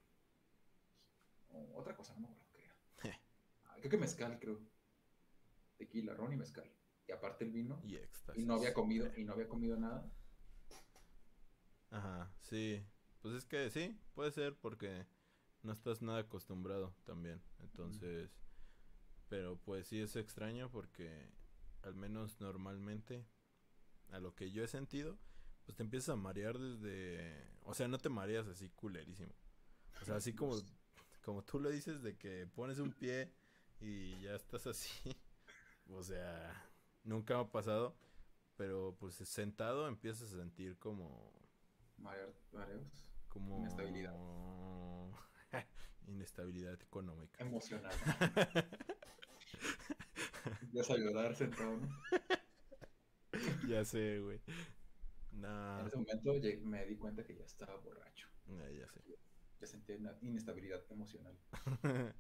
otra 1.75 1.97
cosa, 1.97 2.15
no 2.15 2.21
me 2.21 2.27
acuerdo 2.27 2.51
qué 2.53 2.65
era. 2.65 2.75
Ah, 3.67 3.77
Creo 3.79 3.91
que 3.91 3.97
mezcal, 3.99 4.39
creo. 4.41 4.61
Tequila, 5.79 6.15
ron 6.15 6.33
y 6.33 6.37
mezcal. 6.37 6.71
Y 7.07 7.13
aparte 7.13 7.45
el 7.45 7.51
vino. 7.53 7.81
y 7.85 7.97
éxtasis. 7.97 8.43
Y 8.43 8.47
no 8.47 8.55
había 8.55 8.73
comido, 8.75 9.11
y 9.17 9.25
no 9.25 9.33
había 9.35 9.49
comido 9.49 9.77
nada. 9.77 10.11
Ajá, 11.91 12.33
sí. 12.41 12.85
Pues 13.23 13.35
es 13.37 13.45
que 13.47 13.71
sí, 13.71 13.99
puede 14.15 14.33
ser 14.33 14.57
porque 14.57 15.07
no 15.63 15.73
estás 15.73 16.03
nada 16.03 16.21
acostumbrado 16.21 16.95
también. 17.05 17.41
Entonces, 17.61 18.31
pero 19.29 19.57
pues 19.65 19.87
sí 19.87 20.01
es 20.01 20.17
extraño 20.17 20.71
porque 20.71 21.31
al 21.85 21.95
menos 21.95 22.41
normalmente 22.41 23.27
a 24.11 24.19
lo 24.19 24.35
que 24.35 24.51
yo 24.51 24.65
he 24.65 24.69
sentido, 24.69 25.19
pues 25.65 25.77
te 25.77 25.83
empiezas 25.83 26.11
a 26.11 26.17
marear 26.17 26.59
desde, 26.59 27.51
o 27.63 27.75
sea, 27.75 27.89
no 27.89 27.99
te 27.99 28.09
mareas 28.09 28.47
así 28.47 28.69
culerísimo. 28.71 29.33
O 30.03 30.05
sea, 30.05 30.17
así 30.17 30.35
como 30.35 30.57
como 31.25 31.43
tú 31.43 31.59
lo 31.59 31.71
dices 31.71 32.03
de 32.03 32.19
que 32.19 32.47
pones 32.47 32.79
un 32.79 32.93
pie 32.93 33.33
y 33.81 34.21
ya 34.21 34.35
estás 34.35 34.67
así. 34.67 34.91
O 35.91 36.03
sea, 36.03 36.67
nunca 37.03 37.39
ha 37.39 37.53
pasado, 37.53 37.95
pero 38.57 38.97
pues 38.99 39.17
sentado 39.17 39.87
empiezas 39.87 40.33
a 40.33 40.37
sentir 40.39 40.79
como 40.79 41.31
Mareo- 41.99 42.33
Mareos. 42.53 43.13
como 43.29 43.59
Inestabilidad. 43.59 44.15
inestabilidad 46.07 46.81
económica. 46.81 47.37
Emocional. 47.45 47.93
Empiezas 50.63 50.91
a 50.91 50.99
llorar 50.99 51.35
sentado, 51.35 51.77
¿no? 51.79 51.89
ya 53.69 53.85
sé, 53.85 54.21
güey. 54.21 54.41
En 55.33 55.87
ese 55.87 55.97
momento 55.97 56.33
me 56.65 56.87
di 56.87 56.97
cuenta 56.97 57.25
que 57.25 57.35
ya 57.35 57.45
estaba 57.45 57.77
borracho. 57.77 58.29
nah, 58.47 58.69
ya 58.71 58.89
sé. 58.89 59.03
Ya 59.61 59.67
sentía 59.67 59.97
una 59.97 60.17
inestabilidad 60.23 60.83
emocional. 60.91 61.37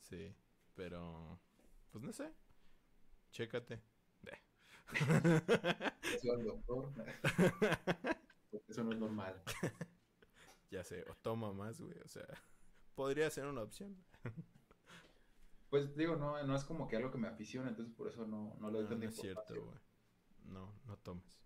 sí, 0.00 0.34
pero 0.74 1.40
pues 1.90 2.02
no 2.02 2.12
sé. 2.12 2.32
Chécate. 3.30 3.82
Yo 6.22 6.32
al 6.34 6.44
doctor. 6.44 6.92
Porque 8.50 8.72
eso 8.72 8.84
no 8.84 8.92
es 8.92 8.98
normal. 8.98 9.42
ya 10.70 10.84
sé, 10.84 11.04
o 11.08 11.14
toma 11.16 11.52
más, 11.52 11.80
güey, 11.80 11.98
o 12.00 12.08
sea, 12.08 12.26
podría 12.94 13.30
ser 13.30 13.46
una 13.46 13.62
opción. 13.62 13.96
Pues 15.72 15.96
digo, 15.96 16.16
no, 16.16 16.42
no 16.46 16.54
es 16.54 16.64
como 16.64 16.86
que 16.86 16.96
algo 16.96 17.10
que 17.10 17.16
me 17.16 17.28
apasiona, 17.28 17.70
entonces 17.70 17.94
por 17.94 18.06
eso 18.06 18.26
no, 18.26 18.54
no 18.60 18.70
le 18.70 18.74
doy 18.76 18.84
No, 18.84 18.90
tanta 18.90 19.04
no 19.06 19.10
es 19.10 19.16
cierto, 19.16 19.54
importancia. 19.54 19.80
güey. 20.36 20.52
No, 20.54 20.78
no 20.84 20.96
tomes. 20.98 21.40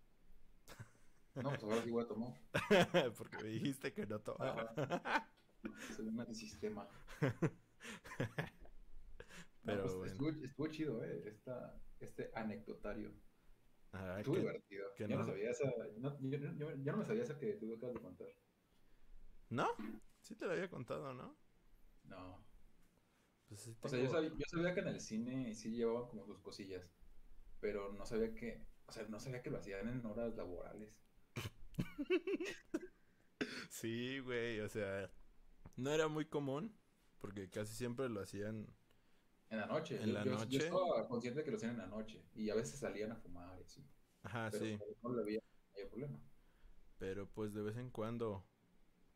No, 1.36 1.50
pues 1.50 1.62
ahora 1.62 1.82
sí 1.82 1.90
voy 1.90 2.02
a 2.02 2.08
tomar. 2.08 2.34
Porque 3.18 3.36
me 3.36 3.48
dijiste 3.50 3.92
que 3.92 4.04
no 4.06 4.18
tomaba. 4.18 4.72
Ajá. 4.76 5.30
Soy 5.96 6.08
un 6.08 6.18
antisistema. 6.20 6.88
No, 9.62 9.72
Pero 9.72 9.82
pues, 9.82 9.94
bueno. 9.96 10.12
estuvo, 10.12 10.28
estuvo 10.44 10.66
chido, 10.68 11.04
¿eh? 11.04 11.22
Esta, 11.28 11.80
este 12.00 12.30
anecdotario. 12.34 13.12
Ah, 13.92 14.16
Estuvo 14.18 14.34
que- 14.34 14.40
divertido. 14.42 14.86
que 14.96 15.08
yo 15.08 15.18
no 15.18 15.24
sabía 15.26 15.50
esa. 15.50 15.64
No, 15.98 16.18
yo, 16.20 16.38
yo- 16.38 16.52
yo- 16.52 16.76
yo 16.76 16.92
no 16.92 16.98
me 16.98 17.04
sabía 17.04 17.22
esa 17.22 17.36
que 17.38 17.54
tú 17.54 17.74
acabas 17.74 17.94
de 17.94 18.00
contar. 18.00 18.28
¿No? 19.50 19.68
Sí 20.20 20.34
te 20.36 20.46
lo 20.46 20.52
había 20.52 20.68
contado, 20.70 21.12
¿no? 21.14 21.36
No. 22.04 22.44
Pues 23.48 23.60
sí 23.60 23.76
O 23.80 23.88
sea, 23.88 23.98
yo 24.00 24.08
sabía, 24.10 24.28
yo 24.30 24.44
sabía 24.46 24.74
que 24.74 24.80
en 24.80 24.88
el 24.88 25.00
cine 25.00 25.54
sí 25.54 25.70
llevaban 25.70 26.08
como 26.08 26.26
sus 26.26 26.40
cosillas, 26.40 26.90
pero 27.60 27.92
no 27.92 28.06
sabía 28.06 28.34
que, 28.34 28.66
o 28.86 28.92
sea, 28.92 29.04
no 29.08 29.20
sabía 29.20 29.42
que 29.42 29.50
lo 29.50 29.58
hacían 29.58 29.88
en 29.88 30.04
horas 30.06 30.34
laborales. 30.36 30.98
Sí, 33.70 34.18
güey, 34.20 34.60
o 34.60 34.68
sea, 34.68 35.10
no 35.76 35.90
era 35.92 36.08
muy 36.08 36.26
común 36.26 36.76
porque 37.20 37.50
casi 37.50 37.74
siempre 37.74 38.08
lo 38.08 38.20
hacían. 38.22 38.68
En 39.50 39.58
la 39.58 39.66
noche. 39.66 40.00
¿En 40.02 40.08
yo, 40.08 40.14
la 40.14 40.24
yo- 40.24 40.30
yo 40.32 40.38
noche? 40.40 40.58
estaba 40.58 41.08
consciente 41.08 41.40
de 41.40 41.44
que 41.44 41.50
lo 41.50 41.56
hacían 41.56 41.72
en 41.72 41.78
la 41.78 41.86
noche 41.86 42.24
y 42.34 42.48
a 42.50 42.54
veces 42.54 42.78
salían 42.78 43.12
a 43.12 43.16
fumar 43.16 43.58
y 43.60 43.64
así, 43.64 43.84
Ajá, 44.22 44.50
pero 44.50 44.64
sí, 44.64 44.78
no 45.02 45.14
le 45.14 45.22
había 45.22 45.40
mayor 45.74 45.88
problema. 45.90 46.20
pero 46.98 47.26
pues 47.28 47.54
de 47.54 47.62
vez 47.62 47.76
en 47.76 47.90
cuando, 47.90 48.44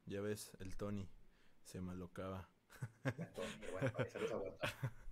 ya 0.07 0.21
ves, 0.23 0.53
el 0.61 0.77
Tony 0.77 1.11
se 1.65 1.81
malocaba. 1.81 2.49
Bueno, 3.73 3.93
para 3.93 4.21
los. 4.21 4.33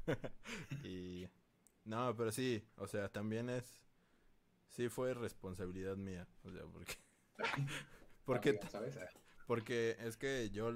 Y 0.84 1.28
no, 1.84 2.14
pero 2.16 2.32
sí, 2.32 2.64
o 2.76 2.86
sea, 2.86 3.08
también 3.08 3.50
es 3.50 3.74
sí 4.68 4.88
fue 4.88 5.14
responsabilidad 5.14 5.96
mía, 5.96 6.26
o 6.44 6.50
sea, 6.50 6.62
porque 6.64 6.94
porque 8.24 8.60
porque 9.46 9.96
es 10.00 10.16
que 10.16 10.50
yo, 10.50 10.72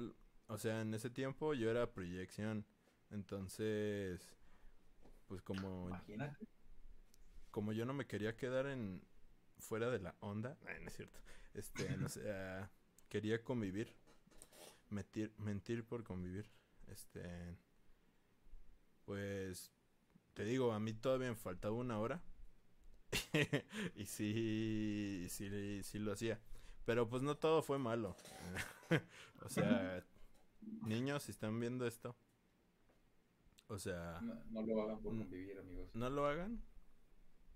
o 0.47 0.57
sea, 0.57 0.81
en 0.81 0.93
ese 0.93 1.09
tiempo 1.09 1.53
yo 1.53 1.69
era 1.69 1.93
proyección, 1.93 2.65
entonces 3.11 4.21
pues 5.27 5.41
como 5.41 5.87
Imagínate. 5.87 6.47
como 7.51 7.71
yo 7.73 7.85
no 7.85 7.93
me 7.93 8.05
quería 8.05 8.35
quedar 8.35 8.67
en 8.67 9.03
fuera 9.57 9.89
de 9.89 9.99
la 9.99 10.15
onda, 10.19 10.57
ay, 10.67 10.81
no 10.81 10.87
es 10.87 10.95
cierto. 10.95 11.19
Este, 11.53 11.97
no 11.97 12.09
sé, 12.09 12.31
ah, 12.31 12.69
quería 13.09 13.43
convivir. 13.43 13.95
Mentir, 14.89 15.33
mentir 15.37 15.83
por 15.85 16.03
convivir. 16.03 16.49
Este 16.87 17.57
pues 19.05 19.71
te 20.33 20.43
digo, 20.45 20.71
a 20.71 20.79
mí 20.79 20.93
todavía 20.93 21.29
me 21.29 21.35
faltaba 21.35 21.75
una 21.75 21.99
hora. 21.99 22.21
y 23.95 24.05
sí, 24.05 25.27
sí, 25.29 25.83
sí 25.83 25.99
lo 25.99 26.13
hacía. 26.13 26.39
Pero 26.85 27.07
pues 27.07 27.21
no 27.21 27.35
todo 27.37 27.61
fue 27.61 27.77
malo. 27.77 28.15
o 29.41 29.49
sea, 29.49 30.03
niños, 30.61 31.23
si 31.23 31.31
están 31.31 31.59
viendo 31.59 31.85
esto, 31.85 32.15
o 33.67 33.77
sea, 33.77 34.19
No, 34.21 34.43
no 34.49 34.61
lo 34.63 34.81
hagan 34.81 35.01
por 35.01 35.17
convivir, 35.17 35.59
amigos. 35.59 35.93
no 35.95 36.09
lo 36.09 36.25
hagan, 36.27 36.63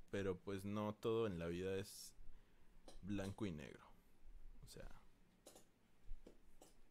pero 0.10 0.38
pues 0.40 0.64
no 0.64 0.94
todo 0.96 1.28
en 1.28 1.40
la 1.40 1.48
vida 1.48 1.76
es 1.76 2.14
blanco 3.02 3.46
y 3.46 3.52
negro. 3.52 3.86
O 4.64 4.70
sea, 4.70 4.88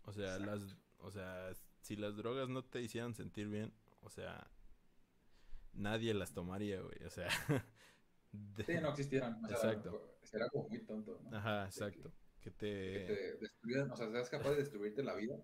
o 0.02 0.12
sea, 0.12 0.38
las, 0.38 0.76
o 0.98 1.10
sea, 1.10 1.50
si 1.86 1.94
las 1.96 2.16
drogas 2.16 2.48
no 2.48 2.64
te 2.64 2.82
hicieran 2.82 3.14
sentir 3.14 3.46
bien, 3.48 3.72
o 4.02 4.10
sea, 4.10 4.50
nadie 5.72 6.12
las 6.14 6.32
tomaría, 6.34 6.80
güey. 6.80 7.02
O 7.04 7.10
sea, 7.10 7.28
de- 8.32 8.64
Sí, 8.64 8.74
no 8.82 8.88
existieran. 8.90 9.44
O 9.44 9.48
sea, 9.48 9.56
Exacto. 9.56 10.18
Será 10.22 10.48
como 10.48 10.68
muy 10.68 10.80
tonto, 10.84 11.20
¿no? 11.22 11.36
ajá, 11.36 11.58
De 11.58 11.62
que- 11.62 11.68
exacto. 11.68 12.12
Que 12.40 12.50
Que 12.50 12.56
te, 12.56 13.04
te 13.06 13.36
destruyeran, 13.38 13.90
o 13.92 13.96
sea, 13.96 14.10
seas 14.10 14.28
capaz 14.30 14.50
de 14.50 14.56
destruirte 14.56 15.02
la 15.02 15.14
vida 15.14 15.36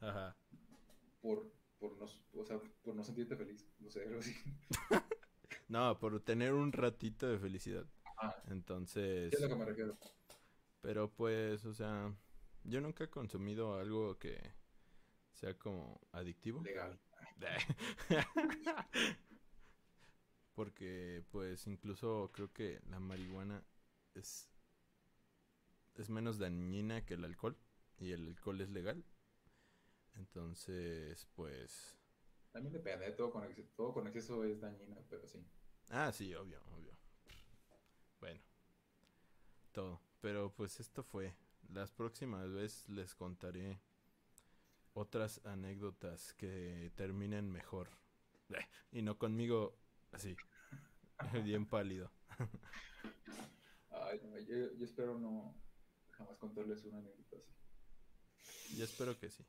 ajá, 0.00 0.34
por, 1.20 1.50
por, 1.78 1.96
no, 1.98 2.06
o 2.40 2.44
sea, 2.44 2.58
por 2.82 2.94
no 2.94 3.02
sentirte 3.04 3.36
feliz. 3.36 3.66
No 3.80 3.90
sé, 3.90 4.02
algo 4.04 4.18
así. 4.20 4.34
no, 5.68 5.98
por 5.98 6.20
tener 6.20 6.52
un 6.54 6.72
ratito 6.72 7.26
de 7.28 7.38
felicidad. 7.38 7.86
Ah, 8.20 8.34
Entonces, 8.48 9.32
es 9.32 9.40
lo 9.40 9.48
que 9.48 9.56
me 9.56 9.64
refiero. 9.64 9.96
Pero 10.82 11.10
pues, 11.10 11.64
o 11.64 11.72
sea, 11.74 12.14
yo 12.64 12.80
nunca 12.80 13.04
he 13.04 13.10
consumido 13.10 13.78
algo 13.78 14.18
que 14.18 14.38
sea 15.32 15.58
como 15.58 16.00
adictivo. 16.12 16.62
Legal. 16.62 16.98
Porque 20.54 21.24
pues 21.30 21.66
incluso 21.66 22.30
creo 22.32 22.52
que 22.52 22.80
la 22.88 23.00
marihuana 23.00 23.64
es 24.14 24.48
es 25.94 26.08
menos 26.10 26.38
dañina 26.38 27.04
que 27.04 27.14
el 27.14 27.24
alcohol 27.24 27.56
y 27.98 28.12
el 28.12 28.28
alcohol 28.28 28.60
es 28.60 28.70
legal. 28.70 29.04
Entonces, 30.14 31.26
pues 31.34 31.96
También 32.52 32.72
depende, 32.72 33.10
todo 33.12 33.30
con, 33.30 33.44
exceso, 33.44 33.70
todo 33.76 33.92
con 33.92 34.06
exceso 34.06 34.44
es 34.44 34.60
dañino, 34.60 35.04
pero 35.08 35.26
sí. 35.26 35.44
ah, 35.90 36.12
sí, 36.12 36.34
obvio, 36.34 36.60
obvio. 36.76 36.92
Bueno, 38.20 38.40
todo, 39.72 40.00
pero 40.20 40.52
pues 40.54 40.80
esto 40.80 41.02
fue. 41.02 41.34
Las 41.68 41.90
próximas 41.90 42.52
veces 42.52 42.88
les 42.88 43.14
contaré 43.14 43.80
otras 44.94 45.44
anécdotas 45.44 46.34
que 46.34 46.92
terminen 46.96 47.50
mejor. 47.50 47.88
Y 48.92 49.00
no 49.00 49.16
conmigo 49.16 49.78
así, 50.12 50.36
bien 51.44 51.64
pálido. 51.66 52.12
Ay, 53.88 54.20
no, 54.24 54.38
yo, 54.38 54.74
yo 54.74 54.84
espero 54.84 55.18
no 55.18 55.54
jamás 56.10 56.36
contarles 56.36 56.84
una 56.84 56.98
anécdota 56.98 57.36
así. 57.36 58.76
Yo 58.76 58.84
espero 58.84 59.18
que 59.18 59.30
sí. 59.30 59.44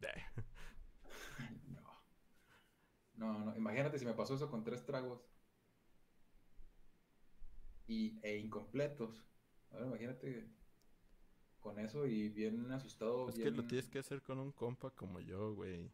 No. 1.66 1.82
No, 3.14 3.44
no. 3.44 3.56
Imagínate 3.56 3.98
si 3.98 4.04
me 4.04 4.14
pasó 4.14 4.34
eso 4.34 4.50
con 4.50 4.62
tres 4.62 4.84
tragos. 4.84 5.20
Y, 7.86 8.18
e 8.22 8.38
incompletos. 8.38 9.26
Ahora 9.70 9.86
imagínate 9.86 10.48
con 11.64 11.78
eso 11.78 12.06
y 12.06 12.28
bien 12.28 12.70
asustado. 12.70 13.28
Es 13.30 13.36
que 13.36 13.50
bien... 13.50 13.56
lo 13.56 13.64
tienes 13.64 13.88
que 13.88 13.98
hacer 13.98 14.20
con 14.22 14.38
un 14.38 14.52
compa 14.52 14.90
como 14.90 15.18
yo, 15.18 15.54
güey. 15.54 15.90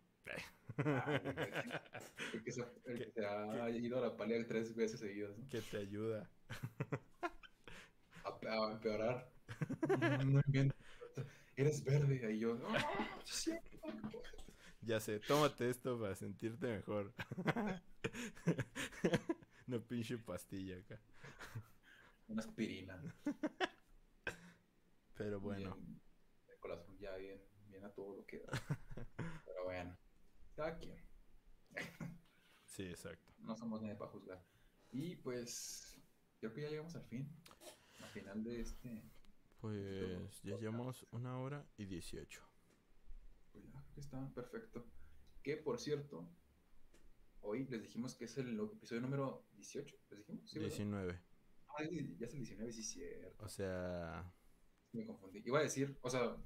El 2.32 2.42
que 2.42 2.52
se, 2.52 2.62
el 2.86 2.98
que 2.98 3.10
se 3.10 3.24
ha 3.26 3.70
ido 3.70 3.98
a 3.98 4.00
la 4.00 4.16
palia 4.16 4.46
tres 4.46 4.74
veces 4.74 5.00
seguidas, 5.00 5.36
¿no? 5.38 5.48
Que 5.48 5.60
te 5.62 5.78
ayuda. 5.78 6.28
A, 8.24 8.30
a 8.30 8.72
empeorar. 8.72 9.28
No 10.26 10.40
inventes. 10.46 10.78
Eres 11.56 11.84
verde. 11.84 12.34
Y 12.34 12.38
yo. 12.38 12.58
Ya 14.82 14.98
sé, 15.00 15.20
tómate 15.20 15.68
esto 15.70 15.98
para 16.00 16.14
sentirte 16.14 16.66
mejor. 16.66 17.12
Una 19.68 19.78
pinche 19.78 20.18
pastilla 20.18 20.76
acá. 20.78 20.98
Una 22.28 22.40
aspirina. 22.40 22.96
Pero 25.20 25.38
bueno, 25.38 25.76
Bien, 25.76 26.00
el 26.48 26.58
corazón 26.60 26.96
ya 26.98 27.14
bien, 27.16 27.38
bien 27.68 27.84
a 27.84 27.92
todo 27.92 28.16
lo 28.16 28.24
que 28.24 28.38
da. 28.38 28.48
Pero 29.44 29.64
bueno, 29.64 29.94
cada 30.56 30.78
quien. 30.78 30.96
sí, 32.64 32.84
exacto. 32.84 33.30
No 33.40 33.54
somos 33.54 33.82
nadie 33.82 33.96
para 33.96 34.12
juzgar. 34.12 34.42
Y 34.92 35.16
pues, 35.16 36.00
creo 36.38 36.54
que 36.54 36.62
ya 36.62 36.70
llegamos 36.70 36.96
al 36.96 37.04
fin. 37.04 37.30
Al 38.00 38.08
final 38.08 38.42
de 38.44 38.62
este. 38.62 39.02
Pues 39.60 40.40
ya 40.42 40.56
llevamos 40.56 41.06
una 41.10 41.38
hora 41.38 41.66
y 41.76 41.84
dieciocho. 41.84 42.42
Pues 43.52 43.70
ya, 43.70 43.84
está 43.98 44.26
perfecto. 44.34 44.86
Que 45.42 45.58
por 45.58 45.78
cierto, 45.78 46.26
hoy 47.42 47.66
les 47.66 47.82
dijimos 47.82 48.14
que 48.14 48.24
es 48.24 48.38
el 48.38 48.58
episodio 48.58 49.02
número 49.02 49.44
18. 49.52 49.96
¿Les 50.08 50.18
dijimos? 50.20 50.50
Sí, 50.50 50.58
¿verdad? 50.58 50.76
19. 50.76 51.20
Ah, 51.68 51.82
ya 51.82 52.26
es 52.26 52.32
el 52.32 52.38
19, 52.38 52.72
sí, 52.72 52.82
cierto. 52.82 53.44
O 53.44 53.48
sea, 53.50 54.32
Me 54.92 55.06
confundí. 55.06 55.42
Iba 55.44 55.60
a 55.60 55.62
decir, 55.62 55.98
o 56.02 56.10
sea, 56.10 56.36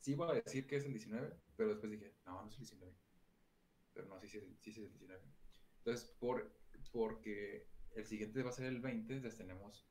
sí 0.00 0.12
iba 0.12 0.30
a 0.30 0.34
decir 0.34 0.66
que 0.66 0.76
es 0.76 0.84
el 0.84 0.92
19, 0.92 1.36
pero 1.56 1.70
después 1.70 1.90
dije, 1.90 2.14
no, 2.26 2.42
no 2.42 2.48
es 2.48 2.54
el 2.54 2.60
19. 2.60 2.94
Pero 3.94 4.06
no, 4.08 4.20
sí, 4.20 4.28
sí, 4.28 4.40
sí, 4.40 4.56
sí 4.60 4.70
es 4.70 4.78
el 4.78 4.88
19. 4.90 5.22
Entonces, 5.78 6.10
por, 6.18 6.52
porque 6.92 7.68
el 7.94 8.06
siguiente 8.06 8.42
va 8.42 8.50
a 8.50 8.52
ser 8.52 8.66
el 8.66 8.80
20, 8.80 9.14
entonces 9.14 9.38
tenemos 9.38 9.88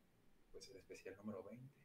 pues 0.51 0.69
el 0.69 0.77
especial 0.77 1.15
número 1.17 1.43
20. 1.43 1.77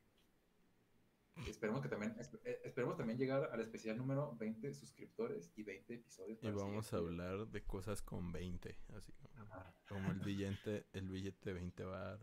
Y 1.47 1.51
esperemos 1.51 1.81
que 1.81 1.89
también, 1.89 2.15
eh, 2.45 2.61
esperemos 2.65 2.97
también 2.97 3.19
llegar 3.19 3.49
al 3.53 3.61
especial 3.61 3.97
número 3.97 4.37
20 4.37 4.75
suscriptores 4.75 5.51
y 5.57 5.63
20 5.63 5.95
episodios. 5.95 6.43
y 6.43 6.51
vamos 6.51 6.93
a 6.93 6.99
hablar 6.99 7.49
de 7.49 7.65
cosas 7.65 8.03
con 8.03 8.33
20. 8.33 8.77
Así 8.95 9.13
como, 9.13 9.47
como 9.89 10.11
el 10.11 10.21
billete, 10.21 10.87
el 10.93 11.09
billete 11.09 11.51
de 11.51 11.55
20 11.55 11.85
varos. 11.85 12.23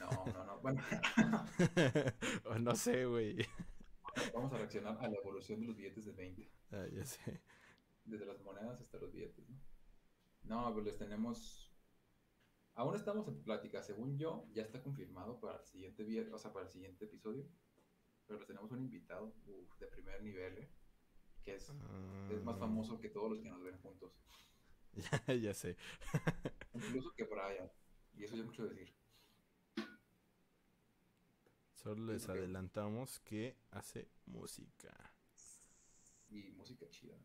No, 0.00 0.24
no, 0.32 0.44
no. 0.44 0.60
Bueno, 0.60 0.82
no 2.60 2.74
sé, 2.76 3.04
güey. 3.06 3.38
vamos 4.34 4.52
a 4.52 4.58
reaccionar 4.58 4.96
a 5.00 5.08
la 5.08 5.16
evolución 5.16 5.60
de 5.60 5.66
los 5.66 5.76
billetes 5.76 6.04
de 6.06 6.12
20. 6.12 6.50
Ah, 6.72 6.86
ya 6.92 7.04
sé. 7.04 7.42
desde 8.04 8.26
las 8.26 8.40
monedas 8.42 8.80
hasta 8.80 8.98
los 8.98 9.12
billetes, 9.12 9.48
¿no? 9.48 9.58
No, 10.42 10.72
pues 10.72 10.84
les 10.86 10.98
tenemos. 10.98 11.72
Aún 12.74 12.94
estamos 12.94 13.26
en 13.28 13.42
plática, 13.42 13.82
según 13.82 14.16
yo, 14.18 14.46
ya 14.52 14.62
está 14.62 14.82
confirmado 14.82 15.40
para 15.40 15.58
el 15.58 15.64
siguiente 15.64 16.04
viernes, 16.04 16.32
o 16.32 16.38
sea, 16.38 16.52
para 16.52 16.66
el 16.66 16.70
siguiente 16.72 17.04
episodio. 17.06 17.46
Pero 18.26 18.38
les 18.38 18.46
tenemos 18.46 18.70
un 18.70 18.80
invitado 18.80 19.34
uf, 19.46 19.78
de 19.78 19.86
primer 19.88 20.22
nivel, 20.22 20.58
¿eh? 20.58 20.70
Que 21.44 21.54
es, 21.56 21.72
es 22.30 22.42
más 22.44 22.56
Ah, 22.56 22.58
famoso 22.58 23.00
que 23.00 23.08
todos 23.10 23.30
los 23.30 23.40
que 23.40 23.50
nos 23.50 23.62
ven 23.62 23.78
juntos. 23.78 24.12
Ya, 25.26 25.34
ya 25.34 25.54
sé. 25.54 25.76
Incluso 26.74 27.12
que 27.14 27.24
Brian. 27.24 27.70
Y 28.14 28.24
eso 28.24 28.36
ya 28.36 28.44
mucho 28.44 28.66
decir. 28.66 28.92
Solo 31.82 32.12
les 32.12 32.28
adelantamos 32.28 33.20
que 33.20 33.56
hace 33.70 34.08
música. 34.26 35.12
Y 36.28 36.50
música 36.50 36.88
chida. 36.90 37.16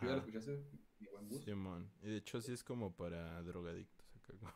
¿Tú 0.00 0.06
ya 0.06 0.06
la 0.06 0.12
Ajá. 0.14 0.26
escuchaste? 0.26 0.64
Simón. 1.44 1.92
Y 2.02 2.08
de 2.08 2.16
hecho 2.16 2.40
sí 2.40 2.52
es 2.52 2.64
como 2.64 2.94
para 2.96 3.42
drogadictos. 3.42 4.06
acá, 4.16 4.32
como, 4.38 4.52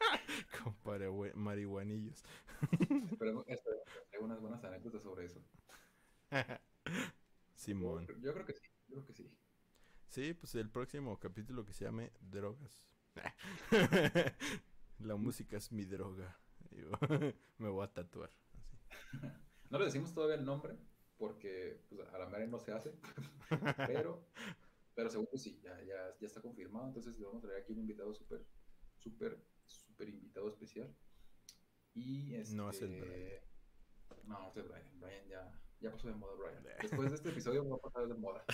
como 0.64 0.76
para 0.82 1.06
marihuanillos. 1.34 2.22
Esperemos, 3.12 3.44
esperemos 3.46 3.84
que 3.84 4.00
traiga 4.10 4.24
unas 4.24 4.40
buenas 4.40 4.64
anécdotas 4.64 5.02
sobre 5.02 5.26
eso. 5.26 5.44
Simón. 7.54 8.06
Yo, 8.06 8.16
yo 8.18 8.32
creo 8.32 8.46
que 8.46 8.54
sí, 8.54 8.62
yo 8.88 8.94
creo 8.96 9.06
que 9.06 9.12
sí. 9.12 9.30
Sí, 10.08 10.32
pues 10.32 10.54
el 10.54 10.70
próximo 10.70 11.18
capítulo 11.20 11.66
que 11.66 11.74
se 11.74 11.84
llame 11.84 12.12
Drogas. 12.20 12.82
La 15.00 15.16
música 15.16 15.58
es 15.58 15.70
mi 15.70 15.84
droga. 15.84 16.38
Digo, 16.78 16.92
me 17.58 17.68
voy 17.68 17.84
a 17.84 17.92
tatuar. 17.92 18.30
así. 18.30 19.26
No 19.70 19.78
le 19.78 19.84
decimos 19.84 20.14
todavía 20.14 20.36
el 20.36 20.46
nombre 20.46 20.78
porque 21.18 21.84
pues, 21.90 22.08
a 22.08 22.18
la 22.18 22.26
mera 22.26 22.46
no 22.46 22.58
se 22.58 22.72
hace, 22.72 22.94
pero, 23.86 24.24
pero 24.94 25.10
seguro 25.10 25.36
sí, 25.36 25.60
ya, 25.62 25.78
ya, 25.82 26.16
ya 26.18 26.26
está 26.26 26.40
confirmado. 26.40 26.86
Entonces 26.86 27.18
le 27.18 27.26
vamos 27.26 27.44
a 27.44 27.48
traer 27.48 27.62
aquí 27.62 27.72
un 27.72 27.80
invitado 27.80 28.14
súper, 28.14 28.46
súper, 28.96 29.44
súper 29.66 30.08
invitado 30.08 30.48
especial. 30.48 30.96
Y 31.92 32.34
este... 32.34 32.54
No 32.56 32.70
es 32.70 32.80
el 32.80 32.98
Brian. 32.98 33.42
No, 34.24 34.48
es 34.48 34.56
el 34.56 34.68
Brian. 34.68 35.00
Brian 35.00 35.28
ya, 35.28 35.60
ya 35.80 35.90
pasó 35.90 36.08
de 36.08 36.14
moda, 36.14 36.34
Brian. 36.34 36.62
Después 36.80 37.10
de 37.10 37.16
este 37.16 37.28
episodio 37.30 37.68
va 37.68 37.76
a 37.76 37.80
pasar 37.80 38.08
de 38.08 38.14
moda. 38.14 38.44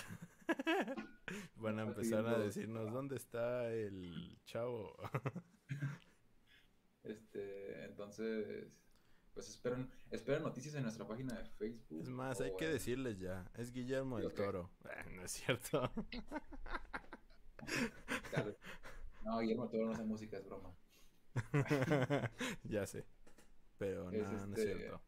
Van 1.56 1.78
a 1.78 1.82
empezar 1.82 2.26
a 2.26 2.38
decirnos 2.38 2.92
dónde 2.92 3.16
está 3.16 3.70
el 3.70 4.38
chavo. 4.46 4.96
Este, 7.04 7.84
entonces, 7.84 8.80
pues 9.32 9.48
esperen, 9.48 9.90
esperen 10.10 10.42
noticias 10.42 10.74
en 10.74 10.82
nuestra 10.84 11.06
página 11.06 11.36
de 11.38 11.44
Facebook. 11.44 12.02
Es 12.02 12.08
más, 12.08 12.40
hay 12.40 12.54
que 12.56 12.68
decirles 12.68 13.18
ya. 13.18 13.48
Es 13.54 13.72
Guillermo 13.72 14.18
del. 14.18 14.32
Toro. 14.32 14.70
Ah, 14.84 15.04
no 15.14 15.22
es 15.22 15.30
cierto. 15.32 15.90
Claro. 18.30 18.54
No, 19.24 19.38
Guillermo 19.38 19.68
Toro 19.70 19.86
no 19.86 19.92
hace 19.92 20.04
música, 20.04 20.36
es 20.36 20.44
broma. 20.44 20.76
ya 22.64 22.86
sé. 22.86 23.06
Pero 23.78 24.10
Es 24.10 24.30
no, 24.30 24.46
no 24.46 24.54
es 24.54 24.58
este- 24.60 24.76
cierto. 24.76 25.00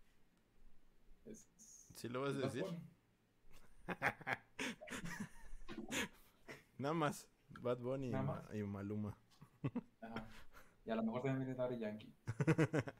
Es, 1.26 1.48
¿Sí 1.94 2.08
lo 2.08 2.22
vas 2.22 2.34
a 2.34 2.38
decir? 2.38 2.64
Nada 6.78 6.94
más. 6.94 7.28
Bad 7.60 7.78
Bunny 7.78 8.10
Nada 8.10 8.24
más. 8.24 8.54
y 8.54 8.62
Maluma. 8.62 9.16
Ajá. 10.00 10.28
Y 10.86 10.90
a 10.90 10.94
lo 10.94 11.02
mejor 11.02 11.22
también 11.22 11.44
viene 11.44 11.54
Daddy 11.54 11.78
Yankee. 11.78 12.14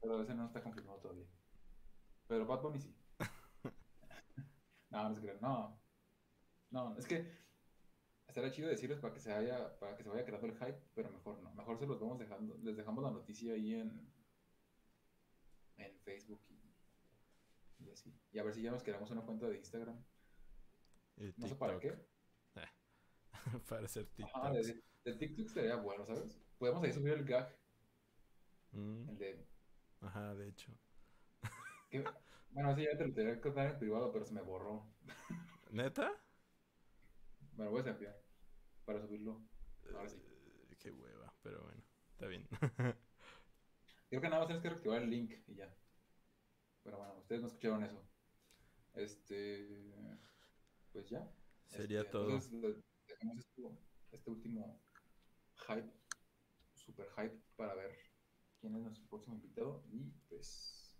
Pero 0.00 0.22
ese 0.22 0.34
no 0.34 0.46
está 0.46 0.62
confirmado 0.62 0.98
todavía. 0.98 1.26
Pero 2.26 2.46
Bad 2.46 2.62
Bunny 2.62 2.80
sí. 2.80 2.96
No, 4.90 5.08
no 5.10 5.14
se 5.14 5.20
crean. 5.20 5.38
No. 5.42 5.78
No, 6.70 6.96
es 6.96 7.06
que 7.06 7.30
estaría 8.26 8.50
chido 8.50 8.68
decirles 8.68 8.98
para 8.98 9.12
que 9.12 9.20
se 9.20 9.30
vaya, 9.30 9.78
para 9.78 9.94
que 9.94 10.02
se 10.02 10.08
vaya 10.08 10.24
creando 10.24 10.46
el 10.46 10.54
hype, 10.56 10.82
pero 10.94 11.10
mejor 11.10 11.38
no. 11.42 11.52
Mejor 11.54 11.78
se 11.78 11.86
los 11.86 12.00
vamos 12.00 12.18
dejando, 12.18 12.56
les 12.62 12.76
dejamos 12.76 13.04
la 13.04 13.10
noticia 13.10 13.52
ahí 13.52 13.74
en, 13.74 14.10
en 15.76 15.98
Facebook 16.00 16.40
y, 16.48 17.84
y 17.84 17.90
así. 17.90 18.18
Y 18.32 18.38
a 18.38 18.42
ver 18.44 18.54
si 18.54 18.62
ya 18.62 18.70
nos 18.70 18.82
creamos 18.82 19.10
una 19.10 19.22
cuenta 19.22 19.46
de 19.48 19.58
Instagram. 19.58 20.02
Y 21.16 21.34
No 21.36 21.46
sé 21.46 21.56
para 21.56 21.78
qué. 21.78 21.94
para 23.68 23.86
hacer 23.86 24.06
TikToks. 24.06 24.66
de, 24.66 24.82
de 25.04 25.14
TikTok 25.14 25.48
sería 25.48 25.76
bueno, 25.76 26.04
¿sabes? 26.04 26.40
Podemos 26.58 26.82
ahí 26.84 26.92
subir 26.92 27.12
el 27.14 27.24
gag, 27.24 27.54
Mm, 28.72 29.08
el 29.08 29.18
de 29.18 29.46
Ajá, 30.00 30.34
de 30.34 30.48
hecho. 30.48 30.72
Que- 31.90 32.04
bueno, 32.50 32.74
sí, 32.74 32.84
ya 32.84 32.96
te 32.96 33.06
lo 33.06 33.14
tenía 33.14 33.34
que 33.34 33.40
contar 33.40 33.70
en 33.70 33.78
privado, 33.78 34.10
pero 34.12 34.24
se 34.24 34.34
me 34.34 34.42
borró. 34.42 34.86
¿Neta? 35.70 36.12
Me 37.56 37.64
lo 37.64 37.70
voy 37.70 37.82
a 37.86 37.90
enviar 37.90 38.16
para 38.84 39.00
subirlo. 39.00 39.40
Ahora 39.94 40.08
sí. 40.08 40.16
Eh, 40.70 40.76
qué 40.78 40.90
hueva, 40.90 41.32
pero 41.42 41.62
bueno, 41.62 41.82
está 42.12 42.26
bien. 42.26 42.46
Creo 44.08 44.20
que 44.22 44.28
nada 44.28 44.38
más 44.40 44.46
tienes 44.46 44.62
que 44.62 44.70
reactivar 44.70 45.02
el 45.02 45.10
link 45.10 45.34
y 45.46 45.54
ya. 45.54 45.74
Pero 46.82 46.98
bueno, 46.98 47.14
ustedes 47.18 47.40
no 47.42 47.46
escucharon 47.48 47.84
eso. 47.84 48.02
Este. 48.94 49.68
Pues 50.92 51.08
ya. 51.10 51.28
Sería 51.66 52.00
Este, 52.00 52.12
todo. 52.12 52.30
Entonces, 52.30 52.76
esto- 53.20 53.78
este 54.12 54.30
último 54.30 54.80
hype, 55.66 55.90
super 56.74 57.08
hype, 57.16 57.36
para 57.56 57.74
ver 57.74 57.96
quién 58.60 58.74
es 58.76 58.82
nuestro 58.82 59.06
próximo 59.08 59.34
invitado. 59.36 59.84
Y 59.90 60.10
pues. 60.28 60.94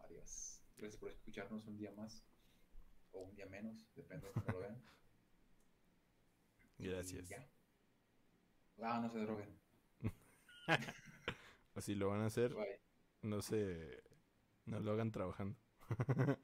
Adiós. 0.00 0.62
Gracias 0.76 0.98
por 1.00 1.10
escucharnos 1.10 1.66
un 1.66 1.76
día 1.76 1.92
más. 1.92 2.24
O 3.12 3.20
un 3.20 3.34
día 3.34 3.46
menos, 3.46 3.88
depende 3.94 4.26
de 4.26 4.32
cómo 4.34 4.50
lo 4.52 4.58
vean. 4.60 4.84
Gracias. 6.78 7.30
Ah, 8.80 9.00
no 9.00 9.10
se 9.10 9.18
droguen. 9.20 9.58
O 11.74 11.80
si 11.80 11.94
lo 11.94 12.08
van 12.08 12.22
a 12.22 12.26
hacer, 12.26 12.54
Bye. 12.54 12.80
no 13.22 13.40
se. 13.40 14.02
No 14.66 14.80
lo 14.80 14.92
hagan 14.92 15.12
trabajando. 15.12 15.56